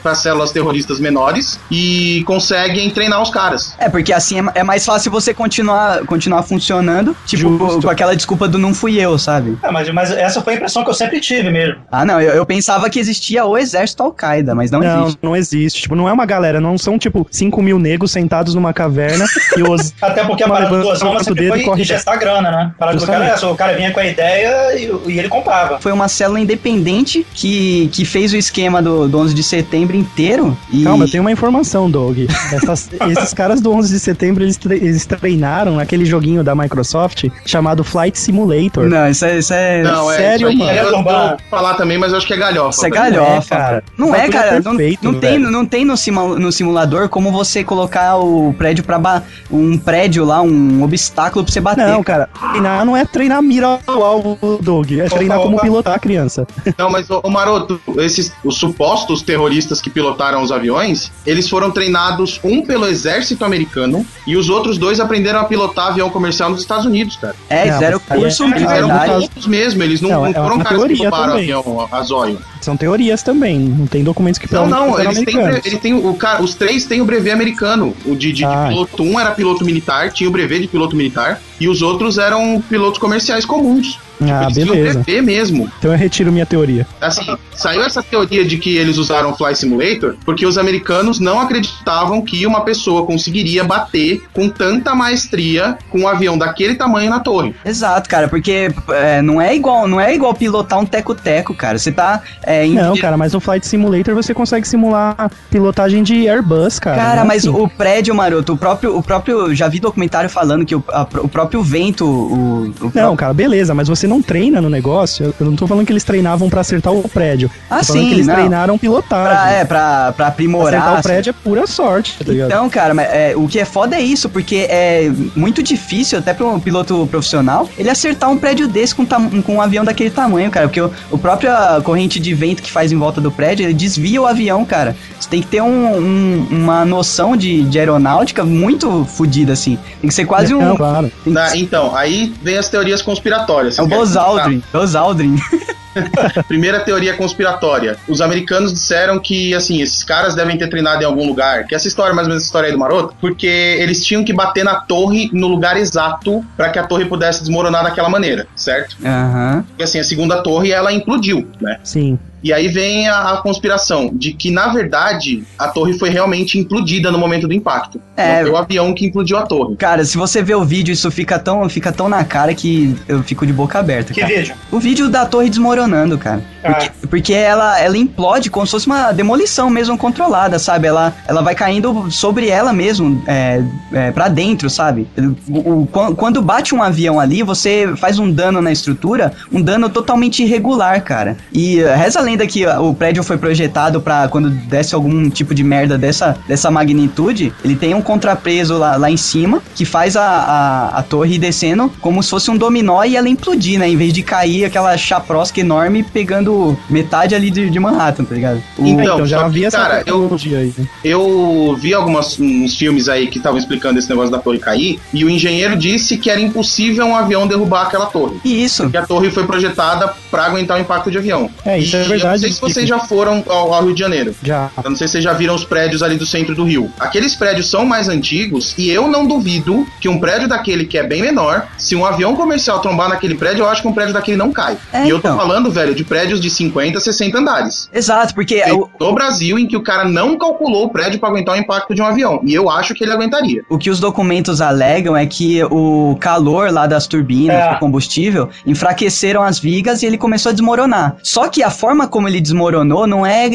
para 0.00 0.14
células 0.14 0.50
terroristas 0.52 0.98
menores 1.00 1.58
e 1.70 2.22
conseguem 2.26 2.90
treinar 2.90 3.20
os 3.22 3.30
caras. 3.30 3.74
É, 3.78 3.88
porque 3.88 4.12
assim 4.12 4.38
é 4.40 4.44
é 4.54 4.62
mais 4.62 4.84
fácil 4.84 5.10
você 5.10 5.32
continuar, 5.34 6.04
continuar 6.06 6.42
funcionando, 6.42 7.16
tipo, 7.26 7.58
Justo. 7.58 7.82
com 7.82 7.90
aquela 7.90 8.14
desculpa 8.14 8.46
do 8.46 8.58
não 8.58 8.72
fui 8.74 8.98
eu, 9.00 9.18
sabe? 9.18 9.58
É, 9.62 9.70
mas, 9.70 9.88
mas 9.92 10.10
essa 10.12 10.40
foi 10.42 10.54
a 10.54 10.56
impressão 10.56 10.84
que 10.84 10.90
eu 10.90 10.94
sempre 10.94 11.20
tive 11.20 11.50
mesmo. 11.50 11.76
Ah, 11.90 12.04
não, 12.04 12.20
eu, 12.20 12.32
eu 12.34 12.46
pensava 12.46 12.88
que 12.88 12.98
existia 12.98 13.44
o 13.44 13.56
exército 13.58 14.02
Al-Qaeda, 14.02 14.54
mas 14.54 14.70
não, 14.70 14.80
Não, 14.80 15.02
existe. 15.04 15.18
não 15.22 15.36
existe. 15.36 15.82
Tipo, 15.82 15.94
não 15.96 16.08
é 16.08 16.12
uma 16.12 16.24
galera, 16.26 16.60
não 16.60 16.78
são 16.78 16.98
tipo 16.98 17.26
5 17.30 17.62
mil 17.62 17.78
negros 17.78 18.12
sentados 18.12 18.54
numa 18.54 18.72
caverna 18.72 19.24
e 19.56 19.62
os. 19.62 19.92
Até 20.00 20.24
porque 20.24 20.42
a 20.44 20.48
parada 20.48 20.78
do 20.82 20.96
Osama 21.20 21.32
o 21.32 21.34
dedo 21.34 21.56
e 21.56 21.62
corre 21.64 21.82
injetar 21.82 22.18
grana, 22.18 22.50
né? 22.50 22.72
A 22.74 22.78
parada 22.78 22.98
do 22.98 23.06
cara 23.06 23.24
é 23.26 23.46
o 23.46 23.54
cara 23.54 23.72
vinha 23.76 23.90
com 23.92 24.00
a 24.00 24.06
ideia 24.06 24.78
e, 24.78 25.12
e 25.12 25.18
ele 25.18 25.28
comprava. 25.28 25.78
Foi 25.80 25.92
uma 25.92 26.08
célula 26.08 26.40
independente 26.40 27.26
que, 27.34 27.88
que 27.92 28.04
fez 28.04 28.32
o 28.32 28.36
esquema 28.36 28.82
do, 28.82 29.08
do 29.08 29.18
11 29.18 29.34
de 29.34 29.42
setembro 29.42 29.96
inteiro. 29.96 30.56
E... 30.72 30.84
Calma, 30.84 31.04
eu 31.04 31.10
tenho 31.10 31.22
uma 31.22 31.32
informação, 31.32 31.90
Doug. 31.90 32.18
Essas- 32.52 32.90
esses 33.10 33.34
caras 33.34 33.60
do 33.60 33.72
11 33.72 33.92
de 33.92 34.00
setembro, 34.00 34.42
eles, 34.44 34.56
tre- 34.56 34.76
eles 34.76 35.04
treinaram 35.06 35.76
naquele 35.76 36.04
joguinho 36.04 36.42
da 36.42 36.54
Microsoft 36.54 37.24
chamado 37.46 37.84
Flight 37.84 38.18
Simulator. 38.18 38.88
Não, 38.88 39.08
isso 39.08 39.24
é. 39.24 39.38
Isso 39.38 39.52
é... 39.54 39.82
Não, 39.82 40.10
é 40.10 40.16
sério, 40.16 40.48
isso 40.50 40.62
aí. 40.62 40.66
mano? 40.66 40.78
Eu, 40.78 40.96
eu 40.96 41.02
vou 41.02 41.36
falar 41.50 41.74
também, 41.74 41.98
mas 41.98 42.12
eu 42.12 42.18
acho 42.18 42.26
que 42.26 42.32
é 42.32 42.36
galhofa. 42.36 42.70
Isso 42.78 42.86
é 42.86 42.90
galhofa, 42.90 43.54
É, 43.54 43.58
cara. 43.58 43.84
Não 43.98 44.10
O 44.10 44.14
é, 44.14 44.26
é 44.26 44.28
cara. 44.28 44.60
Não, 44.60 44.76
perfeito, 44.76 45.04
não 45.04 45.14
tem, 45.20 45.38
não 45.38 45.66
tem 45.66 45.84
no, 45.84 45.96
simu- 45.96 46.38
no 46.38 46.50
simulador 46.52 47.08
como 47.08 47.30
você 47.32 47.62
colocar 47.64 48.16
o 48.16 48.54
prédio 48.56 48.84
para 48.84 49.22
um 49.50 49.76
prédio 49.76 50.24
lá, 50.24 50.40
um 50.40 50.82
obstáculo 50.82 51.03
pra 51.44 51.52
você 51.52 51.60
bater. 51.60 51.86
Não, 51.86 52.02
cara, 52.02 52.28
treinar 52.50 52.84
não 52.84 52.96
é 52.96 53.04
treinar 53.04 53.42
mira 53.42 53.78
ao 53.86 54.02
alvo, 54.04 54.38
Doug. 54.60 54.92
É 54.92 55.08
treinar 55.08 55.38
como 55.40 55.60
pilotar 55.60 55.94
a 55.94 55.98
criança. 55.98 56.46
Não, 56.78 56.90
mas, 56.90 57.08
ô, 57.10 57.20
ô, 57.22 57.30
Maroto, 57.30 57.80
esses, 57.98 58.32
os 58.44 58.56
supostos 58.58 59.22
terroristas 59.22 59.80
que 59.80 59.90
pilotaram 59.90 60.42
os 60.42 60.50
aviões, 60.52 61.10
eles 61.26 61.48
foram 61.48 61.70
treinados, 61.70 62.40
um 62.44 62.62
pelo 62.64 62.86
exército 62.86 63.44
americano, 63.44 64.04
e 64.26 64.36
os 64.36 64.48
outros 64.48 64.78
dois 64.78 65.00
aprenderam 65.00 65.40
a 65.40 65.44
pilotar 65.44 65.88
avião 65.88 66.08
comercial 66.10 66.50
nos 66.50 66.60
Estados 66.60 66.84
Unidos, 66.86 67.16
cara. 67.16 67.34
É, 67.48 67.70
Não, 67.70 67.82
é- 67.82 67.98
curso 67.98 68.44
Eles 68.44 68.62
eram 68.62 68.88
no 68.88 68.94
verdade. 68.94 69.10
caso- 69.10 69.20
pilotos 69.28 69.46
mesmo, 69.46 69.82
eles 69.82 70.00
não, 70.00 70.10
Não, 70.10 70.20
não 70.20 70.26
é 70.26 70.32
foram 70.32 70.54
uma 70.56 70.64
caras 70.64 70.78
que 70.82 70.86
teoria 70.88 71.08
roubaram 71.10 71.32
também. 71.32 71.42
avião 71.52 71.88
a 71.90 72.02
zóio. 72.02 72.38
São 72.64 72.76
teorias 72.78 73.22
também, 73.22 73.58
não 73.60 73.86
tem 73.86 74.02
documentos 74.02 74.38
que 74.38 74.50
Não, 74.52 74.66
não, 74.66 74.98
eles 74.98 75.22
têm, 75.22 75.36
ele 75.66 75.76
tem 75.78 75.92
o 75.92 76.14
cara, 76.14 76.42
os 76.42 76.54
três 76.54 76.86
têm 76.86 77.02
o 77.02 77.04
brevet 77.04 77.30
americano. 77.32 77.94
O 78.06 78.14
de, 78.16 78.28
de- 78.28 78.32
de 78.38 78.44
Ah. 78.44 78.66
piloto, 78.68 79.02
um 79.02 79.20
era 79.20 79.30
piloto 79.32 79.64
militar, 79.66 80.10
tinha 80.10 80.28
o 80.28 80.32
brevet 80.32 80.62
de 80.62 80.68
piloto 80.68 80.96
militar, 80.96 81.40
e 81.60 81.68
os 81.68 81.82
outros 81.82 82.18
eram 82.18 82.62
pilotos 82.68 82.98
comerciais 82.98 83.44
comuns. 83.44 83.98
Ah, 84.22 84.44
eles 84.44 84.54
tinham 84.54 84.68
o 84.68 84.72
beleza. 84.72 85.00
brevet 85.00 85.22
mesmo. 85.22 85.70
Então 85.78 85.90
eu 85.90 85.98
retiro 85.98 86.30
minha 86.30 86.46
teoria. 86.46 86.86
Assim, 87.00 87.26
saiu 87.54 87.82
essa 87.82 88.00
teoria 88.00 88.44
de 88.44 88.56
que 88.58 88.76
eles 88.76 88.96
usaram 88.96 89.32
o 89.32 89.36
Fly 89.36 89.56
Simulator 89.56 90.14
porque 90.24 90.46
os 90.46 90.56
americanos 90.56 91.18
não 91.18 91.40
acreditavam 91.40 92.22
que 92.22 92.46
uma 92.46 92.60
pessoa 92.60 93.04
conseguiria 93.04 93.64
bater 93.64 94.22
com 94.32 94.48
tanta 94.48 94.94
maestria 94.94 95.76
com 95.90 96.00
um 96.02 96.08
avião 96.08 96.38
daquele 96.38 96.76
tamanho 96.76 97.10
na 97.10 97.18
torre. 97.20 97.54
Exato, 97.64 98.08
cara, 98.08 98.28
porque 98.28 98.72
é, 98.90 99.20
não 99.20 99.40
é 99.42 99.54
igual, 99.54 99.88
não 99.88 100.00
é 100.00 100.14
igual 100.14 100.32
pilotar 100.32 100.78
um 100.78 100.86
teco-teco, 100.86 101.52
cara. 101.52 101.76
Você 101.76 101.90
tá 101.90 102.22
é, 102.44 102.64
em- 102.64 102.74
Não, 102.74 102.96
cara, 102.96 103.16
mas 103.16 103.32
no 103.32 103.40
Flight 103.40 103.66
Simulator 103.66 104.14
você 104.14 104.32
consegue 104.32 104.66
simular 104.66 105.28
pilotagem 105.50 106.04
de 106.04 106.28
Airbus, 106.28 106.78
cara. 106.78 106.96
Cara, 106.96 107.20
é 107.22 107.24
mas 107.24 107.46
assim. 107.46 107.56
o 107.56 107.68
prédio, 107.68 108.14
maroto, 108.14 108.52
o 108.52 108.56
próprio, 108.56 108.96
o 108.96 109.02
próprio, 109.02 109.52
já 109.54 109.66
vi 109.68 109.80
documentário 109.80 110.30
falando 110.30 110.64
que 110.64 110.76
o, 110.76 110.84
a- 110.88 111.02
o 111.20 111.28
próprio 111.28 111.43
vento, 111.62 112.04
o, 112.06 112.72
o 112.80 112.92
Não, 112.94 113.16
cara, 113.16 113.32
beleza, 113.32 113.74
mas 113.74 113.88
você 113.88 114.06
não 114.06 114.20
treina 114.22 114.60
no 114.60 114.68
negócio. 114.70 115.34
Eu 115.40 115.46
não 115.46 115.56
tô 115.56 115.66
falando 115.66 115.86
que 115.86 115.92
eles 115.92 116.04
treinavam 116.04 116.48
pra 116.48 116.60
acertar 116.60 116.92
o 116.92 117.08
prédio. 117.08 117.50
Ah, 117.70 117.78
tô 117.78 117.92
sim, 117.92 118.08
que 118.08 118.14
eles 118.14 118.26
não. 118.26 118.34
treinaram 118.34 118.78
pilotagem. 118.78 119.36
pra, 119.36 119.50
é, 119.52 119.64
pra, 119.64 120.12
pra 120.12 120.26
aprimorar. 120.28 120.74
Acertar 120.74 120.92
o 120.92 120.98
assim. 120.98 121.08
prédio 121.08 121.30
é 121.30 121.32
pura 121.32 121.66
sorte, 121.66 122.16
tá 122.18 122.24
ligado? 122.30 122.48
Então, 122.50 122.68
cara, 122.68 122.94
mas, 122.94 123.06
é, 123.10 123.34
o 123.36 123.46
que 123.48 123.58
é 123.58 123.64
foda 123.64 123.96
é 123.96 124.00
isso, 124.00 124.28
porque 124.28 124.66
é 124.68 125.10
muito 125.36 125.62
difícil, 125.62 126.18
até 126.18 126.32
para 126.34 126.46
um 126.46 126.60
piloto 126.60 127.06
profissional, 127.10 127.68
ele 127.78 127.90
acertar 127.90 128.30
um 128.30 128.38
prédio 128.38 128.66
desse 128.68 128.94
com, 128.94 129.04
com 129.06 129.54
um 129.56 129.60
avião 129.60 129.84
daquele 129.84 130.10
tamanho, 130.10 130.50
cara. 130.50 130.66
Porque 130.68 130.80
o, 130.80 130.90
o 131.10 131.18
próprio 131.18 131.50
corrente 131.82 132.18
de 132.18 132.32
vento 132.34 132.62
que 132.62 132.70
faz 132.72 132.92
em 132.92 132.96
volta 132.96 133.20
do 133.20 133.30
prédio, 133.30 133.64
ele 133.64 133.74
desvia 133.74 134.20
o 134.22 134.26
avião, 134.26 134.64
cara. 134.64 134.96
Você 135.18 135.28
tem 135.28 135.40
que 135.40 135.46
ter 135.48 135.62
um- 135.62 135.96
um- 135.98 136.46
uma 136.50 136.84
noção 136.84 137.36
de, 137.36 137.62
de 137.64 137.78
aeronáutica 137.78 138.44
muito 138.44 139.04
fodida, 139.04 139.52
assim. 139.52 139.78
Tem 140.00 140.08
que 140.08 140.14
ser 140.14 140.24
quase 140.26 140.54
um. 140.54 140.60
Não, 140.60 140.76
claro. 140.76 141.10
tem 141.24 141.32
Tá, 141.34 141.48
ser- 141.48 141.58
então, 141.58 141.94
aí 141.96 142.32
vem 142.42 142.56
as 142.58 142.68
teorias 142.68 143.02
conspiratórias. 143.02 143.78
é 143.78 143.82
o 143.82 143.86
Buzz 143.86 144.16
Aldrin. 144.16 144.62
Buzz 144.72 144.94
Aldrin. 144.94 145.36
Primeira 146.48 146.80
teoria 146.80 147.14
conspiratória. 147.14 147.96
Os 148.08 148.20
americanos 148.20 148.72
disseram 148.72 149.18
que, 149.20 149.54
assim, 149.54 149.80
esses 149.80 150.02
caras 150.02 150.34
devem 150.34 150.58
ter 150.58 150.68
treinado 150.68 151.02
em 151.02 151.06
algum 151.06 151.26
lugar. 151.26 151.66
Que 151.66 151.74
essa 151.74 151.86
história, 151.86 152.12
mais 152.12 152.26
ou 152.26 152.30
menos 152.30 152.42
essa 152.42 152.48
história 152.48 152.66
aí 152.68 152.72
do 152.72 152.78
Maroto, 152.78 153.14
porque 153.20 153.46
eles 153.46 154.04
tinham 154.04 154.24
que 154.24 154.32
bater 154.32 154.64
na 154.64 154.74
torre 154.74 155.30
no 155.32 155.46
lugar 155.46 155.76
exato 155.76 156.44
para 156.56 156.68
que 156.70 156.78
a 156.78 156.84
torre 156.84 157.04
pudesse 157.04 157.40
desmoronar 157.40 157.84
daquela 157.84 158.08
maneira, 158.08 158.46
certo? 158.56 158.96
Aham. 159.04 159.64
Porque, 159.68 159.84
assim, 159.84 160.00
a 160.00 160.04
segunda 160.04 160.42
torre, 160.42 160.72
ela 160.72 160.92
implodiu, 160.92 161.46
né? 161.60 161.78
Sim. 161.84 162.18
E 162.44 162.52
aí 162.52 162.68
vem 162.68 163.08
a, 163.08 163.32
a 163.32 163.36
conspiração 163.38 164.10
de 164.12 164.34
que, 164.34 164.50
na 164.50 164.68
verdade, 164.68 165.42
a 165.58 165.68
torre 165.68 165.94
foi 165.98 166.10
realmente 166.10 166.58
implodida 166.58 167.10
no 167.10 167.18
momento 167.18 167.48
do 167.48 167.54
impacto. 167.54 167.98
É. 168.16 168.36
Não 168.36 168.42
foi 168.42 168.50
o 168.50 168.56
avião 168.58 168.94
que 168.94 169.06
implodiu 169.06 169.38
a 169.38 169.42
torre. 169.46 169.74
Cara, 169.76 170.04
se 170.04 170.16
você 170.18 170.42
vê 170.42 170.54
o 170.54 170.62
vídeo, 170.64 170.92
isso 170.92 171.10
fica 171.10 171.38
tão, 171.38 171.66
fica 171.70 171.90
tão 171.90 172.06
na 172.08 172.22
cara 172.22 172.54
que 172.54 172.94
eu 173.08 173.22
fico 173.22 173.46
de 173.46 173.52
boca 173.52 173.78
aberta, 173.78 174.12
Que 174.12 174.20
cara. 174.20 174.32
vídeo? 174.36 174.54
O 174.70 174.78
vídeo 174.78 175.08
da 175.08 175.24
torre 175.24 175.48
desmoronando, 175.48 176.18
cara. 176.18 176.42
Ah. 176.62 176.74
Porque, 176.74 176.90
porque 177.08 177.32
ela, 177.32 177.80
ela 177.80 177.96
implode 177.96 178.50
como 178.50 178.66
se 178.66 178.72
fosse 178.72 178.86
uma 178.86 179.10
demolição 179.12 179.70
mesmo 179.70 179.96
controlada, 179.96 180.58
sabe? 180.58 180.86
Ela, 180.86 181.14
ela 181.26 181.40
vai 181.42 181.54
caindo 181.54 182.10
sobre 182.10 182.48
ela 182.48 182.72
mesmo, 182.72 183.22
é, 183.26 183.62
é, 183.92 184.10
pra 184.12 184.28
dentro, 184.28 184.68
sabe? 184.68 185.08
O- 185.48 185.82
o- 185.82 185.86
quan- 185.86 186.14
quando 186.14 186.42
bate 186.42 186.74
um 186.74 186.82
avião 186.82 187.18
ali, 187.18 187.42
você 187.42 187.90
faz 187.96 188.18
um 188.18 188.30
dano 188.30 188.60
na 188.60 188.70
estrutura, 188.70 189.32
um 189.52 189.62
dano 189.62 189.88
totalmente 189.88 190.42
irregular, 190.42 191.02
cara. 191.02 191.36
E 191.52 191.76
reza 191.96 192.18
a 192.18 192.22
lenda 192.22 192.33
lenda 192.34 192.46
que 192.46 192.66
o 192.66 192.92
prédio 192.94 193.22
foi 193.22 193.38
projetado 193.38 194.00
pra 194.00 194.26
quando 194.28 194.50
desse 194.50 194.94
algum 194.94 195.30
tipo 195.30 195.54
de 195.54 195.62
merda 195.62 195.96
dessa, 195.96 196.36
dessa 196.48 196.70
magnitude, 196.70 197.52
ele 197.64 197.76
tem 197.76 197.94
um 197.94 198.02
contrapeso 198.02 198.76
lá, 198.76 198.96
lá 198.96 199.10
em 199.10 199.16
cima 199.16 199.62
que 199.74 199.84
faz 199.84 200.16
a, 200.16 200.22
a, 200.24 200.98
a 200.98 201.02
torre 201.02 201.38
descendo 201.38 201.90
como 202.00 202.22
se 202.22 202.30
fosse 202.30 202.50
um 202.50 202.56
dominó 202.56 203.02
e 203.04 203.16
ela 203.16 203.28
implodir, 203.28 203.78
né? 203.78 203.88
Em 203.88 203.96
vez 203.96 204.12
de 204.12 204.22
cair 204.22 204.64
aquela 204.64 204.96
chaprosca 204.96 205.60
enorme 205.60 206.02
pegando 206.02 206.76
metade 206.90 207.34
ali 207.34 207.50
de, 207.50 207.70
de 207.70 207.78
Manhattan, 207.78 208.24
tá 208.24 208.34
ligado? 208.34 208.62
O- 208.78 208.86
Então, 208.86 209.04
Então, 209.14 209.26
já 209.26 209.36
só 209.38 209.42
que, 209.44 209.48
havia 209.50 209.66
essa 209.68 209.78
cara, 209.78 210.02
eu- 210.06 210.30
aí. 210.56 210.74
né? 210.76 210.86
Eu 211.04 211.76
vi 211.80 211.94
alguns 211.94 212.38
uns 212.40 212.76
filmes 212.76 213.08
aí 213.08 213.26
que 213.28 213.38
estavam 213.38 213.58
explicando 213.58 213.98
esse 213.98 214.08
negócio 214.08 214.30
da 214.30 214.38
torre 214.38 214.58
cair, 214.58 214.98
e 215.12 215.24
o 215.24 215.30
engenheiro 215.30 215.76
disse 215.76 216.16
que 216.16 216.30
era 216.30 216.40
impossível 216.40 217.06
um 217.06 217.16
avião 217.16 217.46
derrubar 217.46 217.82
aquela 217.86 218.06
torre. 218.06 218.36
E 218.44 218.64
isso. 218.64 218.88
Que 218.90 218.96
a 218.96 219.06
torre 219.06 219.30
foi 219.30 219.44
projetada 219.44 220.12
pra 220.30 220.46
aguentar 220.46 220.78
o 220.78 220.80
impacto 220.80 221.10
de 221.10 221.18
avião. 221.18 221.48
É, 221.64 221.78
isso 221.78 221.96
E 221.96 222.00
é 222.00 222.02
Eu 222.02 222.08
verdade, 222.28 222.32
não 222.32 222.38
sei 222.40 222.48
se 222.50 222.54
tipo- 222.54 222.68
vocês 222.68 222.88
já 222.88 222.98
foram 223.00 223.42
ao, 223.48 223.72
ao 223.74 223.84
Rio 223.84 223.94
de 223.94 224.00
Janeiro. 224.00 224.34
Já. 224.42 224.70
Eu 224.82 224.90
não 224.90 224.96
sei 224.96 225.06
se 225.06 225.12
vocês 225.12 225.24
já 225.24 225.32
viram 225.32 225.54
os 225.54 225.64
prédios 225.64 226.02
ali 226.02 226.16
do 226.16 226.26
centro 226.26 226.54
do 226.54 226.64
Rio. 226.64 226.90
Aqueles 226.98 227.34
prédios 227.34 227.68
são 227.70 227.84
mais 227.84 228.08
antigos 228.08 228.74
e 228.78 228.90
eu 228.90 229.08
não 229.08 229.26
duvido 229.26 229.86
que 230.00 230.08
um 230.08 230.18
prédio 230.18 230.48
daquele 230.48 230.84
que 230.86 230.98
é 230.98 231.02
bem 231.02 231.20
menor, 231.22 231.66
se 231.78 231.94
um 231.94 232.04
avião 232.04 232.34
comercial 232.34 232.80
trombar 232.80 233.08
naquele 233.08 233.34
prédio, 233.34 233.62
eu 233.62 233.68
acho 233.68 233.82
que 233.82 233.88
um 233.88 233.92
prédio 233.92 234.12
daquele 234.14 234.36
não 234.36 234.52
cai. 234.52 234.76
É, 234.92 235.06
e 235.06 235.10
eu 235.10 235.20
tô 235.20 235.28
então. 235.28 235.36
falando, 235.36 235.70
velho, 235.70 235.94
de 235.94 236.04
prédios 236.04 236.40
de 236.40 236.50
50, 236.50 237.00
60 237.00 237.38
andares. 237.38 237.88
Exato, 237.92 238.34
porque 238.34 238.60
Tem 238.60 238.72
o, 238.72 238.88
No 239.00 239.14
Brasil, 239.14 239.58
em 239.58 239.66
que 239.66 239.76
o 239.76 239.82
cara 239.82 240.04
não 240.04 240.36
calculou 240.38 240.84
o 240.86 240.88
prédio 240.90 241.18
pra 241.18 241.28
aguentar 241.28 241.54
o 241.56 241.58
impacto 241.58 241.94
de 241.94 242.02
um 242.02 242.06
avião. 242.06 242.40
E 242.44 242.52
eu 242.54 242.70
acho 242.70 242.94
que 242.94 243.04
ele 243.04 243.12
aguentaria. 243.12 243.62
o 243.68 243.78
que 243.78 243.90
os 243.90 244.00
documentos 244.00 244.60
alegam 244.60 245.16
é 245.16 245.26
que 245.26 245.62
o 245.64 246.16
calor 246.20 246.70
lá 246.72 246.86
das 246.86 247.06
turbinas, 247.06 247.56
É. 247.56 247.72
do 247.74 247.78
combustível, 247.78 248.48
enfraqueceram 248.66 249.42
as 249.42 249.58
vigas 249.58 250.02
e 250.02 250.06
ele 250.06 250.18
começou 250.18 250.50
a 250.50 250.52
desmoronar. 250.52 251.16
Só 251.22 251.48
que 251.48 251.62
a 251.62 251.70
forma 251.70 252.06
como 252.14 252.28
ele 252.28 252.40
desmoronou 252.40 253.08
não 253.08 253.26
é, 253.26 253.50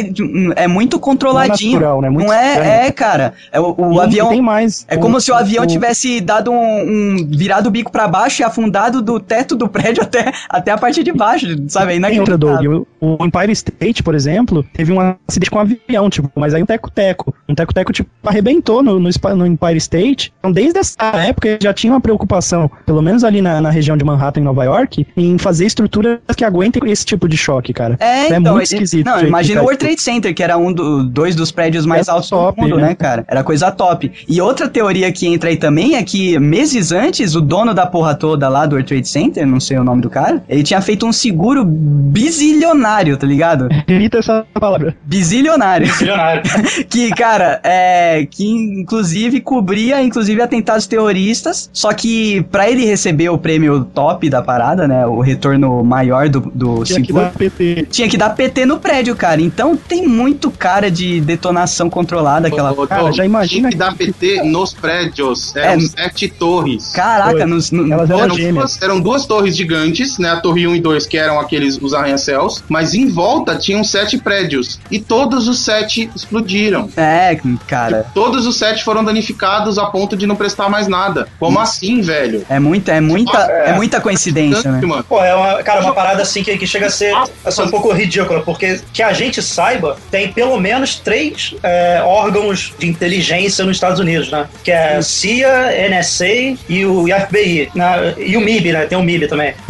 é 0.58 0.68
muito 0.68 1.00
controladinho. 1.00 1.72
Não 1.72 1.78
é 1.78 1.80
natural, 1.80 2.02
né? 2.02 2.10
Muito 2.10 2.28
não 2.28 2.34
é, 2.34 2.88
é, 2.88 2.92
cara. 2.92 3.34
É, 3.54 3.58
o 3.58 3.74
o 3.78 4.02
avião. 4.02 4.28
Tem 4.28 4.42
mais. 4.42 4.86
É 4.90 4.98
como 4.98 5.22
se 5.22 5.32
o 5.32 5.34
avião 5.34 5.66
tivesse 5.66 6.20
dado 6.20 6.52
um, 6.52 6.58
um- 6.58 7.28
virado 7.30 7.68
o 7.68 7.72
bico 7.72 7.90
pra 7.90 8.06
baixo 8.06 8.42
e 8.42 8.44
afundado 8.44 9.02
do 9.02 9.18
teto 9.18 9.56
do 9.56 9.70
prédio 9.70 10.04
até, 10.04 10.34
até 10.50 10.72
a 10.72 10.78
parte 10.78 11.02
de 11.06 11.14
baixo, 11.14 11.48
sabe? 11.70 11.96
É 11.96 12.00
Tem 12.02 12.20
outra, 12.20 12.36
inacreditável. 12.36 12.72
Doug. 12.80 12.88
O 13.02 13.18
Empire 13.26 13.52
State, 13.52 14.04
por 14.04 14.14
exemplo, 14.16 14.64
teve 14.74 14.92
um 14.92 15.00
acidente 15.28 15.50
com 15.50 15.58
um 15.58 15.62
avião, 15.62 16.10
tipo, 16.10 16.30
mas 16.36 16.54
aí 16.54 16.62
um 16.62 16.66
teco-teco. 16.66 17.34
Um 17.48 17.56
teco-teco, 17.56 17.94
tipo, 17.94 18.10
arrebentou 18.26 18.84
no, 18.84 19.00
no, 19.00 19.10
no 19.36 19.48
Empire 19.48 19.78
State. 19.78 20.34
Então, 20.40 20.52
desde 20.52 20.80
essa 20.80 20.96
época, 21.16 21.58
já 21.62 21.74
tinha 21.74 21.94
uma 21.94 22.02
preocupação, 22.02 22.70
pelo 22.86 23.02
menos 23.02 23.24
ali 23.24 23.42
na, 23.42 23.62
na 23.62 23.70
região 23.70 23.96
de 23.96 24.04
Manhattan, 24.04 24.42
em 24.42 24.44
Nova 24.44 24.64
York, 24.64 25.08
em 25.16 25.38
fazer 25.38 25.66
estruturas 25.66 26.20
que 26.36 26.44
aguentem 26.44 26.82
esse 26.92 27.06
tipo 27.06 27.28
de 27.28 27.38
choque, 27.38 27.74
cara. 27.74 27.96
É, 28.00 28.34
É 28.34 28.38
então, 28.38 28.54
muito 28.56 28.56
ele- 28.72 28.84
esquisito 28.84 29.06
Não, 29.06 29.22
imagina 29.22 29.62
o 29.62 29.64
World 29.64 29.80
Trade 29.80 30.02
Center, 30.02 30.34
que 30.34 30.44
era 30.44 30.58
um 30.58 30.72
do, 30.74 31.04
dois 31.04 31.36
dos 31.36 31.52
prédios 31.52 31.86
mais 31.86 32.08
Era 32.08 32.16
altos 32.16 32.30
top, 32.30 32.60
do 32.60 32.68
mundo, 32.68 32.78
né? 32.78 32.90
né, 32.90 32.96
cara? 32.96 33.24
Era 33.28 33.44
coisa 33.44 33.72
top. 33.72 34.12
E 34.28 34.42
outra 34.42 34.68
teoria 34.68 35.12
que 35.12 35.26
entra 35.28 35.50
aí 35.50 35.58
também 35.58 35.96
é 35.96 36.04
que 36.04 36.38
meses 36.40 36.92
antes, 36.92 37.36
o 37.36 37.42
dono 37.42 37.74
da 37.74 37.86
porra 37.86 38.14
toda 38.16 38.48
lá 38.50 38.66
do 38.66 38.74
World 38.74 38.88
Trade 38.88 39.08
Center, 39.08 39.46
não 39.48 39.60
sei 39.60 39.78
o 39.78 39.84
nome 39.84 40.02
do 40.02 40.10
cara, 40.10 40.44
ele 40.50 40.64
tinha 40.64 40.82
feito 40.82 41.06
um 41.06 41.12
seguro 41.14 41.64
bizilionário, 41.66 42.89
tá 43.18 43.28
ligado? 43.28 43.68
Repita 43.70 44.18
essa 44.20 44.46
palavra. 44.54 44.96
Bizilionário. 45.04 45.88
Milionário. 46.00 46.42
que, 46.90 47.10
cara, 47.12 47.60
é. 47.64 48.26
Que 48.30 48.48
inclusive 48.48 49.40
cobria, 49.42 50.02
inclusive, 50.02 50.42
atentados 50.42 50.88
terroristas. 50.88 51.70
Só 51.74 51.94
que 51.94 52.42
pra 52.52 52.70
ele 52.70 52.86
receber 52.86 53.30
o 53.30 53.38
prêmio 53.38 53.84
top 53.86 54.30
da 54.30 54.42
parada, 54.42 54.88
né? 54.88 55.06
O 55.06 55.20
retorno 55.20 55.84
maior 55.84 56.30
do, 56.30 56.40
do 56.54 56.84
Tinha 56.84 57.02
que 57.02 57.14
dar 57.14 57.32
PT. 57.32 57.88
Tinha 57.92 58.10
que 58.10 58.18
dar 58.18 58.30
PT 58.32 58.66
no 58.66 58.80
prédio, 58.80 59.16
cara. 59.16 59.42
Então 59.42 59.76
tem 59.76 60.08
muito 60.08 60.50
cara 60.52 60.90
de 60.90 61.22
detonação 61.22 61.90
controlada 61.90 62.48
aquela. 62.48 62.72
Ô, 62.72 62.84
ô, 62.84 62.88
Cara, 62.88 63.12
já 63.12 63.26
imagina 63.26 63.70
tinha 63.70 63.72
que 63.72 63.78
dar 63.78 63.96
PT 63.96 64.44
nos 64.44 64.74
prédios. 64.74 65.56
É, 65.56 65.68
Eram 65.74 65.82
sete 65.82 66.28
torres. 66.28 66.92
Caraca, 66.94 67.46
nos, 67.46 67.72
no- 67.72 67.92
Elas 67.92 68.10
eram 68.10 68.20
Eram 68.22 68.36
gêmeas. 68.36 68.56
duas, 68.56 68.82
eram 68.82 69.00
duas 69.00 69.26
torres 69.26 69.56
gigantes, 69.56 70.18
né? 70.18 70.30
A 70.32 70.38
torre 70.40 70.68
1 70.68 70.76
e 70.76 70.80
2, 70.82 71.06
que 71.08 71.18
eram 71.18 71.40
aqueles, 71.40 71.78
os 71.82 71.94
arranha-céus, 71.94 72.64
mas 72.70 72.79
em 72.94 73.08
volta 73.08 73.56
tinham 73.56 73.84
sete 73.84 74.18
prédios. 74.18 74.80
E 74.90 75.00
todos 75.00 75.48
os 75.48 75.60
sete 75.60 76.10
explodiram. 76.16 76.90
É, 76.96 77.38
cara. 77.68 78.06
Todos 78.14 78.46
os 78.46 78.58
sete 78.58 78.84
foram 78.84 79.04
danificados 79.04 79.78
a 79.78 79.86
ponto 79.88 80.16
de 80.16 80.26
não 80.26 80.36
prestar 80.36 80.70
mais 80.70 80.88
nada. 80.88 81.28
Como 81.40 81.60
assim, 81.60 82.02
velho? 82.02 82.46
É 82.50 82.60
muita, 82.60 82.92
é 82.94 83.02
muita, 83.02 83.38
é 83.38 83.74
muita 83.74 84.02
coincidência, 84.02 84.72
né? 84.72 84.82
Mano. 84.86 85.04
Pô, 85.04 85.24
é 85.24 85.36
uma, 85.36 85.64
cara, 85.64 85.82
uma 85.82 85.94
parada 85.94 86.22
assim 86.22 86.44
que, 86.44 86.58
que 86.58 86.68
chega 86.68 86.88
a 86.88 86.90
ser, 86.90 87.14
a 87.46 87.52
ser 87.52 87.64
um 87.64 87.70
pouco 87.70 87.92
ridícula, 87.92 88.42
porque 88.42 88.80
que 88.94 89.04
a 89.04 89.14
gente 89.14 89.42
saiba, 89.42 89.98
tem 90.10 90.32
pelo 90.32 90.60
menos 90.60 90.96
três 90.96 91.54
é, 91.64 92.02
órgãos 92.04 92.74
de 92.80 92.88
inteligência 92.88 93.66
nos 93.66 93.78
Estados 93.78 94.00
Unidos, 94.00 94.32
né? 94.32 94.48
Que 94.64 94.72
é 94.72 95.02
CIA, 95.02 95.72
NSA 95.90 96.58
e 96.68 96.86
o 96.86 97.06
FBI. 97.08 97.70
Né? 97.76 98.16
E 98.18 98.38
o 98.38 98.42
MIB, 98.42 98.72
né? 98.72 98.86
Tem 98.86 98.98
o 98.98 99.04
MIB 99.04 99.28
também. 99.28 99.54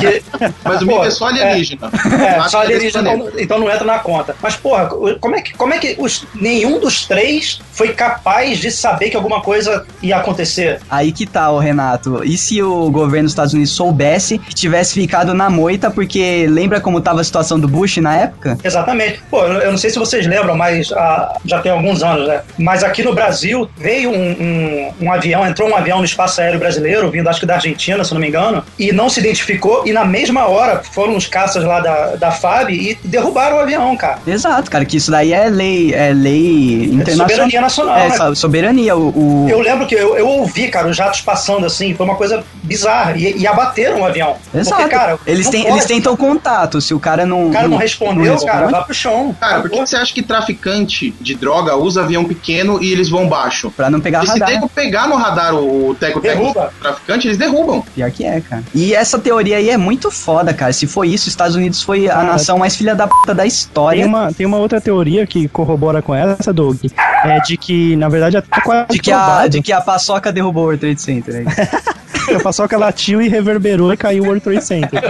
Que- 0.00 0.22
Mas 0.64 0.82
o 0.82 0.86
Pô, 0.86 0.94
MIB 0.96 1.06
é 1.06 1.10
só 1.10 1.26
alienígena. 1.28 1.90
É, 2.20 2.45
Alienígena, 2.54 3.12
então, 3.14 3.30
então 3.38 3.58
não 3.58 3.70
entra 3.70 3.84
na 3.84 3.98
conta. 3.98 4.34
Mas, 4.42 4.56
porra, 4.56 4.86
como 5.20 5.34
é 5.36 5.40
que, 5.42 5.52
como 5.54 5.74
é 5.74 5.78
que 5.78 5.94
os, 5.98 6.24
nenhum 6.34 6.78
dos 6.80 7.04
três 7.06 7.60
foi 7.72 7.92
capaz 7.92 8.58
de 8.58 8.70
saber 8.70 9.10
que 9.10 9.16
alguma 9.16 9.40
coisa 9.40 9.86
ia 10.02 10.16
acontecer? 10.16 10.80
Aí 10.90 11.12
que 11.12 11.26
tá, 11.26 11.50
ô 11.50 11.58
Renato. 11.58 12.22
E 12.24 12.36
se 12.36 12.62
o 12.62 12.90
governo 12.90 13.24
dos 13.24 13.32
Estados 13.32 13.52
Unidos 13.54 13.72
soubesse 13.72 14.38
que 14.38 14.54
tivesse 14.54 14.94
ficado 14.94 15.34
na 15.34 15.48
moita, 15.50 15.90
porque 15.90 16.46
lembra 16.48 16.80
como 16.80 17.00
tava 17.00 17.20
a 17.20 17.24
situação 17.24 17.58
do 17.58 17.68
Bush 17.68 17.96
na 17.98 18.16
época? 18.16 18.58
Exatamente. 18.62 19.20
Pô, 19.30 19.42
eu 19.44 19.66
eu 19.66 19.70
não 19.72 19.78
sei 19.78 19.90
se 19.90 19.98
vocês 19.98 20.26
lembram, 20.26 20.56
mas 20.56 20.92
ah, 20.92 21.36
já 21.44 21.60
tem 21.60 21.72
alguns 21.72 22.02
anos, 22.02 22.28
né? 22.28 22.42
Mas 22.58 22.84
aqui 22.84 23.02
no 23.02 23.12
Brasil 23.14 23.68
veio 23.76 24.10
um, 24.10 24.30
um- 24.30 24.92
um 25.00 25.12
avião, 25.12 25.46
entrou 25.46 25.68
um 25.68 25.74
avião 25.76 25.98
no 25.98 26.04
espaço 26.04 26.40
aéreo 26.40 26.58
brasileiro, 26.58 27.10
vindo 27.10 27.28
acho 27.28 27.40
que 27.40 27.46
da 27.46 27.54
Argentina, 27.54 28.04
se 28.04 28.12
não 28.14 28.20
me 28.20 28.28
engano, 28.28 28.62
e 28.78 28.92
não 28.92 29.08
se 29.08 29.18
identificou, 29.20 29.86
e 29.86 29.92
na 29.92 30.04
mesma 30.04 30.46
hora 30.46 30.82
foram 30.92 31.16
os 31.16 31.26
caças 31.26 31.64
lá 31.64 31.80
da, 31.80 32.16
da 32.16 32.30
FAB 32.36 32.70
e 32.70 32.98
derrubaram 33.02 33.56
o 33.56 33.60
avião, 33.60 33.96
cara. 33.96 34.18
Exato, 34.26 34.70
cara, 34.70 34.84
que 34.84 34.96
isso 34.96 35.10
daí 35.10 35.32
é 35.32 35.48
lei, 35.48 35.92
é 35.94 36.12
lei 36.12 36.84
internacional. 36.84 37.28
soberania 37.28 37.60
nacional, 37.60 37.96
É, 37.96 38.08
né? 38.08 38.16
so- 38.16 38.34
soberania. 38.36 38.96
O, 38.96 39.08
o- 39.08 39.48
Eu 39.48 39.60
lembro 39.60 39.86
que 39.86 39.94
eu, 39.94 40.16
eu 40.16 40.28
ouvi, 40.28 40.68
cara, 40.68 40.88
os 40.88 40.96
jatos 40.96 41.20
passando 41.20 41.66
assim, 41.66 41.94
foi 41.94 42.06
uma 42.06 42.14
coisa 42.16 42.44
bizarra, 42.62 43.16
e, 43.16 43.38
e 43.38 43.46
abateram 43.46 44.00
o 44.00 44.04
avião. 44.04 44.36
Exato. 44.54 44.82
Porque, 44.82 44.94
cara, 44.96 45.18
eles, 45.26 45.46
não 45.46 45.52
têm, 45.52 45.62
pode. 45.62 45.74
eles 45.74 45.84
tentam 45.86 46.16
contato. 46.16 46.80
Se 46.80 46.94
o 46.94 47.00
cara 47.00 47.24
não. 47.26 47.48
O 47.48 47.52
cara 47.52 47.68
não 47.68 47.76
respondeu, 47.76 48.32
responde, 48.32 48.52
cara, 48.52 48.66
vai 48.68 48.84
pro 48.84 48.94
chão. 48.94 49.34
Cara, 49.40 49.60
por 49.60 49.70
que 49.70 49.78
que 49.80 49.86
você 49.88 49.96
acha 49.96 50.12
que 50.14 50.22
traficante 50.22 51.14
de 51.20 51.34
droga 51.34 51.76
usa 51.76 52.02
avião 52.02 52.24
pequeno 52.24 52.82
e 52.82 52.92
eles 52.92 53.08
vão 53.08 53.28
baixo? 53.28 53.70
Pra 53.70 53.88
não 53.90 54.00
pegar 54.00 54.22
E 54.22 54.26
se 54.26 54.32
radar. 54.32 54.50
nego 54.50 54.68
pegar 54.68 55.08
no 55.08 55.16
radar 55.16 55.54
o 55.54 55.94
teco-teco 55.98 56.38
Derruba. 56.40 56.72
traficante, 56.80 57.26
eles 57.28 57.36
derrubam. 57.38 57.82
Pior 57.94 58.10
que 58.10 58.24
é, 58.24 58.40
cara. 58.40 58.62
E 58.74 58.94
essa 58.94 59.18
teoria 59.18 59.56
aí 59.56 59.70
é 59.70 59.76
muito 59.76 60.10
foda, 60.10 60.52
cara. 60.52 60.72
Se 60.72 60.86
foi 60.86 61.08
isso, 61.08 61.24
os 61.24 61.28
Estados 61.28 61.56
Unidos 61.56 61.82
foi 61.82 62.08
a 62.08 62.22
nação 62.26 62.58
mais 62.58 62.76
filha 62.76 62.94
da 62.94 63.06
puta 63.06 63.34
da 63.34 63.42
Tem 63.42 63.48
história. 63.48 64.06
uma, 64.06 64.32
tem 64.32 64.46
uma 64.46 64.58
outra 64.58 64.80
teoria 64.80 65.26
que 65.26 65.48
corrobora 65.48 66.02
com 66.02 66.14
essa, 66.14 66.52
Doug. 66.52 66.76
É 67.24 67.40
de 67.40 67.56
que, 67.56 67.96
na 67.96 68.08
verdade, 68.08 68.36
até 68.36 68.60
quase 68.60 68.86
De 68.90 68.98
que, 68.98 69.10
a, 69.10 69.46
de 69.46 69.62
que 69.62 69.72
a 69.72 69.80
paçoca 69.80 70.32
derrubou 70.32 70.62
o 70.64 70.66
World 70.66 70.80
Trade 70.80 71.00
Center. 71.00 71.36
Aí. 71.36 71.44
A 72.34 72.40
paçoca 72.40 72.76
latiu 72.76 73.20
e 73.22 73.28
reverberou 73.28 73.92
e 73.92 73.96
caiu 73.96 74.22
o 74.24 74.26
World 74.26 74.42
Trade 74.42 74.64
Center. 74.64 75.00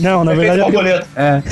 Não, 0.00 0.24
na 0.24 0.34
verdade, 0.34 0.60
a, 0.60 0.64
teo- 0.64 0.72
borboleta. 0.72 1.06
É. 1.16 1.42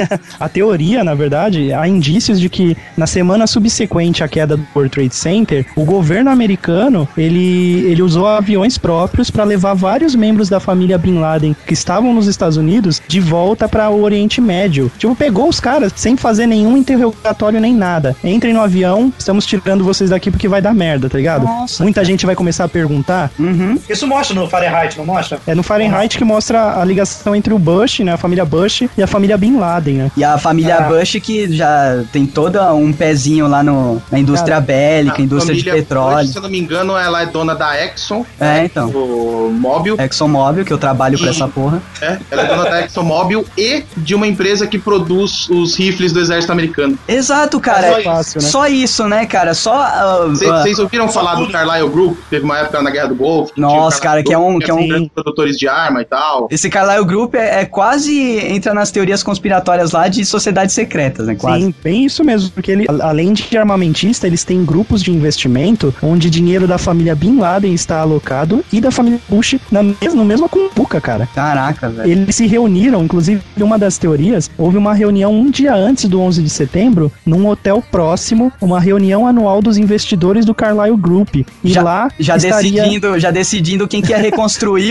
a 0.41 0.49
teoria, 0.49 1.05
na 1.05 1.14
verdade, 1.14 1.73
há 1.73 1.87
indícios 1.87 2.41
de 2.41 2.49
que 2.49 2.77
na 2.97 3.07
semana 3.07 3.47
subsequente 3.47 4.23
à 4.25 4.29
queda 4.29 4.57
do 4.57 4.66
World 4.75 4.91
Trade 4.93 5.14
Center, 5.14 5.66
o 5.77 5.85
governo 5.85 6.31
americano, 6.31 7.09
ele, 7.16 7.85
ele 7.87 8.03
usou 8.03 8.27
aviões 8.27 8.77
próprios 8.79 9.31
para 9.31 9.45
levar 9.45 9.75
vários 9.75 10.14
membros 10.14 10.49
da 10.49 10.61
família 10.61 10.99
Bin 10.99 11.18
Laden 11.18 11.55
que 11.66 11.75
estavam 11.75 12.12
nos 12.14 12.27
Estados 12.27 12.57
Unidos 12.57 13.01
de 13.07 13.20
volta 13.20 13.68
para 13.68 13.89
o 13.91 14.03
Oriente 14.03 14.41
Médio. 14.41 14.91
Tipo, 14.99 15.14
pegou 15.14 15.49
os 15.49 15.61
caras 15.61 15.93
sem 15.97 16.16
fazer 16.16 16.47
nenhum 16.47 16.77
interrogatório 16.77 17.61
nem 17.61 17.75
nada. 17.75 18.14
Entrem 18.25 18.53
no 18.53 18.61
avião, 18.61 19.12
estamos 19.18 19.47
tirando 19.47 19.85
vocês 19.85 20.11
daqui 20.11 20.31
porque 20.31 20.49
vai 20.49 20.61
dar 20.62 20.75
merda, 20.75 21.09
tá 21.09 21.16
ligado? 21.18 21.45
Nossa, 21.45 21.83
Muita 21.83 22.05
gente 22.05 22.27
vai 22.27 22.35
começar 22.35 22.64
a 22.64 22.68
perguntar 22.68 23.31
Uhum. 23.39 23.79
Isso 23.89 24.07
mostra 24.07 24.35
no 24.35 24.49
Fahrenheit, 24.49 24.97
não 24.99 25.05
mostra? 25.13 25.39
é 25.47 25.55
no 25.55 25.63
Fahrenheit 25.63 26.17
que 26.19 26.25
mostra 26.25 26.81
a 26.81 26.85
ligação 26.85 27.35
entre 27.35 27.53
o 27.55 27.59
Bush, 27.59 28.01
né, 28.01 28.13
a 28.13 28.17
família 28.17 28.45
Bush 28.45 28.83
e 28.97 29.03
a 29.03 29.07
família 29.07 29.37
Bin 29.37 29.57
Laden, 29.59 29.95
né? 29.95 30.11
E 30.17 30.25
a 30.25 30.39
família 30.39 30.77
Ah. 30.79 30.83
Bush 30.89 31.17
que 31.23 31.53
já 31.55 32.03
tem 32.13 32.27
todo 32.27 32.59
um 32.75 32.93
pezinho 32.93 33.47
lá 33.47 33.63
no, 33.63 34.03
na 34.11 34.19
indústria 34.19 34.61
bélica, 34.61 35.19
A 35.19 35.23
indústria 35.23 35.57
de 35.57 35.65
petróleo. 35.65 36.19
Bush, 36.25 36.31
se 36.33 36.39
eu 36.39 36.43
não 36.43 36.51
me 36.51 36.59
engano, 36.59 36.97
ela 36.97 37.23
é 37.23 37.27
dona 37.27 37.55
da 37.55 37.79
Exxon. 37.85 38.25
É, 38.41 38.65
então. 38.65 38.89
O 38.91 39.51
Mobil. 39.53 39.97
ExxonMobil, 39.99 40.65
que 40.65 40.73
eu 40.73 40.79
trabalho 40.79 41.19
pra 41.19 41.27
E- 41.29 41.31
essa 41.31 41.47
porra. 41.49 41.81
É, 42.01 42.19
ela 42.31 42.43
é 42.43 42.47
dona 42.47 42.65
da 42.71 42.81
ExxonMobil 42.83 43.45
e 43.57 43.85
de 43.97 44.15
uma 44.15 44.27
empresa 44.27 44.67
que 44.67 44.79
produz 44.79 45.49
os 45.49 45.77
rifles 45.77 46.13
do 46.13 46.21
exército 46.21 46.53
americano. 46.53 46.99
Exato, 47.07 47.61
cara. 47.61 48.01
É 48.01 48.03
fácil, 48.03 48.41
né? 48.43 48.49
Só 48.49 48.67
isso, 48.67 49.07
né, 49.09 49.27
cara? 49.27 49.55
Só. 49.55 49.75
ah, 49.75 50.25
ah, 50.25 50.27
Vocês 50.29 50.79
ouviram 50.79 51.09
falar 51.09 51.35
do 51.37 51.49
Carlyle 51.51 51.89
Group? 51.89 52.19
Teve 52.31 52.45
uma 52.45 52.59
época 52.59 52.83
na 52.83 52.91
Guerra 52.91 53.09
do 53.09 53.15
Golfo. 53.15 53.53
Nossa, 53.57 54.01
cara, 54.01 54.23
que 54.23 54.33
é 54.33 54.39
um, 54.39 54.59
que 54.59 54.71
é 54.71 54.75
um 54.75 55.01
Produtores 55.14 55.57
de 55.57 55.68
arma 55.68 56.03
e 56.03 56.05
tal. 56.05 56.48
Esse 56.50 56.68
Carlyle 56.68 57.05
Group 57.05 57.34
é, 57.34 57.61
é 57.62 57.64
quase 57.64 58.38
entra 58.38 58.74
nas 58.74 58.90
teorias 58.90 59.22
conspiratórias 59.22 59.92
lá 59.92 60.09
de 60.09 60.24
sociedades 60.24 60.74
secretas, 60.74 61.26
né? 61.26 61.34
Quase. 61.34 61.64
Sim, 61.66 61.74
bem 61.82 62.05
isso 62.05 62.24
mesmo, 62.24 62.50
porque 62.50 62.72
ele, 62.72 62.86
além 63.00 63.32
de 63.32 63.57
armamentista, 63.57 64.26
eles 64.26 64.44
têm 64.44 64.64
grupos 64.64 65.03
de 65.03 65.11
investimento 65.11 65.94
onde 66.03 66.28
dinheiro 66.30 66.66
da 66.66 66.78
família 66.78 67.14
Bin 67.14 67.38
Laden 67.38 67.72
está 67.72 68.00
alocado 68.00 68.64
e 68.72 68.80
da 68.80 68.90
família 68.90 69.20
Bush 69.28 69.57
na 69.70 69.82
mes 69.82 70.14
no 70.14 70.24
mesma 70.24 70.48
cumbuca, 70.48 71.00
cara. 71.00 71.28
Caraca, 71.34 71.88
velho. 71.88 72.11
Eles 72.11 72.36
se 72.36 72.46
reuniram, 72.46 73.03
inclusive, 73.05 73.40
uma 73.59 73.78
das 73.78 73.98
teorias, 73.98 74.50
houve 74.59 74.76
uma 74.76 74.94
reunião 74.94 75.32
um 75.32 75.50
dia 75.50 75.74
antes 75.74 76.07
do 76.09 76.20
11 76.20 76.42
de 76.42 76.50
setembro, 76.50 77.11
num 77.24 77.46
hotel 77.48 77.82
próximo, 77.90 78.53
uma 78.61 78.80
reunião 78.80 79.26
anual 79.26 79.61
dos 79.62 79.76
investidores 79.76 80.44
do 80.44 80.55
Carlyle 80.55 80.96
Group. 80.96 81.36
E 81.36 81.72
Já- 81.72 81.82
lá 81.82 82.09
Já 82.18 82.36
estaria... 82.36 82.70
decidindo, 82.82 83.18
já 83.18 83.30
decidindo 83.30 83.88
quem 83.88 84.03
que 84.03 84.11
ia 84.11 84.18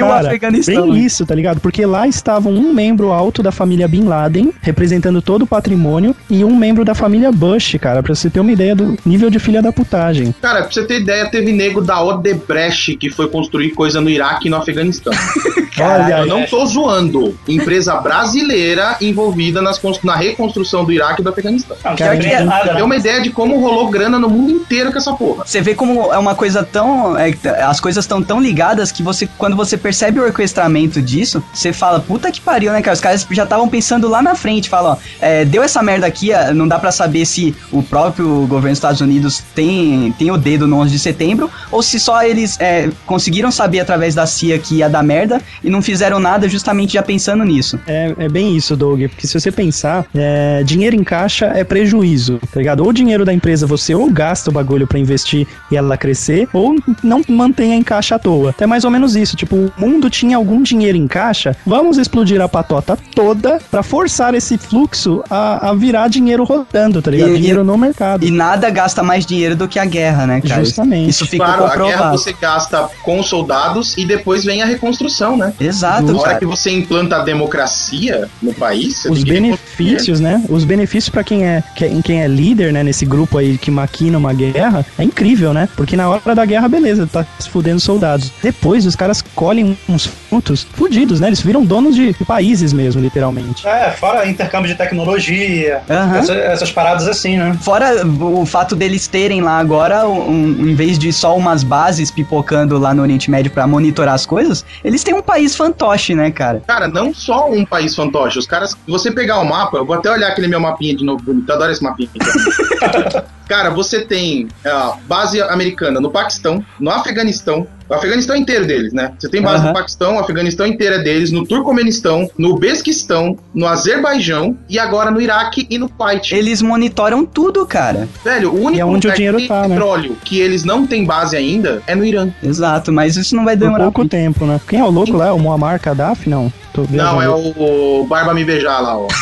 reconstruir 0.05 0.23
o 0.23 0.27
Afeganistão. 0.27 0.91
Bem 0.91 1.03
isso, 1.05 1.25
tá 1.25 1.35
ligado? 1.35 1.59
Porque 1.59 1.85
lá 1.85 2.07
estavam 2.07 2.53
um 2.53 2.73
membro 2.73 3.11
alto 3.11 3.41
da 3.43 3.51
família 3.51 3.87
Bin 3.87 4.03
Laden, 4.03 4.51
representando 4.61 5.21
todo 5.21 5.43
o 5.43 5.47
patrimônio, 5.47 6.15
e 6.29 6.43
um 6.43 6.55
membro 6.55 6.83
da 6.85 6.95
família 6.95 7.31
Bush, 7.31 7.75
cara, 7.79 8.01
pra 8.01 8.13
você 8.15 8.29
ter 8.29 8.39
uma 8.39 8.51
ideia 8.51 8.75
do 8.75 8.97
nível 9.05 9.29
de 9.29 9.39
filha 9.39 9.61
da 9.61 9.71
putagem. 9.71 10.33
Cara, 10.41 10.61
pra 10.63 10.71
você 10.71 10.83
ter 10.83 11.01
ideia, 11.01 11.25
teve 11.29 11.51
nego 11.51 11.81
da 11.81 12.01
Odebrecht 12.01 12.95
que 12.95 13.09
foi 13.09 13.27
construir 13.27 13.71
coisa 13.71 13.99
no 14.01 14.09
Iraque 14.09 14.47
e 14.47 14.49
no 14.51 14.57
Afeganistão. 14.57 15.13
Olha 15.79 16.19
Eu 16.19 16.25
não 16.25 16.45
tô 16.45 16.65
zoando. 16.65 17.37
Empresa 17.47 17.95
brasileira 17.95 18.97
envolvida 19.01 19.61
nas 19.61 19.81
na 20.03 20.15
reconstrução 20.15 20.85
do 20.85 20.91
Iraque 20.91 21.21
e 21.21 21.23
do 21.23 21.29
Afeganistão. 21.29 21.75
Não, 21.83 21.95
Cara, 21.95 22.17
tem 22.17 22.29
tem- 22.29 22.45
nada, 22.45 22.73
Deu 22.73 22.85
uma 22.85 22.95
ideia 22.95 23.21
de 23.21 23.29
como 23.29 23.59
rolou 23.59 23.89
grana 23.89 24.19
no 24.19 24.29
mundo 24.29 24.51
inteiro 24.51 24.91
com 24.91 24.97
essa 24.97 25.13
porra. 25.13 25.45
Você 25.45 25.61
vê 25.61 25.73
como 25.73 26.13
é 26.13 26.17
uma 26.17 26.35
coisa 26.35 26.63
tão. 26.63 27.17
é, 27.17 27.33
as 27.63 27.79
coisas 27.79 28.03
estão 28.03 28.21
tão 28.21 28.39
ligadas 28.39 28.91
que 28.91 29.01
você, 29.03 29.27
quando 29.37 29.55
você 29.55 29.77
percebe 29.77 29.90
o 30.19 30.23
orquestramento 30.23 31.01
disso, 31.01 31.43
você 31.53 31.71
fala, 31.73 31.99
puta 31.99 32.31
que 32.31 32.41
pariu, 32.41 32.71
né, 32.71 32.81
cara? 32.81 32.93
Os 32.93 33.01
caras 33.01 33.27
já 33.29 33.43
estavam 33.43 33.67
pensando 33.67 34.07
lá 34.07 34.21
na 34.21 34.35
frente. 34.35 34.69
Falam, 34.69 34.93
ó, 34.93 34.97
é, 35.19 35.45
deu 35.45 35.63
essa 35.63 35.81
merda 35.81 36.05
aqui, 36.07 36.29
não 36.53 36.67
dá 36.67 36.79
pra 36.79 36.91
saber 36.91 37.25
se 37.25 37.55
o 37.71 37.81
próprio 37.81 38.45
governo 38.47 38.69
dos 38.69 38.77
Estados 38.77 39.01
Unidos 39.01 39.43
tem, 39.55 40.13
tem 40.17 40.31
o 40.31 40.37
dedo 40.37 40.67
no 40.67 40.77
11 40.77 40.91
de 40.91 40.99
setembro 40.99 41.49
ou 41.71 41.81
se 41.81 41.99
só 41.99 42.23
eles 42.23 42.59
é, 42.59 42.89
conseguiram 43.05 43.51
saber 43.51 43.79
através 43.79 44.15
da 44.15 44.25
CIA 44.25 44.57
que 44.59 44.75
ia 44.75 44.89
dar 44.89 45.03
merda 45.03 45.41
e 45.63 45.69
não 45.69 45.81
fizeram 45.81 46.19
nada 46.19 46.47
justamente 46.47 46.93
já 46.93 47.03
pensando 47.03 47.43
nisso. 47.43 47.79
É, 47.87 48.13
é 48.17 48.29
bem 48.29 48.55
isso, 48.55 48.75
Doug, 48.75 49.01
porque 49.03 49.27
se 49.27 49.39
você 49.39 49.51
pensar, 49.51 50.05
é, 50.13 50.63
dinheiro 50.63 50.95
em 50.95 51.03
caixa 51.03 51.45
é 51.47 51.63
prejuízo, 51.63 52.39
tá 52.51 52.59
ligado? 52.59 52.81
Ou 52.81 52.89
o 52.89 52.93
dinheiro 52.93 53.25
da 53.25 53.33
empresa 53.33 53.65
você 53.65 53.93
ou 53.95 54.09
gasta 54.09 54.49
o 54.49 54.53
bagulho 54.53 54.87
pra 54.87 54.99
investir 54.99 55.47
e 55.71 55.77
ela 55.77 55.97
crescer, 55.97 56.47
ou 56.53 56.75
não 57.03 57.21
mantenha 57.27 57.75
em 57.75 57.83
caixa 57.83 58.15
à 58.15 58.19
toa. 58.19 58.49
Até 58.49 58.65
mais 58.65 58.83
ou 58.83 58.91
menos 58.91 59.15
isso, 59.15 59.35
tipo, 59.35 59.70
mundo 59.77 60.09
tinha 60.09 60.37
algum 60.37 60.61
dinheiro 60.61 60.97
em 60.97 61.07
caixa, 61.07 61.55
vamos 61.65 61.97
explodir 61.97 62.41
a 62.41 62.47
patota 62.47 62.97
toda 63.15 63.59
pra 63.69 63.83
forçar 63.83 64.33
esse 64.33 64.57
fluxo 64.57 65.23
a, 65.29 65.69
a 65.69 65.73
virar 65.73 66.07
dinheiro 66.07 66.43
rodando, 66.43 67.01
tá 67.01 67.11
ligado? 67.11 67.31
E- 67.31 67.37
dinheiro 67.37 67.63
no 67.63 67.77
mercado. 67.77 68.25
E 68.25 68.31
nada 68.31 68.69
gasta 68.69 69.03
mais 69.03 69.25
dinheiro 69.25 69.55
do 69.55 69.67
que 69.67 69.79
a 69.79 69.85
guerra, 69.85 70.25
né, 70.27 70.41
cara? 70.41 70.63
Justamente. 70.63 71.09
Isso 71.09 71.25
fica 71.25 71.45
claro, 71.45 71.63
a 71.65 71.67
guerra 71.69 71.77
comprovado. 71.81 72.17
você 72.17 72.33
gasta 72.33 72.89
com 73.03 73.21
soldados 73.23 73.97
e 73.97 74.05
depois 74.05 74.43
vem 74.43 74.61
a 74.61 74.65
reconstrução, 74.65 75.35
né? 75.37 75.53
Exato, 75.59 76.11
Na 76.11 76.19
hora 76.19 76.35
que 76.37 76.45
você 76.45 76.71
implanta 76.71 77.17
a 77.17 77.23
democracia 77.23 78.29
no 78.41 78.53
país, 78.53 78.97
você 78.97 79.09
os 79.09 79.15
tem 79.23 79.25
que 79.25 79.31
benefícios, 79.31 80.19
né? 80.19 80.43
Os 80.49 80.63
benefícios 80.63 81.09
pra 81.09 81.23
quem 81.23 81.45
é 81.45 81.63
quem, 81.75 82.01
quem 82.01 82.21
é 82.21 82.27
líder, 82.27 82.73
né, 82.73 82.83
nesse 82.83 83.05
grupo 83.05 83.37
aí 83.37 83.57
que 83.57 83.69
maquina 83.71 84.17
uma 84.17 84.33
guerra, 84.33 84.85
é 84.97 85.03
incrível, 85.03 85.53
né? 85.53 85.67
Porque 85.75 85.95
na 85.95 86.09
hora 86.09 86.35
da 86.35 86.45
guerra, 86.45 86.67
beleza, 86.67 87.07
tá 87.07 87.25
se 87.39 87.49
fudendo 87.49 87.79
soldados. 87.79 88.31
Depois 88.41 88.85
os 88.85 88.95
caras 88.95 89.21
colhem 89.35 89.60
uns 89.87 90.05
frutos 90.05 90.65
fudidos, 90.73 91.19
né? 91.19 91.27
Eles 91.27 91.41
viram 91.41 91.63
donos 91.63 91.95
de 91.95 92.13
países 92.25 92.73
mesmo, 92.73 93.01
literalmente. 93.01 93.67
É, 93.67 93.91
fora 93.91 94.27
intercâmbio 94.27 94.69
de 94.69 94.75
tecnologia, 94.75 95.81
Aham. 95.89 96.17
essa- 96.17 96.33
essas 96.33 96.71
paradas 96.71 97.07
assim, 97.07 97.37
né? 97.37 97.57
Fora 97.61 98.05
o 98.05 98.45
fato 98.45 98.75
deles 98.75 99.07
terem 99.07 99.41
lá 99.41 99.57
agora, 99.59 100.07
um, 100.07 100.69
em 100.69 100.75
vez 100.75 100.97
de 100.97 101.11
só 101.13 101.35
umas 101.35 101.63
bases 101.63 102.09
pipocando 102.11 102.77
lá 102.77 102.93
no 102.93 103.01
Oriente 103.01 103.29
Médio 103.29 103.51
pra 103.51 103.65
monitorar 103.67 104.15
as 104.15 104.25
coisas, 104.25 104.65
eles 104.83 105.03
têm 105.03 105.13
um 105.13 105.21
país 105.21 105.55
fantoche, 105.55 106.13
né, 106.15 106.31
cara? 106.31 106.61
Cara, 106.67 106.87
não 106.87 107.13
só 107.13 107.49
um 107.49 107.65
país 107.65 107.95
fantoche. 107.95 108.39
Os 108.39 108.45
caras, 108.47 108.71
se 108.71 108.77
você 108.87 109.11
pegar 109.11 109.39
o 109.39 109.45
mapa, 109.45 109.77
eu 109.77 109.85
vou 109.85 109.95
até 109.95 110.09
olhar 110.11 110.29
aquele 110.29 110.47
meu 110.47 110.59
mapinha 110.59 110.95
de 110.95 111.03
novo, 111.03 111.23
bonito. 111.23 111.47
Eu 111.49 111.55
adoro 111.55 111.71
esse 111.71 111.83
mapinha. 111.83 112.09
Cara, 113.51 113.69
você 113.69 113.99
tem 113.99 114.47
a 114.65 114.95
base 115.09 115.41
americana 115.41 115.99
no 115.99 116.09
Paquistão, 116.09 116.63
no 116.79 116.89
Afeganistão. 116.89 117.67
O 117.89 117.93
Afeganistão 117.93 118.33
inteiro 118.33 118.65
deles, 118.65 118.93
né? 118.93 119.11
Você 119.19 119.27
tem 119.27 119.41
base 119.41 119.57
Aham. 119.57 119.67
no 119.67 119.73
Paquistão, 119.73 120.15
o 120.15 120.19
Afeganistão 120.19 120.65
inteiro 120.65 120.95
é 120.95 120.99
deles, 120.99 121.29
no 121.33 121.45
Turcomenistão, 121.45 122.29
no 122.37 122.53
Uzbequistão, 122.53 123.37
no 123.53 123.67
Azerbaijão 123.67 124.57
e 124.69 124.79
agora 124.79 125.11
no 125.11 125.19
Iraque 125.19 125.67
e 125.69 125.77
no 125.77 125.89
Kuwait. 125.89 126.33
Eles 126.33 126.61
monitoram 126.61 127.25
tudo, 127.25 127.65
cara. 127.65 128.07
Velho, 128.23 128.51
o 128.53 128.55
único 128.55 128.77
E 128.77 128.79
é 128.79 128.85
onde 128.85 129.09
o 129.09 129.13
dinheiro 129.13 129.45
tá, 129.45 129.63
né? 129.63 129.75
petróleo 129.75 130.15
que 130.23 130.39
eles 130.39 130.63
não 130.63 130.87
têm 130.87 131.03
base 131.03 131.35
ainda 131.35 131.81
é 131.85 131.93
no 131.93 132.05
Irã. 132.05 132.29
Exato, 132.41 132.93
mas 132.93 133.17
isso 133.17 133.35
não 133.35 133.43
vai 133.43 133.57
Por 133.57 133.63
demorar 133.65 133.83
pouco 133.91 134.07
tempo, 134.07 134.45
né? 134.45 134.61
Quem 134.65 134.79
é 134.79 134.83
o 134.85 134.89
louco 134.89 135.17
lá? 135.17 135.33
O 135.33 135.39
Muammar 135.39 135.77
Gaddafi? 135.83 136.29
Não. 136.29 136.53
Tô 136.73 136.85
Não, 136.89 137.21
é 137.21 137.27
o, 137.27 138.01
o 138.01 138.05
Barba 138.07 138.33
Me 138.33 138.45
Beijar 138.45 138.81
lá, 138.81 138.97
ó. 138.97 139.07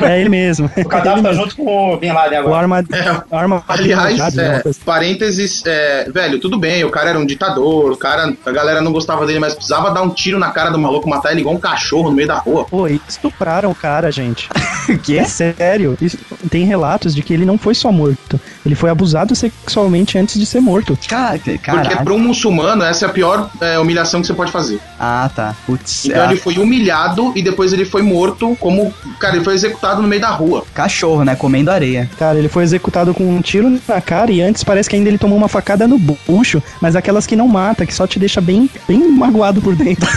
É 0.00 0.20
ele 0.20 0.28
mesmo. 0.28 0.70
O 0.76 0.88
Gaddafi 0.88 1.22
tá 1.22 1.32
junto 1.32 1.56
com 1.56 1.94
o 1.94 1.96
Bin 1.96 2.12
Laden 2.12 2.38
O 2.38 2.42
agora. 2.42 2.56
arma, 2.62 2.78
É. 2.92 3.22
arma 3.56 3.64
Aliás, 3.68 4.34
né, 4.34 4.48
uma 4.48 4.58
é, 4.58 4.74
parênteses, 4.84 5.62
é, 5.66 6.10
velho, 6.10 6.38
tudo 6.38 6.58
bem, 6.58 6.84
o 6.84 6.90
cara 6.90 7.10
era 7.10 7.18
um 7.18 7.26
ditador, 7.26 7.92
o 7.92 7.96
cara, 7.96 8.34
a 8.44 8.50
galera 8.50 8.80
não 8.80 8.92
gostava 8.92 9.26
dele, 9.26 9.38
mas 9.38 9.54
precisava 9.54 9.90
dar 9.90 10.02
um 10.02 10.10
tiro 10.10 10.38
na 10.38 10.50
cara 10.50 10.70
do 10.70 10.78
maluco, 10.78 11.08
matar 11.08 11.32
ele 11.32 11.40
igual 11.40 11.54
um 11.54 11.60
cachorro 11.60 12.10
no 12.10 12.16
meio 12.16 12.28
da 12.28 12.38
rua. 12.38 12.64
Pô, 12.64 12.86
e 12.88 13.00
estupraram 13.08 13.70
o 13.70 13.74
cara, 13.74 14.10
gente. 14.10 14.48
o 14.88 14.98
quê? 14.98 15.18
É 15.18 15.24
sério. 15.24 15.96
Isso- 16.00 16.18
tem 16.50 16.64
relatos 16.64 17.14
de 17.14 17.22
que 17.22 17.32
ele 17.32 17.44
não 17.44 17.58
foi 17.58 17.74
só 17.74 17.90
morto. 17.92 18.40
Ele 18.64 18.74
foi 18.74 18.90
abusado 18.90 19.34
sexualmente 19.34 20.16
antes 20.18 20.38
de 20.38 20.46
ser 20.46 20.60
morto. 20.60 20.96
Cara, 21.08 21.38
Porque 21.38 21.58
caralho. 21.58 22.04
pra 22.04 22.14
um 22.14 22.18
muçulmano, 22.18 22.82
essa 22.84 23.06
é 23.06 23.08
a 23.08 23.12
pior 23.12 23.50
é, 23.60 23.78
humilhação 23.78 24.20
que 24.20 24.26
você 24.26 24.34
pode 24.34 24.52
fazer. 24.52 24.78
Ah, 24.98 25.28
tá. 25.34 25.54
Putz, 25.66 26.06
Então 26.06 26.22
é, 26.22 26.26
ele 26.26 26.36
foi 26.36 26.58
humilhado 26.58 27.32
e 27.34 27.42
depois 27.42 27.72
ele 27.72 27.84
foi 27.84 28.02
morto 28.02 28.56
como. 28.60 28.92
Cara, 29.18 29.36
ele 29.36 29.44
foi 29.44 29.54
executado 29.54 30.00
no 30.00 30.08
meio 30.08 30.22
da 30.22 30.30
rua. 30.30 30.64
cachorro, 30.72 31.24
né? 31.24 31.34
Comendo 31.34 31.70
areia. 31.70 32.08
Cara, 32.18 32.38
ele 32.38 32.48
foi 32.48 32.62
executado 32.62 33.12
com 33.12 33.24
um 33.24 33.40
tiro 33.40 33.80
na 33.88 34.00
cara 34.00 34.30
e 34.30 34.40
antes 34.40 34.62
parece 34.62 34.88
que 34.88 34.96
ainda 34.96 35.08
ele 35.08 35.18
tomou 35.18 35.36
uma 35.36 35.48
facada 35.48 35.88
no 35.88 35.98
bucho, 35.98 36.62
mas 36.80 36.94
aquelas 36.94 37.26
que 37.26 37.34
não 37.34 37.48
mata, 37.48 37.84
que 37.84 37.94
só 37.94 38.06
te 38.06 38.18
deixa 38.18 38.40
bem, 38.40 38.70
bem 38.86 39.08
magoado 39.10 39.60
por 39.60 39.74
dentro. 39.74 40.08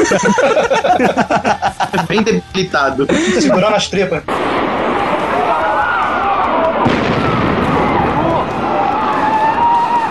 Bem 2.07 2.21
debilitado. 2.21 3.07
Segurando 3.39 3.75
as 3.75 3.87
tripas. 3.87 4.23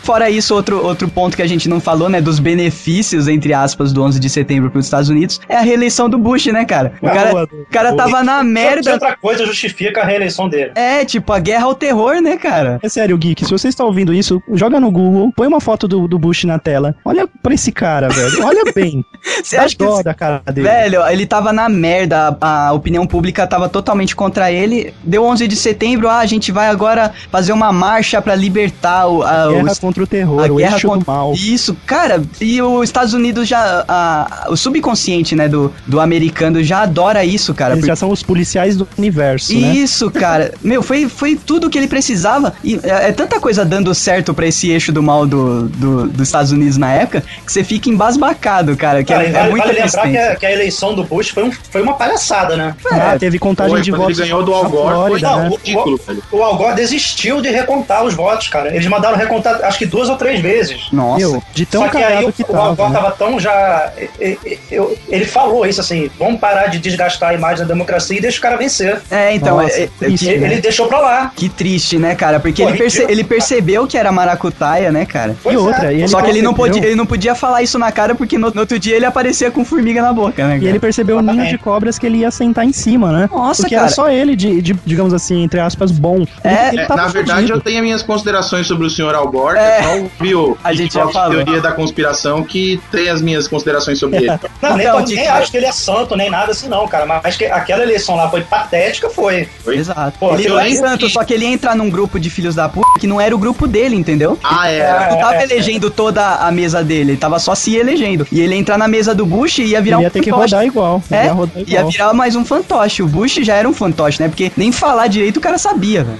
Fora 0.04 0.28
isso, 0.30 0.54
outro, 0.54 0.84
outro 0.84 1.08
ponto 1.08 1.34
que 1.36 1.42
a 1.42 1.46
gente 1.46 1.68
não 1.68 1.80
falou, 1.80 2.08
né, 2.08 2.20
dos 2.20 2.38
benefícios, 2.38 3.26
entre 3.28 3.52
aspas, 3.54 3.92
do 3.92 4.02
11 4.02 4.20
de 4.20 4.28
setembro 4.28 4.70
para 4.70 4.78
os 4.78 4.84
Estados 4.86 5.08
Unidos, 5.08 5.40
é 5.48 5.56
a 5.56 5.60
reeleição 5.62 6.08
do 6.08 6.18
Bush, 6.18 6.46
né, 6.46 6.64
cara? 6.64 6.92
O 7.00 7.06
cara, 7.06 7.30
Boa, 7.30 7.44
o 7.44 7.66
cara 7.70 7.94
tava 7.94 8.22
na 8.22 8.40
Se 8.40 8.44
merda. 8.44 8.92
outra 8.92 9.16
coisa 9.16 9.46
justifica 9.46 10.02
a 10.02 10.04
reeleição 10.04 10.48
dele. 10.48 10.72
É, 10.74 11.04
tipo, 11.04 11.32
a 11.32 11.38
guerra 11.38 11.64
ao 11.64 11.74
terror, 11.74 12.20
né, 12.20 12.36
cara? 12.36 12.78
É 12.82 12.88
sério, 12.88 13.16
Geek, 13.16 13.44
se 13.44 13.50
você 13.50 13.68
está 13.68 13.84
ouvindo 13.84 14.12
isso, 14.12 14.42
joga 14.52 14.78
no 14.78 14.90
Google, 14.90 15.32
põe 15.34 15.46
uma 15.48 15.60
foto 15.60 15.88
do, 15.88 16.06
do 16.06 16.18
Bush 16.18 16.44
na 16.44 16.58
tela. 16.58 16.94
Olha 17.04 17.26
pra 17.42 17.54
esse 17.54 17.72
cara, 17.72 18.08
velho. 18.08 18.44
Olha 18.44 18.72
bem. 18.74 19.04
Você 19.42 19.56
acha 19.56 19.74
que. 19.76 19.84
dó 19.84 20.02
da 20.02 20.12
cara 20.14 20.42
dele. 20.52 20.68
Velho, 20.68 21.06
ele 21.08 21.26
tava 21.26 21.52
na 21.52 21.68
merda, 21.68 22.36
a, 22.40 22.68
a 22.68 22.72
opinião 22.72 23.06
pública 23.06 23.46
tava 23.46 23.68
totalmente 23.68 24.14
contra 24.14 24.52
ele. 24.52 24.92
Deu 25.02 25.24
11 25.24 25.48
de 25.48 25.56
setembro, 25.56 26.08
ah, 26.08 26.18
a 26.18 26.26
gente 26.26 26.52
vai 26.52 26.68
agora 26.68 27.10
fazer 27.30 27.52
uma 27.52 27.72
marcha 27.72 28.20
pra 28.20 28.34
libertar 28.34 29.06
o, 29.06 29.22
a, 29.22 29.48
Guerra 29.48 29.72
os- 29.72 29.78
contra 29.94 30.02
o 30.02 30.06
terror, 30.06 30.40
a 30.44 30.52
o 30.52 30.56
guerra 30.56 30.74
eixo 30.74 30.88
contra- 30.88 31.04
do 31.04 31.16
mal. 31.18 31.32
Isso, 31.34 31.76
cara, 31.86 32.20
e 32.40 32.60
os 32.60 32.82
Estados 32.84 33.14
Unidos 33.14 33.48
já. 33.48 33.84
a- 33.86 34.46
o 34.50 34.56
subconsciente, 34.56 35.34
né, 35.36 35.48
do, 35.48 35.72
do 35.86 36.00
americano 36.00 36.62
já 36.62 36.82
adora 36.82 37.24
isso, 37.24 37.54
cara. 37.54 37.72
Eles 37.74 37.80
porque- 37.82 37.90
já 37.92 37.96
são 37.96 38.10
os 38.10 38.22
policiais 38.22 38.76
do 38.76 38.86
universo, 38.98 39.52
né? 39.58 39.72
Isso, 39.74 40.10
cara. 40.10 40.52
Meu, 40.62 40.82
foi, 40.82 41.08
foi 41.08 41.36
tudo 41.36 41.70
que 41.70 41.78
ele 41.78 41.86
precisava. 41.86 42.52
E 42.64 42.78
é, 42.82 43.08
é 43.08 43.12
tanta 43.12 43.38
coisa 43.38 43.64
dando 43.64 43.94
certo 43.94 44.34
pra 44.34 44.46
esse 44.46 44.70
eixo 44.70 44.90
do 44.92 45.02
mal 45.02 45.26
do, 45.26 45.68
do- 45.68 46.06
dos 46.08 46.28
Estados 46.28 46.50
Unidos 46.52 46.76
na 46.76 46.92
época 46.92 47.22
que 47.44 47.52
você 47.52 47.62
fica 47.62 47.88
embasbacado, 47.88 48.76
cara. 48.76 49.02
Que 49.04 49.12
Cara, 49.12 49.24
é, 49.24 49.26
e 49.26 49.30
é 49.30 49.32
vale, 49.32 49.50
muita 49.50 49.66
vale 49.68 49.80
lembrar 49.80 50.02
que 50.10 50.16
a, 50.18 50.36
que 50.36 50.46
a 50.46 50.52
eleição 50.52 50.94
do 50.94 51.04
Bush 51.04 51.28
foi, 51.30 51.44
um- 51.44 51.52
foi 51.52 51.82
uma 51.82 51.94
palhaçada, 51.94 52.56
né? 52.56 52.74
Ah, 52.90 53.16
teve 53.18 53.38
contagem 53.38 53.72
Foi, 53.74 53.82
de 53.82 53.90
votos 53.90 54.18
ele 54.18 54.28
ganhou 54.28 54.42
do 54.44 54.52
Al 54.54 54.64
na 54.64 54.68
Gore, 54.68 54.84
foi 54.94 54.94
Flórida, 55.20 55.30
Não, 55.30 55.38
né? 55.42 55.50
o- 55.50 55.96
velho. 55.96 56.22
O 56.32 56.42
Al 56.42 56.56
Gore 56.56 56.74
desistiu 56.74 57.40
de 57.40 57.50
recontar 57.50 58.04
os 58.04 58.14
votos, 58.14 58.48
cara. 58.48 58.74
Eles 58.74 58.86
mandaram 58.86 59.16
recontar, 59.16 59.62
acho 59.64 59.78
que 59.78 59.83
duas 59.86 60.08
ou 60.08 60.16
três 60.16 60.40
vezes. 60.40 60.88
Nossa. 60.92 61.18
Meu, 61.18 61.42
de 61.52 61.66
tão 61.66 61.82
Só 61.82 61.88
que 61.88 61.96
aí 61.98 62.24
o, 62.24 62.32
que 62.32 62.42
o 62.42 62.46
tava. 62.46 62.88
Né? 62.88 62.94
tava 62.94 63.10
tão 63.12 63.38
já. 63.40 63.92
e- 64.20 64.38
e- 64.46 64.58
eu- 64.70 64.96
Ele 65.08 65.24
falou 65.24 65.66
isso 65.66 65.80
assim: 65.80 66.10
vamos 66.18 66.40
parar 66.40 66.66
de 66.68 66.78
desgastar 66.78 67.30
a 67.30 67.34
imagem 67.34 67.58
da 67.66 67.72
democracia 67.72 68.16
e 68.16 68.20
deixa 68.20 68.38
o 68.38 68.40
cara 68.42 68.56
vencer. 68.56 69.00
É, 69.10 69.34
então, 69.34 69.56
Nossa, 69.58 69.74
é- 69.78 69.82
é- 69.84 69.88
triste, 69.98 70.24
que- 70.24 70.30
Ele, 70.30 70.40
né? 70.40 70.52
ele 70.52 70.60
deixou 70.60 70.86
pra 70.88 71.00
lá. 71.00 71.32
que 71.34 71.48
triste, 71.48 71.98
né, 71.98 72.14
cara? 72.14 72.38
Porque 72.40 72.62
Pô, 72.62 72.68
ele, 72.68 72.78
perce- 72.78 73.06
ele 73.08 73.24
percebeu 73.24 73.86
que 73.86 73.96
era 73.96 74.10
maracutaia, 74.12 74.90
né, 74.92 75.04
cara? 75.06 75.36
Pois 75.42 75.54
E 75.54 75.58
outra, 75.58 75.92
é. 75.92 75.96
e 75.96 75.98
ele 76.00 76.08
Só 76.08 76.20
que 76.22 76.30
ele 76.30 76.42
não, 76.42 76.54
podia, 76.54 76.84
ele 76.84 76.94
não 76.94 77.06
podia 77.06 77.34
falar 77.34 77.62
isso 77.62 77.78
na 77.78 77.90
cara 77.92 78.14
porque 78.14 78.36
no, 78.38 78.50
no 78.50 78.60
outro 78.60 78.78
dia 78.78 78.96
ele 78.96 79.06
aparecia 79.06 79.50
com 79.50 79.64
formiga 79.64 80.02
na 80.02 80.12
boca, 80.12 80.46
né, 80.46 80.56
E 80.56 80.58
cara? 80.60 80.70
ele 80.70 80.78
percebeu 80.78 81.18
o 81.18 81.22
ninho 81.22 81.46
de 81.48 81.58
cobras 81.58 81.98
que 81.98 82.06
ele 82.06 82.18
ia 82.18 82.30
sentar 82.30 82.64
em 82.64 82.72
cima, 82.72 83.12
né? 83.12 83.28
Nossa, 83.32 83.62
Porque 83.62 83.74
cara. 83.74 83.86
era 83.86 83.94
só 83.94 84.08
ele, 84.10 84.34
de, 84.36 84.60
de- 84.60 84.76
digamos 84.84 85.12
assim, 85.14 85.42
entre 85.42 85.60
aspas, 85.60 85.90
bom. 85.90 86.24
É, 86.42 86.68
ele 86.68 86.80
É, 86.80 86.86
tava 86.86 87.02
na 87.02 87.08
verdade, 87.08 87.40
fudido. 87.42 87.58
eu 87.58 87.62
tenho 87.62 87.78
as 87.78 87.82
minhas 87.84 88.02
considerações 88.02 88.66
sobre 88.66 88.86
o 88.86 88.90
senhor 88.90 89.14
Al 89.14 89.28
Gore. 89.28 89.58
É. 89.58 89.73
É. 89.74 90.34
o 90.34 90.58
A 90.62 90.72
gente 90.72 90.94
já 90.94 91.08
falou. 91.08 91.44
Teoria 91.44 91.60
da 91.60 91.72
Conspiração 91.72 92.42
que 92.44 92.80
tem 92.90 93.08
as 93.08 93.20
minhas 93.22 93.46
considerações 93.48 93.98
sobre 93.98 94.18
ele. 94.18 94.28
Não, 94.62 94.76
nem, 94.76 94.86
Então, 94.86 95.04
nem 95.04 95.26
acho 95.28 95.50
que 95.50 95.56
ele 95.56 95.66
é 95.66 95.72
santo, 95.72 96.16
nem 96.16 96.30
nada 96.30 96.52
assim, 96.52 96.68
não, 96.68 96.86
cara. 96.88 97.04
Mas 97.22 97.36
que 97.36 97.44
aquela 97.44 97.82
eleição 97.82 98.14
lá 98.16 98.30
foi 98.30 98.40
patética, 98.42 99.10
foi. 99.10 99.48
Foi? 99.62 99.76
Exato. 99.76 100.18
Pô, 100.18 100.34
ele 100.34 100.48
não 100.48 100.58
é 100.58 100.70
santo, 100.74 101.06
que- 101.06 101.12
só 101.12 101.22
que 101.24 101.34
ele 101.34 101.44
ia 101.44 101.52
entrar 101.52 101.74
num 101.76 101.90
grupo 101.90 102.18
de 102.18 102.30
filhos 102.30 102.54
da 102.54 102.68
puta 102.68 102.86
que 102.98 103.06
não 103.06 103.20
era 103.20 103.34
o 103.34 103.38
grupo 103.38 103.66
dele, 103.66 103.94
entendeu? 103.96 104.38
Ah, 104.42 104.70
é. 104.70 104.78
É. 104.78 105.08
Não 105.10 105.18
tava 105.18 105.42
elegendo 105.42 105.90
toda 105.90 106.24
a 106.36 106.50
mesa 106.50 106.82
dele, 106.82 107.12
ele 107.12 107.18
tava 107.18 107.38
só 107.38 107.54
se 107.54 107.76
elegendo. 107.76 108.26
E 108.32 108.40
ele 108.40 108.54
ia 108.54 108.60
entrar 108.60 108.78
na 108.78 108.88
mesa 108.88 109.14
do 109.14 109.26
Bush 109.26 109.58
e 109.58 109.64
ia 109.66 109.80
virar 109.82 109.96
Ele 109.96 110.04
ia 110.04 110.08
um 110.08 110.12
ter 110.12 110.20
que 110.20 110.30
fantoche. 110.30 110.54
rodar 110.54 110.66
igual. 110.66 111.02
Ele 111.10 111.20
É, 111.20 111.24
ia 111.26 111.32
rodar 111.32 111.56
ia 111.56 111.62
igual. 111.78 111.90
virar 111.90 112.12
mais 112.14 112.36
um 112.36 112.44
fantoche. 112.44 113.02
O 113.02 113.06
Bush 113.06 113.34
já 113.42 113.54
era 113.56 113.68
um 113.68 113.74
fantoche, 113.74 114.20
né? 114.22 114.28
Porque 114.28 114.50
nem 114.56 114.72
falar 114.72 115.06
direito 115.08 115.36
o 115.36 115.40
cara 115.40 115.58
sabia, 115.58 116.04
velho. 116.04 116.18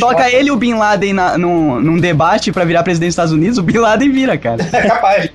Coloca 0.00 0.30
ele 0.30 0.48
e 0.48 0.52
o 0.52 0.56
Bin 0.56 0.74
Laden 0.74 1.12
na- 1.12 1.38
num, 1.38 1.80
num 1.80 1.98
debate 1.98 2.52
pra 2.52 2.64
virar 2.64 2.79
presidente 2.82 3.08
dos 3.08 3.12
Estados 3.14 3.32
Unidos, 3.32 3.58
o 3.58 3.62
Bin 3.62 3.78
Laden 3.78 4.10
vira, 4.12 4.36
cara. 4.38 4.66
É 4.72 4.82
capaz. 4.88 5.28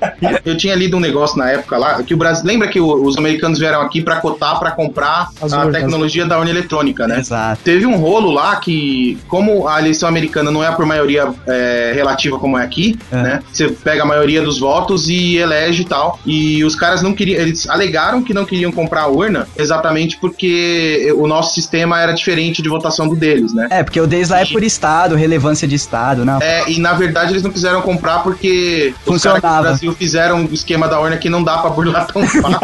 Eu 0.44 0.58
tinha 0.58 0.76
lido 0.76 0.98
um 0.98 1.00
negócio 1.00 1.38
na 1.38 1.50
época 1.52 1.78
lá, 1.78 2.02
que 2.04 2.14
o 2.14 2.18
Brasil. 2.18 2.46
Lembra 2.46 2.68
que 2.68 2.80
os 2.80 3.18
americanos 3.18 3.60
vieram 3.60 3.82
aqui 3.82 4.02
pra 4.02 4.18
cotar, 4.18 4.60
pra 4.60 4.72
comprar 4.72 5.30
As 5.42 5.54
a 5.54 5.60
urnas. 5.60 5.74
tecnologia 5.82 6.26
da 6.26 6.38
urna 6.38 6.50
eletrônica, 6.52 7.08
né? 7.08 7.20
Exato. 7.20 7.62
Teve 7.64 7.86
um 7.86 7.96
rolo 7.96 8.32
lá 8.32 8.56
que, 8.58 9.18
como 9.28 9.68
a 9.68 9.80
eleição 9.80 10.08
americana 10.10 10.52
não 10.52 10.64
é 10.64 10.72
por 10.72 10.86
maioria 10.86 11.28
é, 11.48 11.92
relativa 11.96 12.38
como 12.40 12.58
é 12.58 12.64
aqui, 12.64 12.98
É. 13.12 13.16
né? 13.16 13.40
Você 13.52 13.70
pega 13.70 14.04
a 14.04 14.06
maioria 14.06 14.42
dos 14.42 14.60
votos 14.60 15.08
e 15.10 15.38
elege 15.38 15.84
e 15.84 15.86
tal. 15.86 16.20
E 16.26 16.64
os 16.64 16.76
caras 16.76 17.02
não 17.02 17.14
queriam, 17.14 17.40
eles 17.42 17.68
alegaram 17.70 18.22
que 18.24 18.34
não 18.34 18.46
queriam 18.46 18.72
comprar 18.72 19.02
a 19.04 19.08
urna 19.08 19.48
exatamente 19.58 20.18
porque 20.18 21.14
o 21.18 21.28
nosso 21.28 21.54
sistema 21.54 22.00
era 22.02 22.12
diferente 22.14 22.62
de 22.62 22.70
votação 22.70 23.08
do 23.08 23.16
deles, 23.16 23.54
né? 23.54 23.68
É, 23.70 23.84
porque 23.84 24.00
o 24.00 24.08
deles 24.08 24.30
lá 24.30 24.42
é 24.42 24.46
por 24.46 24.64
estado, 24.64 25.16
relevância 25.16 25.68
de 25.68 25.76
estado, 25.76 26.24
né? 26.26 26.38
É, 26.42 26.70
e 26.70 26.80
na 26.80 26.94
verdade 26.94 27.34
eles 27.36 27.44
não 27.44 27.52
quiseram 27.52 27.82
comprar 27.82 28.20
porque 28.24 28.94
os 29.06 29.22
caras 29.24 29.42
no 29.44 29.62
Brasil 29.62 29.94
fizeram 29.94 30.38
um 30.40 30.46
esquema 30.46 30.88
da 30.88 31.00
urna 31.00 31.18
que 31.18 31.30
não 31.30 31.44
dá 31.44 31.58
pra 31.60 31.70
burlar 31.70 32.08
tão 32.08 32.22
fácil. 32.28 32.42
não 32.42 32.60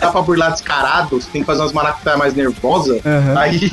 dá 0.00 0.10
pra 0.10 0.22
burlar 0.22 0.52
descarado, 0.52 1.20
você 1.20 1.28
tem 1.32 1.40
que 1.42 1.46
fazer 1.46 1.60
umas 1.62 1.72
maracutaias 1.72 2.18
mais 2.18 2.34
nervosas. 2.34 3.00
Aham. 3.04 3.38
Aí, 3.38 3.68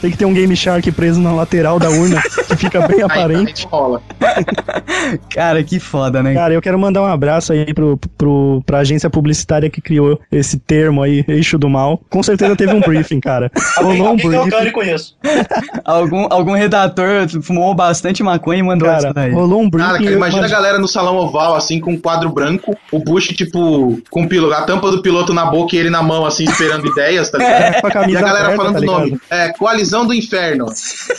Tem 0.00 0.10
que 0.10 0.16
ter 0.16 0.24
um 0.24 0.34
Game 0.34 0.54
Shark 0.56 0.90
preso 0.92 1.20
na 1.20 1.32
lateral 1.32 1.78
da 1.78 1.90
urna, 1.90 2.20
que 2.48 2.56
fica 2.56 2.86
bem 2.86 2.98
aí, 2.98 3.02
aparente. 3.02 3.64
aí 3.66 3.70
rola. 3.70 4.02
Cara, 5.30 5.62
que 5.62 5.78
foda, 5.78 6.22
né? 6.22 6.34
Cara, 6.34 6.54
eu 6.54 6.62
quero 6.62 6.78
mandar 6.78 7.02
um 7.02 7.06
abraço 7.06 7.52
aí 7.52 7.72
pro, 7.74 7.98
pro, 8.16 8.62
pra 8.64 8.78
agência 8.78 9.08
publicitária 9.10 9.68
que 9.70 9.80
criou 9.80 10.20
esse 10.30 10.58
termo 10.58 11.02
aí, 11.02 11.24
eixo 11.28 11.58
do 11.58 11.68
mal. 11.68 12.00
Com 12.10 12.22
certeza 12.22 12.56
teve 12.56 12.72
um 12.74 12.80
briefing, 12.80 13.20
cara. 13.20 13.50
Alguém, 13.76 13.98
Rolou 13.98 14.06
um 14.08 14.38
alguém 14.38 14.50
briefing. 14.50 14.72
com 14.72 14.82
isso. 14.82 15.16
Algum, 15.84 16.26
algum 16.30 16.52
redator 16.52 17.28
fumou 17.42 17.74
bastante 17.74 18.22
maconha 18.22 18.60
e 18.60 18.62
mandou 18.62 18.88
Cara, 18.88 19.04
isso 19.06 19.14
daí. 19.14 19.32
rolou 19.32 19.60
um 19.62 19.63
briefing. 19.68 20.04
Cara, 20.04 20.12
imagina 20.12 20.46
a 20.46 20.48
galera 20.48 20.78
no 20.78 20.88
salão 20.88 21.16
oval, 21.16 21.54
assim, 21.54 21.80
com 21.80 21.92
um 21.92 22.00
quadro 22.00 22.28
branco, 22.30 22.76
o 22.92 22.98
Bush, 22.98 23.28
tipo, 23.28 24.00
com 24.10 24.26
a 24.54 24.62
tampa 24.62 24.90
do 24.90 25.02
piloto 25.02 25.32
na 25.32 25.44
boca 25.46 25.74
e 25.76 25.78
ele 25.78 25.90
na 25.90 26.02
mão, 26.02 26.24
assim, 26.26 26.44
esperando 26.44 26.86
ideias, 26.86 27.30
tá 27.30 27.38
ligado? 27.38 27.80
com 27.80 27.86
a 27.98 28.08
E 28.08 28.16
a 28.16 28.20
galera 28.20 28.44
aberta, 28.46 28.56
falando 28.56 28.74
tá 28.74 28.80
o 28.80 28.84
nome. 28.84 29.20
É, 29.30 29.48
Coalizão 29.50 30.06
do 30.06 30.14
Inferno. 30.14 30.66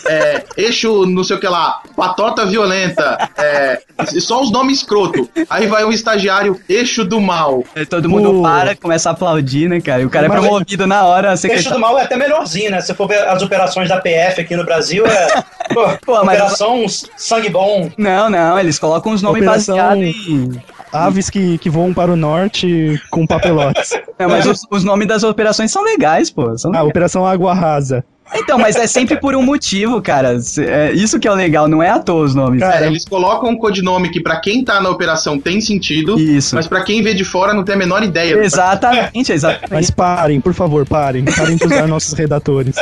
É, 0.07 0.43
eixo, 0.57 1.05
não 1.05 1.23
sei 1.23 1.35
o 1.37 1.39
que 1.39 1.47
lá. 1.47 1.81
Patota 1.95 2.45
Violenta. 2.45 3.29
É, 3.37 3.79
só 4.19 4.41
os 4.41 4.51
nomes 4.51 4.79
escroto. 4.79 5.29
Aí 5.49 5.67
vai 5.67 5.85
um 5.85 5.91
estagiário, 5.91 6.59
Eixo 6.67 7.03
do 7.05 7.19
Mal. 7.21 7.63
Aí 7.75 7.85
Todo 7.85 8.09
mundo 8.09 8.33
Pô. 8.33 8.41
para, 8.41 8.75
começa 8.75 9.09
a 9.09 9.13
aplaudir, 9.13 9.69
né, 9.69 9.79
cara? 9.79 10.01
E 10.01 10.05
o 10.05 10.09
cara 10.09 10.25
é 10.25 10.29
Mas- 10.29 10.39
promovido 10.39 10.85
na 10.87 11.03
hora 11.05 11.33
Eixo 11.43 11.69
do 11.71 11.79
mal 11.79 11.97
é 11.97 12.03
até 12.03 12.15
melhorzinho, 12.15 12.71
né? 12.71 12.81
Se 12.81 12.93
for 12.93 13.07
ver 13.07 13.27
as 13.27 13.41
operações 13.41 13.87
da 13.89 13.97
PF 14.01 14.41
aqui 14.41 14.55
no 14.55 14.65
Brasil, 14.65 15.05
é. 15.05 15.43
Pô, 15.73 15.87
Pô, 16.05 16.23
mas- 16.23 16.35
operação 16.37 16.85
Sangue 17.17 17.49
Bom. 17.49 17.89
Não, 17.97 18.29
não, 18.35 18.59
eles 18.59 18.77
colocam 18.79 19.13
os 19.13 19.21
nomes 19.21 19.41
Operação- 19.41 19.75
baseados 19.77 20.03
em. 20.27 20.61
Aves 20.93 21.29
que, 21.29 21.57
que 21.57 21.69
voam 21.69 21.93
para 21.93 22.11
o 22.11 22.15
norte 22.15 23.01
com 23.09 23.25
papelotes. 23.27 23.91
Não, 24.17 24.29
mas 24.29 24.45
os, 24.45 24.61
os 24.71 24.83
nomes 24.85 25.05
das 25.07 25.23
operações 25.23 25.69
são 25.69 25.83
legais, 25.83 26.29
pô. 26.31 26.57
São 26.57 26.69
Ah, 26.71 26.75
legais. 26.77 26.89
Operação 26.89 27.25
Água 27.25 27.53
Rasa. 27.53 28.01
Então, 28.33 28.57
mas 28.57 28.75
é 28.77 28.87
sempre 28.87 29.17
por 29.19 29.35
um 29.35 29.41
motivo, 29.41 30.01
cara. 30.01 30.37
É 30.57 30.91
isso 30.93 31.19
que 31.19 31.27
é 31.27 31.31
o 31.31 31.35
legal, 31.35 31.67
não 31.67 31.83
é 31.83 31.89
à 31.89 31.99
toa 31.99 32.23
os 32.23 32.33
nomes. 32.33 32.61
Cara, 32.61 32.85
É, 32.85 32.87
eles 32.87 33.03
colocam 33.03 33.49
um 33.49 33.57
codinome 33.57 34.09
que 34.09 34.21
pra 34.21 34.39
quem 34.39 34.63
tá 34.63 34.79
na 34.81 34.89
operação 34.89 35.37
tem 35.37 35.59
sentido, 35.59 36.17
Isso. 36.17 36.55
mas 36.55 36.65
pra 36.65 36.81
quem 36.83 37.01
vê 37.03 37.13
de 37.13 37.25
fora 37.25 37.53
não 37.53 37.63
tem 37.63 37.75
a 37.75 37.77
menor 37.77 38.01
ideia. 38.01 38.35
Exatamente, 38.43 39.31
exatamente. 39.33 39.73
Mas 39.73 39.91
parem, 39.91 40.39
por 40.39 40.53
favor, 40.53 40.85
parem. 40.87 41.25
Parem 41.25 41.57
de 41.57 41.65
usar 41.65 41.87
nossos 41.89 42.13
redatores. 42.13 42.75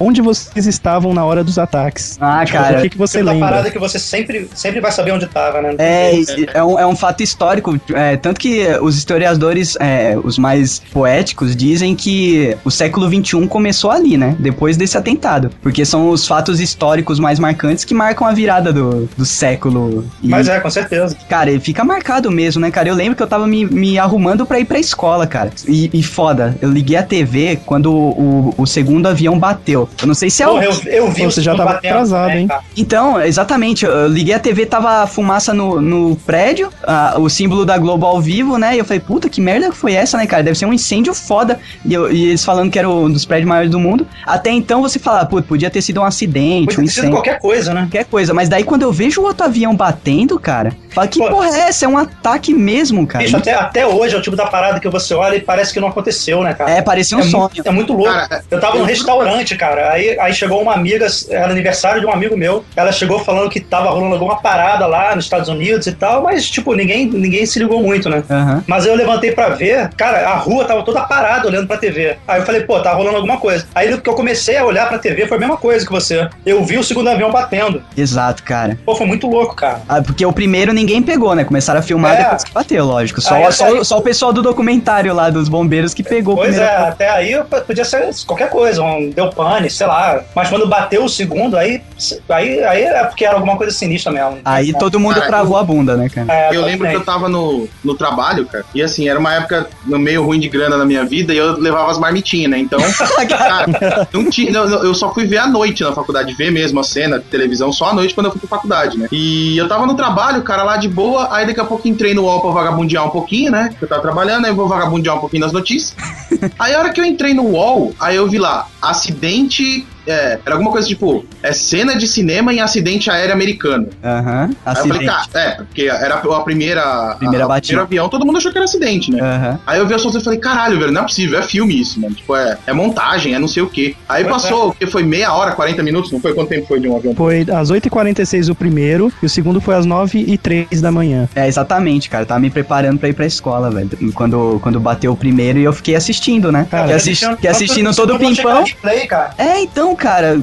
Onde 0.00 0.22
vocês 0.22 0.66
estavam 0.66 1.12
na 1.12 1.22
hora 1.24 1.44
dos 1.44 1.58
ataques? 1.58 2.16
Ah, 2.18 2.42
o 2.46 2.50
cara. 2.50 2.80
que, 2.80 2.88
que 2.88 2.96
você 2.98 3.18
Tipo 3.18 3.30
lembra? 3.30 3.48
parada 3.48 3.70
que 3.70 3.78
você 3.78 3.98
sempre, 3.98 4.48
sempre 4.54 4.80
vai 4.80 4.90
saber 4.90 5.12
onde 5.12 5.26
tava, 5.26 5.60
né? 5.60 5.74
É, 5.78 6.12
é 6.54 6.64
um, 6.64 6.78
é 6.78 6.86
um 6.86 6.96
fato 6.96 7.22
histórico, 7.22 7.78
é, 7.92 8.16
tanto 8.16 8.40
que 8.40 8.66
os 8.80 8.96
historiadores, 8.96 9.76
é, 9.78 10.16
os 10.22 10.38
mais 10.38 10.78
poéticos, 10.90 11.54
dizem 11.54 11.94
que 11.94 12.56
o 12.64 12.70
século 12.70 13.06
XXI 13.08 13.46
começou 13.46 13.90
ali, 13.90 14.16
né? 14.16 14.34
Depois 14.38 14.78
desse 14.78 14.96
atentado. 14.96 15.50
Porque 15.62 15.84
são 15.84 16.08
os 16.08 16.26
fatos 16.26 16.60
históricos 16.60 17.18
mais 17.18 17.38
marcantes 17.38 17.84
que 17.84 17.92
marcam 17.92 18.26
a 18.26 18.32
virada 18.32 18.72
do, 18.72 19.06
do 19.18 19.26
século. 19.26 20.06
E, 20.22 20.28
Mas 20.28 20.48
é, 20.48 20.60
com 20.60 20.70
certeza. 20.70 21.14
Cara, 21.28 21.50
ele 21.50 21.60
fica 21.60 21.84
marcado 21.84 22.30
mesmo, 22.30 22.62
né, 22.62 22.70
cara? 22.70 22.88
Eu 22.88 22.94
lembro 22.94 23.16
que 23.16 23.22
eu 23.22 23.26
tava 23.26 23.46
me, 23.46 23.66
me 23.66 23.98
arrumando 23.98 24.46
pra 24.46 24.58
ir 24.58 24.64
pra 24.64 24.78
escola, 24.78 25.26
cara. 25.26 25.50
E, 25.68 25.90
e 25.92 26.02
foda, 26.02 26.56
eu 26.62 26.70
liguei 26.70 26.96
a 26.96 27.02
TV 27.02 27.58
quando 27.66 27.92
o, 27.92 28.54
o 28.56 28.66
segundo 28.66 29.06
avião 29.06 29.38
bateu. 29.38 29.89
Eu 30.00 30.06
não 30.06 30.14
sei 30.14 30.30
se 30.30 30.42
é 30.42 30.46
Porra, 30.46 30.60
o. 30.60 30.64
eu, 30.64 30.82
eu 30.86 31.10
vi 31.10 31.24
Pô, 31.24 31.30
você 31.30 31.42
já 31.42 31.54
tava 31.54 31.74
batendo 31.74 31.90
atrasado, 31.92 32.28
também, 32.28 32.42
hein? 32.44 32.48
Então, 32.76 33.20
exatamente, 33.20 33.84
eu 33.84 34.06
liguei 34.08 34.34
a 34.34 34.38
TV, 34.38 34.64
tava 34.66 35.06
fumaça 35.06 35.52
no, 35.52 35.80
no 35.80 36.16
prédio, 36.16 36.70
ah, 36.84 37.14
o 37.18 37.28
símbolo 37.28 37.64
da 37.66 37.76
Globo 37.76 38.06
ao 38.06 38.20
vivo, 38.20 38.56
né? 38.56 38.74
E 38.76 38.78
eu 38.78 38.84
falei, 38.84 39.00
puta, 39.00 39.28
que 39.28 39.40
merda 39.40 39.72
foi 39.72 39.92
essa, 39.94 40.16
né, 40.16 40.26
cara? 40.26 40.42
Deve 40.42 40.56
ser 40.58 40.66
um 40.66 40.72
incêndio 40.72 41.12
foda. 41.14 41.58
E, 41.84 41.92
eu- 41.92 42.10
e 42.10 42.28
eles 42.28 42.44
falando 42.44 42.70
que 42.70 42.78
era 42.78 42.88
um 42.88 43.10
dos 43.10 43.24
prédios 43.24 43.48
maiores 43.48 43.70
do 43.70 43.78
mundo. 43.78 44.06
Até 44.26 44.50
então 44.50 44.80
você 44.80 44.98
fala, 44.98 45.24
puta, 45.26 45.46
podia 45.46 45.68
ter 45.70 45.82
sido 45.82 46.00
um 46.00 46.04
acidente, 46.04 46.66
Podia 46.66 46.80
um 46.80 46.84
ter 46.86 46.90
sido 46.90 46.98
incêndio. 47.00 47.16
qualquer 47.18 47.38
coisa, 47.38 47.74
né? 47.74 47.80
Qualquer 47.82 48.04
coisa, 48.06 48.32
mas 48.34 48.48
daí 48.48 48.64
quando 48.64 48.82
eu 48.82 48.92
vejo 48.92 49.20
o 49.20 49.24
outro 49.24 49.44
avião 49.44 49.74
batendo, 49.76 50.38
cara, 50.38 50.72
fala 50.94 51.06
que 51.08 51.18
Pô. 51.18 51.28
porra 51.28 51.48
é 51.48 51.60
essa? 51.68 51.84
É 51.84 51.88
um 51.88 51.98
ataque 51.98 52.54
mesmo, 52.54 53.06
cara. 53.06 53.24
Bicho, 53.24 53.36
até, 53.36 53.52
até 53.54 53.86
hoje 53.86 54.14
é 54.14 54.18
o 54.18 54.22
tipo 54.22 54.36
da 54.36 54.46
parada 54.46 54.80
que 54.80 54.88
você 54.88 55.12
olha 55.14 55.36
e 55.36 55.40
parece 55.40 55.72
que 55.74 55.80
não 55.80 55.88
aconteceu, 55.88 56.42
né, 56.42 56.54
cara? 56.54 56.70
É, 56.70 56.80
parecia 56.80 57.16
um 57.16 57.20
É 57.20 57.24
sonho. 57.24 57.50
muito, 57.54 57.68
é 57.68 57.70
muito 57.70 57.92
louco. 57.92 58.12
Cara, 58.12 58.42
eu 58.50 58.58
tava 58.60 58.78
num 58.78 58.84
restaurante, 58.84 59.56
cara. 59.56 59.79
Aí, 59.88 60.18
aí 60.18 60.32
chegou 60.34 60.60
uma 60.62 60.74
amiga, 60.74 61.06
era 61.30 61.50
aniversário 61.50 62.00
de 62.00 62.06
um 62.06 62.12
amigo 62.12 62.36
meu. 62.36 62.64
Ela 62.76 62.92
chegou 62.92 63.18
falando 63.20 63.50
que 63.50 63.60
tava 63.60 63.90
rolando 63.90 64.14
alguma 64.14 64.40
parada 64.40 64.86
lá 64.86 65.14
nos 65.14 65.24
Estados 65.24 65.48
Unidos 65.48 65.86
e 65.86 65.92
tal, 65.92 66.22
mas, 66.22 66.48
tipo, 66.48 66.74
ninguém, 66.74 67.06
ninguém 67.06 67.44
se 67.46 67.58
ligou 67.58 67.82
muito, 67.82 68.08
né? 68.08 68.22
Aham. 68.30 68.62
Mas 68.66 68.86
eu 68.86 68.94
levantei 68.94 69.32
pra 69.32 69.50
ver, 69.50 69.88
cara, 69.96 70.28
a 70.28 70.34
rua 70.36 70.64
tava 70.64 70.82
toda 70.82 71.00
parada 71.02 71.46
olhando 71.48 71.66
pra 71.66 71.76
TV. 71.76 72.16
Aí 72.26 72.40
eu 72.40 72.46
falei, 72.46 72.62
pô, 72.62 72.80
tá 72.80 72.92
rolando 72.92 73.16
alguma 73.16 73.38
coisa. 73.38 73.66
Aí 73.74 73.96
que 74.00 74.08
eu 74.08 74.14
comecei 74.14 74.56
a 74.56 74.64
olhar 74.64 74.88
pra 74.88 74.98
TV 74.98 75.26
foi 75.26 75.36
a 75.36 75.40
mesma 75.40 75.56
coisa 75.56 75.84
que 75.84 75.92
você. 75.92 76.28
Eu 76.44 76.64
vi 76.64 76.78
o 76.78 76.84
segundo 76.84 77.08
avião 77.08 77.30
batendo. 77.30 77.82
Exato, 77.96 78.42
cara. 78.42 78.78
Pô, 78.84 78.94
foi 78.94 79.06
muito 79.06 79.26
louco, 79.28 79.54
cara. 79.54 79.80
Ah, 79.88 80.00
porque 80.02 80.24
o 80.24 80.32
primeiro 80.32 80.72
ninguém 80.72 81.02
pegou, 81.02 81.34
né? 81.34 81.44
Começaram 81.44 81.80
a 81.80 81.82
filmar 81.82 82.14
É. 82.14 82.22
depois 82.24 82.44
que 82.44 82.52
bateu, 82.52 82.84
lógico. 82.84 83.20
Só, 83.20 83.34
Aí, 83.34 83.52
só, 83.52 83.66
aí- 83.66 83.84
só 83.84 83.98
o 83.98 84.02
pessoal 84.02 84.32
do 84.32 84.42
documentário 84.42 85.14
lá 85.14 85.30
dos 85.30 85.48
bombeiros 85.48 85.94
que 85.94 86.02
pegou 86.02 86.34
o 86.34 86.36
Pois 86.38 86.56
é, 86.58 86.66
primeiro. 86.66 86.84
até 86.92 87.08
aí 87.10 87.40
podia 87.66 87.84
ser 87.84 88.10
qualquer 88.26 88.50
coisa, 88.50 88.82
um 88.82 89.10
deu 89.10 89.30
pane, 89.30 89.69
sei 89.72 89.86
lá. 89.86 90.20
Mas 90.34 90.48
quando 90.48 90.66
bateu 90.66 91.04
o 91.04 91.08
segundo, 91.08 91.56
aí, 91.56 91.80
aí, 92.28 92.64
aí 92.64 92.82
é 92.82 93.04
porque 93.04 93.24
era 93.24 93.34
alguma 93.34 93.56
coisa 93.56 93.72
sinistra 93.72 94.12
mesmo. 94.12 94.38
Aí 94.44 94.72
todo 94.72 94.98
mundo 95.00 95.14
Cara, 95.14 95.26
travou 95.26 95.56
a 95.56 95.62
bunda, 95.62 95.96
né, 95.96 96.08
cara? 96.08 96.26
É, 96.32 96.54
Eu 96.56 96.62
lembro 96.64 96.88
que 96.88 96.94
eu 96.94 97.04
tava 97.04 97.28
no, 97.28 97.68
no 97.84 97.94
trabalho, 97.94 98.46
cara, 98.46 98.64
e 98.74 98.82
assim, 98.82 99.08
era 99.08 99.18
uma 99.18 99.34
época 99.34 99.68
no 99.86 99.98
meio 99.98 100.24
ruim 100.24 100.38
de 100.40 100.48
grana 100.48 100.76
na 100.76 100.84
minha 100.84 101.04
vida 101.04 101.32
e 101.34 101.36
eu 101.38 101.58
levava 101.58 101.90
as 101.90 101.98
marmitinhas, 101.98 102.50
né? 102.50 102.58
Então, 102.58 102.80
cara, 103.28 103.66
não 104.12 104.28
tinha, 104.30 104.50
não- 104.52 104.82
eu 104.84 104.94
só 104.94 105.12
fui 105.12 105.26
ver 105.26 105.38
à 105.38 105.46
noite 105.46 105.82
na 105.82 105.92
faculdade, 105.92 106.34
ver 106.34 106.50
mesmo 106.50 106.80
a 106.80 106.84
cena 106.84 107.18
de 107.18 107.24
televisão 107.24 107.72
só 107.72 107.90
à 107.90 107.92
noite 107.94 108.14
quando 108.14 108.26
eu 108.26 108.32
fui 108.32 108.40
pra 108.40 108.48
faculdade, 108.48 108.98
né? 108.98 109.08
E 109.12 109.56
eu 109.56 109.68
tava 109.68 109.86
no 109.86 109.94
trabalho, 109.94 110.42
cara, 110.42 110.62
lá 110.62 110.76
de 110.76 110.88
boa, 110.88 111.28
aí 111.34 111.46
daqui 111.46 111.60
a 111.60 111.64
pouco 111.64 111.86
entrei 111.88 112.14
no 112.14 112.22
UOL 112.24 112.40
pra 112.40 112.50
vagabundear 112.50 113.06
um 113.06 113.10
pouquinho, 113.10 113.50
né? 113.50 113.70
Eu 113.80 113.88
tava 113.88 114.00
trabalhando, 114.02 114.44
aí 114.44 114.50
eu 114.50 114.56
vou 114.56 114.68
vagabundear 114.68 115.16
um 115.16 115.20
pouquinho 115.20 115.42
nas 115.42 115.52
notícias. 115.52 115.94
Aí 116.58 116.74
a 116.74 116.78
hora 116.78 116.90
que 116.92 117.00
eu 117.00 117.04
entrei 117.04 117.34
no 117.34 117.42
UOL, 117.44 117.94
aí 118.00 118.16
eu 118.16 118.28
vi 118.28 118.38
lá, 118.38 118.66
acidente. 118.80 119.49
gente 119.50 119.89
É, 120.06 120.38
era 120.44 120.54
alguma 120.54 120.70
coisa 120.70 120.86
tipo, 120.88 121.24
é 121.42 121.52
cena 121.52 121.94
de 121.96 122.06
cinema 122.06 122.52
em 122.52 122.60
acidente 122.60 123.10
aéreo 123.10 123.32
americano. 123.32 123.88
Aham. 124.04 124.50
Aí 124.64 124.74
eu 124.76 124.82
falei, 124.88 125.08
Acidente. 125.08 125.28
cara, 125.32 125.44
é, 125.46 125.50
porque 125.56 125.82
era 125.82 126.14
a 126.16 126.40
primeira. 126.40 127.14
Primeira 127.18 127.44
a- 127.44 127.46
o 127.46 127.48
batida. 127.48 127.66
primeiro 127.68 127.82
avião, 127.82 128.08
todo 128.08 128.24
mundo 128.26 128.38
achou 128.38 128.50
que 128.50 128.58
era 128.58 128.64
acidente, 128.64 129.10
né? 129.12 129.20
Aham. 129.20 129.60
Aí 129.66 129.78
eu 129.78 129.86
vi 129.86 129.94
as 129.94 130.02
fotos 130.02 130.20
e 130.20 130.24
falei, 130.24 130.38
caralho, 130.38 130.78
velho, 130.78 130.92
não 130.92 131.02
é 131.02 131.04
possível, 131.04 131.38
é 131.38 131.42
filme 131.42 131.80
isso, 131.80 132.00
mano. 132.00 132.14
Tipo, 132.14 132.34
é, 132.36 132.58
é 132.66 132.72
montagem, 132.72 133.34
é 133.34 133.38
não 133.38 133.48
sei 133.48 133.62
o 133.62 133.68
quê. 133.68 133.94
Aí 134.08 134.24
Pois 134.24 134.42
passou, 134.42 134.68
o 134.68 134.72
que 134.74 134.86
foi 134.86 135.02
meia 135.02 135.32
hora, 135.34 135.52
40 135.52 135.82
minutos, 135.82 136.10
não 136.12 136.20
foi? 136.20 136.32
Quanto 136.34 136.48
tempo 136.48 136.66
foi 136.66 136.80
de 136.80 136.88
um 136.88 136.96
avião? 136.96 137.14
Foi 137.14 137.46
às 137.52 137.70
8h46 137.70 138.48
o 138.50 138.54
primeiro 138.54 139.12
e 139.22 139.26
o 139.26 139.28
segundo 139.28 139.60
foi 139.60 139.74
às 139.74 139.86
9h03 139.86 140.80
da 140.80 140.90
manhã. 140.90 141.28
É, 141.34 141.46
exatamente, 141.46 142.08
cara. 142.08 142.24
Tava 142.26 142.40
me 142.40 142.50
preparando 142.50 142.98
pra 142.98 143.08
ir 143.08 143.12
pra 143.12 143.26
escola, 143.26 143.70
velho. 143.70 143.90
Quando, 144.14 144.58
quando 144.62 144.80
bateu 144.80 145.12
o 145.12 145.16
primeiro 145.16 145.58
e 145.58 145.64
eu 145.64 145.72
fiquei 145.72 145.94
assistindo, 145.94 146.50
né? 146.52 146.66
Cara, 146.70 146.82
Fiquei, 146.84 146.96
assisti- 146.96 147.26
fiquei 147.36 147.50
assistindo 147.50 147.94
todo 147.94 148.14
o 148.14 148.18
pimpão. 148.18 148.64
Play, 148.80 149.06
cara. 149.06 149.30
É, 149.38 149.60
então, 149.60 149.89
cara, 149.96 150.40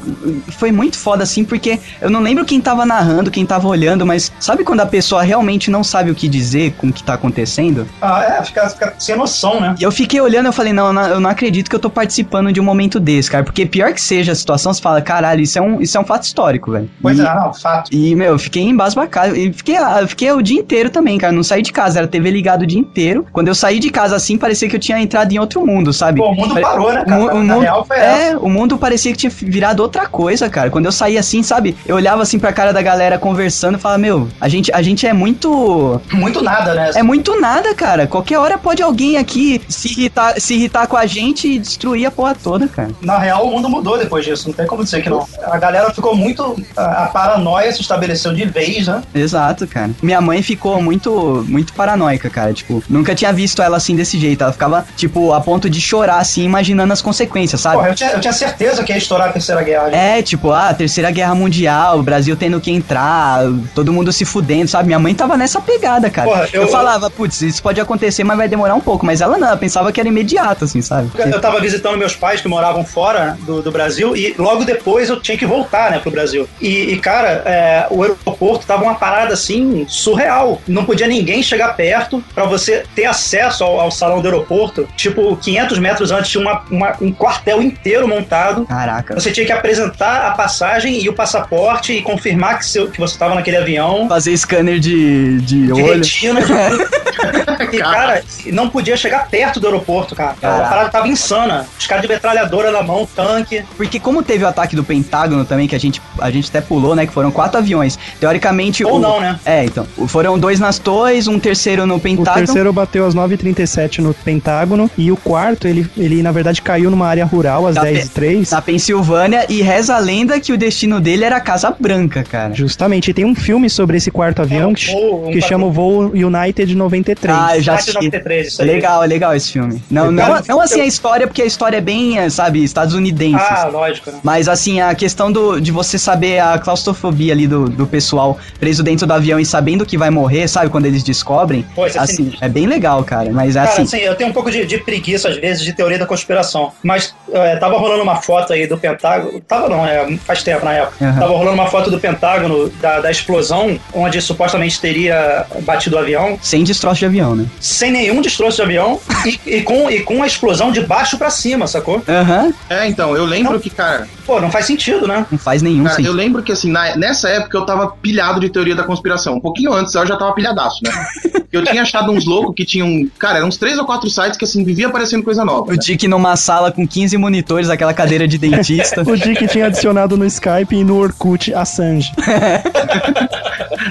foi 0.57 0.71
muito 0.71 0.97
foda 0.97 1.23
assim, 1.23 1.43
porque 1.43 1.79
eu 2.01 2.09
não 2.09 2.19
lembro 2.21 2.45
quem 2.45 2.59
tava 2.61 2.85
narrando, 2.85 3.31
quem 3.31 3.45
tava 3.45 3.67
olhando, 3.67 4.05
mas 4.05 4.31
sabe 4.39 4.63
quando 4.63 4.81
a 4.81 4.85
pessoa 4.85 5.21
realmente 5.23 5.69
não 5.69 5.83
sabe 5.83 6.11
o 6.11 6.15
que 6.15 6.27
dizer 6.27 6.73
com 6.73 6.87
o 6.87 6.93
que 6.93 7.03
tá 7.03 7.13
acontecendo? 7.13 7.87
Ah, 8.01 8.37
é, 8.39 8.43
fica, 8.43 8.69
fica 8.69 8.93
sem 8.99 9.15
noção, 9.15 9.59
né? 9.59 9.75
E 9.79 9.83
eu 9.83 9.91
fiquei 9.91 10.19
olhando, 10.21 10.47
eu 10.47 10.53
falei, 10.53 10.73
não, 10.73 10.87
eu 11.07 11.19
não- 11.19 11.29
acredito 11.29 11.69
que 11.69 11.75
eu 11.75 11.79
tô 11.79 11.89
participando 11.89 12.51
de 12.51 12.59
um 12.59 12.63
momento 12.63 12.99
desse, 12.99 13.29
cara, 13.29 13.43
porque 13.43 13.65
pior 13.65 13.93
que 13.93 14.01
seja 14.01 14.31
a 14.31 14.35
situação, 14.35 14.73
você 14.73 14.81
fala, 14.81 15.01
caralho, 15.01 15.41
isso 15.41 15.57
é 15.59 15.61
um, 15.61 15.81
isso 15.81 15.97
é 15.97 16.01
um 16.01 16.05
fato 16.05 16.23
histórico, 16.23 16.71
velho. 16.71 16.89
Pois 17.01 17.17
E- 17.19 17.21
é, 17.21 17.35
não, 17.35 17.53
fato. 17.53 17.89
E, 17.93 18.15
meu, 18.15 18.33
eu 18.33 18.39
fiquei 18.39 18.63
embasbacado. 18.63 19.35
E 19.35 19.51
fiquei, 19.53 19.75
eu 19.77 20.07
fiquei 20.07 20.31
o 20.31 20.41
dia 20.41 20.59
inteiro 20.59 20.89
também, 20.89 21.17
cara. 21.17 21.33
Não 21.33 21.43
saí 21.43 21.61
de 21.61 21.71
casa, 21.71 21.99
era 21.99 22.07
TV 22.07 22.31
ligado 22.31 22.61
o 22.63 22.65
dia 22.65 22.79
inteiro. 22.79 23.25
Quando 23.31 23.47
eu 23.49 23.55
saí 23.55 23.79
de 23.79 23.89
casa 23.89 24.15
assim, 24.15 24.37
parecia 24.37 24.67
que 24.69 24.75
eu 24.75 24.79
tinha 24.79 24.99
entrado 24.99 25.31
em 25.31 25.37
outro 25.39 25.65
mundo, 25.65 25.91
sabe? 25.93 26.19
Pô, 26.19 26.29
o 26.31 26.35
mundo 26.35 26.53
Pare- 26.53 26.61
parou, 26.65 26.93
né, 26.93 27.01
O, 27.01 27.05
cara? 27.05 27.21
o 27.35 27.43
Na 27.43 27.53
mundo, 27.55 27.59
real 27.61 27.85
foi 27.85 27.97
essa. 27.97 28.23
é, 28.23 28.37
o 28.37 28.49
mundo 28.49 28.77
parecia 28.77 29.11
que 29.11 29.17
tinha 29.17 29.31
virado 29.45 29.81
outra 29.81 30.07
coisa, 30.07 30.49
cara. 30.49 30.69
Quando 30.69 30.85
eu 30.85 30.91
saí 30.91 31.17
assim, 31.17 31.43
sabe? 31.43 31.75
Eu 31.85 31.95
olhava 31.95 32.21
assim 32.21 32.39
pra 32.39 32.51
cara 32.51 32.71
da 32.73 32.81
galera 32.81 33.17
conversando 33.17 33.77
e 33.77 33.81
falava, 33.81 33.99
meu, 33.99 34.27
a 34.39 34.47
gente, 34.47 34.71
a 34.73 34.81
gente 34.81 35.05
é 35.05 35.13
muito. 35.13 36.01
Muito 36.11 36.41
nada, 36.41 36.73
né? 36.73 36.91
É 36.95 37.03
muito 37.03 37.39
nada, 37.39 37.73
cara. 37.73 38.07
Qualquer 38.07 38.37
hora 38.37 38.57
pode 38.57 38.81
alguém 38.81 39.17
aqui 39.17 39.61
se 39.67 39.89
irritar, 39.89 40.39
se 40.39 40.53
irritar 40.55 40.87
com 40.87 40.97
a 40.97 41.05
gente 41.05 41.47
e 41.47 41.59
destruir 41.59 42.05
a 42.05 42.11
porra 42.11 42.35
toda, 42.35 42.67
cara. 42.67 42.89
Na 43.01 43.17
real, 43.17 43.47
o 43.47 43.51
mundo 43.51 43.69
mudou 43.69 43.97
depois 43.97 44.25
disso, 44.25 44.47
não 44.47 44.53
tem 44.53 44.65
como 44.65 44.83
dizer 44.83 45.01
que 45.01 45.09
não. 45.09 45.27
A 45.43 45.57
galera 45.57 45.93
ficou 45.93 46.15
muito. 46.15 46.55
A, 46.75 47.03
a 47.03 47.07
paranoia 47.07 47.71
se 47.71 47.81
estabeleceu 47.81 48.33
de 48.33 48.45
vez, 48.45 48.87
né? 48.87 49.01
Exato, 49.13 49.67
cara. 49.67 49.91
Minha 50.01 50.21
mãe 50.21 50.41
ficou 50.41 50.81
muito, 50.81 51.45
muito 51.47 51.73
paranoica, 51.73 52.29
cara. 52.29 52.53
Tipo, 52.53 52.83
nunca 52.89 53.15
tinha 53.15 53.31
visto 53.33 53.61
ela 53.61 53.77
assim 53.77 53.95
desse 53.95 54.19
jeito. 54.19 54.43
Ela 54.43 54.53
ficava, 54.53 54.85
tipo, 54.95 55.33
a 55.33 55.41
ponto 55.41 55.69
de 55.69 55.79
chorar, 55.81 56.19
assim, 56.19 56.43
imaginando 56.43 56.93
as 56.93 57.01
consequências, 57.01 57.61
sabe? 57.61 57.77
Porra, 57.77 57.89
eu 57.89 57.95
tinha, 57.95 58.11
eu 58.11 58.19
tinha 58.19 58.33
certeza 58.33 58.83
que 58.83 58.91
ia 58.91 58.97
estourar 58.97 59.26
a 59.29 59.33
Terceira 59.33 59.61
Guerra. 59.63 59.87
né? 59.87 60.19
É, 60.19 60.21
tipo, 60.21 60.51
ah, 60.51 60.73
Terceira 60.73 61.11
Guerra 61.11 61.35
Mundial, 61.35 61.99
o 61.99 62.03
Brasil 62.03 62.35
tendo 62.35 62.59
que 62.59 62.71
entrar, 62.71 63.41
todo 63.75 63.91
mundo 63.93 64.11
se 64.11 64.25
fudendo, 64.25 64.67
sabe? 64.69 64.87
Minha 64.87 64.99
mãe 64.99 65.13
tava 65.13 65.37
nessa 65.37 65.61
pegada, 65.61 66.09
cara. 66.09 66.27
Porra, 66.27 66.49
eu... 66.53 66.61
eu- 66.63 66.67
falava, 66.67 67.09
putz, 67.09 67.41
isso 67.41 67.61
pode 67.63 67.79
acontecer, 67.79 68.23
mas 68.23 68.37
vai 68.37 68.47
demorar 68.47 68.75
um 68.75 68.79
pouco. 68.81 69.05
Mas 69.05 69.21
ela 69.21 69.37
não, 69.37 69.47
ela 69.47 69.57
pensava 69.57 69.91
que 69.91 69.99
era 69.99 70.07
imediato, 70.09 70.65
assim, 70.65 70.81
sabe? 70.81 71.09
Eu 71.17 71.39
tava 71.41 71.59
visitando 71.59 71.97
meus 71.97 72.15
pais 72.15 72.41
que 72.41 72.47
moravam 72.47 72.83
fora 72.85 73.37
do, 73.41 73.61
do 73.61 73.71
Brasil 73.71 74.15
e 74.15 74.33
logo 74.37 74.63
depois 74.63 75.09
eu 75.09 75.19
tinha 75.19 75.37
que 75.37 75.45
voltar, 75.45 75.91
né, 75.91 75.99
pro 75.99 76.11
Brasil. 76.11 76.47
E, 76.61 76.93
e, 76.93 76.99
cara, 76.99 77.41
é, 77.45 77.87
o 77.89 78.01
aeroporto 78.03 78.65
tava 78.65 78.83
uma 78.83 78.95
parada 78.95 79.33
assim 79.33 79.85
surreal. 79.87 80.61
Não 80.67 80.85
podia 80.85 81.07
ninguém 81.07 81.41
chegar 81.41 81.75
perto 81.75 82.23
pra 82.33 82.45
você 82.45 82.83
ter 82.95 83.05
acesso 83.05 83.63
ao, 83.63 83.79
ao 83.79 83.91
salão 83.91 84.21
do 84.21 84.27
aeroporto. 84.27 84.87
Tipo, 84.95 85.35
500 85.37 85.79
metros 85.79 86.11
antes 86.11 86.29
tinha 86.31 86.41
uma- 86.41 86.61
uma- 86.69 86.95
um 87.01 87.11
quartel 87.11 87.61
inteiro 87.61 88.07
montado. 88.07 88.65
Caraca. 88.65 89.16
Você 89.19 89.31
tinha 89.31 89.45
que 89.45 89.51
apresentar 89.51 90.27
a 90.27 90.31
passagem 90.31 91.01
e 91.03 91.09
o 91.09 91.13
passaporte 91.13 91.93
e 91.93 92.01
confirmar 92.01 92.59
que, 92.59 92.65
seu, 92.65 92.87
que 92.89 92.99
você 92.99 93.13
estava 93.13 93.35
naquele 93.35 93.57
avião. 93.57 94.07
Fazer 94.07 94.35
scanner 94.37 94.79
de, 94.79 95.39
de, 95.41 95.65
De 95.67 95.71
olho. 95.73 95.95
retina. 95.95 96.39
De... 96.41 96.53
e, 97.75 97.79
cara, 97.79 98.23
não 98.53 98.69
podia 98.69 98.95
chegar 98.95 99.27
perto 99.27 99.59
do 99.59 99.67
aeroporto, 99.67 100.15
cara. 100.15 100.31
A 100.31 100.35
Caraca. 100.35 100.69
parada 100.69 100.89
tava 100.89 101.07
insana. 101.07 101.65
Os 101.79 101.87
caras 101.87 102.03
de 102.03 102.07
metralhadora 102.07 102.71
na 102.71 102.83
mão, 102.83 103.07
tanque. 103.15 103.63
Porque 103.75 103.99
como 103.99 104.21
teve 104.23 104.43
o 104.43 104.47
ataque 104.47 104.75
do 104.75 104.83
Pentágono 104.83 105.43
também, 105.45 105.67
que 105.67 105.75
a 105.75 105.79
gente, 105.79 106.01
a 106.19 106.29
gente 106.29 106.49
até 106.49 106.61
pulou, 106.61 106.95
né? 106.95 107.05
Que 107.07 107.13
foram 107.13 107.31
quatro 107.31 107.57
aviões. 107.57 107.97
Teoricamente. 108.19 108.83
Ou 108.85 108.97
o- 108.97 108.99
não, 108.99 109.19
né? 109.19 109.39
É, 109.45 109.65
então. 109.65 109.85
Foram 110.07 110.37
dois 110.37 110.59
nas 110.59 110.77
torres, 110.79 111.27
um 111.27 111.39
terceiro 111.39 111.85
no 111.85 111.95
O 111.95 111.99
Pentágono. 111.99 112.45
terceiro 112.45 112.71
bateu 112.73 113.05
às 113.05 113.15
9h37 113.15 113.99
no 113.99 114.13
Pentágono 114.13 114.89
e 114.97 115.11
o 115.11 115.17
quarto, 115.17 115.67
ele, 115.67 115.89
ele 115.97 116.21
na 116.21 116.31
verdade 116.31 116.61
caiu 116.61 116.89
numa 116.91 117.07
área 117.07 117.25
rural 117.25 117.65
às 117.67 117.75
Tá 117.75 117.83
10h03. 117.83 118.51
Na 118.51 118.61
Pensilvânia, 118.61 119.06
e 119.49 119.61
reza 119.61 119.95
a 119.95 119.99
lenda 119.99 120.39
que 120.39 120.51
o 120.51 120.57
destino 120.57 120.99
dele 120.99 121.23
era 121.23 121.37
a 121.37 121.41
Casa 121.41 121.75
Branca, 121.77 122.23
cara. 122.23 122.53
Justamente, 122.53 123.11
e 123.11 123.13
tem 123.13 123.25
um 123.25 123.35
filme 123.35 123.69
sobre 123.69 123.97
esse 123.97 124.11
quarto 124.11 124.41
avião 124.41 124.71
um 124.71 124.73
que, 124.73 124.91
voo, 124.91 125.27
um 125.27 125.31
que 125.31 125.41
chama 125.41 125.65
o 125.65 125.71
Voo 125.71 126.11
United 126.13 126.75
93. 126.75 127.37
Ah, 127.37 127.57
eu 127.57 127.61
já 127.61 127.75
assisti. 127.75 127.93
93, 127.93 128.47
isso 128.47 128.61
aí. 128.61 128.67
Legal, 128.67 129.03
é 129.03 129.07
legal 129.07 129.35
esse 129.35 129.51
filme. 129.51 129.81
Não, 129.89 130.11
não, 130.11 130.23
Cara, 130.23 130.43
não 130.47 130.61
assim 130.61 130.81
a 130.81 130.85
história, 130.85 131.27
porque 131.27 131.41
a 131.41 131.45
história 131.45 131.77
é 131.77 131.81
bem, 131.81 132.19
é, 132.19 132.29
sabe, 132.29 132.63
estadunidense. 132.63 133.45
Ah, 133.47 133.69
lógico, 133.71 134.11
né? 134.11 134.19
Mas 134.23 134.47
assim, 134.47 134.79
a 134.79 134.93
questão 134.95 135.31
do, 135.31 135.59
de 135.59 135.71
você 135.71 135.97
saber 135.97 136.39
a 136.39 136.57
claustrofobia 136.57 137.33
ali 137.33 137.47
do, 137.47 137.69
do 137.69 137.85
pessoal 137.85 138.37
preso 138.59 138.83
dentro 138.83 139.05
do 139.05 139.13
avião 139.13 139.39
e 139.39 139.45
sabendo 139.45 139.85
que 139.85 139.97
vai 139.97 140.09
morrer, 140.09 140.47
sabe? 140.47 140.69
Quando 140.69 140.85
eles 140.85 141.03
descobrem. 141.03 141.65
Pô, 141.75 141.85
é 141.85 141.91
assim, 141.97 142.15
sinistro. 142.15 142.45
é 142.45 142.49
bem 142.49 142.65
legal, 142.65 143.03
cara. 143.03 143.31
Mas 143.31 143.55
Cara, 143.55 143.69
assim. 143.69 143.81
assim, 143.83 143.97
eu 143.97 144.15
tenho 144.15 144.29
um 144.29 144.33
pouco 144.33 144.51
de, 144.51 144.65
de 144.65 144.77
preguiça, 144.77 145.29
às 145.29 145.37
vezes, 145.37 145.63
de 145.63 145.73
teoria 145.73 145.97
da 145.97 146.05
conspiração. 146.05 146.71
Mas 146.83 147.15
é, 147.31 147.55
tava 147.57 147.77
rolando 147.77 148.03
uma 148.03 148.17
foto 148.17 148.53
aí 148.53 148.67
do 148.67 148.77
Pentágono. 148.97 149.41
Tava 149.41 149.69
não, 149.69 149.85
é, 149.85 150.17
faz 150.25 150.43
tempo 150.43 150.65
na 150.65 150.73
época. 150.73 151.05
Uhum. 151.05 151.13
Tava 151.19 151.27
rolando 151.37 151.53
uma 151.53 151.67
foto 151.67 151.89
do 151.91 151.99
Pentágono 151.99 152.69
da, 152.81 152.99
da 152.99 153.11
explosão, 153.11 153.79
onde 153.93 154.21
supostamente 154.21 154.79
teria 154.81 155.45
batido 155.61 155.95
o 155.95 155.99
avião, 155.99 156.37
Sem 156.41 156.63
destroço 156.63 156.99
de 156.99 157.05
avião, 157.05 157.35
né? 157.35 157.45
sem 157.59 157.91
nenhum 157.91 158.21
destroço 158.21 158.57
de 158.57 158.63
avião 158.63 158.99
e, 159.25 159.39
e 159.57 159.61
com, 159.61 159.89
e 159.89 160.01
com 160.01 160.23
a 160.23 160.27
explosão 160.27 160.71
de 160.71 160.81
baixo 160.81 161.17
pra 161.17 161.29
cima, 161.29 161.67
sacou? 161.67 162.01
Aham. 162.07 162.53
É, 162.69 162.87
então, 162.87 163.15
eu 163.15 163.25
lembro 163.25 163.59
que, 163.59 163.69
cara, 163.69 164.07
Pô, 164.25 164.41
não 164.41 164.51
faz 164.51 164.65
sentido, 164.65 165.07
né? 165.07 165.25
Não 165.31 165.39
faz 165.39 165.61
nenhum 165.61 165.83
cara, 165.85 165.93
eu 165.93 165.95
sentido. 165.97 166.13
lembro 166.13 166.43
que 166.43 166.51
assim, 166.51 166.69
na- 166.69 166.97
nessa 166.97 167.29
época 167.29 167.57
eu 167.57 167.65
tava 167.65 167.87
pilhado 167.87 168.41
de 168.41 168.49
teoria 168.49 168.75
da 168.75 168.83
conspiração. 168.83 169.35
Um 169.35 169.39
pouquinho 169.39 169.71
antes 169.73 169.95
eu 169.95 170.05
já 170.05 170.17
tava 170.17 170.33
pilhadaço, 170.33 170.79
né? 170.83 170.91
Eu 171.49 171.63
tinha 171.63 171.81
achado 171.81 172.11
uns 172.11 172.25
loucos 172.25 172.53
que 172.55 172.65
tinham. 172.65 173.09
Cara, 173.17 173.37
eram 173.37 173.47
uns 173.47 173.55
três 173.55 173.77
ou 173.79 173.85
quatro 173.85 174.09
sites 174.09 174.37
que 174.37 174.43
assim, 174.43 174.65
vivia 174.65 174.87
aparecendo 174.87 175.23
coisa 175.23 175.45
nova. 175.45 175.69
O 175.69 175.71
né? 175.71 175.77
Dick 175.77 176.05
numa 176.05 176.35
sala 176.35 176.73
com 176.73 176.85
15 176.85 177.17
monitores, 177.17 177.69
aquela 177.69 177.93
cadeira 177.93 178.27
de 178.27 178.37
dentista. 178.37 178.86
O 179.05 179.15
Dick 179.17 179.47
tinha 179.47 179.67
adicionado 179.67 180.15
no 180.17 180.25
Skype 180.25 180.75
e 180.75 180.83
no 180.83 180.97
Orkut 180.97 181.53
Assange. 181.53 182.11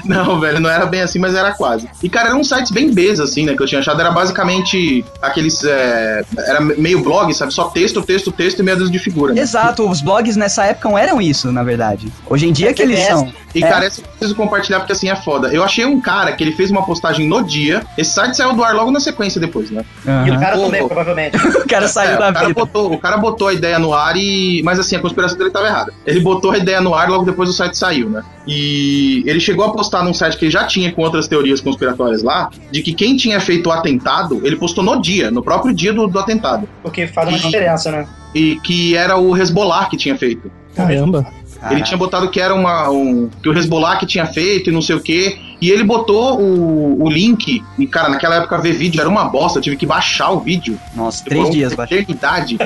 Não, 0.05 0.39
velho, 0.39 0.59
não 0.59 0.69
era 0.69 0.85
bem 0.85 1.01
assim, 1.01 1.19
mas 1.19 1.35
era 1.35 1.51
quase. 1.53 1.87
E, 2.01 2.09
cara, 2.09 2.29
eram 2.29 2.43
sites 2.43 2.71
bem 2.71 2.93
Bs, 2.93 3.19
assim, 3.19 3.45
né? 3.45 3.55
Que 3.55 3.63
eu 3.63 3.67
tinha 3.67 3.79
achado. 3.79 3.99
Era 3.99 4.11
basicamente 4.11 5.03
aqueles. 5.21 5.63
é, 5.63 6.23
era 6.47 6.61
meio 6.61 7.01
blog, 7.03 7.33
sabe? 7.33 7.53
Só 7.53 7.65
texto, 7.65 8.01
texto, 8.01 8.31
texto 8.31 8.59
e 8.59 8.63
meia 8.63 8.77
dúzia 8.77 8.91
de 8.91 8.99
figura. 8.99 9.33
Né? 9.33 9.41
Exato, 9.41 9.87
os 9.89 10.01
blogs 10.01 10.35
nessa 10.35 10.65
época 10.65 10.89
não 10.89 10.97
eram 10.97 11.21
isso, 11.21 11.51
na 11.51 11.63
verdade. 11.63 12.07
Hoje 12.29 12.47
em 12.47 12.51
dia 12.51 12.73
que 12.73 12.81
eles 12.81 12.99
É, 12.99 13.05
são. 13.07 13.31
E, 13.55 13.63
É. 13.63 13.67
cara, 13.67 13.85
essa 13.85 14.01
eu 14.01 14.05
preciso 14.07 14.35
compartilhar 14.35 14.79
porque 14.79 14.91
assim 14.93 15.09
é 15.09 15.15
foda. 15.15 15.49
Eu 15.49 15.63
achei 15.63 15.85
um 15.85 15.99
cara 15.99 16.31
que 16.33 16.43
ele 16.43 16.51
fez 16.51 16.69
uma 16.71 16.85
postagem 16.85 17.27
no 17.27 17.43
dia. 17.43 17.81
Esse 17.97 18.11
site 18.13 18.35
saiu 18.37 18.53
do 18.53 18.63
ar 18.63 18.73
logo 18.75 18.91
na 18.91 18.99
sequência 18.99 19.39
depois, 19.41 19.71
né? 19.71 19.83
E 20.25 20.31
o 20.31 20.39
cara 20.39 20.55
Pô, 20.57 20.65
também, 20.65 20.87
provavelmente. 20.87 21.37
O 21.57 21.67
cara 21.67 21.87
saiu 21.87 22.11
É, 22.13 22.17
da 22.17 22.29
o, 22.29 22.33
cara 22.33 22.47
vida. 22.47 22.59
botou, 22.59 22.93
o 22.93 22.97
cara 22.97 23.17
botou 23.17 23.47
a 23.49 23.53
ideia 23.53 23.77
no 23.79 23.93
ar 23.93 24.15
e. 24.15 24.61
Mas 24.63 24.79
assim, 24.79 24.86
a 24.95 24.99
conspiração 24.99 25.37
dele 25.37 25.49
tava 25.49 25.67
errada. 25.67 25.93
Ele 26.05 26.19
botou 26.19 26.51
a 26.51 26.57
ideia 26.57 26.81
no 26.81 26.93
ar 26.93 27.09
logo 27.09 27.25
depois 27.25 27.49
o 27.49 27.53
site 27.53 27.77
saiu, 27.77 28.09
né? 28.09 28.23
E 28.45 29.23
ele 29.25 29.39
chegou 29.39 29.65
a 29.65 29.71
postar 29.71 30.03
num 30.03 30.13
site 30.13 30.37
que 30.37 30.45
ele 30.45 30.51
já 30.51 30.65
tinha 30.65 30.91
com 30.91 31.01
outras 31.01 31.27
teorias 31.27 31.59
conspiratórias 31.61 32.23
lá, 32.23 32.49
de 32.71 32.81
que 32.81 32.93
quem 32.93 33.17
tinha 33.17 33.39
feito 33.39 33.67
o 33.67 33.71
atentado, 33.71 34.41
ele 34.43 34.55
postou 34.55 34.83
no 34.83 35.01
dia, 35.01 35.29
no 35.31 35.43
próprio 35.43 35.73
dia 35.73 35.93
do, 35.93 36.07
do 36.07 36.19
atentado. 36.19 36.67
Porque 36.81 37.07
faz 37.07 37.29
uma 37.29 37.37
diferença, 37.37 37.91
né? 37.91 38.07
E 38.33 38.59
que 38.61 38.95
era 38.95 39.17
o 39.17 39.35
Hezbollah 39.35 39.85
que 39.85 39.97
tinha 39.97 40.17
feito. 40.17 40.51
Caramba. 40.75 41.27
Ele 41.71 41.81
tinha 41.81 41.97
botado 41.97 42.29
que 42.29 42.39
era 42.39 42.53
uma. 42.53 42.89
Um, 42.89 43.29
que 43.41 43.49
o 43.49 43.57
Hezbollah 43.57 43.97
que 43.97 44.05
tinha 44.05 44.25
feito 44.25 44.69
e 44.69 44.73
não 44.73 44.81
sei 44.81 44.95
o 44.95 44.99
quê. 44.99 45.39
E 45.59 45.71
ele 45.71 45.83
botou 45.83 46.39
o, 46.39 47.03
o 47.03 47.09
link. 47.09 47.63
E, 47.79 47.87
cara, 47.87 48.09
naquela 48.09 48.35
época 48.35 48.57
ver 48.59 48.73
vídeo 48.73 48.99
era 48.99 49.09
uma 49.09 49.25
bosta. 49.25 49.59
Eu 49.59 49.63
tive 49.63 49.75
que 49.75 49.85
baixar 49.85 50.29
o 50.31 50.39
vídeo. 50.39 50.79
Nossa, 50.95 51.23
três 51.23 51.49
dias 51.49 51.73
baixei. 51.73 51.99
eternidade. 51.99 52.57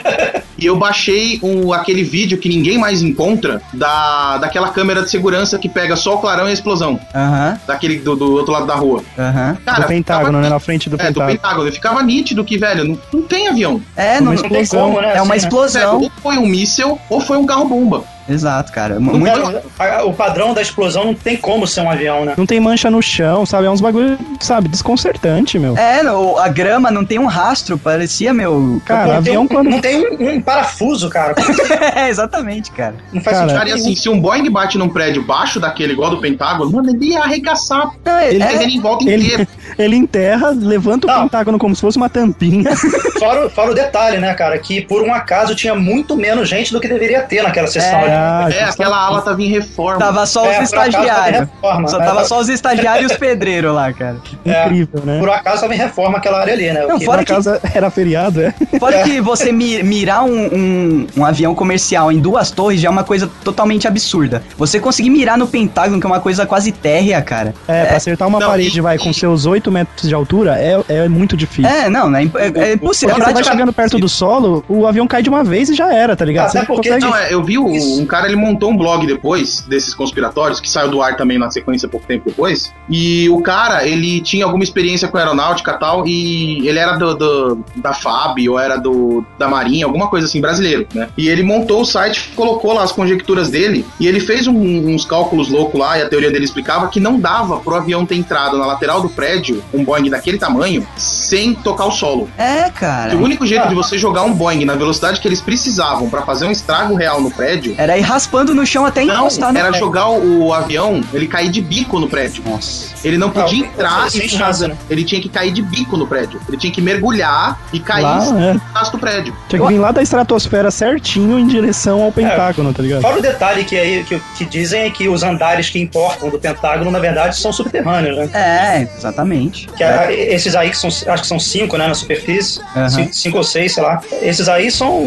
e 0.58 0.66
eu 0.66 0.76
baixei 0.78 1.40
o, 1.42 1.74
aquele 1.74 2.04
vídeo 2.04 2.38
que 2.38 2.50
ninguém 2.50 2.78
mais 2.78 3.02
encontra 3.02 3.62
da, 3.74 4.38
daquela 4.40 4.70
câmera 4.70 5.02
de 5.04 5.10
segurança 5.10 5.58
que 5.58 5.70
pega 5.70 5.96
só 5.96 6.16
o 6.16 6.18
clarão 6.20 6.48
e 6.48 6.50
a 6.50 6.54
explosão. 6.54 7.00
Aham, 7.16 7.60
Daquele 7.66 8.00
do, 8.00 8.16
do 8.16 8.34
outro 8.34 8.52
lado 8.52 8.66
da 8.68 8.76
rua. 8.76 9.04
aham. 9.18 9.54
do 9.54 9.88
Pentágono, 9.88 10.26
ficava 10.26 10.42
né? 10.42 10.50
Na 10.50 10.60
frente 10.60 10.90
do 10.90 10.96
É, 10.96 10.98
do 10.98 11.04
Pentágono. 11.08 11.32
Pentágono. 11.38 11.70
E 11.70 11.72
ficava 11.72 12.04
nítido 12.04 12.44
que, 12.44 12.58
velho, 12.58 12.84
não, 12.86 13.00
não 13.14 13.22
tem 13.24 13.48
avião. 13.48 13.82
É, 13.96 14.20
Uma 14.20 14.22
não, 14.22 14.34
Não 14.34 14.42
tem 14.50 14.62
explosão. 14.62 14.88
como, 14.90 15.02
né? 15.02 15.08
é 15.16 15.22
uma 15.22 15.22
assim, 15.22 15.30
né? 15.30 15.38
explosão. 15.38 16.02
Ou 16.02 16.12
foi 16.22 16.38
um 16.38 16.46
míssel 16.46 17.00
ou 17.10 17.22
foi 17.22 17.38
um 17.38 17.46
carro-bomba. 17.46 18.04
Exato, 18.32 18.72
cara. 18.72 18.98
O, 18.98 19.02
Muito. 19.02 19.62
a- 19.80 20.04
o 20.06 20.14
padrão 20.14 20.54
da 20.54 20.62
explosão 20.62 21.06
não 21.06 21.14
tem 21.14 21.36
como 21.38 21.68
ser 21.68 21.82
um 21.82 21.90
avião, 21.90 22.26
né? 22.26 22.34
Não 22.38 22.46
tem 22.46 22.60
mancha 22.60 22.90
no 22.90 23.02
chão, 23.02 23.46
sabe? 23.46 23.66
É 23.66 23.70
uns 23.70 23.82
bagulho, 23.82 24.18
sabe, 24.40 24.68
desconcertante, 24.70 25.58
meu. 25.60 25.78
É, 25.78 26.02
no- 26.04 26.38
a 26.38 26.48
grama 26.48 26.90
não 26.92 27.06
tem 27.06 27.20
um 27.20 27.26
rastro, 27.26 27.78
parecia, 27.78 28.34
meu. 28.34 28.82
Cara, 28.86 29.08
não 29.08 29.16
avião 29.18 29.48
tem, 29.48 29.58
quando. 29.58 29.70
não 29.70 29.80
tem 29.82 29.98
um, 30.18 30.30
um 30.36 30.42
parafuso, 30.42 31.10
cara. 31.10 31.36
é, 31.96 32.10
exatamente, 32.10 32.72
cara. 32.72 32.96
Não 33.12 33.22
faz 33.22 33.38
Cara, 33.38 33.50
sentido. 33.50 33.66
Cara, 33.68 33.76
assim, 33.80 33.96
se 33.96 34.10
um 34.10 34.20
Boeing 34.20 34.50
bate 34.50 34.78
num 34.78 34.90
prédio 34.90 35.24
baixo 35.24 35.60
daquele, 35.60 35.94
igual 35.94 36.10
do 36.10 36.20
Pentágono, 36.22 36.72
mano, 36.72 36.90
ele 36.90 37.12
ia 37.12 37.20
arregaçar. 37.22 37.92
Não, 38.06 38.18
é- 38.18 38.30
Ele 38.34 38.44
é- 38.44 38.48
terreno 38.48 38.72
em 38.72 38.80
volta 38.80 39.10
Ele, 39.10 39.24
inteiro. 39.26 39.48
ele 39.78 39.96
enterra, 39.96 40.50
levanta 40.56 41.08
o 41.08 41.10
Não. 41.10 41.24
pentágono 41.24 41.58
como 41.60 41.76
se 41.76 41.82
fosse 41.82 41.98
uma 41.98 42.10
tampinha. 42.10 42.76
Fora, 43.20 43.50
fora 43.50 43.72
o 43.72 43.74
detalhe, 43.76 44.18
né, 44.18 44.34
cara? 44.34 44.58
Que 44.58 44.82
por 44.82 45.02
um 45.04 45.14
acaso 45.14 45.56
tinha 45.56 45.76
muito 45.76 46.16
menos 46.16 46.48
gente 46.50 46.72
do 46.72 46.80
que 46.80 46.88
deveria 46.88 47.22
ter 47.22 47.42
naquela 47.44 47.68
sessão. 47.68 48.00
É, 48.00 48.04
ali. 48.04 48.12
Ah, 48.22 48.50
É, 48.52 48.64
aquela 48.64 48.98
ala 48.98 49.22
tava 49.22 49.42
em 49.42 49.48
reforma. 49.48 50.00
Tava 50.00 50.26
só 50.26 50.46
É, 50.46 50.52
os 50.52 50.58
em 50.60 50.64
estagiários. 50.64 51.40
reforma, 51.42 51.88
Só 51.88 51.98
né? 52.00 52.06
tava 52.06 52.26
só 52.26 52.40
os 52.40 52.50
estagiários 52.50 53.10
e 53.12 53.14
os 53.14 53.20
pedreiros 53.20 53.74
lá, 53.74 53.92
cara. 53.94 54.18
É. 54.46 54.66
incrível, 54.66 55.02
né? 55.04 55.20
Por 55.20 55.30
acaso 55.30 55.62
tava 55.62 55.74
em 55.74 55.78
reforma 55.78 56.18
aquela 56.18 56.40
área 56.40 56.54
ali, 56.54 56.72
né? 56.72 56.86
Não, 56.88 57.00
que- 57.00 57.06
fora 57.06 57.18
Na 57.18 57.24
que- 57.26 57.34
casa 57.34 57.60
era 57.74 57.90
feriado, 57.90 58.42
é? 58.42 58.54
Fora 58.80 58.98
É. 58.98 59.04
que 59.04 59.22
você 59.22 59.52
mi- 59.52 59.82
mirar 59.84 60.24
um, 60.24 60.32
um- 60.46 61.08
um 61.18 61.26
avião 61.26 61.54
comercial 61.56 62.12
em 62.12 62.20
duas 62.20 62.52
torres 62.52 62.80
já 62.82 62.88
é 62.88 62.92
uma 62.92 63.04
coisa 63.04 63.30
totalmente 63.44 63.88
absurda. 63.88 64.42
Você 64.58 64.80
conseguir 64.80 65.10
mirar 65.10 65.38
no 65.38 65.48
Pentágono, 65.48 66.00
que 66.00 66.06
é 66.06 66.10
uma 66.10 66.20
coisa 66.20 66.46
quase 66.46 66.72
térrea, 66.72 67.22
cara. 67.22 67.54
É, 67.68 67.86
pra 67.86 67.98
acertar 67.98 68.28
uma 68.28 68.40
Não, 68.40 68.48
parede, 68.48 68.78
e- 68.78 68.82
vai, 68.82 68.98
com 68.98 69.12
seus 69.14 69.46
8 69.46 69.72
metros 69.72 70.08
de 70.08 70.14
altura, 70.16 70.58
é, 70.60 70.80
é 70.90 71.08
muito 71.10 71.36
difícil. 71.38 71.70
É, 71.72 71.90
não, 71.90 72.10
né, 72.10 72.24
é, 72.36 72.48
é, 72.48 72.70
é 72.70 72.74
impossível. 72.74 73.16
Porque 73.16 73.30
É 73.30 73.34
você 73.34 73.34
vai 73.34 73.44
chegando 73.44 73.74
perto 73.74 73.98
do 74.00 74.10
solo, 74.10 74.64
o 74.68 74.86
avião 74.88 75.08
cai 75.08 75.22
de 75.22 75.30
uma 75.30 75.44
vez 75.44 75.70
e 75.70 75.74
já 75.76 75.94
era, 75.94 76.16
tá 76.16 76.26
ligado? 76.26 76.50
Até 76.50 76.60
Você 76.62 76.66
porque- 76.66 76.90
consegue... 76.90 77.06
Não, 77.06 77.16
é, 77.16 77.34
eu 77.34 77.44
vi 77.44 77.58
um 77.58 78.06
cara, 78.12 78.28
ele 78.28 78.36
montou 78.36 78.70
um 78.72 78.78
blog 78.78 79.08
depois 79.08 79.62
desses 79.62 79.94
conspiratórios, 79.94 80.60
que 80.60 80.70
saiu 80.70 80.90
do 80.90 81.02
ar 81.02 81.16
também 81.16 81.38
na 81.40 81.50
sequência 81.50 81.88
pouco 81.88 82.06
tempo 82.06 82.26
depois. 82.28 82.72
E 82.90 83.30
o 83.30 83.42
cara, 83.42 83.88
ele 83.88 84.20
tinha 84.22 84.44
alguma 84.46 84.64
experiência 84.64 85.08
com 85.08 85.18
aeronáutica 85.18 85.72
e 85.72 85.80
tal, 85.80 86.06
e 86.08 86.68
ele 86.68 86.78
era 86.78 86.98
do, 86.98 87.16
do- 87.16 87.66
da 87.78 87.94
FAB, 87.94 88.50
ou 88.50 88.60
era 88.60 88.78
do 88.78 89.24
da 89.40 89.48
Marinha, 89.48 89.86
alguma 89.86 90.08
coisa 90.10 90.28
assim, 90.28 90.42
brasileiro, 90.42 90.86
né? 90.94 91.08
E 91.18 91.28
ele 91.30 91.42
montou 91.44 91.82
o 91.82 91.86
site, 91.86 92.32
colocou 92.36 92.74
lá 92.74 92.84
as 92.84 92.92
conjecturas 92.92 93.50
dele, 93.50 93.86
e 94.00 94.08
ele 94.08 94.20
fez 94.20 94.46
um- 94.48 94.88
uns 94.94 95.06
cálculos 95.06 95.50
loucos 95.50 95.80
lá, 95.80 95.98
e 95.98 96.02
a 96.02 96.10
teoria 96.10 96.30
dele 96.32 96.46
explicava 96.46 96.88
que 96.90 97.00
não 97.00 97.20
dava 97.20 97.58
pro 97.60 97.76
avião 97.76 98.06
ter 98.06 98.16
entrado 98.16 98.58
na 98.58 98.66
lateral 98.66 99.02
do 99.02 99.10
prédio, 99.10 99.64
um 99.74 99.84
Boeing 99.86 100.10
daquele 100.10 100.38
tamanho, 100.38 100.86
sem 100.98 101.54
tocar 101.54 101.86
o 101.86 101.92
solo. 101.92 102.30
É, 102.38 102.70
cara. 102.70 103.12
Que 103.12 103.16
o 103.16 103.22
único 103.24 103.46
jeito 103.46 103.68
de 103.70 103.76
você 103.76 103.98
jogar 103.98 104.24
um 104.24 104.34
Boeing 104.34 104.66
na 104.66 104.76
velocidade 104.76 105.20
que 105.22 105.28
eles 105.28 105.42
precisavam 105.42 106.10
pra 106.10 106.22
fazer 106.24 106.46
um 106.46 106.52
estrago 106.52 106.96
real 106.96 107.22
no 107.22 107.32
prédio 107.32 107.76
Era 107.78 107.91
ir 107.98 108.02
raspando 108.02 108.54
no 108.54 108.66
chão 108.66 108.86
até 108.86 109.04
não, 109.04 109.16
encostar 109.16 109.52
no 109.52 109.60
era 109.60 109.70
prédio. 109.70 109.86
jogar 109.88 110.10
o, 110.10 110.46
o 110.48 110.54
avião, 110.54 111.02
ele 111.14 111.28
cair 111.28 111.50
de 111.50 111.62
bico 111.62 112.00
no 112.00 112.08
prédio. 112.10 112.44
Nossa. 112.46 112.92
Ele 113.04 113.18
não 113.18 113.30
podia 113.30 113.60
Não, 113.66 113.72
entrar 113.74 114.10
sem 114.12 114.26
e 114.26 114.30
chance, 114.30 114.68
né? 114.68 114.76
Ele 114.90 115.04
tinha 115.04 115.20
que 115.22 115.30
cair 115.30 115.52
de 115.52 115.62
bico 115.62 115.98
no 115.98 116.06
prédio. 116.08 116.40
Ele 116.48 116.58
tinha 116.58 116.72
que 116.72 116.82
mergulhar 116.82 117.60
e 117.74 117.80
cair 117.80 118.04
Lá, 118.04 118.26
no 118.26 118.40
é. 118.40 118.54
do 118.92 119.00
prédio. 119.00 119.36
Tinha 119.50 119.62
que 119.62 119.68
vir 119.68 119.80
lá 119.80 119.92
da 119.92 120.02
estratosfera 120.02 120.70
certinho 120.72 121.40
em 121.40 121.48
direção 121.48 122.02
ao 122.04 122.12
Pentágono, 122.12 122.74
tá 122.74 122.84
ligado? 122.84 123.02
Fora 123.02 123.18
o 123.18 123.22
detalhe 123.22 123.64
que, 123.64 123.78
aí, 123.78 124.04
que, 124.04 124.22
que 124.38 124.46
dizem 124.46 124.82
é 124.84 124.90
que 124.90 125.08
os 125.10 125.24
andares 125.24 125.70
que 125.70 125.80
importam 125.80 126.30
do 126.30 126.38
Pentágono, 126.40 126.92
na 126.92 127.00
verdade, 127.00 127.38
são 127.38 127.52
subterrâneos, 127.52 128.18
né? 128.18 128.30
É, 128.34 128.88
exatamente. 128.98 129.68
Que 129.76 129.84
a- 129.84 130.12
esses 130.12 130.56
aí 130.56 130.70
que 130.70 130.78
são, 130.78 130.90
acho 130.90 131.22
que 131.22 131.28
são 131.28 131.40
cinco, 131.40 131.78
né, 131.78 131.88
na 131.88 131.94
superfície, 131.94 132.62
Aham. 132.76 132.90
cinco, 132.90 133.14
cinco 133.16 133.38
ou 133.38 133.44
seis, 133.44 133.74
sei 133.74 133.84
lá. 133.84 134.02
Esses 134.22 134.48
aí 134.48 134.70
são. 134.72 135.06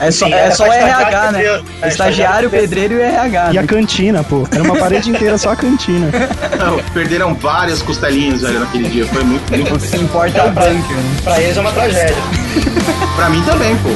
É 0.00 0.10
só, 0.10 0.26
enfim, 0.26 0.34
é 0.34 0.50
só 0.50 0.64
o 0.64 0.66
pra 0.66 0.76
RH, 0.76 0.92
estagiário 1.02 1.32
né? 1.32 1.38
pedreiro. 1.38 1.64
Estagiário, 2.22 2.50
pedreiro 2.50 2.94
e 2.94 3.00
RH. 3.00 3.52
E 3.52 3.58
a 3.58 3.62
né? 3.62 3.66
cantina, 3.66 4.22
pô. 4.22 4.46
Era 4.50 4.62
uma 4.62 4.76
parede 4.76 5.10
inteira 5.10 5.36
só 5.36 5.50
a 5.50 5.56
cantina. 5.56 6.10
Não, 6.58 6.78
perderam 6.92 7.34
várias 7.34 7.82
costelinhas, 7.82 8.42
velho, 8.42 8.60
naquele 8.60 8.88
dia. 8.88 9.06
Foi 9.06 9.24
muito, 9.24 9.50
muito. 9.50 9.74
O 9.74 9.78
que 9.78 9.96
importa 9.96 10.38
é 10.38 10.44
o 10.44 10.50
bunker. 10.50 10.96
né? 10.96 11.16
pra 11.24 11.40
eles 11.40 11.56
é 11.56 11.60
uma 11.60 11.72
tragédia. 11.72 12.16
pra 13.16 13.28
mim 13.28 13.42
também, 13.42 13.76
pô. 13.78 13.90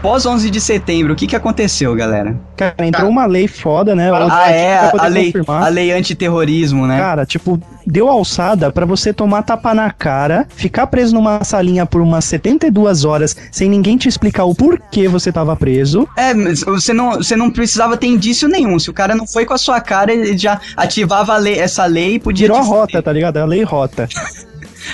Pós 0.00 0.24
11 0.24 0.48
de 0.48 0.60
setembro, 0.60 1.12
o 1.12 1.16
que 1.16 1.26
que 1.26 1.34
aconteceu, 1.34 1.92
galera? 1.92 2.36
Cara, 2.56 2.74
entrou 2.86 3.10
uma 3.10 3.26
lei 3.26 3.48
foda, 3.48 3.96
né? 3.96 4.10
Ah, 4.12 4.28
Ah, 4.44 4.50
é, 4.50 4.78
a, 4.96 5.06
lei, 5.08 5.24
confirmar. 5.32 5.62
a 5.64 5.68
lei 5.68 5.90
antiterrorismo, 5.92 6.86
né? 6.86 6.96
Cara, 6.98 7.26
tipo, 7.26 7.60
deu 7.84 8.08
alçada 8.08 8.70
pra 8.70 8.86
você 8.86 9.12
tomar 9.12 9.42
tapa 9.42 9.74
na 9.74 9.90
cara, 9.90 10.46
ficar 10.54 10.86
preso 10.86 11.12
numa 11.14 11.42
salinha 11.42 11.84
por 11.84 12.00
umas 12.00 12.24
72 12.26 13.04
horas 13.04 13.36
sem 13.50 13.68
ninguém 13.68 13.96
te 13.96 14.08
explicar 14.08 14.44
o 14.44 14.54
porquê 14.54 15.08
você 15.08 15.32
tava 15.32 15.56
preso. 15.56 16.08
É, 16.16 16.32
mas 16.32 16.62
você 16.62 16.92
não, 16.92 17.14
você 17.16 17.34
não 17.34 17.50
precisava 17.50 17.96
ter 17.96 18.06
indício 18.06 18.48
nenhum. 18.48 18.78
Se 18.78 18.90
o 18.90 18.94
cara 18.94 19.16
não 19.16 19.26
foi 19.26 19.44
com 19.44 19.54
a 19.54 19.58
sua 19.58 19.80
cara, 19.80 20.12
ele 20.12 20.38
já 20.38 20.60
ativava 20.76 21.34
a 21.34 21.38
lei- 21.38 21.58
essa 21.58 21.84
lei 21.86 22.14
e 22.14 22.18
podia. 22.20 22.46
Virou 22.46 22.58
a 22.58 22.62
rota, 22.62 23.02
tá 23.02 23.12
ligado? 23.12 23.38
É 23.38 23.42
a 23.42 23.46
lei 23.46 23.64
rota. 23.64 24.08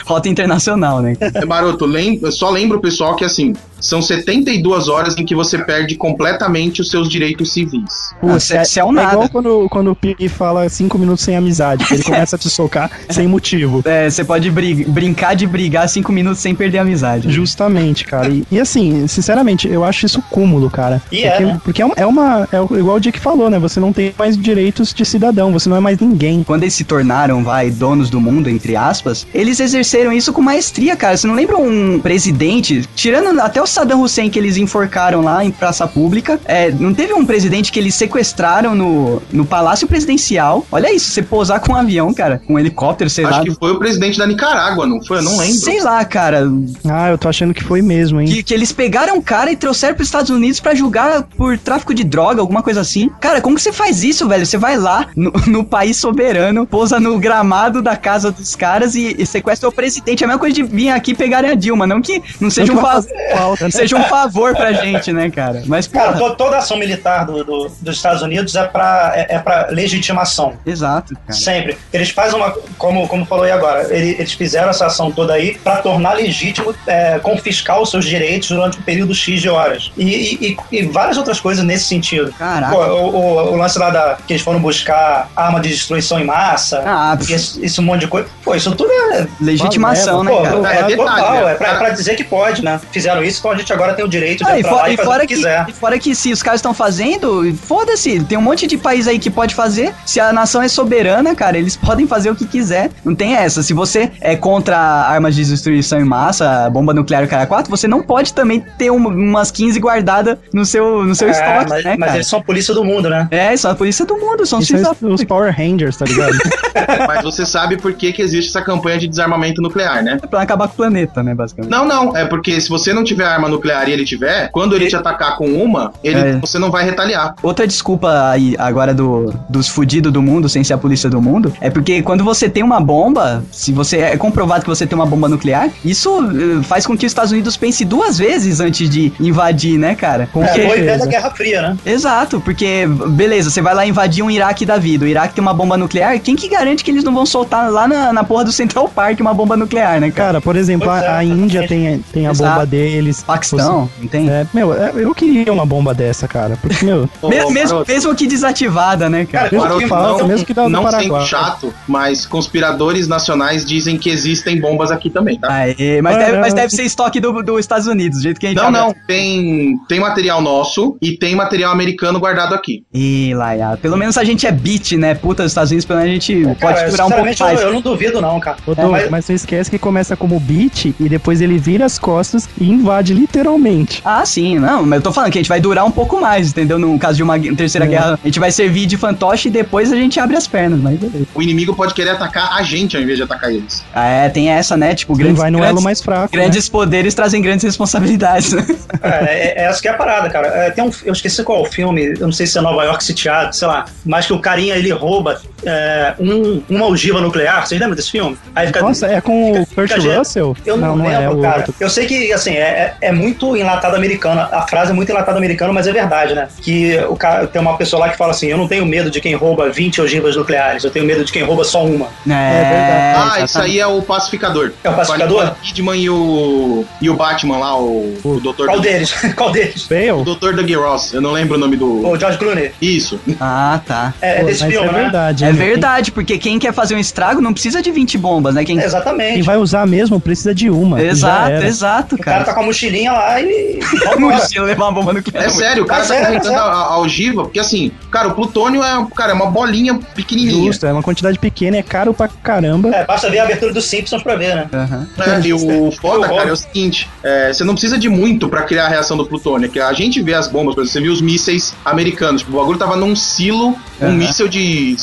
Rota 0.07 0.29
internacional, 0.29 1.01
né? 1.01 1.15
É, 1.21 1.45
Maroto, 1.45 1.85
lem 1.87 2.19
só 2.33 2.51
lembra 2.51 2.79
o 2.79 2.81
pessoal 2.81 3.15
que, 3.15 3.25
assim, 3.25 3.53
são 3.86 4.01
72 4.01 4.89
horas 4.89 5.16
em 5.19 5.24
que 5.24 5.35
você 5.35 5.59
perde 5.59 5.94
completamente 5.97 6.81
os 6.81 6.90
seus 6.90 7.09
direitos 7.09 7.52
civis. 7.52 8.15
Ah, 8.23 8.39
cê- 8.40 8.65
cê 8.65 8.81
é 8.81 8.85
um 8.85 8.90
é 8.90 8.94
nada. 8.94 9.12
igual 9.12 9.28
quando, 9.28 9.69
quando 9.69 9.90
o 9.90 9.94
Pig 9.97 10.28
fala 10.28 10.69
cinco 10.69 10.98
minutos 10.98 11.23
sem 11.24 11.36
amizade, 11.36 11.85
ele 11.90 12.02
começa 12.05 12.36
a 12.36 12.39
te 12.39 12.48
socar 12.51 12.90
sem 13.11 13.27
motivo. 13.28 13.82
É, 13.85 14.09
você 14.09 14.24
pode 14.24 14.51
brig- 14.51 14.85
brincar 14.89 15.35
de 15.35 15.47
brigar 15.47 15.89
cinco 15.89 16.12
minutos 16.12 16.40
sem 16.40 16.55
perder 16.55 16.78
a 16.78 16.82
amizade. 16.82 17.31
Justamente, 17.31 18.05
cara. 18.05 18.28
E, 18.28 18.44
e 18.51 18.59
assim, 18.61 19.06
sinceramente, 19.06 19.69
eu 19.69 19.85
acho 19.85 20.06
isso 20.06 20.23
cúmulo, 20.31 20.70
cara. 20.70 21.02
E 21.12 21.16
porque, 21.23 21.27
é, 21.27 21.40
né? 21.40 21.61
porque 21.65 21.82
é 21.82 21.85
uma. 21.86 21.94
É 21.97 22.06
uma 22.06 22.48
é 22.51 22.61
o- 22.61 22.78
igual 22.78 22.97
o 22.97 23.01
Dick 23.01 23.19
falou, 23.20 23.48
né? 23.51 23.59
Você 23.59 23.78
não 23.81 23.93
tem 23.93 24.15
mais 24.19 24.36
direitos 24.36 24.93
de 24.94 25.05
cidadão, 25.05 25.52
você 25.52 25.69
não 25.69 25.77
é 25.77 25.81
mais 25.81 25.98
ninguém. 25.98 26.43
Quando 26.43 26.62
eles 26.62 26.74
se 26.74 26.85
tornaram, 26.85 27.44
vai, 27.44 27.70
donos 27.70 28.09
do 28.11 28.20
mundo, 28.20 28.48
entre 28.48 28.77
aspas, 28.77 29.27
eles 29.35 29.61
exerceram 29.61 30.12
isso 30.12 30.32
com 30.32 30.40
maestria, 30.43 30.97
cara. 30.97 31.16
Você 31.16 31.27
não 31.27 31.35
lembra 31.35 31.56
um 31.59 32.01
presidente, 32.01 32.89
tirando 32.94 33.39
até 33.40 33.61
o 33.61 33.66
Saddam 33.75 34.03
Hussein 34.03 34.31
que 34.31 34.39
eles 34.39 34.57
enforcaram 34.57 35.21
lá 35.21 35.45
em 35.45 35.51
praça 35.51 35.87
pública, 35.87 36.41
é, 36.45 36.71
não 36.71 36.95
teve 36.95 37.13
um 37.13 37.25
presidente 37.25 37.73
que 37.73 37.79
eles 37.79 37.95
sequestraram 37.95 38.75
no, 38.75 39.23
no 39.33 39.45
Palácio 39.45 39.87
Presidencial? 39.87 40.67
Olha 40.71 40.95
isso, 40.95 41.11
você 41.11 41.23
pousar 41.23 41.61
com 41.61 41.73
um 41.73 41.77
avião, 41.77 42.13
cara, 42.15 42.41
com 42.47 42.55
um 42.55 42.59
helicóptero, 42.59 43.11
sei 43.11 43.25
Acho 43.25 43.39
lá. 43.39 43.45
que 43.45 43.55
foi 43.55 43.73
o 43.73 43.79
presidente 43.79 44.19
da 44.19 44.27
Nicarágua, 44.27 44.87
não 44.87 45.03
foi? 45.05 45.19
Eu 45.19 45.23
não 45.23 45.37
lembro. 45.37 45.55
Sei 45.55 45.81
lá, 45.81 46.05
cara. 46.05 46.49
Ah, 46.89 47.11
eu 47.11 47.19
tô 47.19 47.29
achando 47.29 47.53
que 47.53 47.65
foi 47.65 47.83
mesmo, 47.83 48.21
hein? 48.21 48.29
Que, 48.29 48.43
que 48.43 48.55
eles 48.55 48.73
pegaram 48.73 49.17
o 49.17 49.23
cara 49.23 49.51
e 49.51 49.57
trouxeram 49.57 49.95
pros 49.95 50.09
Estados 50.09 50.31
Unidos 50.31 50.61
pra 50.61 50.75
julgar 50.75 51.23
por 51.37 51.59
tráfico 51.59 51.93
de 51.93 52.05
droga, 52.05 52.41
alguma 52.41 52.63
coisa 52.63 52.81
assim. 52.81 53.11
Cara, 53.21 53.41
como 53.41 53.57
que 53.57 53.63
você 53.63 53.73
faz 53.73 54.05
isso, 54.05 54.29
velho? 54.29 54.47
Você 54.47 54.57
vai 54.57 54.77
lá 54.77 55.09
no, 55.17 55.33
no 55.47 55.65
país 55.65 55.97
soberano, 55.97 56.67
pousa 56.67 57.01
no 57.01 57.19
gramado 57.19 57.83
da 57.83 57.97
casa 57.97 58.31
dos 58.31 58.55
caras 58.55 58.95
e, 58.95 59.17
e 59.19 59.27
sequestra 59.27 59.69
o 59.69 59.73
presidente. 59.73 60.23
É 60.23 60.27
a 60.27 60.29
mesma 60.29 60.41
coisa 60.41 60.55
de 60.55 60.63
vir 60.63 60.91
aqui 60.91 61.11
e 61.11 61.15
pegarem 61.15 61.51
a 61.51 61.55
Dilma. 61.55 61.87
Não 61.87 62.01
que 62.01 62.23
não 62.41 62.51
seja 62.51 62.73
Não 62.73 62.81
um, 62.81 62.85
que 62.85 63.64
né? 63.65 63.70
seja 63.70 63.97
um 63.97 64.05
favor 64.05 64.55
pra 64.55 64.73
gente, 64.73 65.12
né, 65.12 65.31
cara? 65.31 65.62
Mas, 65.66 65.86
Cara, 65.86 66.12
to- 66.15 66.35
toda 66.36 66.57
ação 66.59 66.77
militar 66.77 67.24
do- 67.27 67.45
do- 67.45 67.70
dos 67.81 67.97
Estados 67.97 68.23
Unidos 68.23 68.55
é 68.57 68.65
pra, 68.66 69.12
é, 69.15 69.36
é 69.36 69.39
pra 69.39 69.69
legitimação. 69.70 70.55
exato, 70.66 71.15
cara. 71.15 71.32
Sempre. 71.32 71.77
Eles 71.93 72.11
fazem 72.11 72.36
uma. 72.36 72.51
Como, 72.78 73.07
como 73.09 73.24
falou 73.27 73.45
aí 73.45 73.51
agora, 73.53 73.86
ele- 73.95 74.16
eles 74.19 74.32
fizeram 74.32 74.70
essa 74.70 74.86
ação 74.86 75.11
toda 75.11 75.32
aí 75.35 75.57
pra 75.59 75.77
tornar 75.77 76.15
legítimo 76.15 76.74
é, 76.86 77.19
confiscar 77.20 77.81
os 77.81 77.91
seus 77.91 78.05
direitos 78.05 78.49
durante 78.49 78.78
um 78.78 78.82
período 78.82 79.15
X 79.15 79.41
de 79.41 79.49
horas. 79.49 79.91
E, 79.97 80.05
e- 80.05 80.57
e- 80.73 80.78
e 80.78 80.82
várias 80.86 81.16
outras 81.16 81.41
coisas 81.41 81.65
nesse 81.65 81.85
sentido. 81.85 82.32
Caraca. 82.39 82.73
Pô, 82.74 82.82
o, 82.85 83.15
o- 83.16 83.53
o 83.53 83.57
lance 83.57 83.78
lá 83.78 83.91
da, 83.91 84.16
que 84.27 84.32
eles 84.35 84.43
foram 84.43 84.61
buscar 84.61 85.28
arma 85.36 85.61
de 85.61 85.69
destruição 85.69 86.19
em 86.20 86.24
massa, 86.24 86.82
Ah, 86.86 87.16
isso, 87.20 87.65
isso 87.65 87.81
um 87.81 87.85
monte 87.85 88.01
de 88.01 88.09
coisa. 88.09 88.28
Pô, 88.45 88.55
isso 88.55 88.74
tudo 88.74 88.91
é. 88.93 89.27
legitimação, 89.41 90.23
né, 90.24 90.31
Pô, 90.31 90.43
cara? 90.43 90.57
É, 90.57 90.59
é, 90.59 90.82
detalhe, 90.85 90.97
total, 90.97 91.32
né? 91.45 91.53
é 91.53 91.55
pra, 91.55 91.69
é 91.69 91.74
pra 91.78 91.91
dizer 91.91 92.15
que 92.16 92.24
pode, 92.24 92.62
né? 92.65 92.81
Fizeram 92.93 93.23
isso, 93.23 93.43
então 93.45 93.53
a 93.53 93.57
gente 93.57 93.73
agora 93.75 93.93
tem 93.93 94.03
o 94.05 94.09
direito 94.09 94.43
de 94.43 94.51
Ah, 94.51 94.57
e, 94.57 94.61
entrar 94.61 94.71
fo- 94.71 94.77
lá 94.77 94.89
e 94.91 94.95
e 94.95 94.97
fazer 94.97 95.03
o 95.09 95.12
fora 95.12 95.21
que 95.23 95.27
que, 95.29 95.35
quiser. 95.37 95.66
e 95.69 95.73
fora 95.73 95.99
que 95.99 96.15
se 96.15 96.33
os 96.33 96.43
caras 96.43 96.59
estão 96.59 96.73
fazendo, 96.73 97.55
foda-se, 97.57 98.25
tem 98.25 98.39
um 98.39 98.41
monte 98.43 98.66
de 98.66 98.79
país 98.79 99.07
aí 99.07 99.19
que 99.19 99.29
pode 99.31 99.55
fazer. 99.55 99.93
Se 100.07 100.19
a 100.19 100.33
nação 100.33 100.62
é 100.62 100.69
soberana, 100.69 101.35
cara, 101.35 101.59
eles 101.59 101.77
podem 101.77 102.07
fazer 102.07 102.31
o 102.31 102.35
que 102.37 102.47
quiser. 102.47 102.91
Não 103.05 103.15
tem 103.15 103.35
essa. 103.35 103.62
Se 103.62 103.75
você 103.75 104.11
é 104.21 104.35
contra 104.37 104.79
armas 104.79 105.35
de 105.35 105.45
destruição 105.45 106.01
em 106.01 106.05
massa, 106.05 106.71
bomba 106.71 106.95
nuclear 106.95 107.23
e 107.25 107.27
cara 107.27 107.47
4, 107.47 107.71
você 107.71 107.87
não 107.87 108.03
pode 108.03 108.33
também 108.33 108.65
ter 108.79 108.91
um- 108.91 108.97
umas 109.09 109.51
15 109.51 109.79
guardadas 109.79 110.39
no 110.53 110.65
seu, 110.65 111.05
no 111.05 111.15
seu 111.15 111.29
É, 111.29 111.33
estoque, 111.33 111.71
mas, 111.71 111.85
né, 111.85 111.97
mas 111.99 112.15
eles 112.15 112.27
são 112.27 112.39
a 112.39 112.43
polícia 112.43 112.73
do 112.73 112.83
mundo, 112.85 113.11
né? 113.11 113.29
É, 113.31 113.55
são 113.57 113.71
a 113.71 113.75
polícia 113.75 114.07
do 114.07 114.16
mundo, 114.16 114.47
são 114.47 114.59
os 114.61 114.71
é 114.71 114.79
da 114.81 114.93
os 115.03 115.25
Power 115.25 115.55
Rangers, 115.55 115.97
tá 115.97 116.05
ligado? 116.07 116.33
Mas 117.07 117.23
você 117.23 117.47
sabe 117.47 117.77
por 117.77 117.93
que, 117.95 118.12
que 118.12 118.21
existe 118.23 118.49
essa 118.51 118.61
campanha 118.62 118.99
de 118.99 119.07
desarmamento 119.09 119.61
nuclear, 119.62 120.03
né? 120.03 120.19
pra 120.31 120.43
acabar 120.43 120.66
com 120.69 120.75
o 120.75 120.77
planeta, 120.77 121.23
né, 121.23 121.35
basicamente. 121.35 121.71
Não, 121.71 121.85
não. 121.85 122.16
É 122.16 122.25
porque 122.25 122.61
se 122.61 122.69
você 122.69 122.93
não 122.93 123.05
tiver 123.05 123.25
arma 123.35 123.48
nuclear 123.48 123.89
e 123.89 123.93
ele 123.93 124.05
tiver, 124.05 124.48
quando 124.51 124.74
ele 124.74 124.86
te 124.86 124.97
atacar 124.97 125.36
com 125.36 125.47
uma, 125.47 125.93
ele, 126.02 126.19
É. 126.19 126.39
você 126.39 126.59
não 126.59 126.70
vai 126.70 126.85
retaliar. 126.85 127.35
Outra 127.43 127.66
desculpa 127.66 128.31
aí, 128.31 128.55
agora 128.59 128.94
do, 128.94 129.35
dos 129.48 129.69
fudidos 129.69 130.12
do 130.12 130.23
mundo, 130.23 130.48
sem 130.48 130.62
ser 130.65 130.74
a 130.74 130.78
polícia 130.78 131.09
do 131.11 131.20
mundo, 131.20 131.52
é 131.61 131.70
porque 131.70 132.02
quando 132.02 132.24
você 132.24 132.48
tem 132.48 132.62
uma 132.62 132.81
bomba, 132.81 133.43
se 133.51 133.73
você 133.73 133.98
é 133.98 134.16
comprovado 134.16 134.62
que 134.62 134.69
você 134.69 134.86
tem 134.86 134.94
uma 134.97 135.06
bomba 135.06 135.28
nuclear, 135.28 135.69
isso 135.85 136.11
eh, 136.31 136.62
faz 136.65 136.86
com 136.86 136.97
que 136.97 137.06
os 137.06 137.11
Estados 137.11 137.32
Unidos 137.32 137.56
pense 137.56 137.85
duas 137.85 138.19
vezes 138.19 138.61
antes 138.61 138.89
de 138.89 139.12
invadir, 139.20 139.78
né, 139.78 139.94
cara? 139.94 140.28
Com 140.32 140.43
É, 140.44 140.48
foi 140.48 140.78
ideia 140.81 140.98
da 140.98 141.06
Guerra 141.06 141.31
Fria, 141.31 141.62
né? 141.62 141.77
Exato, 141.85 142.40
porque, 142.40 142.86
beleza, 143.09 143.51
você 143.51 143.61
vai 143.62 143.74
lá 143.74 143.86
invadir 143.86 144.23
um 144.23 144.31
Iraque 144.31 144.65
da 144.66 144.77
vida. 144.78 145.05
O 145.05 145.09
Iraque 145.09 145.35
tem 145.35 145.43
uma 145.43 145.55
bomba 145.55 145.77
nuclear. 145.77 146.19
Quem 146.20 146.36
que 146.36 146.48
garante 146.48 146.82
que 146.85 146.90
eles 146.90 147.05
não 147.05 147.15
vão 147.15 147.27
soltar 147.27 147.70
lá 147.70 147.86
na, 147.89 148.12
na 148.12 148.24
porra 148.24 148.44
do 148.44 148.52
Central 148.52 148.89
Park 148.89 149.20
uma 149.20 149.35
bomba 149.35 149.56
nuclear, 149.56 150.01
né, 150.01 150.11
cara? 150.11 150.24
Cara, 150.24 150.40
por 150.40 150.56
exemplo, 150.56 150.89
Pois 150.89 151.02
é, 151.02 151.06
a, 151.06 151.16
a 151.19 151.24
Índia 151.24 151.66
tem, 151.69 151.98
tem 152.12 152.27
a 152.27 152.31
Exato. 152.31 152.51
bomba 152.51 152.66
deles. 152.66 153.24
Paquistão, 153.27 153.89
não 154.01 154.09
tem? 154.09 154.29
É, 154.29 154.47
meu, 154.53 154.73
é, 154.75 154.93
eu 154.95 155.15
queria 155.15 155.53
uma 155.53 155.65
bomba 155.67 155.95
dessa, 155.95 156.29
cara. 156.29 156.57
Porque, 156.61 156.85
meu, 156.85 157.09
mesmo, 157.29 157.53
Maroto, 157.55 157.91
mesmo 157.91 158.15
que 158.15 158.27
desativada, 158.27 159.09
né, 159.09 159.25
cara? 159.25 159.51
Cara, 159.51 159.63
mesmo 159.65 159.79
que 159.81 159.87
falta, 159.89 160.23
não- 160.23 160.29
mesmo 160.29 160.47
que 160.47 160.55
dá 160.55 160.63
do 160.65 160.69
não 160.69 160.91
sendo 160.91 161.21
chato, 161.27 161.75
mas 161.89 162.27
conspiradores 162.27 163.09
nacionais 163.09 163.65
dizem 163.65 163.97
que 163.99 164.11
existem 164.11 164.61
bombas 164.61 164.91
aqui 164.91 165.11
também, 165.11 165.39
tá? 165.39 165.49
Aê, 165.53 166.01
mas, 166.03 166.17
Ah, 166.17 166.19
deve, 166.19 166.39
mas 166.39 166.55
deve 166.55 166.71
ser 166.71 166.83
estoque 166.83 167.21
do- 167.21 167.43
dos 167.43 167.61
Estados 167.61 167.87
Unidos, 167.87 168.19
do 168.19 168.23
jeito 168.23 168.39
que 168.41 168.47
a 168.47 168.51
gente 168.51 168.63
Não, 168.63 168.71
não, 168.71 168.95
tem, 169.07 169.79
tem 169.89 170.01
material 170.01 170.41
nosso 170.43 170.97
e 171.01 171.17
tem 171.17 171.35
material 171.35 171.73
americano 171.73 172.19
guardado 172.21 172.55
aqui. 172.55 172.85
Ih, 172.93 173.35
Laia, 173.35 173.79
pelo 173.81 173.97
menos 173.97 174.19
a 174.19 174.25
gente 174.25 174.47
é 174.47 174.53
beat, 174.53 174.93
né? 174.93 175.15
Puta 175.15 175.43
dos 175.43 175.53
Estados 175.53 175.71
Unidos, 175.71 175.85
pelo 175.87 176.01
menos 176.01 176.11
a 176.11 176.15
gente 176.15 176.43
pode 176.45 176.59
Cara, 176.59 176.85
segurar 176.85 177.07
um 177.07 177.11
pouco 177.11 177.29
sinceramente, 177.29 177.41
eu, 177.41 177.47
mais. 177.47 177.61
eu 177.63 177.73
não 177.73 177.81
duvido, 177.81 178.21
não, 178.21 178.39
cara. 178.41 178.57
É, 178.77 178.85
mas- 178.87 179.11
mas... 179.11 179.25
você 179.25 179.35
esquece 179.35 179.71
que 179.71 179.79
começa 179.79 180.17
como 180.17 180.39
beat 180.39 180.87
e 181.01 181.09
depois 181.09 181.41
ele 181.41 181.59
vira 181.59 181.85
as 181.85 181.99
costas 181.99 182.49
e 182.61 182.69
invade 182.69 183.14
literalmente. 183.15 184.01
Ah, 184.05 184.24
sim, 184.24 184.59
não, 184.59 184.85
mas 184.85 184.99
eu 184.99 185.03
tô 185.03 185.12
falando 185.12 185.31
que 185.32 185.39
a 185.39 185.41
gente 185.41 185.49
vai 185.49 185.61
durar 185.61 185.85
um 185.85 185.91
pouco 185.91 186.20
mais, 186.20 186.51
entendeu? 186.51 186.78
No 186.78 186.99
caso 186.99 187.16
de 187.16 187.23
uma 187.23 187.39
terceira 187.39 187.86
É. 187.86 187.89
guerra, 187.89 188.19
a 188.23 188.27
gente 188.27 188.39
vai 188.41 188.51
servir 188.51 188.86
de 188.86 188.97
fantoche 188.97 189.49
e 189.49 189.51
depois 189.51 189.93
a 189.93 189.97
gente 189.97 190.19
abre 190.20 190.36
as 190.36 190.47
pernas, 190.47 190.81
mas 190.81 190.99
beleza. 190.99 191.27
O 191.35 191.43
inimigo 191.43 191.74
pode 191.74 191.95
querer 191.95 192.11
atacar 192.11 192.53
a 192.57 192.62
gente 192.62 192.97
ao 192.97 193.03
invés 193.03 193.16
de 193.19 193.24
atacar 193.24 193.51
eles. 193.51 193.85
Ah, 193.95 194.07
é, 194.07 194.28
tem 194.28 194.49
essa, 194.51 194.77
né? 194.77 194.95
Tipo, 194.95 195.15
grandes, 195.16 195.39
vai 195.39 195.51
no 195.51 195.59
elo 195.59 195.66
grandes, 195.66 195.85
mais 195.85 196.01
fraco. 196.03 196.36
né? 196.36 196.43
grandes 196.43 196.69
poderes 196.69 197.15
trazem 197.15 197.41
grandes 197.43 197.65
responsabilidades, 197.65 198.53
né? 198.53 198.66
É, 199.03 199.09
é, 199.09 199.62
é 199.62 199.65
essa 199.66 199.81
que 199.81 199.89
é 199.89 199.91
a 199.91 199.95
parada, 199.95 200.28
cara. 200.31 200.49
É, 200.49 200.70
tem 200.70 200.82
um, 200.85 200.91
eu 201.05 201.12
esqueci 201.12 201.43
qual 201.43 201.59
é 201.65 201.69
o 201.69 201.70
filme, 201.70 202.15
eu 202.19 202.27
não 202.27 202.32
sei 202.32 202.47
se 202.47 202.59
é 202.59 202.61
Nova 202.61 202.85
York 202.85 203.03
Sitiado, 203.05 203.55
sei 203.55 203.69
lá, 203.69 203.85
mas 204.05 204.27
que 204.27 204.32
o 204.32 204.39
carinha 204.39 204.74
ele 204.77 204.91
rouba 204.93 205.41
é, 205.65 206.15
um, 206.19 206.62
uma 206.69 206.86
ogiva 206.86 207.20
nuclear. 207.20 207.66
Vocês 207.66 207.81
lembram 207.81 207.97
desse 207.97 208.11
filme? 208.11 208.36
Aí 208.55 208.66
fica, 208.69 208.81
Nossa, 208.81 209.07
é 209.07 209.20
com 209.20 209.53
o 209.53 209.55
fica- 209.66 209.74
Kurt 209.74 209.89
fica 209.89 210.01
gente- 210.01 210.16
Russell? 210.16 210.57
Eu 210.65 210.77
não, 210.77 211.05
é 211.05 211.19
lembro, 211.19 211.39
o 211.39 211.43
cara. 211.43 211.57
outro. 211.59 211.74
Eu 211.81 211.91
sei 211.91 212.07
que, 212.07 212.32
assim, 212.32 212.53
é, 212.53 212.95
é, 213.05 213.09
é 213.09 213.13
muito 213.13 213.57
enlatado 213.57 213.97
americano. 213.97 214.41
A 214.41 214.63
frase 214.69 214.91
é 214.91 214.95
muito 214.95 215.11
enlatado 215.11 215.37
americano, 215.39 215.73
mas 215.73 215.87
é 215.87 215.93
verdade, 215.93 216.35
né? 216.35 216.49
Que 216.61 216.99
o 217.09 217.17
cara, 217.17 217.47
tem 217.47 217.61
uma 217.61 217.77
pessoa 217.77 218.01
lá 218.07 218.09
que 218.09 218.17
fala 218.17 218.31
assim: 218.33 218.47
Eu 218.49 218.57
não 218.59 218.67
tenho 218.69 218.85
medo 218.87 219.11
de 219.11 219.21
quem 219.21 219.35
rouba 219.35 219.71
20 219.71 220.01
ogivas 220.01 220.37
nucleares, 220.37 220.85
eu 220.85 220.91
tenho 220.91 221.05
medo 221.05 221.25
de 221.25 221.33
quem 221.33 221.43
rouba 221.43 221.65
só 221.65 221.85
uma. 221.85 222.07
É, 222.27 222.65
verdade. 222.71 223.41
ah, 223.41 223.45
isso 223.45 223.59
aí 223.61 223.79
é 223.81 223.87
o 223.87 224.03
pacificador. 224.03 224.73
É 224.83 224.91
o 224.91 224.95
pacificador? 224.95 225.45
Nicole 225.45 225.57
Kidman 225.63 226.01
e 226.01 226.11
o, 226.11 226.85
e 227.01 227.11
o 227.11 227.15
Batman 227.15 227.59
lá, 227.59 227.79
o, 227.79 228.15
o 228.25 228.41
Dr. 228.41 228.65
Qual 228.65 228.69
Doug- 228.77 228.83
deles? 228.83 229.13
Qual 229.37 229.51
deles? 229.53 229.85
O 229.87 229.89
Bale? 229.89 230.25
Dr. 230.25 230.55
Doug 230.57 230.71
Ross, 230.75 231.13
eu 231.13 231.21
não 231.21 231.33
lembro 231.33 231.57
o 231.57 231.59
nome 231.59 231.77
do. 231.77 232.07
O 232.07 232.19
George 232.19 232.39
Clooney. 232.39 232.73
Isso. 232.81 233.21
Ah, 233.41 233.81
tá. 233.85 234.15
É, 234.23 234.37
é 234.37 234.41
Pô, 234.41 234.47
desse 234.47 234.67
filme, 234.67 234.89
é 234.89 234.93
né? 234.93 235.03
verdade. 235.03 235.45
É 235.45 235.49
hein? 235.49 235.53
verdade, 235.55 236.13
porque 236.13 236.39
quem 236.39 236.59
quer 236.59 236.73
fazer 236.73 236.95
um 236.95 236.99
estrago 236.99 237.41
não 237.41 237.53
precisa 237.53 237.83
de 237.83 237.91
20 237.91 238.17
bombas, 238.17 238.55
né? 238.55 238.65
Quem... 238.65 238.79
É, 238.81 238.85
exatamente. 238.85 239.35
Quem 239.35 239.43
vai 239.43 239.57
usar 239.57 239.87
mesmo 239.87 240.19
precisa 240.19 240.55
de 240.55 240.71
uma. 240.71 241.03
Exato, 241.03 241.51
exato, 241.65 242.15
O 242.15 242.19
cara 242.19 242.39
cara. 242.39 242.45
tá 242.47 242.55
com 242.55 242.61
a 242.61 242.63
mochilinha 242.65 242.94
lá 243.09 243.41
e. 243.41 243.81
Mochila 244.19 244.66
levar 244.66 244.85
uma 244.85 244.93
bomba 244.93 245.12
nuclear. 245.12 245.45
É 245.45 245.49
sério, 245.49 245.85
o 245.85 245.87
cara 245.87 246.05
tá 246.07 246.15
é, 246.15 246.21
carregando 246.23 246.45
mas 246.45 246.53
é. 246.53 246.57
a, 246.57 246.62
a 246.62 246.93
algiva, 246.95 247.43
porque 247.45 247.59
assim, 247.59 247.91
cara, 248.11 248.29
o 248.29 248.35
plutônio 248.35 248.83
é, 248.83 249.07
cara, 249.15 249.33
é 249.33 249.35
uma 249.35 249.47
bolinha 249.47 249.95
pequenininha. 250.15 250.66
Justo, 250.66 250.87
é 250.87 250.93
uma 250.93 251.03
quantidade 251.03 251.39
pequena, 251.39 251.77
é 251.77 251.83
caro 251.83 252.15
pra 252.15 252.29
caramba. 252.29 252.91
É, 252.91 253.05
basta 253.05 253.31
ver 253.31 253.39
a 253.39 253.45
abertura 253.45 253.73
dos 253.73 253.85
Simpsons 253.85 254.23
pra 254.23 254.37
ver, 254.37 254.55
né? 254.55 254.69
Aham. 254.73 255.09
É, 255.19 255.47
e 255.47 255.53
o 255.53 255.91
foda, 255.93 256.29
cara, 256.29 256.49
é 256.49 256.53
o 256.53 256.57
seguinte: 256.57 257.09
é, 257.23 257.53
você 257.53 257.65
não 257.65 257.75
precisa 257.75 257.99
de 257.99 258.09
muito 258.09 258.49
pra 258.49 258.62
criar 258.62 258.87
a 258.87 258.89
reação 258.89 259.16
do 259.16 259.27
plutônio. 259.27 259.69
Que 259.71 259.81
a 259.81 259.93
gente 259.93 260.23
vê 260.23 260.35
as 260.35 260.49
bombas, 260.49 260.75
por 260.75 260.83
exemplo, 260.83 260.93
você 260.93 261.01
viu 261.01 261.12
os 261.12 261.21
mísseis 261.21 261.75
americanos. 261.85 262.43
Tipo, 262.43 262.57
o 262.57 262.61
bagulho 262.61 262.79
tava 262.79 262.97
num 262.97 263.16
silo, 263.16 263.77
um 264.01 264.07
Aham. 264.07 264.12
míssel 264.12 264.49
de, 264.49 264.97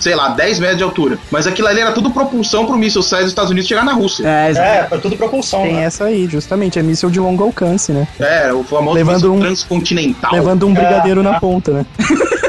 sei 0.00 0.14
lá, 0.16 0.30
10 0.30 0.58
metros 0.58 0.78
de 0.78 0.82
altura. 0.84 1.18
Mas 1.30 1.46
aquilo 1.46 1.68
ali 1.68 1.80
era 1.80 1.92
tudo 1.92 2.10
propulsão 2.10 2.66
pro 2.66 2.76
míssil 2.76 3.02
sair 3.02 3.20
dos 3.22 3.30
Estados 3.30 3.50
Unidos 3.50 3.66
e 3.66 3.68
chegar 3.68 3.84
na 3.84 3.92
Rússia. 3.92 4.26
É. 4.26 4.50
É, 4.50 4.86
foi 4.88 4.98
tudo 4.98 5.16
propulsão. 5.16 5.62
Tem 5.62 5.74
né? 5.74 5.84
essa 5.84 6.04
aí, 6.04 6.26
justamente, 6.28 6.78
é 6.78 6.82
míssil 6.82 7.10
de 7.10 7.20
longo 7.20 7.44
alcance, 7.44 7.92
né? 7.92 8.08
É, 8.18 8.52
o 8.52 8.64
famoso 8.64 8.94
Levando 8.96 9.32
um- 9.32 9.40
transcontinental. 9.40 10.32
Levando 10.32 10.66
um 10.66 10.70
É, 10.72 10.74
brigadeiro 10.74 11.22
na 11.22 11.36
é. 11.36 11.40
ponta, 11.40 11.70
né? 11.72 11.86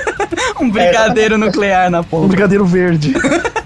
Um 0.60 0.69
brigadeiro 0.69 1.38
nuclear 1.40 1.90
na 1.90 2.02
Um 2.02 2.03
ponta. 2.03 2.28
brigadeiro 2.28 2.64
verde. 2.65 3.14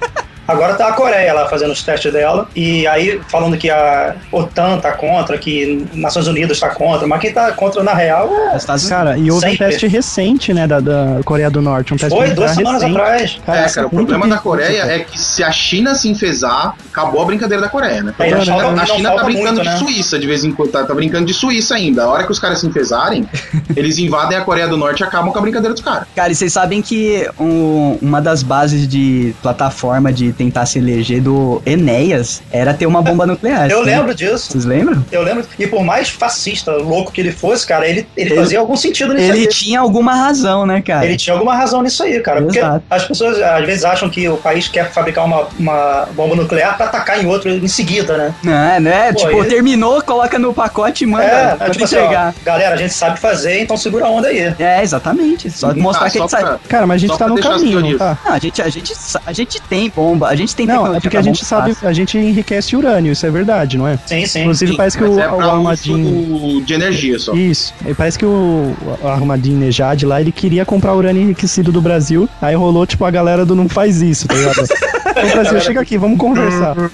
Agora 0.48 0.76
tá 0.76 0.88
a 0.90 0.94
Coreia 0.94 1.34
lá 1.34 1.48
fazendo 1.48 1.72
os 1.72 1.82
testes 1.84 2.12
dela. 2.14 2.48
E 2.56 2.86
aí 2.88 3.20
falando 3.30 3.58
que 3.58 3.70
a 3.70 4.16
OTAN 4.32 4.78
tá 4.80 4.92
contra, 4.92 5.38
que 5.38 5.86
Nações 5.94 6.28
Unidas 6.28 6.60
tá 6.60 6.70
contra, 6.70 7.08
mas 7.08 7.20
quem 7.22 7.34
tá 7.34 7.52
contra 7.52 7.84
na 7.84 7.94
real 7.94 8.30
é. 8.34 8.56
Os 8.56 8.62
Estados 8.62 8.84
Unidos. 8.84 8.90
Cara, 8.90 9.18
e 9.18 9.32
houve 9.32 9.46
um 9.48 9.50
Sempre. 9.52 9.58
teste 9.68 9.88
recente, 9.88 10.54
né, 10.54 10.68
da, 10.68 10.80
da 10.80 11.20
Coreia 11.24 11.50
do 11.50 11.62
Norte. 11.62 11.94
Um 11.94 11.98
teste 11.98 12.16
Foi 12.16 12.30
duas 12.32 12.52
semanas 12.52 12.82
recente. 12.84 13.00
atrás. 13.00 13.40
É, 13.48 13.66
isso 13.66 13.76
cara, 13.76 13.88
o 13.88 13.90
problema 13.90 14.28
da 14.28 14.38
Coreia 14.38 14.82
cara. 14.82 14.96
é 14.96 15.00
que 15.00 15.20
se 15.20 15.44
a 15.44 15.52
China 15.52 15.96
se 15.96 16.10
enfesar, 16.10 16.76
acabou 16.92 17.22
a 17.22 17.26
brincadeira 17.26 17.62
da 17.64 17.70
Coreia, 17.70 18.04
né? 18.04 18.14
É, 18.20 18.30
não 18.32 18.38
a 18.38 18.42
China, 18.44 18.56
falta- 18.58 18.68
a 18.68 18.72
não 18.76 18.86
China 18.96 19.12
tá 19.12 19.24
brincando 19.24 19.56
muito, 19.56 19.64
de 19.64 19.70
né? 19.70 19.78
Suíça 19.78 20.20
de 20.20 20.28
vez 20.28 20.44
em 20.44 20.52
quando, 20.52 20.72
tá, 20.72 20.84
tá 20.84 20.94
brincando 20.94 21.26
de 21.26 21.34
Suíça 21.34 21.76
ainda. 21.76 22.04
A 22.04 22.08
hora 22.10 22.24
que 22.24 22.32
os 22.32 22.40
caras 22.40 22.60
se 22.60 22.68
enfesarem, 22.68 23.28
eles 23.76 23.98
invadem 23.98 24.38
a 24.38 24.42
Coreia 24.42 24.68
do 24.68 24.78
Norte 24.78 25.00
e 25.02 25.04
acabam 25.04 25.32
com 25.32 25.40
a 25.40 25.42
brincadeira 25.42 25.74
dos 25.74 25.84
caras. 25.84 26.08
Cara, 26.16 26.32
e 26.32 26.36
vocês 26.36 26.54
sabem 26.54 26.82
que 26.82 27.28
um- 27.40 27.98
uma 28.02 28.22
das 28.22 28.44
bases 28.44 28.88
de 28.88 29.34
plataforma 29.42 30.12
de 30.14 30.35
tentar 30.38 30.66
se 30.66 30.80
eleger 30.80 31.22
do 31.22 31.62
Enéas 31.66 32.42
era 32.52 32.74
ter 32.74 32.86
uma 32.86 33.02
bomba 33.02 33.26
nuclear. 33.26 33.70
Eu 33.72 33.84
né? 33.86 33.96
lembro 33.98 34.14
disso. 34.14 34.52
Vocês 34.52 34.66
lembram? 34.66 35.04
Eu 35.12 35.22
lembro. 35.24 35.46
E 35.58 35.68
por 35.68 35.84
mais 35.84 36.10
fascista, 36.10 36.72
louco 36.74 37.12
que 37.12 37.22
ele 37.22 37.32
fosse, 37.32 37.66
cara, 37.66 37.88
ele, 37.88 38.06
ele, 38.16 38.32
Ele- 38.32 38.36
fazia 38.36 38.60
algum 38.60 38.76
sentido 38.76 39.14
nisso 39.14 39.32
Ele 39.32 39.40
aí. 39.42 39.48
tinha 39.48 39.80
alguma 39.80 40.14
razão, 40.16 40.66
né, 40.66 40.82
cara? 40.82 41.06
Ele 41.06 41.16
tinha 41.18 41.34
alguma 41.34 41.56
razão 41.56 41.82
nisso 41.82 42.04
aí, 42.04 42.20
cara. 42.22 42.42
Porque 42.42 42.60
Exato. 42.60 42.84
as 42.90 43.06
pessoas 43.06 43.42
às 43.42 43.66
vezes 43.66 43.86
acham 43.86 44.10
que 44.10 44.28
o 44.28 44.38
país 44.38 44.68
quer 44.68 44.92
fabricar 44.92 45.26
uma, 45.26 45.48
uma 45.58 46.08
bomba 46.16 46.36
nuclear 46.36 46.76
pra 46.78 46.86
atacar 46.88 47.24
em 47.24 47.28
outro 47.28 47.50
em 47.50 47.68
seguida, 47.68 48.18
né? 48.18 48.34
Não, 48.44 48.80
né? 48.80 49.12
Pô, 49.14 49.20
tipo, 49.20 49.32
ele- 49.44 49.50
terminou, 49.50 50.02
coloca 50.02 50.38
no 50.40 50.54
pacote 50.54 51.04
e 51.04 51.08
manda, 51.08 51.24
é, 51.24 51.58
é 51.60 51.70
tipo 51.70 51.84
assim, 51.86 51.96
ó, 51.96 52.00
entregar. 52.04 52.36
galera, 52.44 52.76
a 52.76 52.78
gente 52.78 52.94
sabe 52.94 53.20
fazer, 53.20 53.62
então 53.62 53.78
segura 53.78 54.06
a 54.06 54.10
onda 54.10 54.28
aí. 54.28 54.54
É, 54.60 54.82
exatamente. 54.82 55.50
Só 55.50 55.74
mostrar 55.76 56.08
Ah, 56.08 56.10
que 56.10 56.18
a 56.18 56.22
gente 56.22 56.32
sabe. 56.32 56.44
pra- 56.44 56.60
Cara, 56.68 56.88
mas 56.88 56.96
a 56.96 57.00
gente 57.00 57.12
Só 57.12 57.18
tá 57.18 57.26
pra 57.26 57.34
no 57.34 57.42
caminho, 57.42 57.98
tá? 57.98 58.18
Não, 58.26 58.34
a 58.34 58.40
gente, 58.40 58.62
a, 58.62 58.70
gente, 58.70 58.94
a 59.26 59.32
gente 59.34 59.62
tem 59.64 59.90
bomba, 59.90 60.25
a 60.26 60.36
gente 60.36 60.56
tem 60.56 60.66
Não, 60.66 60.74
tecnologia 60.76 60.98
é 60.98 61.02
porque 61.02 61.18
a 61.18 61.22
gente 61.22 61.46
sabe, 61.46 61.74
fácil. 61.74 61.88
a 61.88 61.94
gente 61.94 62.18
enriquece 62.18 62.76
urânio, 62.76 63.12
isso 63.12 63.26
é 63.26 63.32
verdade, 63.32 63.78
não 63.78 63.88
é? 63.88 63.98
Sim, 64.06 64.26
sim. 64.26 64.42
Inclusive 64.42 64.72
Sim, 64.72 64.78
parece 64.78 64.98
que 64.98 65.04
mas 65.04 65.16
o, 65.16 65.20
é 65.20 65.32
o 65.32 66.36
uso 66.36 66.62
de 66.66 66.74
energia 66.74 67.20
só. 67.20 67.34
Isso, 67.34 67.74
e 67.86 67.94
parece 67.94 68.18
que 68.18 68.26
o, 68.26 68.76
o 69.02 69.08
Ahmadinejad 69.08 70.04
lá, 70.04 70.22
ele 70.22 70.32
queria 70.32 70.66
comprar 70.66 70.96
urânio 70.96 71.22
enriquecido 71.22 71.72
do 71.72 71.82
Brasil, 71.82 72.30
aí 72.42 72.56
rolou, 72.56 72.86
tipo, 72.86 73.06
a 73.06 73.12
galera 73.12 73.46
do 73.46 73.56
não 73.56 73.70
faz 73.70 74.02
isso, 74.02 74.28
tá 74.28 74.36
ligado? 74.36 74.66
Então, 75.18 75.32
Brasil, 75.32 75.62
chega 75.62 75.82
aqui, 75.82 75.98
vamos 75.98 76.18
conversar. 76.18 76.76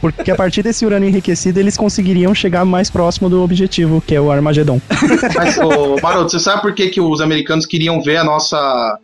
Porque 0.00 0.30
a 0.30 0.34
partir 0.34 0.62
desse 0.62 0.84
urânio 0.84 1.08
enriquecido, 1.08 1.58
eles 1.58 1.76
conseguiriam 1.76 2.34
chegar 2.34 2.64
mais 2.64 2.90
próximo 2.90 3.28
do 3.28 3.42
objetivo, 3.42 4.02
que 4.06 4.14
é 4.14 4.20
o 4.20 4.30
Armagedon. 4.30 4.80
Mas, 5.34 5.58
ô, 5.58 5.96
Maroto, 6.02 6.30
você 6.30 6.38
sabe 6.38 6.62
por 6.62 6.74
que, 6.74 6.88
que 6.88 7.00
os 7.00 7.20
americanos 7.20 7.66
queriam 7.66 8.00
ver 8.02 8.18
a 8.18 8.24
nossa. 8.24 8.56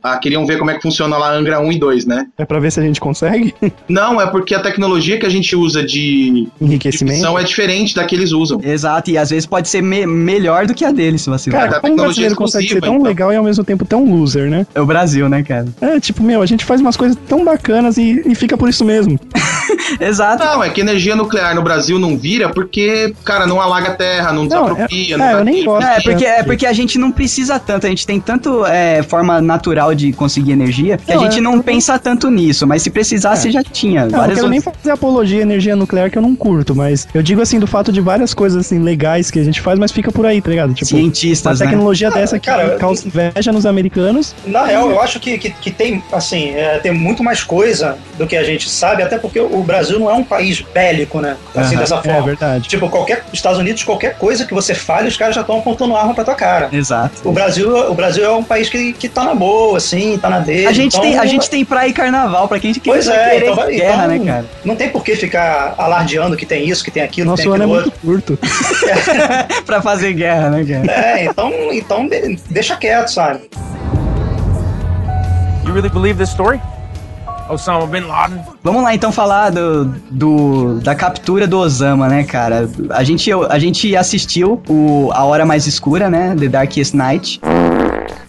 ah, 0.02 0.16
queriam 0.18 0.46
ver 0.46 0.58
como 0.58 0.70
é 0.70 0.74
que 0.74 0.82
funciona 0.82 1.16
lá 1.16 1.30
a 1.30 1.34
Angra 1.34 1.60
1 1.60 1.72
e 1.72 1.78
2, 1.78 2.06
né? 2.06 2.26
É 2.38 2.44
pra 2.44 2.58
ver 2.58 2.70
se 2.70 2.80
a 2.80 2.82
gente 2.82 3.00
consegue 3.00 3.54
Não, 3.88 4.20
é 4.20 4.26
porque 4.26 4.54
a 4.54 4.60
tecnologia 4.60 5.18
que 5.18 5.26
a 5.26 5.28
gente 5.28 5.54
usa 5.56 5.82
de, 5.82 5.86
de 6.32 6.48
enriquecimento. 6.60 7.16
fissão 7.16 7.38
é 7.38 7.42
diferente 7.44 7.94
da 7.94 8.04
que 8.04 8.14
eles 8.14 8.32
usam. 8.32 8.60
Exato, 8.62 9.10
e 9.10 9.18
às 9.18 9.30
vezes 9.30 9.46
pode 9.46 9.68
ser 9.68 9.82
me- 9.82 10.06
melhor 10.06 10.66
do 10.66 10.74
que 10.74 10.84
a 10.84 10.90
dele, 10.92 11.18
se 11.18 11.28
vacilar. 11.30 11.62
Cara, 11.68 11.80
como 11.80 11.94
o 11.94 11.96
tecnologia 11.96 12.04
brasileiro 12.04 12.36
consegue 12.36 12.68
ser 12.68 12.80
tão 12.80 12.94
então. 12.94 13.06
legal 13.06 13.32
e 13.32 13.36
ao 13.36 13.44
mesmo 13.44 13.64
tempo 13.64 13.84
tão 13.84 14.04
loser, 14.04 14.50
né? 14.50 14.66
É 14.74 14.80
o 14.80 14.86
Brasil, 14.86 15.28
né, 15.28 15.42
cara? 15.42 15.66
É, 15.80 15.98
tipo, 16.00 16.22
meu, 16.22 16.42
a 16.42 16.46
gente 16.46 16.64
faz 16.64 16.80
umas 16.92 16.96
coisas 16.96 17.16
tão 17.26 17.44
bacanas 17.44 17.96
e, 17.96 18.22
e 18.26 18.34
fica 18.34 18.56
por 18.56 18.68
isso 18.68 18.84
mesmo. 18.84 19.18
Exato. 20.00 20.44
Não, 20.44 20.62
é 20.62 20.70
que 20.70 20.80
energia 20.80 21.16
nuclear 21.16 21.54
no 21.54 21.62
Brasil 21.62 21.98
não 21.98 22.16
vira 22.16 22.50
porque, 22.50 23.14
cara, 23.24 23.46
não 23.46 23.60
alaga 23.60 23.88
a 23.88 23.94
terra, 23.94 24.32
não 24.32 24.44
Não, 24.44 24.48
desapropria, 24.48 25.14
é- 25.14 25.18
não 25.18 25.24
é, 25.26 25.32
eu 25.34 25.44
nem 25.44 25.64
gosto. 25.64 25.86
É, 25.86 26.00
porque, 26.00 26.24
é 26.24 26.42
porque 26.42 26.66
a 26.66 26.72
gente 26.72 26.98
não 26.98 27.10
precisa 27.10 27.58
tanto, 27.58 27.86
a 27.86 27.88
gente 27.88 28.06
tem 28.06 28.20
tanto 28.20 28.64
é, 28.66 29.02
forma 29.02 29.40
natural 29.40 29.94
de 29.94 30.12
conseguir 30.12 30.52
energia 30.52 30.98
que 30.98 31.12
Não, 31.14 31.20
a 31.20 31.24
gente 31.24 31.38
é- 31.38 31.42
não 31.42 31.60
pensa 31.60 31.98
tanto 31.98 32.30
nisso, 32.30 32.66
mas 32.66 32.82
se 32.82 32.90
precisasse 32.90 33.50
já 33.50 33.62
tinha. 33.62 34.06
Não, 34.06 34.24
eu 34.26 34.34
quero 34.34 34.48
nem 34.48 34.58
outras- 34.58 34.76
fazer 34.76 34.90
apologia 34.90 35.38
à 35.40 35.42
energia 35.42 35.74
nuclear 35.76 36.10
que 36.10 36.18
eu 36.18 36.22
não 36.22 36.34
curto, 36.36 36.74
mas 36.74 37.08
eu 37.14 37.22
digo 37.22 37.40
assim 37.40 37.58
do 37.58 37.66
fato 37.66 37.90
de 37.92 38.00
várias 38.00 38.34
coisas 38.34 38.66
assim 38.66 38.78
legais 38.78 39.30
que 39.30 39.38
a 39.38 39.44
gente 39.44 39.60
faz, 39.60 39.78
mas 39.78 39.90
fica 39.92 40.10
por 40.12 40.26
aí, 40.26 40.40
tá 40.40 40.50
ligado? 40.50 40.74
Tipo, 40.74 40.94
uma 40.94 41.00
cientistas, 41.00 41.60
né? 41.60 41.66
tecnologia 41.66 42.10
dessa 42.10 42.38
que 42.38 42.46
cara, 42.46 42.76
causa 42.76 43.06
inveja 43.06 43.52
nos 43.52 43.64
americanos. 43.66 44.34
Na 44.46 44.64
real, 44.64 44.90
eu 44.90 45.00
acho 45.00 45.18
que, 45.20 45.38
que, 45.38 45.50
que 45.50 45.70
tem, 45.70 46.02
assim, 46.12 46.50
é, 46.50 46.78
tem 46.82 46.92
muito 46.92 47.22
mais 47.22 47.42
coisa 47.42 47.96
do 48.18 48.26
que 48.26 48.36
a 48.36 48.42
gente 48.44 48.68
sabe, 48.68 49.02
até 49.02 49.16
porque 49.18 49.40
o, 49.40 49.62
Brasil 49.62 49.98
não 49.98 50.10
é 50.10 50.14
um 50.14 50.24
país 50.24 50.60
bélico, 50.60 51.20
né? 51.20 51.36
Assim, 51.54 51.74
Aham, 51.74 51.80
dessa 51.80 51.94
É 51.96 52.02
forma. 52.02 52.22
verdade. 52.22 52.68
Tipo, 52.68 52.88
qualquer 52.90 53.24
Estados 53.32 53.58
Unidos, 53.58 53.82
qualquer 53.84 54.16
coisa 54.16 54.44
que 54.44 54.52
você 54.52 54.74
fale, 54.74 55.08
os 55.08 55.16
caras 55.16 55.34
já 55.34 55.40
estão 55.40 55.58
apontando 55.58 55.96
arma 55.96 56.12
pra 56.14 56.24
tua 56.24 56.34
cara. 56.34 56.68
Exato. 56.72 57.12
O 57.28 57.32
Brasil, 57.32 57.74
o 57.90 57.94
Brasil 57.94 58.24
é 58.24 58.30
um 58.30 58.42
país 58.44 58.68
que, 58.68 58.92
que 58.92 59.08
tá 59.08 59.24
na 59.24 59.34
boa, 59.34 59.78
assim, 59.78 60.18
tá 60.18 60.28
na 60.28 60.40
dele. 60.40 60.66
A 60.66 60.72
gente, 60.72 60.96
então- 60.96 61.00
tem, 61.08 61.18
a 61.18 61.26
gente 61.26 61.48
tem 61.48 61.64
praia 61.64 61.88
e 61.88 61.92
carnaval, 61.92 62.48
pra 62.48 62.58
quem 62.58 62.72
que 62.72 62.80
Pois 62.80 63.06
é, 63.08 63.30
querer 63.30 63.42
então, 63.44 63.56
vai- 63.56 63.74
guerra, 63.74 64.04
então 64.14 64.24
né, 64.24 64.32
cara? 64.32 64.44
Não 64.64 64.76
tem 64.76 64.88
por 64.90 65.04
que 65.04 65.14
ficar 65.16 65.74
alardeando 65.78 66.36
que 66.36 66.44
tem 66.44 66.68
isso, 66.68 66.82
que 66.84 66.90
tem 66.90 67.02
aquilo, 67.02 67.30
Nosso 67.30 67.42
que 67.42 67.48
tem 67.48 67.54
ano 67.54 67.62
é 67.76 67.78
aquilo 67.78 67.92
muito 68.06 68.12
outro. 68.12 68.38
curto. 68.38 69.62
pra 69.64 69.80
fazer 69.80 70.12
guerra, 70.14 70.50
né, 70.50 70.64
cara? 70.64 70.92
É, 71.18 71.24
então, 71.24 71.52
então 71.72 72.06
de- 72.08 72.38
deixa 72.50 72.76
quieto, 72.76 73.08
sabe? 73.08 73.40
You 75.64 75.72
really 75.72 75.88
believe 75.88 76.18
this 76.18 76.30
story? 76.30 76.60
Osama 77.52 77.86
bin 77.86 78.00
Laden? 78.00 78.40
Vamos 78.62 78.82
lá 78.82 78.94
então 78.94 79.12
falar 79.12 79.50
do, 79.50 79.84
do- 80.10 80.80
da 80.80 80.94
captura 80.94 81.46
do 81.46 81.58
Osama, 81.58 82.08
né, 82.08 82.24
cara? 82.24 82.68
A 82.90 83.02
gente, 83.04 83.30
a 83.32 83.58
gente 83.58 83.94
assistiu 83.96 84.60
o 84.68 85.10
A 85.12 85.24
Hora 85.24 85.44
Mais 85.44 85.66
Escura, 85.66 86.08
né? 86.10 86.34
The 86.38 86.48
Darkest 86.48 86.94
Night. 86.94 87.40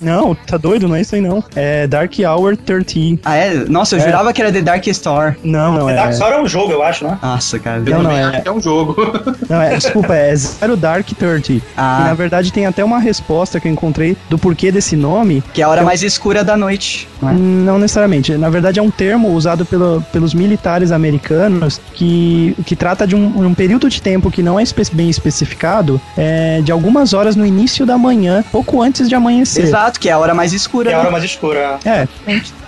Não, 0.02 0.36
tá 0.36 0.58
doido? 0.58 0.88
Não 0.88 0.95
é 0.95 1.02
isso 1.02 1.16
aí 1.16 1.22
não. 1.22 1.44
É 1.56 1.88
Dark 1.88 2.14
Hour 2.20 2.58
13. 2.58 3.20
Ah, 3.24 3.36
é? 3.36 3.54
Nossa, 3.68 3.95
eu 3.95 4.00
É. 4.00 4.04
jurava 4.06 4.34
que 4.34 4.41
era 4.41 4.52
The 4.52 4.62
Darkest 4.62 5.06
Hour. 5.08 5.36
Não, 5.44 5.74
não 5.74 5.90
é. 5.90 5.95
Dark 5.95 6.14
Star 6.14 6.32
é 6.34 6.41
um 6.41 6.48
jogo, 6.48 6.72
eu 6.72 6.84
acho, 6.84 7.06
né? 7.06 7.18
Nossa, 7.22 7.60
cara. 7.60 7.82
Eu 7.86 7.95
Não, 7.95 8.04
não, 8.04 8.12
é- 8.12 8.41
é 8.45 8.52
um 8.52 8.62
jogo. 8.62 8.95
Não, 9.50 9.62
é, 9.62 9.76
desculpa, 9.76 10.14
é 10.16 10.36
Zero 10.36 10.76
Dark 10.76 11.08
30. 11.08 11.62
Ah. 11.78 12.00
E 12.02 12.04
na 12.10 12.14
verdade 12.14 12.52
tem 12.52 12.66
até 12.66 12.84
uma 12.84 13.00
resposta 13.00 13.60
que 13.60 13.68
eu 13.68 13.72
encontrei 13.72 14.16
do 14.30 14.38
porquê 14.38 14.72
desse 14.72 14.95
nome. 14.95 15.44
Que 15.54 15.62
é 15.62 15.66
a 15.66 15.70
hora 15.70 15.84
mais 15.84 16.02
escura 16.04 16.44
da 16.44 16.56
noite. 16.58 17.08
Não 17.22 17.30
é? 17.30 17.34
Não 17.34 17.80
necessariamente. 17.80 18.36
Na 18.38 18.50
verdade, 18.50 18.80
é 18.80 18.84
um 18.84 18.91
termo 18.91 19.30
usado 19.34 19.66
pelo- 19.66 20.02
pelos 20.12 20.34
militares 20.34 20.91
americanos 20.91 21.80
que, 21.94 22.56
que 22.66 22.76
trata 22.76 23.06
de 23.08 23.16
um, 23.16 23.45
um 23.45 23.54
período 23.54 23.90
de 23.90 24.02
tempo 24.02 24.30
que 24.32 24.41
não 24.44 24.60
é 24.60 24.64
espe- 24.64 24.84
bem 24.94 25.10
especificado, 25.10 26.00
é, 26.18 26.62
de 26.62 26.72
algumas 26.72 27.14
horas 27.14 27.36
no 27.36 27.45
início 27.45 27.86
da 27.86 27.98
manhã, 27.98 28.44
pouco 28.52 28.82
antes 28.82 29.08
de 29.08 29.16
amanhecer. 29.16 29.62
Exato, 29.64 29.99
que 29.99 30.10
é 30.10 30.11
a 30.11 30.18
hora 30.18 30.34
mais 30.34 30.53
escura. 30.53 30.90
Que 30.90 30.94
é 30.94 30.95
a 30.95 30.98
né? 30.98 31.03
hora 31.03 31.11
mais 31.11 31.23
escura. 31.23 31.80
É, 31.85 32.07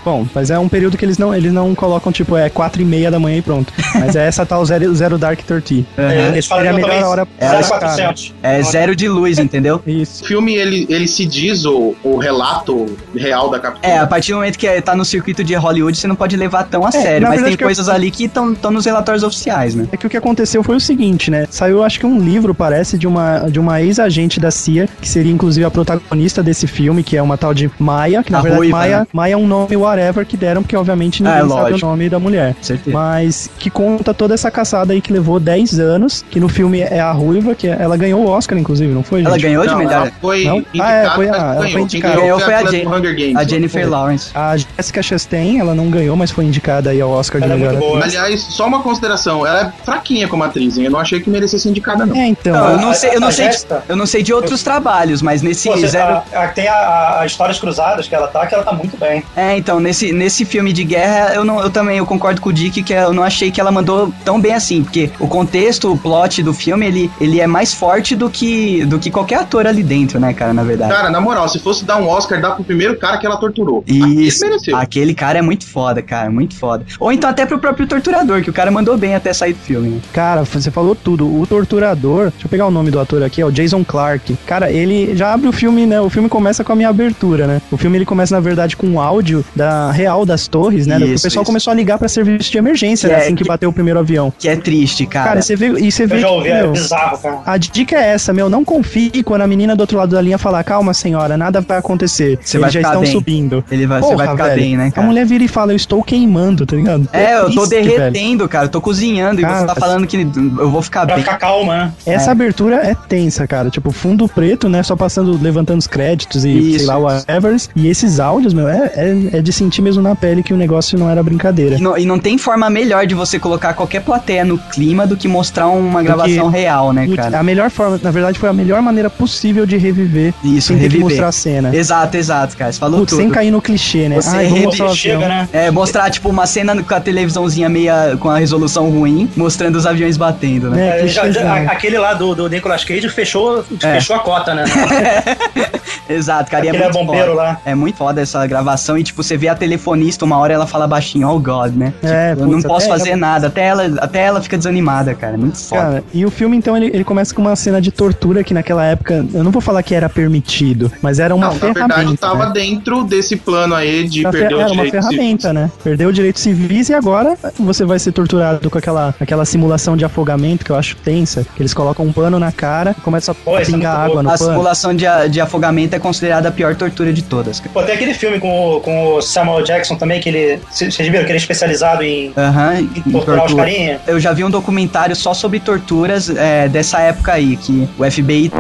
bom, 0.06 0.26
mas 0.34 0.50
é 0.52 0.58
um 0.60 0.70
período 0.70 0.98
que 0.98 1.04
eles 1.04 1.18
não, 1.18 1.34
eles 1.36 1.52
não 1.52 1.74
colocam, 1.76 2.12
tipo, 2.12 2.38
é 2.38 2.50
quatro 2.50 2.82
e 2.82 2.86
meia 2.86 3.10
da 3.12 3.20
manhã 3.20 3.38
e 3.38 3.42
pronto. 3.42 3.74
Mas 3.96 4.16
é 4.16 4.26
essa 4.28 4.46
tal 4.46 4.64
Zero, 4.66 4.94
zero 4.96 5.18
Dark 5.18 5.40
30. 5.42 5.86
Aham. 5.98 6.12
É, 6.12 6.28
Eles 6.30 6.46
falam 6.46 6.64
Seria 6.66 6.80
que 6.80 6.86
a 6.86 6.88
eu 6.88 6.96
melhor 6.96 7.10
hora 7.10 7.28
É, 7.40 7.48
0400. 7.64 8.34
É 8.44 8.62
zero 8.64 8.96
de 8.96 9.08
luz, 9.10 9.40
entendeu? 9.40 9.82
Isso. 9.86 10.24
O 10.24 10.28
filme, 10.28 10.54
ele, 10.56 10.86
ele 10.90 11.08
se 11.08 11.26
diz 11.26 11.66
o, 11.66 11.96
o 12.04 12.18
relato 12.18 12.86
real 13.16 13.50
da 13.50 13.60
captura. 13.60 13.88
É, 13.92 13.98
a 13.98 14.06
partir 14.08 14.32
do 14.32 14.36
momento 14.38 14.58
que 14.58 14.68
é- 14.68 14.80
tá 14.82 14.96
no 14.96 15.04
circuito 15.04 15.44
de 15.44 15.56
Hollywood, 15.56 15.98
você 15.98 16.08
não 16.08 16.16
pode 16.16 16.36
levar 16.38 16.64
tão 16.66 16.86
a 16.86 16.92
sério. 16.92 17.08
É, 17.18 17.20
na 17.20 17.30
Mas 17.30 17.42
tem 17.42 17.58
que 17.58 17.64
eu- 17.64 17.68
coisas 17.68 17.90
ali 17.90 18.12
que 18.12 18.26
estão 18.26 18.54
nos 18.72 18.86
relatórios 18.86 19.24
oficiais, 19.24 19.74
né? 19.74 19.88
É 19.92 19.98
que 19.98 20.06
o 20.06 20.10
que 20.10 20.18
aconteceu 20.18 20.64
foi 20.64 20.76
o 20.76 20.80
seguinte, 20.80 21.32
né? 21.32 21.48
Saiu, 21.50 21.84
acho 21.84 22.00
que 22.00 22.06
um 22.06 22.20
livro, 22.20 22.54
parece, 22.54 22.98
de 22.98 23.08
uma, 23.08 23.40
de 23.50 23.60
uma 23.60 23.82
ex-agente 23.82 24.40
da 24.40 24.52
CIA, 24.52 24.88
que 25.02 25.08
seria 25.08 25.32
inclusive 25.32 25.66
a 25.66 25.72
protagonista 25.72 26.44
desse 26.44 26.68
filme, 26.68 27.02
que 27.04 27.18
é 27.18 27.22
uma 27.22 27.38
tal 27.38 27.54
de 27.54 27.70
Maia, 27.80 28.24
que 28.24 28.32
na 28.32 28.40
A 28.40 28.42
verdade 28.42 28.60
ruiva, 28.60 28.78
Maia, 28.78 29.00
né? 29.00 29.08
Maia 29.12 29.34
é 29.34 29.38
um 29.38 29.48
nome 29.48 29.76
whatever 29.96 30.26
que 30.26 30.38
deram, 30.38 30.62
porque 30.62 30.76
obviamente 30.76 31.24
Ah, 31.26 31.30
ninguém 31.42 31.50
sabe 31.50 31.62
lógico. 31.72 31.86
o 31.86 31.90
nome 31.90 32.10
da 32.10 32.20
mulher. 32.20 32.56
Certeza. 32.62 32.96
Mas 32.96 33.50
que 33.60 33.70
conta 33.70 34.14
toda 34.14 34.34
essa 34.34 34.50
caçada 34.52 34.94
aí 34.94 35.02
que 35.02 35.12
levou 35.12 35.40
10 35.40 35.80
anos, 35.80 36.24
que 36.30 36.40
no 36.40 36.48
filme 36.50 36.80
é 36.82 37.00
a 37.00 37.12
ruiva, 37.12 37.56
que 37.56 37.68
ela 37.68 37.96
ganhou 37.98 38.22
o 38.26 38.28
Oscar, 38.30 38.58
inclusive, 38.58 38.94
não 38.94 39.04
foi, 39.04 39.20
gente? 39.20 39.28
Ela 39.28 39.38
ganhou 39.38 39.64
de 39.64 39.70
ela 39.94 40.12
foi 40.22 40.44
Não? 40.46 40.66
Ah, 40.80 40.92
é, 40.92 41.10
foi 41.12 41.30
a- 41.30 41.36
ela 41.36 41.70
foi 41.70 41.82
indicada. 41.82 42.16
Ganhou 42.16 42.40
foi 42.40 42.54
a 42.54 42.62
Games. 42.64 43.36
A 43.36 43.44
Jennifer 43.44 43.82
Foi. 43.82 43.90
Lawrence. 43.90 44.32
A 44.34 44.58
Jessica 44.58 45.02
Chastain, 45.04 45.60
ela 45.60 45.74
não 45.76 45.90
ganhou, 45.90 46.16
mas 46.16 46.32
foi 46.32 46.46
indicada 46.46 46.90
aí 46.90 47.00
ao 47.02 47.10
Oscar 47.12 47.40
de 47.40 47.46
Ela 47.46 47.56
é 47.56 47.58
melhor 47.58 47.76
boa. 47.78 48.00
atriz. 48.00 48.16
Aliás, 48.16 48.42
só 48.42 48.68
uma 48.68 48.82
consideração. 48.82 49.46
Ela 49.46 49.62
é 49.68 49.86
fraquinha 49.86 50.28
como 50.28 50.44
atriz, 50.44 50.78
hein? 50.78 50.86
Eu 50.86 50.92
não 50.92 51.00
achei 51.00 51.20
que 51.20 51.30
merecesse 51.30 51.64
ser 51.64 51.70
indicada, 51.70 52.06
não. 52.06 52.16
É, 52.16 52.28
então. 52.28 52.54
Não, 52.54 52.70
eu 52.72 52.76
a- 52.78 52.82
não 52.82 52.94
sei, 52.94 53.16
eu 53.16 53.20
não 53.22 53.28
a 53.28 53.32
sei, 53.32 53.50
de, 53.50 53.58
eu 53.88 53.96
não 53.96 54.06
sei 54.06 54.24
de 54.24 54.34
outros 54.34 54.64
trabalhos, 54.64 55.22
mas 55.22 55.42
nesse 55.42 55.70
Pô, 55.70 55.78
zero. 55.78 56.22
a- 56.34 56.44
a- 56.44 56.48
tem 56.48 56.68
a, 56.68 56.74
a- 56.74 57.22
a 57.22 57.26
Histórias 57.26 57.60
Cruzadas 57.60 58.08
que 58.08 58.16
ela 58.16 58.28
tá, 58.28 58.46
que 58.48 58.54
ela 58.56 58.64
tá 58.64 58.74
muito 58.74 58.98
bem. 58.98 59.24
É, 59.36 59.58
então, 59.58 59.80
nesse, 59.86 60.12
nesse 60.12 60.44
filme 60.44 60.74
de 60.74 60.84
guerra, 60.84 61.36
eu, 61.36 61.46
não, 61.46 61.62
eu 61.62 61.70
também 61.70 61.98
eu 61.98 62.06
concordo 62.06 62.42
com 62.42 62.50
o 62.50 62.54
Dick 62.54 62.82
que 62.82 62.94
eu 62.94 63.14
não 63.14 63.24
achei 63.24 63.52
que 63.52 63.62
ela 63.62 63.72
mandou 63.72 64.12
tão 64.24 64.40
bem 64.42 64.54
assim, 64.54 64.84
porque 64.84 65.12
o 65.20 65.28
contexto, 65.28 65.92
o 65.92 65.98
plot 65.98 66.42
do 66.42 66.54
filme, 66.54 66.86
ele, 66.86 67.12
ele 67.22 67.40
é 67.40 67.48
mais 67.48 67.74
forte 67.74 68.16
do 68.16 68.30
que, 68.30 68.84
do 68.86 68.98
que 68.98 69.12
qualquer 69.12 69.40
ator 69.40 69.68
ali 69.68 69.84
dentro, 69.84 70.20
né, 70.20 70.34
cara, 70.34 70.54
na 70.54 70.64
verdade. 70.64 70.92
Cara, 70.92 71.10
na 71.10 71.22
moral, 71.22 71.48
se 71.48 71.60
fosse 71.60 71.86
dar 71.86 71.98
um 71.98 72.08
Oscar, 72.08 72.42
dá 72.42 72.52
pro 72.52 72.64
primeiro 72.64 72.98
cara 72.98 73.18
que 73.18 73.26
ela 73.26 73.38
torturou. 73.38 73.80
Aquele 73.82 74.28
Isso, 74.28 74.44
mereceu. 74.44 74.76
aquele 74.76 75.14
cara 75.14 75.40
é 75.40 75.42
muito 75.42 75.66
foda, 75.68 76.02
cara, 76.02 76.32
muito 76.32 76.56
foda. 76.56 76.86
Ou 77.00 77.12
então 77.12 77.30
até 77.30 77.46
pro 77.46 77.60
próprio 77.60 77.88
torturador, 77.88 78.42
que 78.42 78.50
o 78.50 78.54
cara 78.54 78.72
mandou 78.72 78.98
bem 78.98 79.14
até 79.14 79.32
sair 79.34 79.54
do 79.54 79.60
filme, 79.60 79.90
né? 79.90 80.00
Cara, 80.12 80.44
você 80.44 80.72
falou 80.72 80.96
tudo. 80.96 81.26
O 81.26 81.46
torturador, 81.46 82.32
deixa 82.32 82.46
eu 82.46 82.50
pegar 82.50 82.66
o 82.66 82.72
nome 82.72 82.90
do 82.90 83.00
ator 83.00 83.22
aqui, 83.22 83.42
é 83.42 83.46
o 83.46 83.52
Jason 83.52 83.84
Clark. 83.84 84.36
Cara, 84.48 84.72
ele 84.72 85.16
já 85.16 85.34
abre 85.34 85.48
o 85.48 85.52
filme, 85.52 85.86
né? 85.86 86.02
O 86.02 86.10
filme 86.10 86.28
começa 86.28 86.64
com 86.64 86.72
a 86.72 86.76
minha 86.76 86.90
abertura, 86.90 87.46
né? 87.46 87.62
O 87.72 87.78
filme 87.78 87.98
ele 87.98 88.06
começa, 88.06 88.34
na 88.34 88.42
verdade, 88.42 88.76
com 88.76 88.88
um 88.88 89.00
áudio 89.00 89.46
da 89.56 89.75
Real 89.94 90.26
das 90.26 90.48
Torres, 90.48 90.88
né? 90.88 90.98
Isso, 90.98 91.04
o 91.04 91.10
pessoal 91.24 91.44
isso. 91.44 91.44
começou 91.44 91.72
a 91.72 91.76
ligar 91.76 91.98
pra 91.98 92.08
serviço 92.08 92.52
de 92.52 92.58
emergência, 92.58 93.08
Que 93.10 93.14
né? 93.16 93.22
é- 93.22 93.24
Assim 93.26 93.36
que 93.36 93.44
que- 93.44 93.48
bateu 93.48 93.70
o 93.70 93.74
primeiro 93.74 94.00
avião. 94.00 94.32
Que 94.38 94.48
é 94.50 94.56
triste, 94.56 95.06
cara. 95.06 95.30
Cara, 95.30 95.42
você 95.42 95.56
vê, 95.56 95.68
e 95.80 95.92
você 95.92 96.06
vê 96.06 96.16
Eu 96.16 96.20
já 96.22 96.28
que, 96.28 96.34
ouvi, 96.34 96.50
é 96.50 96.62
meu, 96.62 96.72
bizarro, 96.72 97.18
cara. 97.18 97.40
a 97.46 97.58
dica 97.58 97.96
é 97.98 98.08
essa, 98.14 98.34
meu, 98.34 98.50
não 98.50 98.64
confie 98.66 99.24
quando 99.24 99.42
a 99.42 99.48
menina 99.48 99.76
do 99.76 99.82
outro 99.82 99.98
lado 99.98 100.16
da 100.16 100.22
linha 100.22 100.38
falar, 100.38 100.64
calma, 100.64 100.94
senhora, 100.94 101.38
nada 101.38 101.62
vai 101.62 101.78
acontecer. 101.78 102.40
Você 102.42 102.58
Eles 102.58 102.62
vai 102.62 102.72
já 102.72 102.80
ficar 102.80 102.90
estão 102.90 103.02
bem. 103.02 103.12
subindo. 103.12 103.64
Ele 103.72 103.86
vai, 103.88 104.00
você 104.02 104.06
Porra, 104.12 104.18
vai 104.26 104.28
ficar 104.36 104.44
velho, 104.50 104.62
bem, 104.62 104.78
né, 104.78 104.88
A 104.88 104.92
cara? 104.92 105.08
mulher 105.08 105.26
vira 105.26 105.44
e 105.44 105.48
fala, 105.48 105.72
eu 105.72 105.76
estou 105.76 106.04
queimando, 106.04 106.66
tá 106.66 106.76
ligado? 106.76 107.08
É, 107.14 107.38
eu 107.40 107.52
tô 107.54 107.66
velho. 107.66 107.86
derretendo, 107.86 108.48
cara. 108.48 108.66
Eu 108.66 108.70
tô 108.70 108.82
cozinhando 108.82 109.40
e 109.42 109.44
você 109.44 109.50
Cara, 109.50 109.66
tá 109.68 109.76
falando 109.76 110.08
que 110.08 110.18
eu 110.60 110.70
vou 110.70 110.82
ficar 110.82 111.06
Pra 111.06 111.16
bem. 111.16 111.24
ficar 111.24 111.38
calma, 111.38 111.76
né? 111.78 111.94
Essa 112.06 112.32
abertura 112.32 112.78
é 112.78 112.96
tensa, 112.96 113.46
cara. 113.48 113.70
Tipo, 113.70 113.92
fundo 113.92 114.28
preto, 114.28 114.68
né? 114.70 114.84
Só 114.84 114.96
passando, 114.96 115.40
levantando 115.42 115.80
os 115.80 115.88
créditos 115.88 116.46
e 116.46 116.50
Isso, 116.50 116.80
sei 116.80 116.88
lá, 116.88 116.98
whatever. 116.98 117.56
E 117.76 117.88
esses 117.88 118.20
áudios, 118.20 118.54
meu, 118.54 118.68
é, 118.68 118.92
é, 118.96 119.38
é 119.38 119.42
de 119.42 119.52
sentir 119.56 119.82
mesmo 119.82 120.02
na 120.02 120.16
pele 120.16 120.44
que 120.44 120.54
o 120.54 120.58
negócio 120.58 120.98
não 121.00 121.10
era 121.10 121.24
brincadeira. 121.24 121.76
E 121.78 121.82
não, 121.82 121.98
e 121.98 122.06
não 122.06 122.20
tem 122.20 122.38
forma 122.38 122.70
melhor 122.70 123.06
de 123.08 123.16
você 123.16 123.40
colocar 123.40 123.74
qualquer 123.74 124.02
plateia 124.02 124.44
no 124.46 124.58
clima 124.58 125.08
do 125.08 125.16
que 125.18 125.28
mostrar 125.28 125.68
uma 125.70 126.04
gravação 126.04 126.50
real, 126.50 126.92
né, 126.94 127.08
cara? 127.16 127.40
A 127.40 127.44
melhor 127.44 127.70
forma, 127.70 128.00
na 128.02 128.12
verdade, 128.12 128.38
foi 128.38 128.50
a 128.50 128.54
melhor 128.54 128.82
maneira 128.82 129.10
possível 129.10 129.66
de 129.66 129.78
reviver 129.78 130.34
Isso, 130.44 130.68
sem 130.68 130.78
ter 130.78 130.84
que 130.84 130.88
reviver. 130.90 131.04
mostrar 131.10 131.28
a 131.28 131.32
cena. 131.32 131.76
Exato, 131.76 132.18
exato, 132.18 132.58
cara. 132.58 132.72
Você 132.72 132.80
falou 132.80 133.00
Putz, 133.00 133.12
tudo. 133.12 133.22
sem 133.22 133.30
cair 133.30 133.52
no 133.52 133.62
clichê, 133.62 134.10
né? 134.10 134.16
Você 134.22 134.36
Ai, 134.36 134.50
mostrar. 134.50 134.90
Chega, 134.94 135.28
né? 135.28 135.50
É, 135.54 135.72
mostrar, 135.72 136.10
tipo, 136.10 136.30
uma 136.30 136.46
cena 136.46 136.82
com 136.84 136.94
a 136.94 137.00
televisãozinha 137.00 137.70
meia 137.70 138.18
com 138.20 138.30
a 138.30 138.38
resolução 138.38 138.90
ruim, 138.90 139.30
mostrando 139.36 139.76
os 139.76 139.86
aviões 139.86 140.18
batendo, 140.18 140.70
né? 140.70 141.00
É, 141.00 141.06
É, 141.06 141.08
já- 141.08 141.24
aquele 141.72 141.98
lá 141.98 142.14
do, 142.14 142.36
do 142.36 142.50
Nicolas 142.50 142.84
Cage 142.84 143.08
fechou, 143.10 143.64
É. 143.82 143.94
fechou 143.96 144.16
a 144.16 144.20
cota, 144.20 144.54
né? 144.54 144.64
Exato, 146.10 146.50
cara. 146.52 146.66
e 146.66 146.70
Aquele 146.70 146.84
é 146.84 146.88
muito 146.88 147.06
bombeiro 147.06 147.32
foda. 147.32 147.42
lá. 147.42 147.62
É 147.66 147.76
muito 147.76 147.98
foda 147.98 148.22
essa 148.22 148.46
gravação 148.46 148.98
e, 148.98 149.04
tipo, 149.04 149.22
você 149.24 149.38
vê 149.38 149.45
a 149.48 149.56
telefonista, 149.56 150.26
uma 150.26 150.38
hora 150.38 150.54
ela 150.54 150.68
fala 150.68 150.88
baixinho, 150.88 151.28
oh 151.30 151.40
God, 151.40 151.76
né? 151.76 151.94
É, 152.04 152.32
Tipo, 152.32 152.42
eu 152.44 152.48
não 152.48 152.54
putz, 152.54 152.66
posso 152.68 152.86
até 152.88 152.98
fazer 152.98 153.10
ela- 153.12 153.18
nada. 153.20 153.48
Até 153.48 153.66
ela, 153.66 153.84
até 154.00 154.24
ela 154.26 154.42
fica 154.42 154.58
desanimada, 154.58 155.14
cara. 155.14 155.34
É 155.34 155.38
Muito 155.38 155.58
foda. 155.58 155.82
Cara, 155.82 156.04
e 156.14 156.26
o 156.26 156.32
filme, 156.32 156.56
então, 156.58 156.76
ele, 156.76 156.88
ele 156.88 157.04
começa 157.04 157.34
com 157.34 157.42
uma 157.42 157.56
cena 157.56 157.82
de 157.82 157.92
tortura 157.92 158.44
que 158.44 158.54
naquela 158.54 158.84
época, 158.86 159.26
eu 159.34 159.44
não 159.44 159.52
vou 159.52 159.62
falar 159.62 159.82
que 159.84 159.94
era 159.96 160.10
permitido, 160.10 160.92
mas 161.02 161.20
era 161.20 161.34
uma 161.36 161.48
Não, 161.48 161.54
na 161.54 161.60
ferramenta. 161.60 161.96
verdade, 161.96 162.18
tava 162.18 162.46
né? 162.48 162.52
dentro 162.54 163.04
desse 163.04 163.36
plano 163.36 163.76
aí 163.76 164.08
de 164.08 164.22
fer- 164.24 164.32
perder 164.32 164.56
o 164.56 164.60
era 164.60 164.68
uma 164.72 164.84
direito 164.86 164.92
ferramenta, 165.04 165.54
né? 165.54 165.72
Perdeu 165.84 166.12
direitos 166.12 166.42
civis 166.42 166.90
e 166.90 166.94
agora 166.94 167.38
você 167.60 167.86
vai 167.86 168.00
ser 168.00 168.12
torturado 168.12 168.70
com 168.70 168.78
aquela, 168.78 169.14
aquela 169.20 169.46
simulação 169.46 169.96
de 169.98 170.06
afogamento 170.06 170.64
que 170.66 170.72
eu 170.72 170.76
acho 170.76 170.96
tensa, 170.98 171.46
que 171.56 171.62
eles 171.62 171.74
colocam 171.74 172.06
um 172.06 172.12
pano 172.14 172.40
na 172.40 172.52
cara 172.52 172.96
e 172.98 173.02
começam 173.02 173.36
a 173.48 173.52
é 173.62 173.66
pingar 173.66 174.00
água 174.00 174.24
no 174.24 174.30
a 174.30 174.38
pano. 174.38 174.52
simulação 174.52 174.94
de, 174.96 175.06
de 175.30 175.42
afogamento 175.42 175.96
é 175.96 176.00
considerada 176.00 176.50
a 176.50 176.52
pior 176.52 176.76
tortura 176.76 177.12
de 177.14 177.24
todas, 177.24 177.60
cara. 177.60 177.72
Pô, 177.74 177.84
tem 177.84 177.96
aquele 177.96 178.14
filme 178.14 178.40
com, 178.40 178.76
o- 178.78 178.80
com 178.82 179.16
o 179.16 179.22
Samuel 179.36 179.64
Jackson 179.64 179.96
também, 179.96 180.22
que 180.22 180.30
ele. 180.30 180.60
Vocês 180.70 180.96
viram 180.98 181.24
que 181.26 181.32
ele 181.32 181.34
é 181.34 181.38
especializado 181.38 182.04
em, 182.04 182.34
Aham, 182.38 182.80
em 182.80 183.12
torturar 183.12 183.46
os 183.46 183.54
carinha? 183.54 184.00
Eu 184.08 184.20
já 184.20 184.32
vi 184.32 184.44
um 184.44 184.50
documentário 184.50 185.16
só 185.16 185.34
sobre 185.34 185.60
torturas 185.60 186.30
é, 186.30 186.70
dessa 186.70 187.00
época 187.02 187.34
aí, 187.34 187.58
que 187.58 187.88
o 187.98 188.10
FBI 188.10 188.52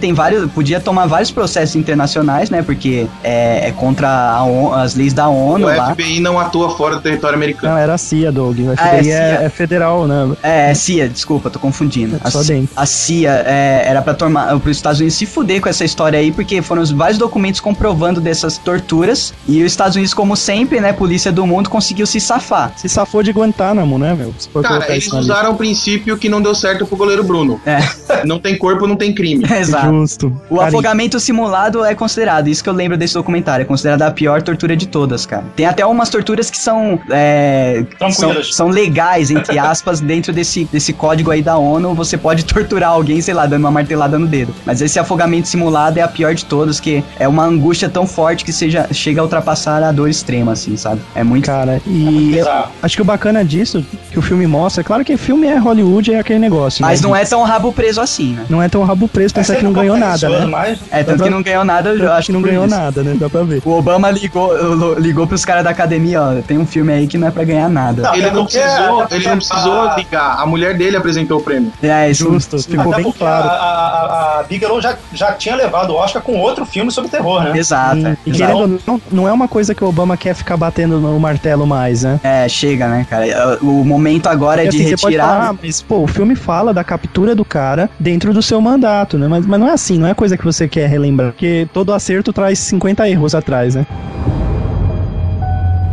tem 0.00 0.12
vários, 0.14 0.50
podia 0.52 0.80
tomar 0.80 1.06
vários 1.06 1.30
processos 1.30 1.76
internacionais, 1.76 2.50
né? 2.50 2.62
Porque 2.62 3.06
é, 3.22 3.68
é 3.68 3.72
contra 3.72 4.42
ONU- 4.42 4.74
as 4.74 4.94
leis 4.94 5.12
da 5.12 5.28
ONU 5.28 5.66
O 5.66 5.68
lá. 5.76 5.92
FBI 5.94 6.20
não 6.20 6.38
atua 6.38 6.70
fora 6.76 6.96
do 6.96 7.02
território 7.02 7.36
americano. 7.36 7.72
Não, 7.74 7.78
era 7.80 7.94
a 7.94 7.98
CIA, 7.98 8.32
Doug. 8.32 8.58
O 8.60 8.74
Ah, 8.76 8.96
é 8.96 8.98
FBI 8.98 9.10
é, 9.12 9.38
é 9.44 9.48
federal, 9.48 10.06
né? 10.06 10.34
É, 10.42 10.74
CIA, 10.74 11.08
desculpa, 11.08 11.50
tô 11.50 11.58
confundindo. 11.58 12.20
É 12.24 12.30
só 12.30 12.40
a, 12.40 12.42
dentro. 12.42 12.70
a 12.76 12.86
CIA 12.86 13.44
é, 13.46 13.82
era 13.86 14.02
pra 14.02 14.14
tomar 14.14 14.54
os 14.56 14.66
Estados 14.66 15.00
Unidos 15.00 15.16
se 15.16 15.26
fuder 15.26 15.60
com 15.60 15.68
essa 15.68 15.84
história 15.84 16.18
aí, 16.18 16.32
porque 16.32 16.62
foram 16.62 16.82
os 16.82 16.90
vários 16.90 17.18
documentos 17.18 17.60
comprovando 17.60 18.20
dessas 18.20 18.56
torturas. 18.58 19.34
E 19.46 19.60
os 19.62 19.70
Estados 19.72 19.96
Unidos, 19.96 20.14
como 20.14 20.36
sempre, 20.36 20.80
né, 20.80 20.92
polícia 20.92 21.30
do 21.30 21.46
mundo, 21.46 21.68
conseguiu 21.68 22.06
se 22.06 22.20
safar. 22.20 22.72
Se 22.76 22.88
safou 22.88 23.22
de 23.22 23.30
Guantánamo, 23.32 23.98
né, 23.98 24.14
meu? 24.14 24.32
Cara, 24.62 24.90
eles 24.92 25.12
usaram 25.12 25.52
o 25.52 25.54
princípio 25.56 26.16
que 26.16 26.28
não 26.28 26.40
deu 26.40 26.54
certo 26.54 26.86
pro 26.86 26.96
goleiro 26.96 27.22
Bruno. 27.24 27.60
É, 27.66 27.80
Não 28.24 28.38
tem 28.38 28.56
corpo, 28.56 28.86
não 28.86 28.96
tem 28.96 29.14
crime. 29.14 29.44
exato. 29.58 29.89
Justo. 29.90 30.32
O 30.48 30.56
Cara, 30.56 30.68
afogamento 30.68 31.18
simulado 31.20 31.84
é 31.84 31.94
considerado, 31.94 32.48
isso 32.48 32.62
que 32.62 32.68
eu 32.68 32.74
lembro 32.74 32.96
desse 32.96 33.14
documentário, 33.14 33.62
é 33.62 33.66
considerado 33.66 34.02
a 34.02 34.10
pior 34.10 34.42
tortura 34.42 34.76
de 34.76 34.86
todas, 34.86 35.26
cara. 35.26 35.44
Tem 35.56 35.66
até 35.66 35.84
umas 35.84 36.08
torturas 36.08 36.50
que 36.50 36.58
são, 36.58 36.98
é, 37.10 37.84
são, 38.12 38.42
são 38.42 38.68
legais, 38.68 39.30
entre 39.30 39.58
aspas, 39.58 40.00
dentro 40.00 40.32
desse, 40.32 40.64
desse 40.64 40.92
código 40.92 41.30
aí 41.30 41.42
da 41.42 41.56
ONU. 41.56 41.94
Você 41.94 42.16
pode 42.16 42.44
torturar 42.44 42.90
alguém, 42.90 43.20
sei 43.20 43.34
lá, 43.34 43.46
dando 43.46 43.60
uma 43.60 43.70
martelada 43.70 44.18
no 44.18 44.26
dedo. 44.26 44.54
Mas 44.64 44.80
esse 44.80 44.98
afogamento 44.98 45.48
simulado 45.48 45.98
é 45.98 46.02
a 46.02 46.08
pior 46.08 46.34
de 46.34 46.44
todas, 46.44 46.80
que 46.80 47.04
é 47.18 47.26
uma 47.26 47.44
angústia 47.44 47.88
tão 47.88 48.06
forte 48.06 48.44
que 48.44 48.52
seja, 48.52 48.88
chega 48.92 49.20
a 49.20 49.24
ultrapassar 49.24 49.82
a 49.82 49.92
dor 49.92 50.08
extrema, 50.08 50.52
assim, 50.52 50.76
sabe? 50.76 51.00
É 51.14 51.22
muito. 51.22 51.46
Cara, 51.46 51.80
e 51.86 52.32
Bizarro. 52.34 52.70
acho 52.82 52.96
que 52.96 53.02
o 53.02 53.04
bacana 53.04 53.44
disso, 53.44 53.84
que 54.10 54.18
o 54.18 54.22
filme 54.22 54.46
mostra, 54.46 54.82
é 54.82 54.84
claro 54.84 55.04
que 55.04 55.16
filme 55.16 55.46
é 55.46 55.56
Hollywood, 55.56 56.12
é 56.12 56.18
aquele 56.18 56.38
negócio. 56.38 56.82
Mas 56.82 57.00
né? 57.00 57.08
não 57.08 57.16
é 57.16 57.24
tão 57.24 57.42
rabo 57.42 57.72
preso 57.72 58.00
assim, 58.00 58.32
né? 58.34 58.46
Não 58.48 58.62
é 58.62 58.68
tão 58.68 58.82
rabo 58.82 59.08
preso 59.08 59.34
pensar 59.34 59.56
que 59.56 59.64
não 59.64 59.72
ganhou 59.80 59.96
nada, 59.98 60.28
né? 60.28 60.46
Mas, 60.46 60.78
É, 60.90 61.02
tanto 61.02 61.16
pra- 61.18 61.26
que 61.26 61.30
não 61.32 61.42
ganhou 61.42 61.64
nada, 61.64 61.90
eu 61.90 62.12
acho 62.12 62.26
que 62.26 62.32
não 62.32 62.40
por 62.40 62.48
ganhou 62.48 62.66
isso. 62.66 62.74
nada, 62.76 63.02
né? 63.02 63.16
Dá 63.18 63.28
pra 63.28 63.42
ver. 63.42 63.62
O 63.64 63.70
Obama 63.72 64.10
ligou, 64.10 64.94
ligou 64.98 65.26
pros 65.26 65.44
caras 65.44 65.64
da 65.64 65.70
academia, 65.70 66.20
ó. 66.22 66.34
Tem 66.46 66.58
um 66.58 66.66
filme 66.66 66.92
aí 66.92 67.06
que 67.06 67.16
não 67.18 67.28
é 67.28 67.30
pra 67.30 67.44
ganhar 67.44 67.68
nada. 67.68 68.02
Não, 68.02 68.14
Ele 68.14 68.30
não 68.30 68.44
precisou, 68.44 69.00
até 69.02 69.16
ele 69.16 69.28
não 69.28 69.36
precisou 69.36 69.80
a- 69.88 69.96
ligar. 69.96 70.36
A 70.40 70.46
mulher 70.46 70.76
dele 70.76 70.96
apresentou 70.96 71.38
o 71.38 71.42
prêmio. 71.42 71.72
É, 71.82 72.10
isso. 72.10 72.24
Justo, 72.30 72.58
ficou 72.62 72.92
até 72.92 72.96
bem 72.96 73.04
porque 73.04 73.18
claro. 73.18 73.48
A, 73.48 73.52
a, 73.52 74.40
a- 74.40 74.42
Bigelow 74.44 74.80
já, 74.80 74.96
já 75.12 75.32
tinha 75.32 75.54
levado 75.56 75.90
o 75.90 75.94
Oscar 75.96 76.22
com 76.22 76.36
outro 76.38 76.64
filme 76.64 76.90
sobre 76.90 77.10
terror, 77.10 77.42
né? 77.44 77.58
Exato. 77.58 77.96
E, 77.98 78.06
é, 78.06 78.16
e 78.26 78.30
exato. 78.30 78.52
querendo 78.52 78.80
não, 78.86 79.00
não 79.10 79.28
é 79.28 79.32
uma 79.32 79.48
coisa 79.48 79.74
que 79.74 79.84
o 79.84 79.88
Obama 79.88 80.16
quer 80.16 80.34
ficar 80.34 80.56
batendo 80.56 80.98
no 81.00 81.18
martelo 81.20 81.66
mais, 81.66 82.02
né? 82.02 82.20
É, 82.22 82.48
chega, 82.48 82.88
né, 82.88 83.06
cara? 83.08 83.58
O 83.62 83.84
momento 83.84 84.26
agora 84.28 84.62
é 84.64 84.68
de 84.68 84.76
assim, 84.76 84.88
você 84.88 84.96
pode 84.96 85.16
retirar. 85.16 85.28
falar, 85.40 85.50
ah, 85.50 85.54
mas 85.62 85.82
pô, 85.82 85.98
o 86.02 86.06
filme 86.06 86.34
fala 86.34 86.72
da 86.74 86.82
captura 86.84 87.34
do 87.34 87.44
cara 87.44 87.88
dentro 87.98 88.32
do 88.32 88.42
seu 88.42 88.60
mandato, 88.60 89.18
né? 89.18 89.26
Mas, 89.28 89.46
mas 89.46 89.60
não 89.60 89.68
é 89.68 89.69
assim, 89.72 89.98
não 89.98 90.06
é 90.06 90.14
coisa 90.14 90.36
que 90.36 90.44
você 90.44 90.68
quer 90.68 90.88
relembrar. 90.88 91.32
Porque 91.32 91.68
todo 91.72 91.92
acerto 91.92 92.32
traz 92.32 92.58
50 92.58 93.08
erros 93.08 93.34
atrás, 93.34 93.74
né? 93.74 93.86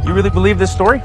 You 0.05 0.13
really 0.13 0.29
believe 0.29 0.59
this 0.59 0.69
story? 0.71 1.01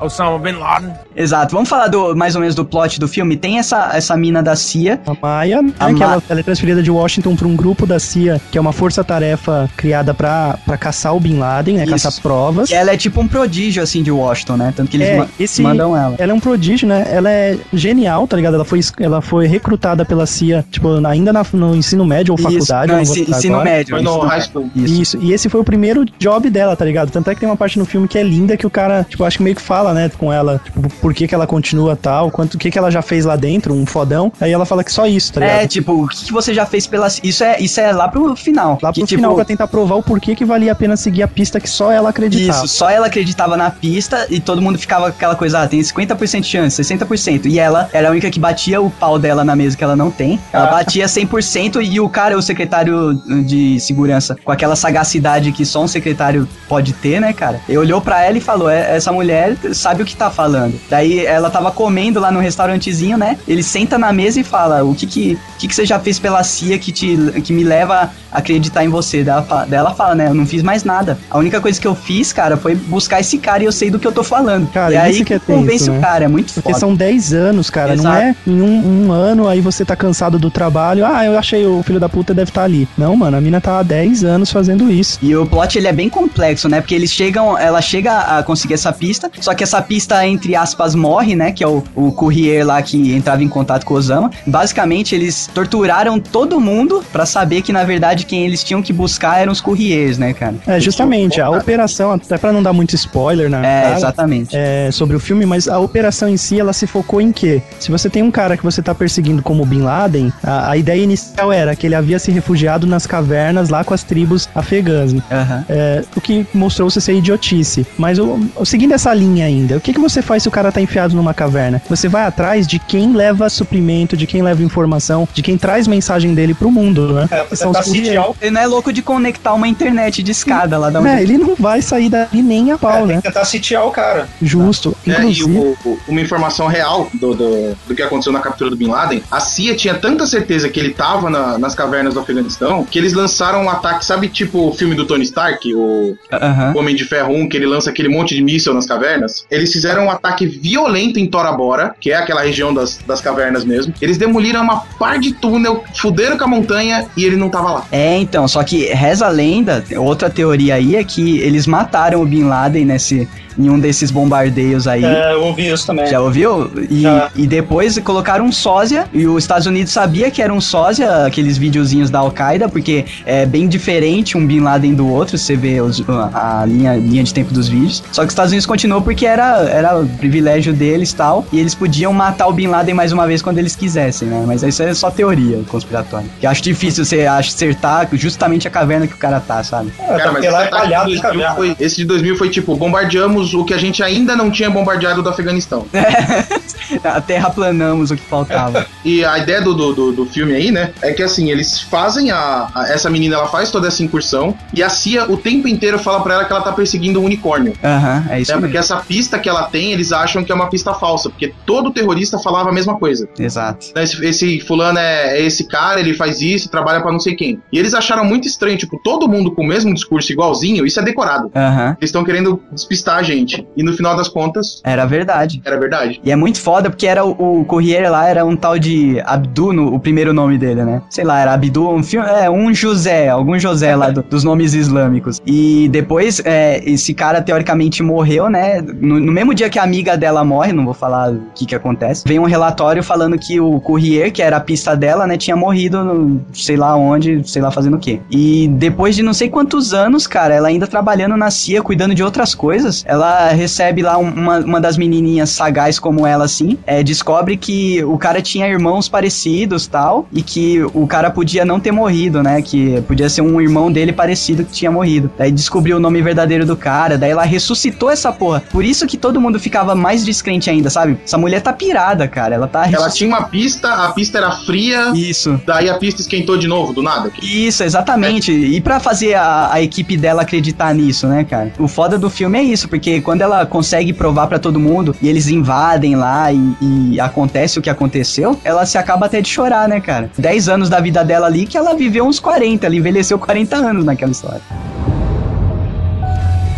Osama 0.00 0.38
bin 0.38 0.52
Laden? 0.52 0.92
Exato. 1.16 1.54
Vamos 1.54 1.68
falar 1.68 1.88
do 1.88 2.14
mais 2.16 2.34
ou 2.34 2.40
menos 2.40 2.54
do 2.54 2.64
plot 2.64 2.98
do 3.00 3.08
filme. 3.08 3.36
Tem 3.36 3.58
essa, 3.58 3.90
essa 3.94 4.16
mina 4.16 4.42
da 4.42 4.54
CIA. 4.56 5.00
A 5.06 5.14
Maia, 5.20 5.62
né, 5.62 5.72
A 5.78 5.86
que 5.86 5.92
Ma- 5.94 6.04
ela, 6.04 6.22
ela 6.28 6.40
é 6.40 6.42
transferida 6.42 6.82
de 6.82 6.90
Washington 6.90 7.34
para 7.36 7.46
um 7.48 7.56
grupo 7.56 7.86
da 7.86 7.98
CIA, 7.98 8.40
que 8.50 8.58
é 8.58 8.60
uma 8.60 8.72
força-tarefa 8.72 9.68
criada 9.76 10.12
pra 10.14 10.58
pra 10.64 10.76
caçar 10.76 11.14
o 11.14 11.20
Bin 11.20 11.38
Laden, 11.38 11.76
né? 11.76 11.84
Isso. 11.84 11.92
Caçar 11.92 12.12
provas. 12.22 12.68
Que 12.68 12.74
ela 12.74 12.92
é 12.92 12.96
tipo 12.96 13.20
um 13.20 13.28
prodígio, 13.28 13.82
assim, 13.82 14.02
de 14.02 14.10
Washington, 14.10 14.56
né? 14.56 14.72
Tanto 14.76 14.90
que 14.90 14.96
eles 14.96 15.08
É, 15.08 15.16
ma- 15.16 15.26
esse- 15.38 15.62
mandam 15.62 15.96
ela. 15.96 16.14
Ela 16.18 16.32
é 16.32 16.34
um 16.34 16.40
prodígio, 16.40 16.86
né? 16.86 17.06
Ela 17.10 17.30
é 17.30 17.56
genial, 17.72 18.26
tá 18.26 18.36
ligado? 18.36 18.54
Ela 18.54 18.64
foi, 18.64 18.80
ela 19.00 19.20
foi 19.22 19.46
recrutada 19.46 20.04
pela 20.04 20.26
CIA, 20.26 20.64
tipo, 20.70 20.88
ainda 21.06 21.32
na- 21.32 21.44
no 21.52 21.74
ensino 21.74 22.04
médio 22.04 22.32
ou 22.32 22.38
faculdade. 22.38 22.92
Não, 22.92 22.98
não 22.98 23.04
vou 23.04 23.14
ensi- 23.16 23.30
ensino 23.30 23.54
agora. 23.56 23.70
médio. 23.70 23.94
Foi 23.96 24.02
no 24.02 24.10
ensino 24.10 24.26
high 24.26 24.40
school. 24.42 24.70
Isso. 24.74 25.02
Isso, 25.02 25.18
e 25.22 25.32
esse 25.32 25.48
foi 25.48 25.60
o 25.60 25.64
primeiro 25.64 26.04
job 26.18 26.50
dela, 26.50 26.76
tá 26.76 26.84
ligado? 26.84 27.10
Tanto 27.10 27.30
é 27.30 27.34
que 27.34 27.40
tem 27.40 27.48
uma 27.48 27.56
parte 27.56 27.78
no 27.78 27.84
filme 27.84 28.06
que 28.08 28.18
é 28.18 28.22
linda 28.22 28.56
que 28.56 28.66
o 28.66 28.70
cara, 28.70 29.04
tipo, 29.08 29.24
acho 29.24 29.38
que 29.38 29.42
meio 29.42 29.56
que 29.56 29.62
fala, 29.62 29.87
né, 29.94 30.10
com 30.16 30.32
ela, 30.32 30.60
tipo, 30.64 30.88
por 31.00 31.14
que 31.14 31.26
que 31.28 31.34
ela 31.34 31.46
continua 31.46 31.96
tal, 31.96 32.30
quanto, 32.30 32.54
o 32.54 32.58
que 32.58 32.70
que 32.70 32.78
ela 32.78 32.90
já 32.90 33.02
fez 33.02 33.24
lá 33.24 33.36
dentro, 33.36 33.74
um 33.74 33.86
fodão. 33.86 34.32
Aí 34.40 34.52
ela 34.52 34.64
fala 34.64 34.82
que 34.84 34.92
só 34.92 35.06
isso, 35.06 35.32
tá 35.32 35.40
ligado? 35.40 35.58
É, 35.60 35.66
tipo, 35.66 36.04
o 36.04 36.08
que, 36.08 36.24
que 36.26 36.32
você 36.32 36.52
já 36.54 36.66
fez 36.66 36.86
pela. 36.86 37.08
Isso 37.22 37.42
é, 37.44 37.60
isso 37.60 37.80
é 37.80 37.92
lá 37.92 38.08
pro 38.08 38.34
final. 38.36 38.78
Lá 38.82 38.92
que, 38.92 39.00
pro 39.00 39.06
tipo, 39.08 39.20
final, 39.20 39.34
pra 39.34 39.44
tentar 39.44 39.66
provar 39.68 39.96
o 39.96 40.02
porquê 40.02 40.34
que 40.34 40.44
valia 40.44 40.72
a 40.72 40.74
pena 40.74 40.96
seguir 40.96 41.22
a 41.22 41.28
pista 41.28 41.60
que 41.60 41.68
só 41.68 41.90
ela 41.90 42.10
acreditava. 42.10 42.64
Isso, 42.64 42.68
só 42.76 42.88
ela 42.90 43.06
acreditava 43.06 43.56
na 43.56 43.70
pista 43.70 44.26
e 44.30 44.40
todo 44.40 44.60
mundo 44.62 44.78
ficava 44.78 45.10
com 45.10 45.16
aquela 45.16 45.34
coisa, 45.34 45.60
ah, 45.62 45.68
tem 45.68 45.80
50% 45.80 46.40
de 46.40 46.46
chance, 46.46 46.82
60%. 46.82 47.46
E 47.46 47.58
ela 47.58 47.88
era 47.92 48.08
a 48.08 48.10
única 48.10 48.30
que 48.30 48.38
batia 48.38 48.80
o 48.80 48.90
pau 48.90 49.18
dela 49.18 49.44
na 49.44 49.54
mesa 49.56 49.76
que 49.76 49.84
ela 49.84 49.96
não 49.96 50.10
tem. 50.10 50.38
Ela 50.52 50.64
Ah. 50.64 50.70
batia 50.70 51.06
100% 51.08 51.80
e 51.82 52.00
o 52.00 52.08
cara, 52.08 52.36
o 52.36 52.42
secretário 52.42 53.14
de 53.44 53.78
segurança, 53.80 54.36
com 54.44 54.52
aquela 54.52 54.76
sagacidade 54.76 55.52
que 55.52 55.64
só 55.64 55.82
um 55.82 55.88
secretário 55.88 56.48
pode 56.68 56.92
ter, 56.92 57.20
né, 57.20 57.32
cara? 57.32 57.60
Ele 57.68 57.78
olhou 57.78 58.00
pra 58.00 58.22
ela 58.24 58.36
e 58.36 58.40
falou: 58.40 58.68
"É, 58.70 58.96
essa 58.96 59.12
mulher 59.12 59.56
sabe 59.78 60.02
o 60.02 60.06
que 60.06 60.16
tá 60.16 60.30
falando. 60.30 60.78
Daí 60.88 61.24
ela 61.24 61.50
tava 61.50 61.70
comendo 61.70 62.20
lá 62.20 62.30
no 62.30 62.40
restaurantezinho, 62.40 63.16
né? 63.16 63.38
Ele 63.46 63.62
senta 63.62 63.98
na 63.98 64.12
mesa 64.12 64.40
e 64.40 64.44
fala: 64.44 64.84
o 64.84 64.94
que 64.94 65.06
que, 65.06 65.38
o 65.54 65.58
que, 65.58 65.68
que 65.68 65.74
você 65.74 65.86
já 65.86 65.98
fez 65.98 66.18
pela 66.18 66.42
CIA 66.42 66.78
que, 66.78 66.92
te, 66.92 67.16
que 67.42 67.52
me 67.52 67.64
leva 67.64 68.10
a 68.30 68.38
acreditar 68.38 68.84
em 68.84 68.88
você? 68.88 69.22
Daí 69.22 69.34
ela, 69.34 69.42
fala, 69.42 69.66
daí 69.66 69.78
ela 69.78 69.94
fala, 69.94 70.14
né? 70.14 70.28
Eu 70.28 70.34
não 70.34 70.46
fiz 70.46 70.62
mais 70.62 70.84
nada. 70.84 71.18
A 71.30 71.38
única 71.38 71.60
coisa 71.60 71.80
que 71.80 71.86
eu 71.86 71.94
fiz, 71.94 72.32
cara, 72.32 72.56
foi 72.56 72.74
buscar 72.74 73.20
esse 73.20 73.38
cara 73.38 73.62
e 73.62 73.66
eu 73.66 73.72
sei 73.72 73.90
do 73.90 73.98
que 73.98 74.06
eu 74.06 74.12
tô 74.12 74.22
falando. 74.22 74.70
Cara, 74.72 74.92
e 74.92 74.96
aí 74.96 75.12
isso 75.12 75.24
que 75.24 75.34
é 75.34 75.38
convence 75.38 75.84
tenso, 75.84 75.90
o 75.92 75.94
né? 75.94 76.00
cara, 76.00 76.24
é 76.24 76.28
muito 76.28 76.52
Porque 76.54 76.70
foda. 76.70 76.80
são 76.80 76.94
10 76.94 77.32
anos, 77.32 77.70
cara. 77.70 77.94
Não 77.96 78.04
Exato. 78.04 78.18
é 78.18 78.36
em 78.46 78.60
um, 78.60 79.06
um 79.06 79.12
ano 79.12 79.48
aí 79.48 79.60
você 79.60 79.84
tá 79.84 79.96
cansado 79.96 80.38
do 80.38 80.50
trabalho. 80.50 81.04
Ah, 81.06 81.24
eu 81.24 81.38
achei 81.38 81.64
o 81.64 81.82
filho 81.82 82.00
da 82.00 82.08
puta 82.08 82.34
deve 82.34 82.50
estar 82.50 82.64
ali. 82.64 82.88
Não, 82.96 83.16
mano, 83.16 83.36
a 83.36 83.40
mina 83.40 83.60
tá 83.60 83.78
há 83.78 83.82
10 83.82 84.24
anos 84.24 84.50
fazendo 84.50 84.90
isso. 84.90 85.18
E 85.22 85.34
o 85.34 85.46
plot 85.46 85.78
ele 85.78 85.88
é 85.88 85.92
bem 85.92 86.08
complexo, 86.08 86.68
né? 86.68 86.80
Porque 86.80 86.94
eles 86.94 87.10
chegam, 87.12 87.56
ela 87.56 87.80
chega 87.80 88.18
a 88.18 88.42
conseguir 88.42 88.74
essa 88.74 88.92
pista, 88.92 89.30
só 89.40 89.54
que 89.54 89.64
essa 89.68 89.82
pista, 89.82 90.26
entre 90.26 90.56
aspas, 90.56 90.94
morre, 90.94 91.36
né? 91.36 91.52
Que 91.52 91.62
é 91.62 91.68
o, 91.68 91.82
o 91.94 92.10
courier 92.12 92.66
lá 92.66 92.80
que 92.80 93.14
entrava 93.14 93.42
em 93.42 93.48
contato 93.48 93.84
com 93.84 93.94
o 93.94 93.96
Osama. 93.96 94.30
Basicamente, 94.46 95.14
eles 95.14 95.48
torturaram 95.52 96.18
todo 96.18 96.60
mundo 96.60 97.04
pra 97.12 97.26
saber 97.26 97.62
que, 97.62 97.72
na 97.72 97.84
verdade, 97.84 98.24
quem 98.24 98.44
eles 98.46 98.64
tinham 98.64 98.82
que 98.82 98.92
buscar 98.92 99.40
eram 99.40 99.52
os 99.52 99.60
couriers, 99.60 100.16
né, 100.18 100.32
cara? 100.32 100.54
É, 100.66 100.80
justamente, 100.80 101.40
a 101.40 101.50
operação, 101.50 102.12
até 102.12 102.38
pra 102.38 102.52
não 102.52 102.62
dar 102.62 102.72
muito 102.72 102.94
spoiler, 102.94 103.50
né? 103.50 103.58
É, 103.58 103.82
cara, 103.82 103.96
exatamente. 103.96 104.56
é, 104.56 104.90
sobre 104.90 105.16
o 105.16 105.20
filme, 105.20 105.44
mas 105.44 105.68
a 105.68 105.78
operação 105.78 106.28
em 106.28 106.36
si, 106.36 106.58
ela 106.58 106.72
se 106.72 106.86
focou 106.86 107.20
em 107.20 107.30
quê? 107.30 107.62
Se 107.78 107.90
você 107.90 108.08
tem 108.08 108.22
um 108.22 108.30
cara 108.30 108.56
que 108.56 108.64
você 108.64 108.80
tá 108.82 108.94
perseguindo 108.94 109.42
como 109.42 109.64
Bin 109.66 109.82
Laden, 109.82 110.32
a, 110.42 110.70
a 110.70 110.76
ideia 110.76 111.02
inicial 111.02 111.52
era 111.52 111.76
que 111.76 111.86
ele 111.86 111.94
havia 111.94 112.18
se 112.18 112.30
refugiado 112.30 112.86
nas 112.86 113.06
cavernas 113.06 113.68
lá 113.68 113.84
com 113.84 113.92
as 113.94 114.02
tribos 114.02 114.48
afegãs. 114.54 115.12
né? 115.12 115.22
Aham. 115.30 115.64
É, 115.68 116.04
o 116.16 116.20
que 116.20 116.46
mostrou-se 116.54 117.00
ser 117.00 117.14
idiotice. 117.14 117.86
Mas 117.98 118.18
o, 118.18 118.38
seguindo 118.64 118.92
essa 118.94 119.12
linha 119.12 119.48
ainda, 119.58 119.76
o 119.76 119.80
que, 119.80 119.92
que 119.92 120.00
você 120.00 120.22
faz 120.22 120.42
se 120.42 120.48
o 120.48 120.52
cara 120.52 120.70
tá 120.72 120.80
enfiado 120.80 121.14
numa 121.14 121.34
caverna? 121.34 121.82
Você 121.88 122.08
vai 122.08 122.24
atrás 122.24 122.66
de 122.66 122.78
quem 122.78 123.12
leva 123.12 123.48
suprimento, 123.48 124.16
de 124.16 124.26
quem 124.26 124.42
leva 124.42 124.62
informação, 124.62 125.28
de 125.32 125.42
quem 125.42 125.58
traz 125.58 125.86
mensagem 125.86 126.34
dele 126.34 126.54
pro 126.54 126.70
mundo, 126.70 127.12
né? 127.12 127.28
É, 127.30 127.44
você 127.44 127.64
tá 127.64 127.70
os 127.80 127.86
o 127.88 127.94
Ele 128.40 128.50
não 128.50 128.60
é 128.60 128.66
louco 128.66 128.92
de 128.92 129.02
conectar 129.02 129.52
uma 129.54 129.66
internet 129.68 130.22
de 130.22 130.30
escada 130.30 130.78
lá 130.78 130.90
da 130.90 131.00
onde 131.00 131.08
É, 131.08 131.22
ele 131.22 131.36
não 131.38 131.54
vai 131.54 131.82
sair 131.82 132.08
dali 132.08 132.42
nem 132.42 132.70
a 132.70 132.74
é, 132.74 132.78
pau, 132.78 132.98
tem 132.98 133.06
né? 133.06 133.16
que 133.16 133.22
tentar 133.22 133.44
sitiar 133.44 133.84
o 133.86 133.90
cara. 133.90 134.28
Justo. 134.40 134.96
É, 135.06 135.10
e 135.10 135.12
Inclusive. 135.14 135.58
o- 135.58 135.76
o- 135.84 135.98
uma 136.08 136.20
informação 136.20 136.66
real 136.66 137.08
do, 137.14 137.34
do, 137.34 137.76
do 137.86 137.94
que 137.94 138.02
aconteceu 138.02 138.32
na 138.32 138.40
captura 138.40 138.70
do 138.70 138.76
Bin 138.76 138.88
Laden, 138.88 139.22
a 139.30 139.40
CIA 139.40 139.74
tinha 139.74 139.94
tanta 139.94 140.26
certeza 140.26 140.68
que 140.68 140.78
ele 140.78 140.90
tava 140.90 141.28
na- 141.30 141.58
nas 141.58 141.74
cavernas 141.74 142.14
do 142.14 142.20
Afeganistão 142.20 142.84
que 142.84 142.98
eles 142.98 143.12
lançaram 143.12 143.62
um 143.64 143.70
ataque, 143.70 144.04
sabe 144.04 144.28
tipo 144.28 144.68
o 144.68 144.74
filme 144.74 144.94
do 144.94 145.04
Tony 145.06 145.24
Stark, 145.24 145.74
o 145.74 146.16
Aham. 146.32 146.72
Homem 146.76 146.94
de 146.94 147.04
Ferro 147.04 147.34
1, 147.34 147.48
que 147.48 147.56
ele 147.56 147.66
lança 147.66 147.90
aquele 147.90 148.08
monte 148.08 148.34
de 148.34 148.42
míssil 148.42 148.72
nas 148.74 148.86
cavernas? 148.86 149.46
Eles 149.50 149.72
fizeram 149.72 150.06
um 150.06 150.10
ataque 150.10 150.46
violento 150.46 151.18
em 151.18 151.26
Tora 151.26 151.52
Bora, 151.52 151.94
que 152.00 152.10
é 152.10 152.16
aquela 152.16 152.42
região 152.42 152.72
das, 152.72 152.98
das 153.06 153.20
cavernas 153.20 153.64
mesmo. 153.64 153.94
Eles 154.00 154.18
demoliram 154.18 154.62
uma 154.62 154.80
par 154.98 155.18
de 155.18 155.32
túnel, 155.32 155.82
fuderam 155.94 156.36
com 156.36 156.44
a 156.44 156.48
montanha 156.48 157.06
e 157.16 157.24
ele 157.24 157.36
não 157.36 157.48
tava 157.48 157.72
lá. 157.72 157.86
É, 157.90 158.16
então, 158.18 158.46
só 158.46 158.62
que 158.62 158.86
reza 158.86 159.26
a 159.26 159.30
lenda, 159.30 159.84
outra 159.96 160.28
teoria 160.28 160.74
aí 160.74 160.96
é 160.96 161.04
que 161.04 161.38
eles 161.38 161.66
mataram 161.66 162.22
o 162.22 162.26
Bin 162.26 162.44
Laden 162.44 162.84
nesse, 162.84 163.28
em 163.58 163.68
um 163.68 163.78
desses 163.78 164.10
bombardeios 164.10 164.86
aí. 164.86 165.04
É, 165.04 165.32
eu 165.34 165.42
ouvi 165.44 165.68
isso 165.68 165.86
também. 165.86 166.06
Já 166.06 166.20
ouviu? 166.20 166.70
E, 166.90 167.02
Já. 167.02 167.30
e 167.34 167.46
depois 167.46 167.98
colocaram 167.98 168.44
um 168.44 168.52
sósia, 168.52 169.06
e 169.12 169.26
os 169.26 169.42
Estados 169.44 169.66
Unidos 169.66 169.92
sabia 169.92 170.30
que 170.30 170.40
era 170.40 170.52
um 170.52 170.60
sósia, 170.60 171.26
aqueles 171.26 171.58
videozinhos 171.58 172.10
da 172.10 172.20
Al-Qaeda, 172.20 172.68
porque 172.68 173.04
é 173.26 173.44
bem 173.46 173.66
diferente 173.68 174.36
um 174.36 174.46
Bin 174.46 174.60
Laden 174.60 174.94
do 174.94 175.08
outro, 175.08 175.36
você 175.36 175.56
vê 175.56 175.80
os- 175.80 176.02
a 176.34 176.64
linha, 176.66 176.94
linha 176.96 177.22
de 177.24 177.32
tempo 177.34 177.52
dos 177.52 177.68
vídeos. 177.68 178.02
Só 178.12 178.22
que 178.22 178.28
os 178.28 178.32
Estados 178.32 178.52
Unidos 178.52 178.66
continuou 178.66 179.02
porque 179.02 179.26
era, 179.26 179.60
era 179.68 179.98
o 179.98 180.06
privilégio 180.06 180.72
deles 180.72 181.10
e 181.10 181.16
tal, 181.16 181.44
e 181.52 181.58
eles 181.58 181.74
podiam 181.74 182.12
matar 182.12 182.46
o 182.46 182.52
Bin 182.52 182.68
Laden 182.68 182.94
mais 182.94 183.12
uma 183.12 183.26
vez 183.26 183.42
quando 183.42 183.58
eles 183.58 183.74
quisessem, 183.74 184.28
né? 184.28 184.44
Mas 184.46 184.62
isso 184.62 184.82
é 184.82 184.94
só 184.94 185.10
teoria 185.10 185.60
conspiratória. 185.68 186.26
Que 186.40 186.46
acho 186.46 186.62
difícil 186.62 187.04
você 187.04 187.26
acertar 187.26 188.08
justamente 188.12 188.68
a 188.68 188.70
caverna 188.70 189.06
que 189.06 189.14
o 189.14 189.18
cara 189.18 189.40
tá, 189.40 189.62
sabe? 189.62 189.92
É, 189.98 190.14
até 190.14 190.28
porque 190.28 190.48
lá 190.48 190.62
é 190.62 190.66
esse 190.66 190.68
ataque 190.74 190.82
palhado 190.82 191.10
de 191.10 191.16
de 191.16 191.22
2000 191.22 191.42
caverna. 191.44 191.56
foi, 191.56 191.76
esse 191.84 191.96
de 191.96 192.04
2000 192.04 192.36
foi 192.36 192.48
tipo, 192.50 192.76
bombardeamos 192.76 193.47
o 193.54 193.64
que 193.64 193.74
a 193.74 193.78
gente 193.78 194.02
ainda 194.02 194.34
não 194.36 194.50
tinha 194.50 194.70
bombardeado 194.70 195.22
do 195.22 195.28
Afeganistão. 195.28 195.86
Terraplanamos 197.26 198.10
o 198.10 198.16
que 198.16 198.22
faltava. 198.22 198.86
E 199.04 199.24
a 199.24 199.38
ideia 199.38 199.60
do, 199.60 199.74
do, 199.74 200.12
do, 200.12 200.26
filme 200.26 200.54
aí, 200.54 200.70
né, 200.70 200.92
é 201.02 201.12
que 201.12 201.22
assim, 201.22 201.50
eles 201.50 201.80
fazem 201.80 202.30
a, 202.30 202.68
a- 202.74 202.88
Essa 202.88 203.10
menina, 203.10 203.36
ela 203.36 203.46
faz 203.48 203.70
toda 203.70 203.88
essa 203.88 204.02
incursão 204.02 204.56
e 204.72 204.82
a 204.82 204.88
CIA 204.88 205.24
o 205.30 205.36
tempo 205.36 205.68
inteiro 205.68 205.98
fala 205.98 206.20
pra 206.22 206.34
ela 206.34 206.44
que 206.44 206.52
ela 206.52 206.62
tá 206.62 206.72
perseguindo 206.72 207.20
um 207.20 207.24
unicórnio. 207.24 207.74
Aham, 207.82 208.26
é 208.30 208.40
isso 208.40 208.50
É, 208.50 208.54
mesmo. 208.54 208.66
porque 208.68 208.78
essa 208.78 208.96
pista 208.96 209.38
que 209.38 209.48
ela 209.48 209.64
tem, 209.64 209.92
eles 209.92 210.12
acham 210.12 210.42
que 210.44 210.50
é 210.52 210.54
uma 210.54 210.68
pista 210.68 210.94
falsa, 210.94 211.28
porque 211.30 211.52
todo 211.66 211.90
terrorista 211.90 212.38
falava 212.38 212.70
a 212.70 212.72
mesma 212.72 212.98
coisa. 212.98 213.28
Exato. 213.38 213.86
Esse, 213.96 214.24
esse 214.24 214.60
fulano 214.60 214.98
é, 214.98 215.38
é 215.38 215.42
esse 215.42 215.64
cara, 215.64 216.00
ele 216.00 216.14
faz 216.14 216.40
isso, 216.40 216.68
trabalha 216.68 217.00
pra 217.00 217.12
não 217.12 217.20
sei 217.20 217.34
quem. 217.34 217.60
E 217.72 217.78
eles 217.78 217.94
acharam 217.94 218.24
muito 218.24 218.46
estranho, 218.46 218.76
tipo, 218.76 218.98
todo 219.02 219.28
mundo 219.28 219.52
com 219.52 219.62
o 219.62 219.66
mesmo 219.66 219.92
discurso 219.92 220.32
igualzinho, 220.32 220.86
isso 220.86 220.98
é 221.00 221.02
decorado. 221.02 221.50
Aham. 221.54 221.96
Eles 222.00 222.08
estão 222.08 222.24
querendo 222.24 222.60
despistar 222.72 223.18
a 223.18 223.22
gente. 223.22 223.37
E 223.76 223.82
no 223.82 223.92
final 223.92 224.16
das 224.16 224.28
contas, 224.28 224.80
Era 224.84 225.04
verdade. 225.06 225.60
era 225.64 225.78
verdade. 225.78 226.20
E 226.24 226.30
é 226.30 226.36
muito 226.36 226.60
foda 226.60 226.90
porque 226.90 227.06
era 227.06 227.24
o, 227.24 227.60
o 227.60 227.64
Courrier 227.64 228.10
lá, 228.10 228.28
era 228.28 228.44
um 228.44 228.56
tal 228.56 228.78
de 228.78 229.20
Abdu, 229.24 229.72
no- 229.72 229.94
o 229.94 230.00
primeiro 230.00 230.32
nome 230.32 230.58
dele, 230.58 230.84
né? 230.84 231.02
Sei 231.10 231.24
lá, 231.24 231.40
era 231.40 231.52
Abdu, 231.54 231.88
um 231.90 232.02
filme, 232.02 232.26
é, 232.28 232.50
um 232.50 232.72
José, 232.74 233.28
algum 233.28 233.58
José 233.58 233.94
lá 233.96 234.10
do- 234.10 234.22
dos 234.22 234.44
nomes 234.44 234.74
islâmicos. 234.74 235.40
E 235.46 235.88
depois, 235.90 236.40
é, 236.44 236.82
esse 236.88 237.14
cara 237.14 237.40
teoricamente 237.42 238.02
morreu, 238.02 238.48
né? 238.48 238.80
No, 238.80 239.18
no 239.20 239.32
mesmo 239.32 239.54
dia 239.54 239.68
que 239.70 239.78
a 239.78 239.82
amiga 239.82 240.16
dela 240.16 240.44
morre, 240.44 240.72
não 240.72 240.84
vou 240.84 240.94
falar 240.94 241.30
o 241.32 241.40
que 241.54 241.66
que 241.66 241.74
acontece, 241.74 242.24
vem 242.26 242.38
um 242.38 242.44
relatório 242.44 243.02
falando 243.02 243.38
que 243.38 243.60
o 243.60 243.80
Courrier, 243.80 244.32
que 244.32 244.42
era 244.42 244.56
a 244.56 244.60
pista 244.60 244.96
dela, 244.96 245.26
né, 245.26 245.36
tinha 245.36 245.56
morrido, 245.56 246.02
no, 246.04 246.40
sei 246.52 246.76
lá 246.76 246.96
onde, 246.96 247.42
sei 247.48 247.60
lá 247.62 247.70
fazendo 247.70 247.96
o 247.96 247.98
quê. 248.00 248.20
E 248.30 248.68
depois 248.68 249.14
de 249.16 249.22
não 249.22 249.32
sei 249.34 249.48
quantos 249.48 249.92
anos, 249.92 250.26
cara, 250.26 250.54
ela 250.54 250.68
ainda 250.68 250.86
trabalhando 250.86 251.36
na 251.36 251.50
CIA, 251.50 251.82
cuidando 251.82 252.14
de 252.14 252.22
outras 252.22 252.54
coisas, 252.54 253.04
ela 253.06 253.17
recebe 253.52 254.02
lá 254.02 254.18
um- 254.18 254.30
uma, 254.30 254.58
uma 254.58 254.80
das 254.80 254.96
menininhas 254.96 255.50
sagaz 255.50 255.98
como 255.98 256.26
ela, 256.26 256.44
assim, 256.44 256.78
é, 256.86 257.02
descobre 257.02 257.56
que 257.56 258.02
o 258.04 258.16
cara 258.18 258.40
tinha 258.42 258.66
irmãos 258.68 259.08
parecidos 259.08 259.86
tal, 259.86 260.26
e 260.32 260.42
que 260.42 260.82
o 260.94 261.06
cara 261.06 261.30
podia 261.30 261.64
não 261.64 261.80
ter 261.80 261.92
morrido, 261.92 262.42
né, 262.42 262.60
que 262.62 263.00
podia 263.02 263.28
ser 263.28 263.42
um 263.42 263.60
irmão 263.60 263.90
dele 263.90 264.12
parecido 264.12 264.64
que 264.64 264.72
tinha 264.72 264.90
morrido. 264.90 265.30
Daí 265.38 265.50
descobriu 265.50 265.96
o 265.96 266.00
nome 266.00 266.20
verdadeiro 266.22 266.64
do 266.66 266.76
cara, 266.76 267.16
daí 267.18 267.30
ela 267.30 267.44
ressuscitou 267.44 268.10
essa 268.10 268.32
porra. 268.32 268.62
Por 268.70 268.84
isso 268.84 269.06
que 269.06 269.16
todo 269.16 269.40
mundo 269.40 269.58
ficava 269.58 269.94
mais 269.94 270.24
descrente 270.24 270.68
ainda, 270.70 270.90
sabe? 270.90 271.18
Essa 271.24 271.38
mulher 271.38 271.60
tá 271.60 271.72
pirada, 271.72 272.26
cara, 272.28 272.54
ela 272.54 272.66
tá... 272.68 272.88
Ela 272.90 273.10
tinha 273.10 273.28
uma 273.28 273.42
pista, 273.44 273.88
a 273.92 274.12
pista 274.12 274.38
era 274.38 274.50
fria, 274.52 275.12
Isso. 275.14 275.60
daí 275.66 275.88
a 275.88 275.94
pista 275.98 276.20
esquentou 276.20 276.56
de 276.56 276.66
novo, 276.68 276.92
do 276.92 277.02
nada. 277.02 277.30
Isso, 277.42 277.82
exatamente. 277.82 278.52
E 278.52 278.80
pra 278.80 279.00
fazer 279.00 279.34
a, 279.34 279.72
a 279.72 279.82
equipe 279.82 280.16
dela 280.16 280.42
acreditar 280.42 280.94
nisso, 280.94 281.26
né, 281.26 281.44
cara? 281.44 281.72
O 281.78 281.88
foda 281.88 282.18
do 282.18 282.28
filme 282.30 282.58
é 282.58 282.62
isso, 282.62 282.88
porque 282.88 283.07
quando 283.20 283.42
ela 283.42 283.64
consegue 283.66 284.12
provar 284.12 284.46
pra 284.46 284.58
todo 284.58 284.78
mundo 284.78 285.14
e 285.20 285.28
eles 285.28 285.48
invadem 285.48 286.14
lá 286.14 286.52
e, 286.52 286.76
e 286.80 287.20
acontece 287.20 287.78
o 287.78 287.82
que 287.82 287.90
aconteceu, 287.90 288.58
ela 288.64 288.84
se 288.86 288.98
acaba 288.98 289.26
até 289.26 289.40
de 289.40 289.48
chorar, 289.48 289.88
né, 289.88 290.00
cara? 290.00 290.30
10 290.38 290.68
anos 290.68 290.88
da 290.88 291.00
vida 291.00 291.24
dela 291.24 291.46
ali 291.46 291.66
que 291.66 291.76
ela 291.76 291.94
viveu 291.94 292.26
uns 292.26 292.38
40, 292.38 292.86
ela 292.86 292.94
envelheceu 292.94 293.38
40 293.38 293.76
anos 293.76 294.04
naquela 294.04 294.32
história. 294.32 294.60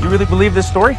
You 0.02 0.08
really 0.08 0.26
believe 0.26 0.54
this 0.54 0.66
story? 0.66 0.96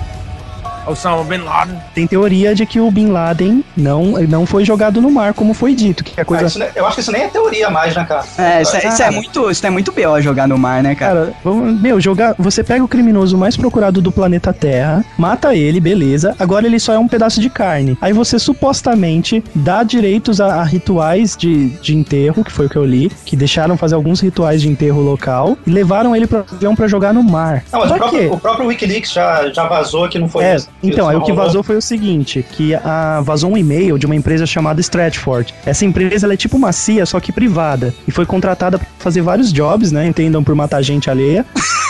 Osama 0.88 1.24
bin 1.24 1.38
Laden? 1.44 1.78
Tem 1.94 2.08
teoria 2.08 2.54
de 2.56 2.66
que 2.66 2.80
o 2.80 2.90
Bin 2.92 3.08
Laden 3.08 3.64
não, 3.78 4.12
não 4.28 4.46
foi 4.46 4.66
jogado 4.66 5.02
no 5.02 5.10
mar, 5.12 5.34
como 5.34 5.54
foi 5.54 5.74
dito. 5.76 6.04
Que 6.04 6.20
a 6.20 6.24
Ah, 6.24 6.26
coisa. 6.26 6.46
isso 6.46 6.60
ne- 6.60 6.70
eu 6.76 6.86
acho 6.86 6.96
que 6.96 7.02
isso 7.02 7.12
nem 7.12 7.24
é 7.24 7.28
teoria 7.28 7.70
mais, 7.70 7.96
né, 7.96 8.04
cara? 8.06 8.24
É, 8.38 8.62
isso 8.62 8.76
é, 8.76 8.88
isso 8.88 9.02
é 9.04 9.12
muito, 9.12 9.50
isso 9.52 9.66
é 9.66 9.70
muito 9.70 9.92
pior 9.92 10.22
jogar 10.22 10.48
no 10.48 10.58
mar, 10.58 10.82
né, 10.84 10.96
cara? 10.96 11.34
Cara, 11.44 11.56
meu, 11.82 12.00
jogar. 12.02 12.36
Você 12.38 12.64
pega 12.64 12.84
o 12.84 12.88
criminoso 12.88 13.38
mais 13.38 13.56
procurado 13.56 14.02
do 14.02 14.12
planeta 14.12 14.52
Terra, 14.54 15.04
mata 15.18 15.56
ele, 15.56 15.80
beleza. 15.80 16.36
Agora 16.40 16.66
ele 16.66 16.80
só 16.80 16.94
é 16.94 17.00
um 17.00 17.08
pedaço 17.08 17.40
de 17.40 17.50
carne. 17.50 17.98
Aí 18.02 18.14
você 18.14 18.38
supostamente 18.40 19.44
dá 19.54 19.84
direitos 19.84 20.40
a, 20.42 20.56
a 20.56 20.64
rituais 20.64 21.36
de, 21.38 21.70
de 21.80 21.96
enterro, 21.96 22.44
que 22.44 22.52
foi 22.52 22.66
o 22.66 22.70
que 22.70 22.76
eu 22.78 22.86
li, 22.86 23.12
que 23.26 23.36
deixaram 23.36 23.78
fazer 23.78 23.96
alguns 23.96 24.20
rituais 24.20 24.62
de 24.62 24.70
enterro 24.70 25.02
local 25.02 25.58
e 25.66 25.70
levaram 25.70 26.16
ele 26.16 26.26
pro 26.28 26.40
avião 26.52 26.76
pra 26.76 26.88
jogar 26.88 27.14
no 27.14 27.24
mar. 27.24 27.64
Não, 27.72 27.80
mas 27.82 27.92
o 27.92 27.96
Pra 27.96 28.10
quê? 28.10 28.16
próprio, 28.18 28.34
o 28.34 28.40
próprio 28.40 28.68
Wikileaks 28.68 29.12
já, 29.12 29.50
já 29.52 29.68
vazou 29.68 30.08
que 30.10 30.18
não 30.18 30.28
foi 30.30 30.44
É, 30.46 30.56
isso. 30.56 30.70
Então, 30.84 31.08
aí 31.08 31.16
o 31.16 31.22
que 31.22 31.34
vazou 31.34 31.64
foi 31.64 31.76
o 31.76 31.82
seguinte, 31.82 32.46
que 32.52 32.74
a, 32.76 33.22
vazou 33.22 33.52
um 33.52 33.58
e-mail 33.58 33.98
de 33.98 34.06
uma 34.06 34.16
empresa 34.16 34.46
chamada 34.46 34.82
Stratford. 34.82 35.54
Essa 35.66 35.86
empresa 35.86 36.26
ela 36.26 36.34
é 36.34 36.38
tipo 36.38 36.58
uma 36.58 36.72
CIA, 36.72 37.06
só 37.06 37.20
que 37.20 37.32
privada. 37.32 37.94
E 38.08 38.12
foi 38.12 38.26
contratada 38.26 38.80
pra 38.80 38.88
fazer 39.00 39.22
vários 39.22 39.52
jobs, 39.52 39.92
né? 39.92 40.08
Entendam 40.08 40.44
por 40.44 40.56
matar 40.56 40.82
gente 40.82 41.10
alheia. 41.10 41.46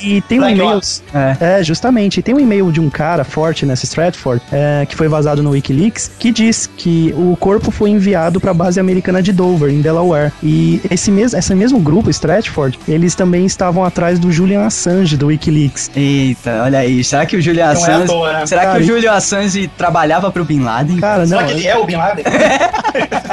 E 0.00 0.20
tem 0.22 0.40
um 0.40 0.48
e-mail. 0.48 0.80
É. 1.14 1.58
É, 1.58 1.64
justamente. 1.64 2.20
E 2.20 2.22
tem 2.22 2.34
um 2.34 2.40
e-mail 2.40 2.70
de 2.70 2.80
um 2.80 2.90
cara 2.90 3.24
forte 3.24 3.64
nessa 3.64 3.84
Stratford, 3.84 4.42
é, 4.52 4.86
que 4.86 4.94
foi 4.94 5.08
vazado 5.08 5.42
no 5.42 5.50
Wikileaks, 5.50 6.10
que 6.18 6.30
diz 6.30 6.68
que 6.76 7.14
o 7.16 7.36
corpo 7.36 7.70
foi 7.70 7.90
enviado 7.90 8.40
pra 8.40 8.52
base 8.52 8.78
americana 8.78 9.22
de 9.22 9.32
Dover, 9.32 9.70
em 9.70 9.80
Delaware. 9.80 10.32
E 10.42 10.80
esse, 10.90 11.10
mes 11.10 11.32
esse 11.34 11.54
mesmo 11.54 11.78
grupo, 11.78 12.10
Stratford, 12.10 12.78
eles 12.86 13.14
também 13.14 13.46
estavam 13.46 13.84
atrás 13.84 14.18
do 14.18 14.30
Julian 14.30 14.64
Assange, 14.64 15.16
do 15.16 15.26
Wikileaks. 15.26 15.90
Eita, 15.96 16.62
olha 16.64 16.80
aí. 16.80 17.02
Será 17.02 17.24
que 17.26 17.36
o 17.36 17.42
Julian 17.42 17.64
Não 17.64 17.70
é 17.70 17.74
Assange. 17.74 18.07
Toa, 18.12 18.32
né? 18.32 18.46
Será 18.46 18.62
Cara, 18.62 18.78
que 18.78 18.84
o 18.84 18.86
Julian 18.86 19.12
Assange 19.12 19.68
trabalhava 19.68 20.30
pro 20.30 20.44
Bin 20.44 20.60
Laden? 20.60 20.98
Cara, 20.98 21.20
não. 21.20 21.26
Será 21.26 21.44
que 21.44 21.52
ele 21.52 21.66
é 21.66 21.76
o 21.76 21.84
Bin 21.84 21.96
Laden? 21.96 22.24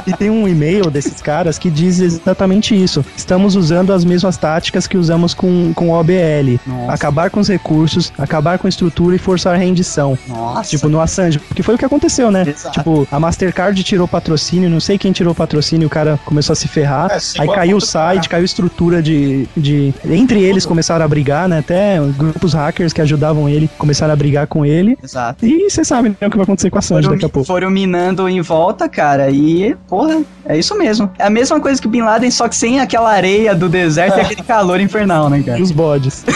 E 0.05 0.13
tem 0.13 0.29
um 0.29 0.47
e-mail 0.47 0.91
desses 0.91 1.21
caras 1.21 1.57
que 1.57 1.69
diz 1.69 1.99
exatamente 1.99 2.75
isso. 2.75 3.03
Estamos 3.17 3.55
usando 3.55 3.91
as 3.91 4.05
mesmas 4.05 4.37
táticas 4.37 4.85
que 4.85 4.97
usamos 4.97 5.33
com, 5.33 5.73
com 5.73 5.89
o 5.89 5.99
OBL. 5.99 6.59
Nossa. 6.65 6.93
Acabar 6.93 7.29
com 7.29 7.39
os 7.39 7.47
recursos, 7.47 8.13
acabar 8.17 8.59
com 8.59 8.67
a 8.67 8.69
estrutura 8.69 9.15
e 9.15 9.19
forçar 9.19 9.55
a 9.55 9.57
rendição. 9.57 10.17
Nossa. 10.27 10.69
Tipo, 10.69 10.89
no 10.89 10.99
Assange. 10.99 11.39
Porque 11.39 11.63
foi 11.63 11.75
o 11.75 11.77
que 11.77 11.85
aconteceu, 11.85 12.29
né? 12.29 12.45
Exato. 12.47 12.77
Tipo, 12.77 13.07
a 13.11 13.19
Mastercard 13.19 13.81
tirou 13.83 14.07
patrocínio, 14.07 14.69
não 14.69 14.79
sei 14.79 14.97
quem 14.97 15.11
tirou 15.11 15.33
patrocínio, 15.33 15.87
o 15.87 15.89
cara 15.89 16.19
começou 16.25 16.53
a 16.53 16.55
se 16.55 16.67
ferrar. 16.67 17.11
É, 17.11 17.19
sim, 17.19 17.41
aí 17.41 17.47
caiu 17.47 17.77
o 17.77 17.81
site, 17.81 18.29
caiu 18.29 18.43
a 18.43 18.45
estrutura 18.45 19.01
de, 19.01 19.47
de. 19.55 19.93
Entre 20.07 20.41
eles 20.41 20.65
começaram 20.65 21.03
a 21.03 21.07
brigar, 21.07 21.47
né? 21.47 21.59
Até 21.59 21.99
grupos 22.17 22.53
hackers 22.53 22.93
que 22.93 23.01
ajudavam 23.01 23.49
ele 23.49 23.69
começaram 23.77 24.13
a 24.13 24.15
brigar 24.15 24.47
com 24.47 24.64
ele. 24.65 24.97
Exato. 25.03 25.45
E 25.45 25.69
você 25.69 25.83
sabe 25.85 26.09
né, 26.09 26.27
o 26.27 26.29
que 26.29 26.37
vai 26.37 26.43
acontecer 26.43 26.69
com 26.69 26.79
a 26.79 26.81
Foram, 26.81 27.11
daqui 27.11 27.25
a 27.25 27.29
pouco. 27.29 27.47
foram 27.47 27.69
minando 27.69 28.27
em 28.27 28.41
volta, 28.41 28.87
cara, 28.89 29.29
e, 29.29 29.75
porra, 29.87 30.21
é 30.45 30.57
isso 30.57 30.77
mesmo. 30.77 31.09
É 31.17 31.25
a 31.25 31.29
mesma 31.29 31.59
coisa 31.59 31.81
que 31.81 31.87
o 31.87 31.89
Bin 31.89 32.01
Laden, 32.01 32.29
só 32.31 32.47
que 32.47 32.55
sem 32.55 32.79
aquela 32.79 33.11
areia 33.11 33.55
do 33.55 33.67
deserto 33.69 34.17
e 34.17 34.21
aquele 34.21 34.43
calor 34.47 34.79
infernal, 34.79 35.29
né, 35.29 35.39
E 35.39 35.43
cara? 35.43 35.61
os 35.61 35.71
bodes. 35.71 36.23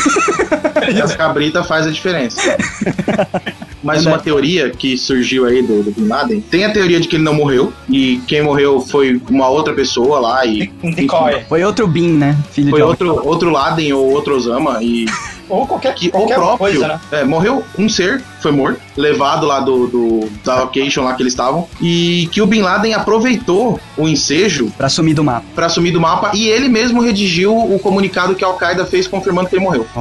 Essa 0.98 1.16
cabrita 1.16 1.64
faz 1.64 1.86
a 1.86 1.92
diferença. 1.92 2.42
Mais 3.84 4.06
uma 4.06 4.18
teoria 4.18 4.70
que 4.72 4.98
surgiu 4.98 5.46
aí 5.46 5.62
do, 5.62 5.84
do 5.84 5.92
Bin 5.92 6.08
Laden. 6.08 6.42
Tem 6.42 6.66
a 6.66 6.72
teoria 6.74 7.00
de 7.00 7.08
que 7.08 7.16
ele 7.16 7.24
não 7.24 7.34
morreu. 7.34 7.72
E 7.88 8.22
quem 8.28 8.42
morreu 8.42 8.82
foi 8.82 9.22
uma 9.30 9.48
outra 9.48 9.74
pessoa 9.74 10.20
lá. 10.20 10.46
E 10.46 10.70
Um 10.84 10.92
decoy. 10.92 11.42
Foi 11.48 11.64
outro 11.64 11.88
Bin, 11.88 12.10
né? 12.14 12.38
Filho 12.52 12.72
foi 12.72 12.80
de 12.80 12.86
outro, 12.86 13.26
outro 13.26 13.50
Laden 13.50 13.94
ou 13.94 14.12
outro 14.12 14.36
Osama. 14.36 14.80
E 14.84 15.06
Ou 15.50 15.66
qualquer, 15.68 15.94
que 15.96 16.10
qualquer 16.10 16.36
próprio. 16.36 16.58
coisa, 16.58 16.88
né? 16.88 17.00
é, 17.12 17.24
morreu 17.24 17.64
um 17.78 17.90
ser, 17.90 18.22
foi 18.42 18.52
morto, 18.52 18.80
levado 18.96 19.46
lá 19.48 19.60
do, 19.60 19.88
do 19.88 20.30
da 20.46 20.62
location 20.62 21.04
lá 21.04 21.14
que 21.16 21.24
eles 21.24 21.34
estavam. 21.34 21.68
E 21.82 22.30
que 22.32 22.42
o 22.42 22.46
Bin 22.46 22.62
Laden 22.62 22.94
aproveitou 22.94 23.80
o 23.98 24.08
ensejo 24.08 24.72
Pra 24.78 24.88
sumir 24.90 25.14
do 25.16 25.24
mapa. 25.24 25.46
pra 25.56 25.68
sumir 25.70 25.92
do 25.92 26.00
mapa. 26.00 26.32
E 26.34 26.48
ele 26.48 26.70
mesmo 26.70 27.02
redigiu 27.02 27.58
o 27.58 27.80
comunicado 27.80 28.36
que 28.36 28.44
a 28.44 28.48
Al-Qaeda 28.48 28.86
fez 28.86 29.08
confirmando 29.08 29.50
que 29.50 29.56
ele 29.56 29.64
morreu. 29.64 29.86
Oh, 29.96 30.00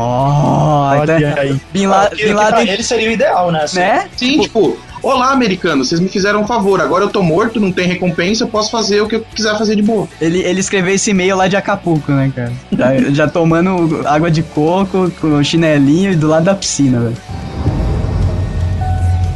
Olha 1.01 1.35
aí. 1.39 1.61
Bin, 1.73 1.87
La 1.87 2.09
Bin 2.11 2.33
Laden, 2.33 2.69
ele 2.69 2.83
seria 2.83 3.09
o 3.09 3.13
ideal, 3.13 3.51
né? 3.51 3.63
assim. 3.63 3.79
né? 3.79 4.09
Sim, 4.17 4.41
tipo, 4.41 4.79
olá, 5.03 5.33
americano, 5.33 5.85
vocês 5.85 6.01
me 6.01 6.09
fizeram 6.09 6.43
um 6.43 6.47
favor, 6.47 6.81
agora 6.81 7.05
eu 7.05 7.09
tô 7.09 7.23
morto, 7.23 7.61
não 7.61 7.73
tem 7.73 7.87
recompensa, 7.87 8.45
eu 8.45 8.49
posso 8.49 8.71
fazer 8.71 9.01
o 9.01 9.09
que 9.09 9.17
eu 9.17 9.21
quiser 9.35 9.57
fazer 9.59 9.77
de 9.77 9.83
boa. 9.83 10.09
Ele, 10.21 10.41
ele 10.41 10.61
escreveu 10.61 10.95
esse 10.95 11.11
e-mail 11.11 11.37
lá 11.37 11.49
de 11.49 11.57
Acapulco, 11.57 12.13
né, 12.13 12.33
cara? 12.35 12.53
Já, 12.73 12.97
já 13.13 13.29
tomando 13.29 14.07
água 14.07 14.31
de 14.31 14.43
coco, 14.43 15.11
com 15.21 15.43
chinelinho 15.43 16.13
e 16.13 16.17
do 16.17 16.29
lado 16.29 16.45
da 16.45 16.55
piscina, 16.55 17.01
velho. 17.01 17.17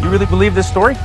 You 0.02 0.10
really 0.10 0.26
believe 0.26 0.55
this 0.55 0.66
story? 0.66 0.97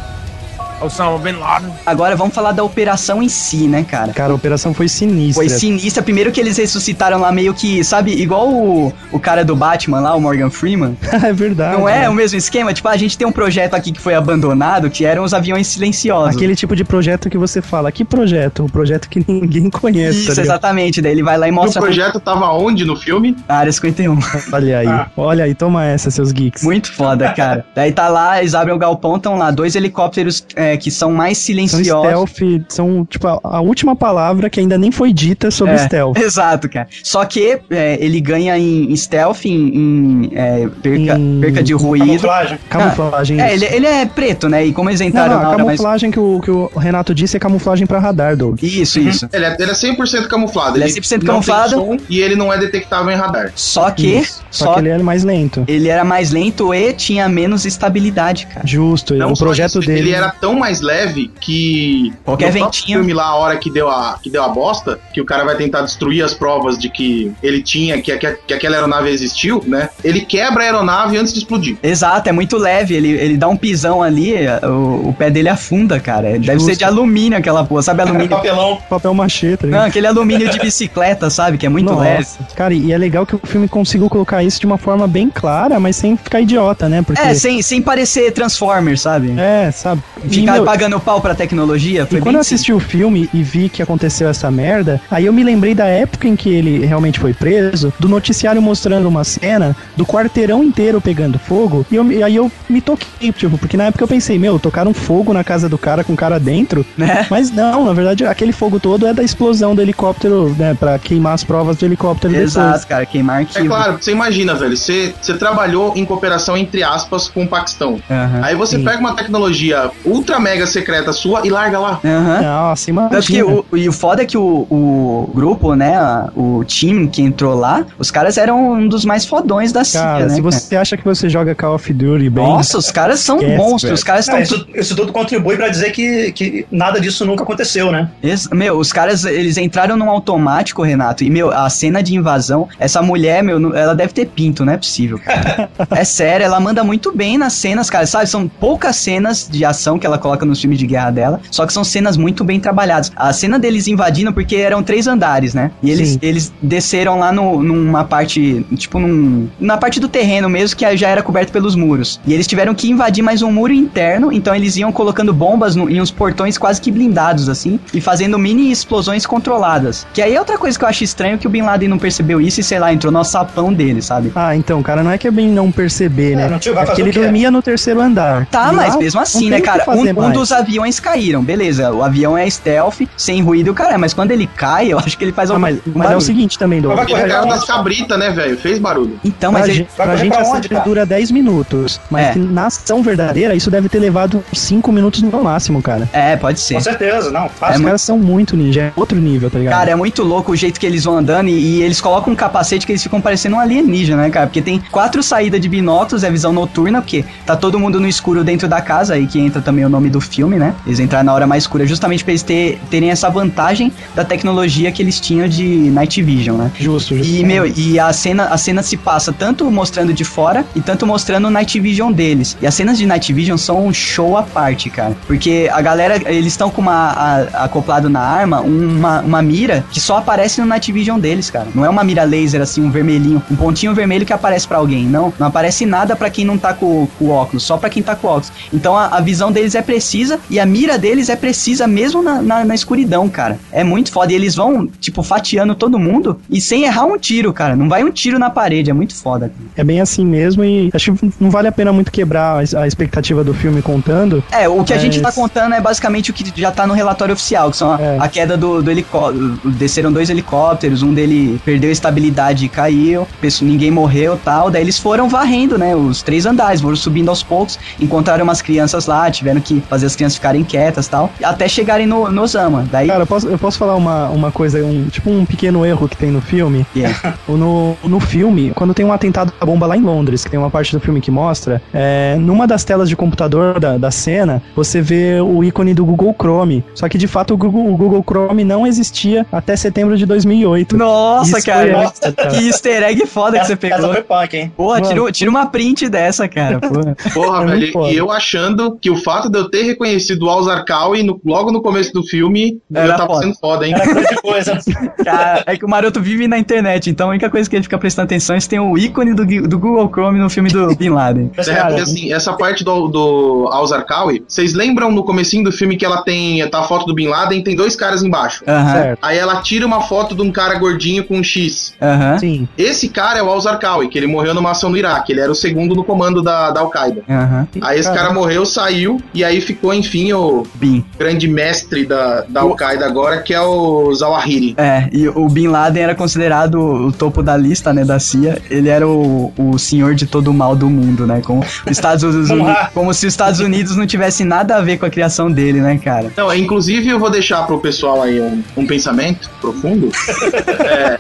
Osama 0.82 1.18
bin 1.18 1.34
Laden? 1.34 1.72
Agora 1.86 2.16
vamos 2.16 2.34
falar 2.36 2.52
da 2.52 2.64
operação 2.64 3.22
em 3.22 3.30
si, 3.30 3.68
né, 3.68 3.84
cara? 3.84 4.14
Cara, 4.14 4.32
a 4.32 4.36
operação 4.36 4.74
foi 4.74 4.88
sinistra. 4.88 5.44
Foi 5.44 5.50
sinistra. 5.50 6.04
Primeiro 6.04 6.32
que 6.32 6.40
eles 6.40 6.58
ressuscitaram 6.58 7.20
lá 7.20 7.32
meio 7.32 7.54
que, 7.54 7.84
sabe, 7.84 8.12
igual 8.14 8.48
o, 8.50 8.94
o 9.12 9.20
cara 9.20 9.44
do 9.44 9.56
Batman 9.56 10.00
lá, 10.00 10.16
o 10.16 10.22
Morgan 10.22 10.50
Freeman. 10.50 10.98
é 11.24 11.34
verdade. 11.34 11.78
Não 11.78 11.88
é 11.88 12.02
né? 12.02 12.10
o 12.10 12.14
mesmo 12.14 12.38
esquema? 12.38 12.74
Tipo, 12.74 12.88
a 12.90 12.98
gente 12.98 13.18
tem 13.18 13.28
um 13.28 13.32
projeto 13.32 13.74
aqui 13.74 13.92
que 13.92 14.00
foi 14.02 14.14
abandonado, 14.16 14.90
que 14.90 15.06
eram 15.06 15.24
os 15.24 15.34
aviões 15.34 15.68
silenciosos. 15.68 16.36
Aquele 16.36 16.56
tipo 16.56 16.76
de 16.76 16.84
projeto 16.84 17.30
que 17.30 17.38
você 17.38 17.62
fala, 17.62 17.92
que 17.92 18.04
projeto? 18.06 18.64
Um 18.64 18.70
projeto 18.70 19.10
que 19.10 19.24
ninguém 19.28 19.70
conhece, 19.70 20.20
Isso, 20.26 20.36
tá 20.36 20.42
exatamente. 20.42 21.02
Daí 21.02 21.12
ele 21.14 21.24
vai 21.24 21.38
lá 21.38 21.48
e 21.48 21.50
E 21.50 21.52
o 21.52 21.56
mostra 21.56 21.82
projeto 21.82 22.20
tava 22.20 22.52
onde 22.52 22.86
no 22.86 22.96
filme? 22.96 23.36
a 23.48 23.56
área 23.58 23.72
51. 23.72 24.18
Olha 24.52 24.80
aí, 24.80 24.88
Ah. 24.88 25.08
olha 25.16 25.44
aí, 25.44 25.54
toma 25.54 25.86
essa, 25.86 26.10
seus 26.12 26.32
geeks. 26.32 26.64
Muito 26.64 26.92
foda, 26.94 27.32
cara. 27.34 27.66
Daí 27.76 27.92
tá 27.92 28.08
lá, 28.08 28.40
eles 28.40 28.54
abrem 28.54 28.76
o 28.76 28.78
galpão, 28.78 29.16
estão 29.18 29.38
lá 29.38 29.52
dois 29.52 29.76
helicópteros 29.76 30.46
é, 30.56 30.67
que 30.76 30.90
são 30.92 31.12
mais 31.12 31.38
São 31.38 31.46
silenciosos. 31.46 31.88
stealth, 32.32 32.64
são, 32.68 33.06
tipo, 33.06 33.28
a, 33.28 33.40
a 33.44 33.62
última 33.62 33.96
palavra 33.96 34.50
que 34.50 34.60
ainda 34.60 34.78
nem 34.78 34.92
foi 34.92 35.14
dita 35.14 35.50
sobre 35.52 35.76
É, 35.76 35.78
stealth. 35.78 36.18
Exato, 36.20 36.68
cara. 36.68 36.88
Só 37.04 37.24
que 37.24 37.60
é, 37.70 37.98
ele 38.04 38.20
ganha 38.20 38.58
em 38.58 38.94
stealth, 38.96 39.46
em, 39.46 39.52
em, 39.76 40.32
é, 40.34 40.68
perca, 40.82 41.18
Em 41.18 41.40
perca 41.40 41.64
de 41.64 41.74
ruído. 41.74 42.06
Camuflagem. 42.08 42.60
Camuflagem. 42.70 43.42
É, 43.42 43.56
isso. 43.56 43.66
ele, 43.66 43.76
ele 43.76 43.86
é 43.88 44.06
preto, 44.06 44.50
né? 44.50 44.66
E 44.66 44.74
como 44.74 44.90
eles 44.90 45.00
Não, 45.00 45.08
entraram 45.08 45.36
não, 45.36 45.42
na 45.44 45.54
a 45.54 45.56
camuflagem 45.58 46.12
que, 46.12 46.20
o, 46.20 46.42
que 46.42 46.52
o 46.52 46.68
Renato 46.76 47.14
disse 47.14 47.38
é 47.38 47.40
camuflagem 47.40 47.86
pra 47.86 48.00
radar, 48.00 48.36
Doug. 48.36 48.62
Isso, 48.64 49.00
isso. 49.00 49.30
Ele 49.32 49.46
é, 49.46 49.56
ele 49.60 49.72
é 49.72 49.74
100% 49.74 50.28
camuflado. 50.28 50.78
Ele 50.78 50.86
é 50.86 50.88
100% 50.88 51.12
não 51.12 51.20
tem 51.20 51.28
camuflado. 51.28 51.76
som 51.76 51.98
e 52.10 52.20
ele 52.20 52.36
não 52.36 52.52
é 52.52 52.58
detectável 52.58 53.12
em 53.12 53.16
radar. 53.16 53.52
Só 53.56 53.92
que... 53.92 54.08
Isso. 54.08 54.44
Só, 54.50 54.66
Só 54.66 54.74
que 54.74 54.80
ele 54.80 54.90
é 54.90 54.98
mais 54.98 55.24
lento. 55.24 55.64
ele 55.68 55.88
era 55.90 56.04
mais 56.04 56.32
lento 56.32 56.74
e 56.74 56.94
tinha 56.94 57.28
menos 57.30 57.66
estabilidade, 57.66 58.48
cara. 58.48 58.66
Justo, 58.66 59.14
Não 59.14 59.34
o 59.34 59.38
projeto 59.38 59.80
isso, 59.80 59.82
dele. 59.82 60.00
Ele 60.00 60.12
era 60.12 60.30
tão 60.32 60.57
mais 60.58 60.82
leve 60.82 61.32
que 61.40 62.14
Qualquer 62.24 62.52
ventinho. 62.52 63.00
filme 63.00 63.14
lá, 63.14 63.26
a 63.26 63.36
hora 63.36 63.58
que 63.58 63.70
deu 63.70 63.90
a, 63.90 64.20
que 64.22 64.30
deu 64.30 64.44
a 64.44 64.48
bosta, 64.48 65.00
que 65.14 65.22
o 65.22 65.26
cara 65.26 65.44
vai 65.44 65.56
tentar 65.56 65.82
destruir 65.82 66.24
as 66.24 66.34
provas 66.34 66.78
de 66.78 66.90
que 66.90 67.32
ele 67.42 67.62
tinha, 67.62 68.02
que, 68.02 68.16
que, 68.18 68.32
que 68.48 68.54
aquela 68.54 68.76
aeronave 68.76 69.10
existiu, 69.10 69.64
né? 69.66 69.90
Ele 70.04 70.22
quebra 70.22 70.64
a 70.64 70.66
aeronave 70.66 71.18
antes 71.18 71.34
de 71.34 71.40
explodir. 71.40 71.78
Exato, 71.82 72.30
é 72.30 72.32
muito 72.32 72.58
leve. 72.58 72.96
Ele, 72.96 73.10
ele 73.10 73.38
dá 73.38 73.48
um 73.48 73.58
pisão 73.58 74.02
ali, 74.02 74.34
o, 74.64 75.10
o 75.10 75.16
pé 75.18 75.30
dele 75.30 75.50
afunda, 75.50 76.00
cara. 76.00 76.38
Deve 76.38 76.60
ser 76.60 76.76
de 76.76 76.84
alumínio 76.84 77.38
aquela 77.38 77.64
porra, 77.64 77.82
sabe 77.82 78.02
alumínio? 78.02 78.30
Papelão. 78.30 78.78
Papel 78.90 79.14
machê, 79.14 79.58
tá 79.58 79.66
ligado? 79.66 79.82
Não, 79.82 79.88
aquele 79.88 80.08
alumínio 80.08 80.50
de 80.50 80.60
bicicleta, 80.60 81.30
sabe? 81.30 81.58
Que 81.58 81.66
é 81.66 81.70
muito 81.70 81.94
leve. 81.96 82.20
Nossa, 82.20 82.56
cara, 82.56 82.74
e 82.74 82.92
é 82.92 82.98
legal 82.98 83.26
que 83.26 83.36
o 83.36 83.42
filme 83.44 83.68
conseguiu 83.68 84.10
colocar 84.10 84.44
isso 84.44 84.60
de 84.60 84.66
uma 84.66 84.78
forma 84.78 85.08
bem 85.08 85.30
clara, 85.30 85.80
mas 85.80 85.96
sem 85.96 86.16
ficar 86.18 86.42
idiota, 86.42 86.88
né? 86.90 87.02
Porque. 87.02 87.22
É, 87.22 87.34
sem, 87.34 87.62
sem 87.62 87.82
parecer 87.82 88.32
Transformers, 88.32 89.02
sabe? 89.02 89.34
É, 89.38 89.72
sabe? 89.72 90.02
E, 90.24 90.47
Ficar 90.48 90.54
meu, 90.58 90.66
pagando 90.66 91.00
pau 91.00 91.22
pra 91.22 91.36
tecnologia. 91.36 92.06
Foi 92.06 92.20
E 92.20 92.22
quando 92.22 92.36
eu 92.36 92.42
assisti 92.42 92.72
o 92.74 92.80
filme 92.80 93.30
e 93.34 93.44
vi 93.44 93.70
que 93.70 93.82
aconteceu 93.82 94.30
essa 94.30 94.50
merda, 94.50 95.00
aí 95.12 95.26
eu 95.26 95.34
me 95.34 95.44
lembrei 95.44 95.74
da 95.76 95.86
época 95.86 96.28
em 96.28 96.36
que 96.36 96.50
ele 96.50 96.86
realmente 96.86 97.20
foi 97.20 97.34
preso, 97.34 97.94
do 98.00 98.08
noticiário 98.08 98.62
mostrando 98.62 99.08
uma 99.08 99.24
cena 99.24 99.76
do 99.96 100.06
quarteirão 100.06 100.64
inteiro 100.64 101.02
pegando 101.02 101.38
fogo, 101.40 101.86
e, 101.92 101.96
eu- 101.96 102.12
e 102.12 102.24
aí 102.24 102.36
eu 102.36 102.52
me 102.70 102.82
toquei, 102.82 103.32
tipo, 103.32 103.58
porque 103.58 103.78
na 103.78 103.86
época 103.86 104.04
eu 104.04 104.08
pensei, 104.08 104.38
meu, 104.40 104.60
tocaram 104.60 104.94
fogo 104.94 105.34
na 105.34 105.44
casa 105.44 105.68
do 105.70 105.78
cara 105.78 106.04
com 106.04 106.14
o 106.14 106.18
cara 106.18 106.40
dentro, 106.40 106.86
Né? 106.98 107.26
mas 107.30 107.52
não, 107.52 107.86
na 107.86 107.94
verdade 107.94 108.26
aquele 108.26 108.52
fogo 108.52 108.80
todo 108.80 109.06
é 109.08 109.14
da 109.14 109.24
explosão 109.24 109.76
do 109.76 109.82
helicóptero, 109.82 110.56
né, 110.58 110.76
pra 110.80 110.98
queimar 111.00 111.34
as 111.34 111.44
provas 111.44 111.78
do 111.78 111.86
helicóptero 111.86 112.34
depois. 112.34 112.52
Exato, 112.56 112.88
cara, 112.88 113.06
queimar 113.06 113.38
É 113.38 113.40
arquivo. 113.40 113.68
claro, 113.68 113.98
você 114.02 114.12
imagina, 114.12 114.54
velho, 114.56 114.76
você, 114.78 115.14
você 115.22 115.34
trabalhou 115.36 115.94
em 115.96 116.06
cooperação 116.06 116.56
entre 116.58 116.84
aspas 116.84 117.28
com 117.30 117.44
o 117.44 117.48
Paquistão. 117.48 118.00
Aham. 118.10 118.42
Aí 118.44 118.56
você 118.56 118.78
Sim. 118.78 118.84
pega 118.84 119.00
uma 119.00 119.16
tecnologia 119.16 119.90
ultra 120.06 120.37
mega 120.40 120.66
secreta 120.68 121.12
sua 121.14 121.42
e 121.46 121.50
larga 121.50 121.80
lá. 121.80 122.00
Aham. 122.04 122.42
Nossa, 122.42 122.90
imagina. 122.90 123.12
Tanto 123.12 123.28
que 123.28 123.44
o, 123.44 123.66
e 123.74 123.88
o 123.90 123.92
foda 123.94 124.22
é 124.24 124.26
que 124.26 124.38
o, 124.38 124.68
o 124.70 125.32
grupo, 125.34 125.74
né, 125.76 125.98
o 126.36 126.64
time 126.66 127.08
que 127.08 127.22
entrou 127.22 127.56
lá, 127.56 127.86
os 127.98 128.12
caras 128.12 128.38
eram 128.38 128.74
um 128.74 128.88
dos 128.88 129.06
mais 129.06 129.26
fodões 129.26 129.72
da 129.72 129.84
CIA, 129.84 130.02
Cara, 130.02 130.26
né? 130.26 130.36
se 130.36 130.42
você 130.42 130.76
acha 130.76 130.98
que 130.98 131.04
você 131.04 131.30
joga 131.30 131.56
Call 131.56 131.76
of 131.76 131.94
Duty 131.94 132.30
bem, 132.30 132.44
Nossa, 132.44 132.78
os 132.78 132.92
caras 132.92 133.20
são 133.20 133.38
Esquece, 133.38 133.58
monstros, 133.58 133.82
velho. 133.84 133.94
os 133.96 134.04
caras 134.04 134.30
É, 134.30 134.42
estão 134.42 134.58
isso, 134.58 134.68
isso 134.76 134.96
tudo 134.96 135.12
contribui 135.12 135.56
pra 135.56 135.68
dizer 135.70 135.92
que, 135.92 136.32
que 136.32 136.66
nada 136.72 137.00
disso 137.00 137.26
nunca 137.26 137.44
aconteceu, 137.44 137.92
né? 137.92 138.10
Meu, 138.54 138.78
os 138.78 138.92
caras, 138.94 139.26
eles 139.26 139.58
entraram 139.58 139.96
num 139.98 140.10
automático, 140.10 140.82
Renato, 140.84 141.24
e, 141.24 141.30
meu, 141.30 141.52
a 141.52 141.70
cena 141.70 142.02
de 142.04 142.16
invasão, 142.16 142.68
essa 142.80 143.02
mulher, 143.02 143.42
meu, 143.44 143.76
ela 143.76 143.96
deve 143.96 144.14
ter 144.14 144.26
pinto, 144.28 144.64
não 144.66 144.74
é 144.74 144.78
possível, 144.78 145.20
cara. 145.20 145.70
é 145.92 146.04
sério, 146.04 146.46
ela 146.46 146.60
manda 146.60 146.84
muito 146.84 147.12
bem 147.16 147.38
nas 147.38 147.54
cenas, 147.54 147.90
cara, 147.90 148.06
sabe? 148.06 148.28
São 148.28 148.48
poucas 148.48 148.96
cenas 148.98 149.48
de 149.50 149.64
ação 149.66 149.98
que 149.98 150.06
ela 150.06 150.18
coloca 150.18 150.27
nos 150.46 150.60
filmes 150.62 150.80
de 150.80 150.86
guerra 150.88 151.12
dela, 151.12 151.40
só 151.52 151.66
que 151.66 151.74
são 151.74 151.84
cenas 151.84 152.18
muito 152.18 152.44
bem 152.44 152.60
trabalhadas. 152.60 153.12
A 153.16 153.32
cena 153.34 153.58
deles 153.60 153.88
invadindo, 153.88 154.32
porque 154.34 154.56
eram 154.56 154.82
três 154.84 155.08
andares, 155.08 155.54
né? 155.54 155.72
E 155.82 155.90
eles, 155.92 156.10
Sim. 156.10 156.20
eles 156.22 156.54
desceram 156.62 157.20
lá 157.20 157.32
no, 157.32 157.62
numa 157.64 158.04
parte, 158.04 158.66
tipo, 158.76 159.00
num, 159.00 159.48
na 159.60 159.78
parte 159.78 160.00
do 160.00 160.08
terreno 160.08 160.50
mesmo, 160.50 160.76
que 160.78 160.98
já 160.98 161.10
era 161.10 161.22
coberto 161.22 161.52
pelos 161.52 161.76
muros. 161.76 162.20
E 162.26 162.34
eles 162.34 162.48
tiveram 162.48 162.74
que 162.76 162.90
invadir 162.90 163.24
mais 163.24 163.42
um 163.42 163.52
muro 163.52 163.74
interno, 163.74 164.32
então 164.32 164.54
eles 164.56 164.76
iam 164.78 164.92
colocando 164.92 165.34
bombas 165.34 165.76
no- 165.76 165.90
em 165.90 166.02
uns 166.02 166.12
portões 166.12 166.58
quase 166.58 166.80
que 166.82 166.92
blindados, 166.92 167.50
assim, 167.50 167.80
e 167.94 168.00
fazendo 168.02 168.38
mini 168.40 168.72
explosões 168.72 169.26
controladas. 169.26 170.06
Que 170.14 170.22
aí 170.22 170.36
é 170.36 170.40
outra 170.40 170.58
coisa 170.58 170.78
que 170.78 170.84
eu 170.84 170.90
acho 170.90 171.04
estranho 171.04 171.38
que 171.38 171.48
o 171.48 171.50
Bin 171.50 171.62
Laden 171.62 171.88
não 171.90 171.98
percebeu 172.00 172.40
isso 172.42 172.60
e, 172.60 172.64
sei 172.64 172.80
lá, 172.80 172.94
entrou 172.94 173.12
no 173.12 173.24
sapão 173.24 173.74
dele, 173.74 174.02
sabe? 174.02 174.32
Ah, 174.36 174.56
então, 174.56 174.82
cara, 174.84 175.04
não 175.04 175.12
é 175.12 175.18
que 175.18 175.28
é 175.28 175.32
bem 175.32 175.50
não 175.50 175.72
perceber, 175.72 176.34
É, 176.34 176.36
né? 176.36 176.46
é 176.46 176.50
porque 176.50 176.74
fazer 176.74 177.02
ele 177.02 177.12
dormia 177.12 177.50
no 177.52 177.62
terceiro 177.62 178.02
andar. 178.02 178.46
Tá, 178.48 178.72
E 178.72 178.76
mas 178.76 178.94
lá 178.94 179.00
mesmo 179.00 179.20
assim, 179.22 179.50
né, 179.50 179.58
o 179.58 179.60
que 179.60 179.66
cara? 179.66 179.84
Um, 180.16 180.26
um 180.26 180.32
dos 180.32 180.52
aviões 180.52 181.00
caíram, 181.00 181.44
beleza. 181.44 181.92
O 181.92 182.04
avião 182.04 182.38
é 182.38 182.50
stealth, 182.50 183.02
sem 183.16 183.42
ruído, 183.42 183.74
cara, 183.74 183.98
mas 183.98 184.14
quando 184.14 184.32
ele 184.32 184.48
cai, 184.48 184.92
eu 184.92 185.00
acho 185.00 185.18
que 185.18 185.24
ele 185.24 185.32
faz 185.32 185.50
Ah, 185.50 185.54
algum 185.54 185.62
mas, 185.62 185.80
mas 185.94 186.12
é 186.12 186.16
o 186.16 186.22
seguinte 186.22 186.58
também, 186.58 186.82
Douglas. 186.82 187.06
Mas 187.06 187.12
vai 187.12 187.22
correr 187.30 187.42
pra 187.42 187.56
das 187.56 187.64
cabritas, 187.66 188.20
né, 188.20 188.30
velho? 188.32 188.58
Fez 188.58 188.80
barulho. 188.80 189.20
Então, 189.24 189.52
Pra, 189.52 189.60
mas 189.62 189.70
ele... 189.70 189.78
gente, 189.80 189.90
pra 189.96 190.16
gente 190.16 190.34
pra 190.38 190.48
onde, 190.48 190.68
dura 190.86 191.06
10 191.06 191.32
minutos, 191.32 192.00
mas 192.10 192.36
É. 192.36 192.40
na 192.40 192.68
ação 192.68 193.02
verdadeira 193.02 193.56
isso 193.56 193.70
deve 193.72 193.90
ter 193.90 194.00
levado 194.00 194.44
5 194.54 194.92
minutos 194.92 195.22
no 195.22 195.44
máximo, 195.44 195.82
cara. 195.82 196.10
É, 196.14 196.36
pode 196.36 196.60
ser. 196.60 196.76
Com 196.76 196.82
certeza, 196.82 197.32
não. 197.32 197.46
Os 197.48 197.52
Fácil. 197.54 197.84
caras 197.84 198.02
são 198.02 198.18
muito 198.18 198.56
ninja, 198.56 198.82
é 198.82 198.92
outro 198.96 199.18
nível, 199.18 199.50
tá 199.50 199.58
ligado? 199.60 199.74
Cara, 199.74 199.92
é 199.92 199.96
muito 199.96 200.24
louco 200.24 200.52
o 200.52 200.56
jeito 200.56 200.80
que 200.80 200.86
eles 200.86 201.04
vão 201.04 201.18
andando 201.18 201.50
e, 201.50 201.54
e 201.78 201.82
eles 201.84 202.00
colocam 202.02 202.34
um 202.34 202.36
capacete 202.36 202.86
que 202.86 202.92
eles 202.92 203.02
ficam 203.04 203.20
parecendo 203.22 203.56
um 203.56 203.60
alienígena, 203.60 204.24
né, 204.24 204.30
cara? 204.30 204.48
Porque 204.48 204.62
tem 204.62 204.82
quatro 204.92 205.22
saídas 205.24 205.60
de 205.62 205.68
binóculos, 205.70 206.24
é 206.24 206.30
visão 206.30 206.52
noturna, 206.54 207.02
porque 207.02 207.24
tá 207.46 207.56
todo 207.56 207.80
mundo 207.80 208.00
no 208.00 208.08
escuro 208.08 208.44
dentro 208.44 208.68
da 208.68 208.82
casa, 208.82 209.14
aí 209.16 209.28
que 209.28 209.40
entra 209.40 209.62
também 209.62 209.86
o 209.86 209.90
nome 209.98 210.10
do 210.10 210.22
filme, 210.22 210.58
né? 210.58 210.74
Eles 210.86 211.00
entraram 211.00 211.26
na 211.26 211.34
hora 211.34 211.48
mais 211.48 211.64
escura 211.64 211.86
justamente 211.86 212.24
pra 212.24 212.32
eles 212.32 212.44
ter- 212.44 212.80
terem 212.90 213.10
essa 213.10 213.30
vantagem 213.30 213.92
da 214.16 214.24
tecnologia 214.24 214.92
que 214.92 215.02
eles 215.02 215.20
tinham 215.20 215.48
de 215.48 215.66
Night 215.92 216.22
Vision, 216.22 216.58
né? 216.58 216.72
Justo, 216.80 217.16
justo. 217.18 217.32
E, 217.34 217.44
meu, 217.44 217.66
e 217.66 218.00
a 218.00 218.12
cena, 218.14 218.46
a 218.46 218.58
cena 218.58 218.84
se 218.84 218.96
passa 218.98 219.34
tanto 219.34 219.70
mostrando 219.72 220.14
de 220.14 220.24
fora 220.24 220.66
e 220.76 220.82
tanto 220.82 221.06
mostrando 221.08 221.48
o 221.48 221.52
Night 221.52 221.80
Vision 221.80 222.12
deles. 222.12 222.56
E 222.62 222.68
as 222.68 222.74
cenas 222.76 222.98
de 222.98 223.06
Night 223.06 223.32
Vision 223.34 223.58
são 223.58 223.86
um 223.88 223.94
show 223.94 224.38
à 224.38 224.44
parte, 224.44 224.90
cara. 224.90 225.16
Porque 225.26 225.70
a 225.74 225.82
galera, 225.82 226.22
eles 226.32 226.48
estão 226.54 226.70
com 226.70 226.82
uma 226.82 226.94
a- 227.12 227.64
acoplado 227.66 228.10
na 228.10 228.20
arma 228.22 228.62
uma, 228.62 229.22
uma 229.22 229.42
mira 229.42 229.84
que 229.92 230.00
só 230.00 230.18
aparece 230.18 230.62
no 230.62 230.68
Night 230.68 230.92
Vision 230.92 231.20
deles, 231.20 231.50
cara. 231.50 231.68
Não 231.74 231.84
é 231.86 231.90
uma 231.90 232.04
mira 232.04 232.24
laser 232.24 232.62
assim, 232.62 232.82
um 232.82 232.92
vermelhinho, 232.92 233.42
um 233.50 233.56
pontinho 233.56 233.94
vermelho 233.96 234.26
que 234.26 234.34
aparece 234.34 234.68
pra 234.68 234.78
alguém. 234.78 235.06
Não, 235.06 235.34
não 235.40 235.48
aparece 235.48 235.86
nada 235.86 236.16
pra 236.16 236.30
quem 236.30 236.46
não 236.46 236.58
tá 236.58 236.74
com, 236.74 237.08
com 237.18 237.26
o 237.26 237.30
óculos, 237.30 237.64
só 237.64 237.78
pra 237.78 237.90
quem 237.90 238.04
tá 238.04 238.16
com 238.16 238.28
o 238.28 238.30
óculos. 238.30 238.52
Então 238.74 238.96
a, 238.96 239.08
a 239.08 239.22
visão 239.22 239.52
deles 239.52 239.76
é 239.76 239.82
precisa 239.88 240.40
e 240.50 240.60
a 240.60 240.66
mira 240.66 240.98
deles 240.98 241.30
é 241.30 241.36
precisa 241.36 241.88
mesmo 241.88 242.22
na, 242.22 242.42
na, 242.42 242.64
na 242.66 242.76
escuridão, 242.76 243.28
cara. 243.30 243.58
É 243.72 243.84
muito 243.84 244.12
foda. 244.12 244.32
E 244.32 244.36
eles 244.36 244.54
vão, 244.56 244.88
tipo, 245.00 245.24
fatiando 245.24 245.74
todo 245.74 245.98
mundo 245.98 246.40
e 246.50 246.62
sem 246.62 246.84
errar 246.84 247.06
um 247.06 247.18
tiro, 247.18 247.52
cara. 247.54 247.76
Não 247.76 247.88
vai 247.90 248.04
um 248.04 248.12
tiro 248.12 248.38
na 248.38 248.50
parede, 248.50 248.90
é 248.92 248.94
muito 248.94 249.16
foda. 249.16 249.50
cara. 249.50 249.62
É 249.76 249.84
bem 249.84 250.00
assim 250.02 250.26
mesmo 250.26 250.64
e 250.64 250.92
acho 250.94 251.14
que 251.16 251.32
não 251.40 251.50
vale 251.50 251.68
a 251.68 251.72
pena 251.72 251.92
muito 251.94 252.12
quebrar 252.12 252.60
a, 252.78 252.86
expectativa 252.88 253.44
do 253.44 253.54
filme 253.54 253.82
contando. 253.82 254.44
É, 254.52 254.68
o 254.68 254.84
que 254.84 254.94
a 254.94 254.98
gente 254.98 255.18
tá 255.22 255.30
Mas- 255.30 255.36
contando 255.36 255.74
é 255.74 255.82
basicamente 255.82 256.30
o 256.30 256.34
que 256.34 256.44
já 256.60 256.72
tá 256.72 256.86
no 256.86 256.94
relatório 256.94 257.34
oficial, 257.34 257.72
que 257.72 257.78
são 257.78 257.94
a, 257.94 258.02
É. 258.02 258.18
a 258.20 258.28
queda 258.28 258.58
do, 258.58 258.82
do 258.84 258.92
helicóptero. 258.92 259.58
Desceram 259.64 260.12
dois 260.12 260.30
helicópteros, 260.30 261.02
um 261.02 261.14
dele 261.14 261.60
perdeu 261.64 261.90
a 261.90 261.94
estabilidade 261.94 262.66
e 262.66 262.70
caiu, 262.70 263.26
ninguém 263.62 263.90
morreu 263.92 264.38
tal. 264.44 264.70
Daí 264.70 264.82
eles 264.82 264.98
foram 265.00 265.30
varrendo, 265.30 265.78
né? 265.78 265.96
Os 265.96 266.22
três 266.22 266.46
andares, 266.46 266.82
foram 266.82 266.96
subindo 266.96 267.30
aos 267.30 267.42
poucos, 267.44 267.80
encontraram 268.00 268.44
umas 268.44 268.62
crianças 268.62 269.06
lá, 269.06 269.30
tiveram 269.32 269.62
que 269.62 269.77
fazer 269.82 270.06
as 270.06 270.16
crianças 270.16 270.36
ficarem 270.38 270.64
quietas 270.64 271.08
tal, 271.08 271.32
até 271.44 271.68
chegarem 271.68 272.06
no, 272.06 272.30
no 272.30 272.42
Osama. 272.42 272.86
Daí. 272.92 273.08
Cara, 273.08 273.24
eu 273.24 273.28
posso, 273.28 273.48
eu 273.48 273.58
posso 273.58 273.78
falar 273.78 273.96
uma, 273.96 274.30
uma 274.30 274.52
coisa, 274.52 274.84
um, 274.84 275.06
tipo 275.10 275.30
um 275.30 275.46
pequeno 275.46 275.86
erro 275.86 276.08
que 276.08 276.18
tem 276.18 276.32
no 276.32 276.42
filme? 276.42 276.86
Yeah. 276.96 277.36
No, 277.48 277.98
no 278.04 278.20
filme, 278.20 278.72
quando 278.76 278.94
tem 278.94 279.04
um 279.06 279.12
atentado 279.12 279.52
à 279.60 279.66
bomba 279.66 279.88
lá 279.88 279.98
em 279.98 280.02
Londres, 280.02 280.44
que 280.44 280.52
tem 280.52 280.60
uma 280.60 280.70
parte 280.70 280.92
do 280.92 281.00
filme 281.00 281.20
que 281.20 281.32
mostra, 281.32 281.82
é, 281.94 282.36
numa 282.40 282.68
das 282.68 282.84
telas 282.84 283.10
de 283.10 283.16
computador 283.16 283.80
da, 283.80 283.98
da 283.98 284.12
cena, 284.12 284.62
você 284.76 285.02
vê 285.02 285.40
o 285.42 285.64
ícone 285.64 285.94
do 285.94 286.06
Google 286.06 286.36
Chrome. 286.40 286.84
Só 286.94 287.10
que 287.10 287.18
de 287.18 287.26
fato 287.28 287.54
o 287.54 287.58
Google, 287.58 287.92
o 287.92 287.98
Google 287.98 288.24
Chrome 288.28 288.64
não 288.64 288.86
existia 288.86 289.46
até 289.52 289.76
setembro 289.76 290.16
de 290.18 290.26
2008. 290.26 290.96
Nossa, 290.98 291.58
Isso 291.58 291.66
cara. 291.66 291.94
foi 291.94 292.04
essa, 292.04 292.32
cara. 292.32 292.50
Que 292.50 292.68
easter 292.68 293.04
egg 293.04 293.26
foda 293.26 293.52
que 293.58 293.58
Essa, 293.64 293.76
você 293.76 293.88
essa 293.88 293.98
pegou. 293.98 294.14
foi 294.14 294.22
punk, 294.24 294.58
hein? 294.58 294.72
Porra, 294.78 295.02
tira, 295.02 295.32
tira 295.32 295.50
uma 295.50 295.66
print 295.66 296.08
dessa, 296.10 296.48
cara. 296.48 296.80
Porra. 296.88 297.16
Porra, 297.34 297.64
É 297.64 297.66
velho, 297.66 298.08
e 298.08 298.16
eu 298.18 298.32
achando 298.32 298.98
que 299.02 299.10
o 299.10 299.18
fato 299.18 299.50
de 299.50 299.58
eu 299.58 299.67
ter 299.70 299.84
reconhecido 299.84 300.44
o 300.46 300.50
Alzarkawi 300.50 301.24
no, 301.24 301.40
logo 301.46 301.72
no 301.72 301.82
começo 301.82 302.14
do 302.14 302.24
filme, 302.24 302.80
Era 302.94 303.14
eu 303.14 303.18
tava 303.18 303.28
foda. 303.34 303.42
sendo 303.44 303.56
foda, 303.60 303.88
hein? 303.88 303.94
Era 303.94 304.06
grande 304.06 304.36
coisa. 304.42 304.80
Cara, 305.24 305.64
é 305.66 305.78
que 305.78 305.86
o 305.86 305.90
Maroto 305.90 306.22
vive 306.22 306.48
na 306.48 306.58
internet, 306.58 307.10
então 307.10 307.28
a 307.28 307.30
única 307.32 307.50
coisa 307.50 307.70
que 307.70 307.76
ele 307.76 307.84
fica 307.84 307.98
prestando 307.98 308.26
atenção 308.26 308.56
é 308.56 308.60
se 308.60 308.70
tem 308.70 308.80
o 308.80 308.98
ícone 308.98 309.34
do, 309.34 309.46
do 309.68 309.80
Google 309.80 310.10
Chrome 310.10 310.40
no 310.40 310.50
filme 310.50 310.70
do 310.70 310.96
Bin 310.96 311.10
Laden. 311.10 311.52
É, 311.58 311.84
porque 311.86 312.02
assim, 312.02 312.34
essa 312.34 312.54
parte 312.54 312.84
do, 312.84 313.08
do 313.08 313.70
Alzarkawi, 313.72 314.44
vocês 314.48 314.74
lembram 314.74 315.12
no 315.12 315.24
comecinho 315.24 315.64
do 315.64 315.72
filme 315.72 315.98
que 315.98 316.06
ela 316.06 316.22
tem, 316.22 316.68
tá 316.70 316.80
a 316.80 316.84
foto 316.84 317.06
do 317.06 317.14
Bin 317.14 317.28
Laden, 317.28 317.64
tem 317.64 317.76
dois 317.76 317.96
caras 317.96 318.24
embaixo. 318.24 318.64
Aham, 318.68 318.92
Certo. 318.94 319.20
Aí 319.22 319.38
ela 319.38 319.62
tira 319.62 319.86
uma 319.86 320.02
foto 320.02 320.36
de 320.36 320.42
um 320.42 320.52
cara 320.52 320.76
gordinho 320.80 321.24
com 321.24 321.38
um 321.38 321.44
X. 321.44 321.94
aham, 322.02 322.38
Sim. 322.40 322.68
Esse 322.78 323.10
cara 323.10 323.40
é 323.40 323.44
o 323.44 323.50
Alzarkawi, 323.50 324.08
que 324.08 324.18
ele 324.18 324.28
morreu 324.28 324.54
numa 324.54 324.72
ação 324.72 324.90
no 324.90 324.98
Iraque. 324.98 325.32
Ele 325.32 325.42
era 325.42 325.52
o 325.52 325.56
segundo 325.56 325.96
no 325.96 326.04
comando 326.04 326.42
da, 326.42 326.72
da 326.72 326.80
Al-Qaeda. 326.82 327.24
aham. 327.30 327.68
Aí 327.82 328.00
esse 328.00 328.12
cara 328.14 328.32
morreu, 328.34 328.66
saiu, 328.66 329.22
e 329.34 329.44
aí 329.44 329.57
ficou, 329.62 329.94
enfim, 329.94 330.34
o 330.34 330.64
Bin. 330.76 331.04
grande 331.18 331.48
mestre 331.48 332.06
da, 332.06 332.42
da 332.42 332.62
Al-Qaeda 332.62 333.06
agora, 333.06 333.42
que 333.42 333.54
é 333.54 333.62
o 333.62 334.14
Zawahiri. 334.14 334.76
É, 334.78 335.10
e 335.12 335.28
o 335.28 335.48
Bin 335.48 335.68
Laden 335.68 336.04
era 336.04 336.16
considerado 336.16 336.80
o 336.80 337.12
topo 337.12 337.42
da 337.42 337.56
lista, 337.56 337.94
né, 337.94 338.04
da 338.04 338.20
CIA. 338.20 338.62
Ele 338.70 338.90
era 338.90 339.08
o, 339.08 339.54
o 339.58 339.78
senhor 339.78 340.16
de 340.16 340.26
todo 340.26 340.50
o 340.50 340.54
mal 340.54 340.76
do 340.76 340.90
mundo, 340.90 341.26
né? 341.26 341.42
Como, 341.44 341.62
os 341.62 341.92
Estados 341.92 342.24
Unidos, 342.24 342.50
como 342.94 343.14
se 343.14 343.28
os 343.28 343.34
Estados 343.34 343.60
Unidos 343.60 343.96
não 343.96 344.06
tivessem 344.06 344.46
nada 344.46 344.76
a 344.78 344.82
ver 344.82 344.98
com 344.98 345.06
a 345.06 345.10
criação 345.10 345.52
dele, 345.52 345.80
né, 345.82 345.98
cara? 345.98 346.32
Não, 346.36 346.54
inclusive 346.54 347.10
eu 347.10 347.20
vou 347.20 347.30
deixar 347.30 347.66
pro 347.66 347.80
pessoal 347.80 348.22
aí 348.22 348.40
um, 348.40 348.64
um 348.76 348.86
pensamento 348.86 349.50
profundo. 349.62 350.10
É, 350.88 351.18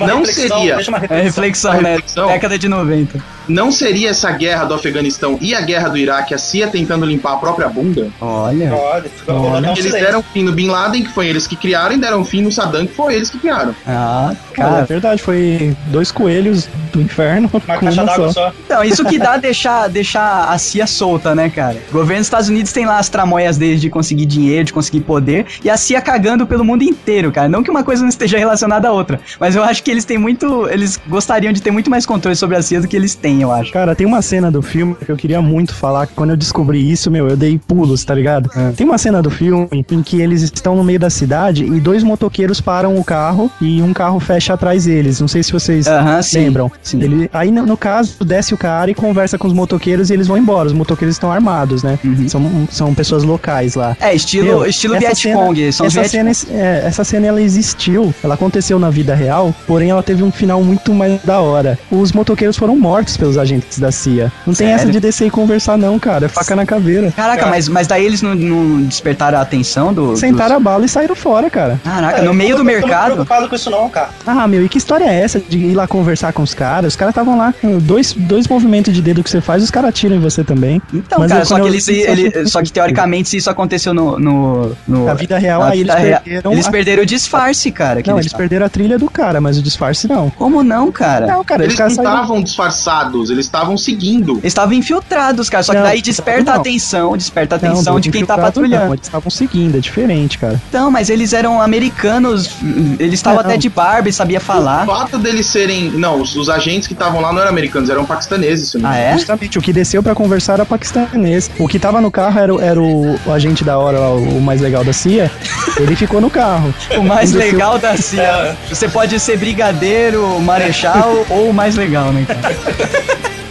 não 0.00 0.20
reflexão, 0.20 0.58
seria. 0.58 0.72
É 0.72 1.22
reflexão. 1.22 1.72
reflexão, 1.74 1.82
né? 1.82 1.90
reflexão. 1.90 2.26
Década 2.28 2.58
de 2.58 2.68
90. 2.68 3.22
Não 3.48 3.70
seria 3.70 4.10
essa 4.10 4.30
guerra 4.32 4.64
do 4.64 4.74
Afeganistão 4.74 5.38
e 5.40 5.54
a 5.54 5.60
guerra 5.60 5.88
do 5.88 5.96
Iraque 5.96 6.34
a 6.34 6.38
CIA 6.38 6.68
tentando 6.68 7.04
limpar 7.04 7.34
a 7.34 7.36
própria 7.36 7.68
bunda? 7.68 8.08
Olha. 8.20 8.72
Olha, 8.74 9.10
um 9.28 9.76
Eles 9.76 9.92
deram 9.92 10.22
fim 10.22 10.42
no 10.42 10.52
Bin 10.52 10.68
Laden, 10.68 11.02
que 11.02 11.10
foi 11.10 11.26
eles 11.28 11.46
que 11.46 11.56
criaram, 11.56 11.94
e 11.94 11.98
deram 11.98 12.24
fim 12.24 12.42
no 12.42 12.50
Saddam, 12.52 12.86
que 12.86 12.94
foi 12.94 13.14
eles 13.14 13.30
que 13.30 13.38
criaram. 13.38 13.74
Ah, 13.86 14.34
Cara, 14.52 14.80
é 14.80 14.84
verdade, 14.84 15.22
foi 15.22 15.76
dois 15.86 16.12
coelhos 16.12 16.68
do 16.92 17.00
inferno 17.00 17.50
Uma 17.52 17.60
com 17.78 17.86
caixa 17.86 18.04
d'água 18.04 18.32
só. 18.32 18.32
só. 18.32 18.52
Então, 18.64 18.84
isso 18.84 19.04
que 19.04 19.18
dá 19.18 19.36
deixar, 19.38 19.88
deixar 19.88 20.44
a 20.48 20.58
CIA 20.58 20.86
solta, 20.86 21.34
né, 21.34 21.50
cara? 21.50 21.76
O 21.90 21.92
governo 21.92 22.20
dos 22.20 22.26
Estados 22.26 22.48
Unidos 22.48 22.72
tem 22.72 22.86
lá 22.86 22.98
as 22.98 23.08
tramóias 23.08 23.58
deles 23.58 23.80
de 23.80 23.90
conseguir 23.90 24.26
dinheiro, 24.26 24.64
de 24.64 24.72
conseguir 24.72 25.00
poder, 25.00 25.46
e 25.62 25.68
a 25.68 25.76
CIA 25.76 26.00
cagando 26.00 26.46
pelo 26.46 26.64
mundo 26.64 26.82
inteiro, 26.82 27.32
cara. 27.32 27.48
Não 27.48 27.62
que 27.62 27.70
uma 27.70 27.82
coisa 27.82 28.02
não 28.02 28.08
esteja 28.08 28.38
relacionada 28.38 28.88
à 28.88 28.92
outra, 28.92 29.20
mas 29.40 29.56
eu 29.56 29.62
acho 29.64 29.82
que 29.82 29.90
eles 29.90 30.04
têm 30.04 30.18
muito. 30.18 30.68
Eles 30.68 31.00
gostariam 31.08 31.52
de 31.52 31.60
ter 31.60 31.70
muito 31.70 31.90
mais 31.90 32.06
controle 32.06 32.36
sobre 32.36 32.56
a 32.56 32.62
CIA 32.62 32.80
do 32.80 32.88
que 32.88 32.96
eles 32.96 33.14
têm, 33.14 33.33
eu 33.42 33.52
acho. 33.52 33.72
Cara, 33.72 33.94
tem 33.94 34.06
uma 34.06 34.22
cena 34.22 34.50
do 34.50 34.62
filme 34.62 34.94
que 34.94 35.10
eu 35.10 35.16
queria 35.16 35.40
muito 35.42 35.74
falar, 35.74 36.06
que 36.06 36.14
quando 36.14 36.30
eu 36.30 36.36
descobri 36.36 36.90
isso, 36.90 37.10
meu, 37.10 37.28
eu 37.28 37.36
dei 37.36 37.58
pulos, 37.58 38.04
tá 38.04 38.14
ligado? 38.14 38.50
É. 38.56 38.70
Tem 38.72 38.86
uma 38.86 38.98
cena 38.98 39.22
do 39.22 39.30
filme 39.30 39.68
em 39.90 40.02
que 40.02 40.20
eles 40.20 40.42
estão 40.42 40.76
no 40.76 40.84
meio 40.84 40.98
da 40.98 41.10
cidade 41.10 41.64
e 41.64 41.80
dois 41.80 42.02
motoqueiros 42.02 42.60
param 42.60 42.96
o 42.96 43.04
carro 43.04 43.50
e 43.60 43.80
um 43.82 43.92
carro 43.92 44.18
fecha 44.20 44.54
atrás 44.54 44.84
deles. 44.84 45.20
Não 45.20 45.28
sei 45.28 45.42
se 45.42 45.52
vocês 45.52 45.86
Aham, 45.86 46.22
sim. 46.22 46.38
lembram. 46.38 46.70
Sim. 46.82 47.02
Ele, 47.02 47.30
aí, 47.32 47.50
no, 47.50 47.64
no 47.66 47.76
caso, 47.76 48.24
desce 48.24 48.54
o 48.54 48.58
cara 48.58 48.90
e 48.90 48.94
conversa 48.94 49.38
com 49.38 49.46
os 49.46 49.52
motoqueiros 49.52 50.10
e 50.10 50.12
eles 50.14 50.26
vão 50.26 50.36
embora. 50.38 50.66
Os 50.66 50.72
motoqueiros 50.72 51.14
estão 51.16 51.30
armados, 51.32 51.82
né? 51.82 51.98
Uhum. 52.04 52.28
São, 52.28 52.68
são 52.70 52.94
pessoas 52.94 53.22
locais 53.24 53.74
lá. 53.74 53.96
É, 54.00 54.14
estilo, 54.14 54.46
Meu, 54.46 54.66
estilo 54.66 54.94
essa 54.94 55.06
Vietcong. 55.06 55.72
cena- 55.72 55.86
essa, 55.88 56.04
cena, 56.08 56.24
Vietcong. 56.32 56.52
é, 56.58 56.82
essa 56.86 57.04
cena 57.04 57.26
ela 57.26 57.40
existiu, 57.42 58.14
ela 58.22 58.34
aconteceu 58.34 58.78
na 58.78 58.90
vida 58.90 59.14
real, 59.14 59.54
porém 59.66 59.90
ela 59.90 60.02
teve 60.02 60.22
um 60.22 60.30
final 60.30 60.62
muito 60.62 60.92
mais 60.92 61.20
da 61.22 61.40
hora. 61.40 61.78
Os 61.90 62.12
motoqueiros 62.12 62.56
foram 62.56 62.76
mortos 62.78 63.16
pelos 63.24 63.38
agentes 63.38 63.78
da 63.78 63.90
CIA. 63.90 64.30
Não 64.46 64.52
tem 64.54 64.66
Sério? 64.68 64.74
essa 64.82 64.92
de 64.92 65.00
descer 65.00 65.26
e 65.26 65.30
conversar, 65.30 65.78
não, 65.78 65.98
cara. 65.98 66.26
É 66.26 66.28
faca 66.28 66.54
na 66.54 66.66
caveira. 66.66 67.10
Caraca, 67.12 67.46
mas, 67.46 67.68
mas 67.68 67.86
daí 67.86 68.04
eles 68.04 68.20
não, 68.20 68.34
não 68.34 68.82
despertaram 68.82 69.38
a 69.38 69.40
atenção 69.40 69.94
do. 69.94 70.14
Sentaram 70.16 70.56
a 70.56 70.60
bala 70.60 70.84
e 70.84 70.88
saíram 70.88 71.14
fora, 71.14 71.48
cara. 71.48 71.74
dos- 71.74 71.82
Caraca, 71.82 72.12
Cara, 72.16 72.24
no 72.24 72.34
meio 72.34 72.50
eu 72.50 72.56
do 72.58 72.64
não 72.64 72.70
tô 72.70 72.76
muito 72.76 72.86
mercado. 72.88 73.12
preocupado 73.12 73.48
com 73.48 73.54
isso 73.54 73.70
não, 73.70 73.88
cara. 73.88 74.10
Ah, 74.26 74.46
meu, 74.46 74.64
e 74.64 74.68
que 74.68 74.76
história 74.78 75.04
é 75.04 75.20
essa 75.22 75.40
de 75.40 75.58
ir 75.58 75.74
lá 75.74 75.86
conversar 75.86 76.32
com 76.32 76.42
os 76.42 76.52
caras? 76.52 76.92
Os 76.92 76.96
caras 76.96 77.12
estavam 77.12 77.38
lá, 77.38 77.54
com 77.60 77.78
dois, 77.78 78.12
dois 78.12 78.46
movimentos 78.46 78.92
de 78.92 79.00
dedo 79.00 79.22
que 79.24 79.30
você 79.30 79.40
faz, 79.40 79.62
os 79.62 79.70
caras 79.70 79.88
atiram 79.90 80.16
em 80.16 80.20
você 80.20 80.44
também. 80.44 80.82
Então, 80.92 81.18
Mas 81.20 81.30
cara, 81.30 81.42
eu- 81.42 81.46
só 81.46 81.54
que 81.56 81.60
eu 81.62 81.66
eles, 81.68 81.88
eu 81.88 81.94
ele- 81.94 82.46
só 82.46 82.62
que 82.62 82.70
teoricamente 82.72 83.28
se 83.30 83.36
isso 83.38 83.48
aconteceu 83.48 83.94
no, 83.94 84.18
no, 84.18 84.76
no- 84.86 85.04
Na 85.06 85.14
vida 85.14 85.38
real, 85.38 85.60
na 85.62 85.68
aí 85.70 85.80
eles 85.80 85.94
vida 85.94 85.94
real, 85.98 86.20
perderam 86.22 86.52
eles 86.52 86.66
a- 86.66 86.70
perderam 86.70 87.02
o 87.02 87.06
disfarce, 87.06 87.70
cara. 87.70 88.02
que 88.02 88.10
Não, 88.10 88.16
eles 88.16 88.26
eles 88.26 88.32
perderam 88.36 88.66
a 88.66 88.68
trilha 88.68 88.98
do 88.98 89.08
cara, 89.08 89.40
mas 89.40 89.56
o 89.58 89.62
disfarce 89.62 90.06
não. 90.08 90.28
Como 90.30 90.62
não, 90.62 90.90
cara? 90.92 91.26
Não, 91.26 91.42
cara, 91.44 91.64
Eles 91.64 91.78
não 91.78 91.86
estavam 91.86 92.42
disfarçados, 92.42 93.13
eles 93.30 93.46
estavam 93.46 93.76
seguindo. 93.76 94.32
Eles 94.34 94.44
estavam 94.46 94.74
infiltrados, 94.74 95.48
cara. 95.48 95.62
Só 95.62 95.72
que 95.72 95.78
Não, 95.78 95.84
daí 95.86 96.02
desperta 96.02 96.50
a 96.50 96.54
não. 96.54 96.60
atenção, 96.60 97.16
desperta 97.16 97.56
a 97.56 97.58
Não, 97.58 97.68
atenção 97.72 97.94
do 97.94 98.00
de 98.00 98.10
quem 98.10 98.24
tá 98.24 98.36
patrulhando. 98.36 98.86
Não, 98.86 98.94
eles 98.94 99.06
estavam 99.06 99.30
seguindo, 99.30 99.76
é 99.76 99.80
diferente, 99.80 100.38
cara. 100.38 100.60
Então, 100.68 100.90
mas 100.90 101.08
eles 101.10 101.32
eram 101.32 101.60
americanos, 101.60 102.50
eles 102.98 103.14
estavam 103.14 103.42
Não. 103.42 103.48
até 103.50 103.56
de 103.58 103.68
barba 103.68 104.08
e 104.08 104.12
sabia 104.12 104.38
O 104.38 104.40
falar. 104.40 104.86
fato 104.86 105.18
deles 105.18 105.46
serem. 105.46 105.90
Não, 105.90 106.20
os, 106.20 106.34
os 106.36 106.48
agentes 106.48 106.86
que 106.86 106.92
estavam 106.94 107.20
lá 107.20 107.32
não 107.32 107.40
eram 107.40 107.50
americanos, 107.50 107.88
eram 107.90 108.04
paquistaneses. 108.04 108.70
se 108.70 108.78
não 108.78 108.88
Ah, 108.90 108.96
é? 108.96 109.12
Justamente, 109.14 109.58
o 109.58 109.62
que 109.62 109.72
desceu 109.72 110.02
pra 110.02 110.14
conversar 110.14 110.54
era 110.54 110.64
paquistanês. 110.66 111.50
O 111.58 111.66
que 111.68 111.78
tava 111.78 112.00
no 112.00 112.10
carro 112.10 112.38
era, 112.40 112.54
o- 112.54 112.60
era 112.60 112.80
o, 112.80 113.18
o 113.26 113.32
agente 113.32 113.64
da 113.64 113.78
hora, 113.78 113.98
o, 114.00 114.38
o 114.38 114.40
mais 114.40 114.60
legal 114.60 114.84
da 114.84 114.92
CIA. 114.92 115.30
Ele 115.78 115.94
ficou 115.96 116.20
no 116.20 116.30
carro. 116.30 116.72
O 116.98 117.02
mais 117.02 117.32
desceu- 117.32 117.52
legal 117.52 117.78
da 117.78 117.96
CIA. 117.96 118.56
Você 118.68 118.88
pode 118.88 119.18
ser 119.18 119.36
brigadeiro, 119.38 120.38
marechal 120.40 121.24
ou 121.28 121.50
o 121.50 121.54
mais 121.54 121.76
legal, 121.76 122.12
né, 122.12 122.24
cara? 122.26 122.54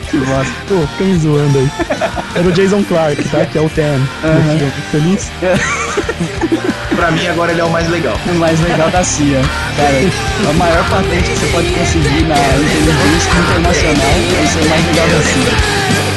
Que 0.10 0.18
bosta. 0.18 0.54
Pô, 0.68 0.88
fica 0.88 1.04
me 1.06 1.18
zoando 1.18 1.58
aí. 1.58 1.70
Era 2.36 2.48
o 2.48 2.52
Jason 2.52 2.84
Clark, 2.84 3.24
tá? 3.30 3.46
Que 3.46 3.58
é 3.58 3.62
o 3.62 3.70
Ten. 3.70 4.00
Aham. 4.24 4.72
Feliz? 4.92 5.32
Pra 6.96 7.10
mim, 7.12 7.28
agora 7.28 7.52
ele 7.52 7.60
é 7.62 7.64
o 7.64 7.70
mais 7.70 7.90
legal. 7.90 8.16
O 8.28 8.36
mais 8.36 8.60
legal 8.62 8.90
da 8.92 9.04
CIA. 9.04 9.42
Cara, 9.76 10.50
a 10.50 10.54
maior 10.54 10.88
patente 10.90 11.32
que 11.32 11.38
você 11.38 11.46
pode 11.48 11.70
conseguir 11.72 12.24
na 12.28 12.36
inteligência 12.36 13.32
internacional 13.40 14.14
é 14.42 14.48
ser 14.48 14.60
o 14.60 14.70
mais 14.70 14.86
legal 14.86 15.08
da 15.08 15.22
CIA. 15.22 16.13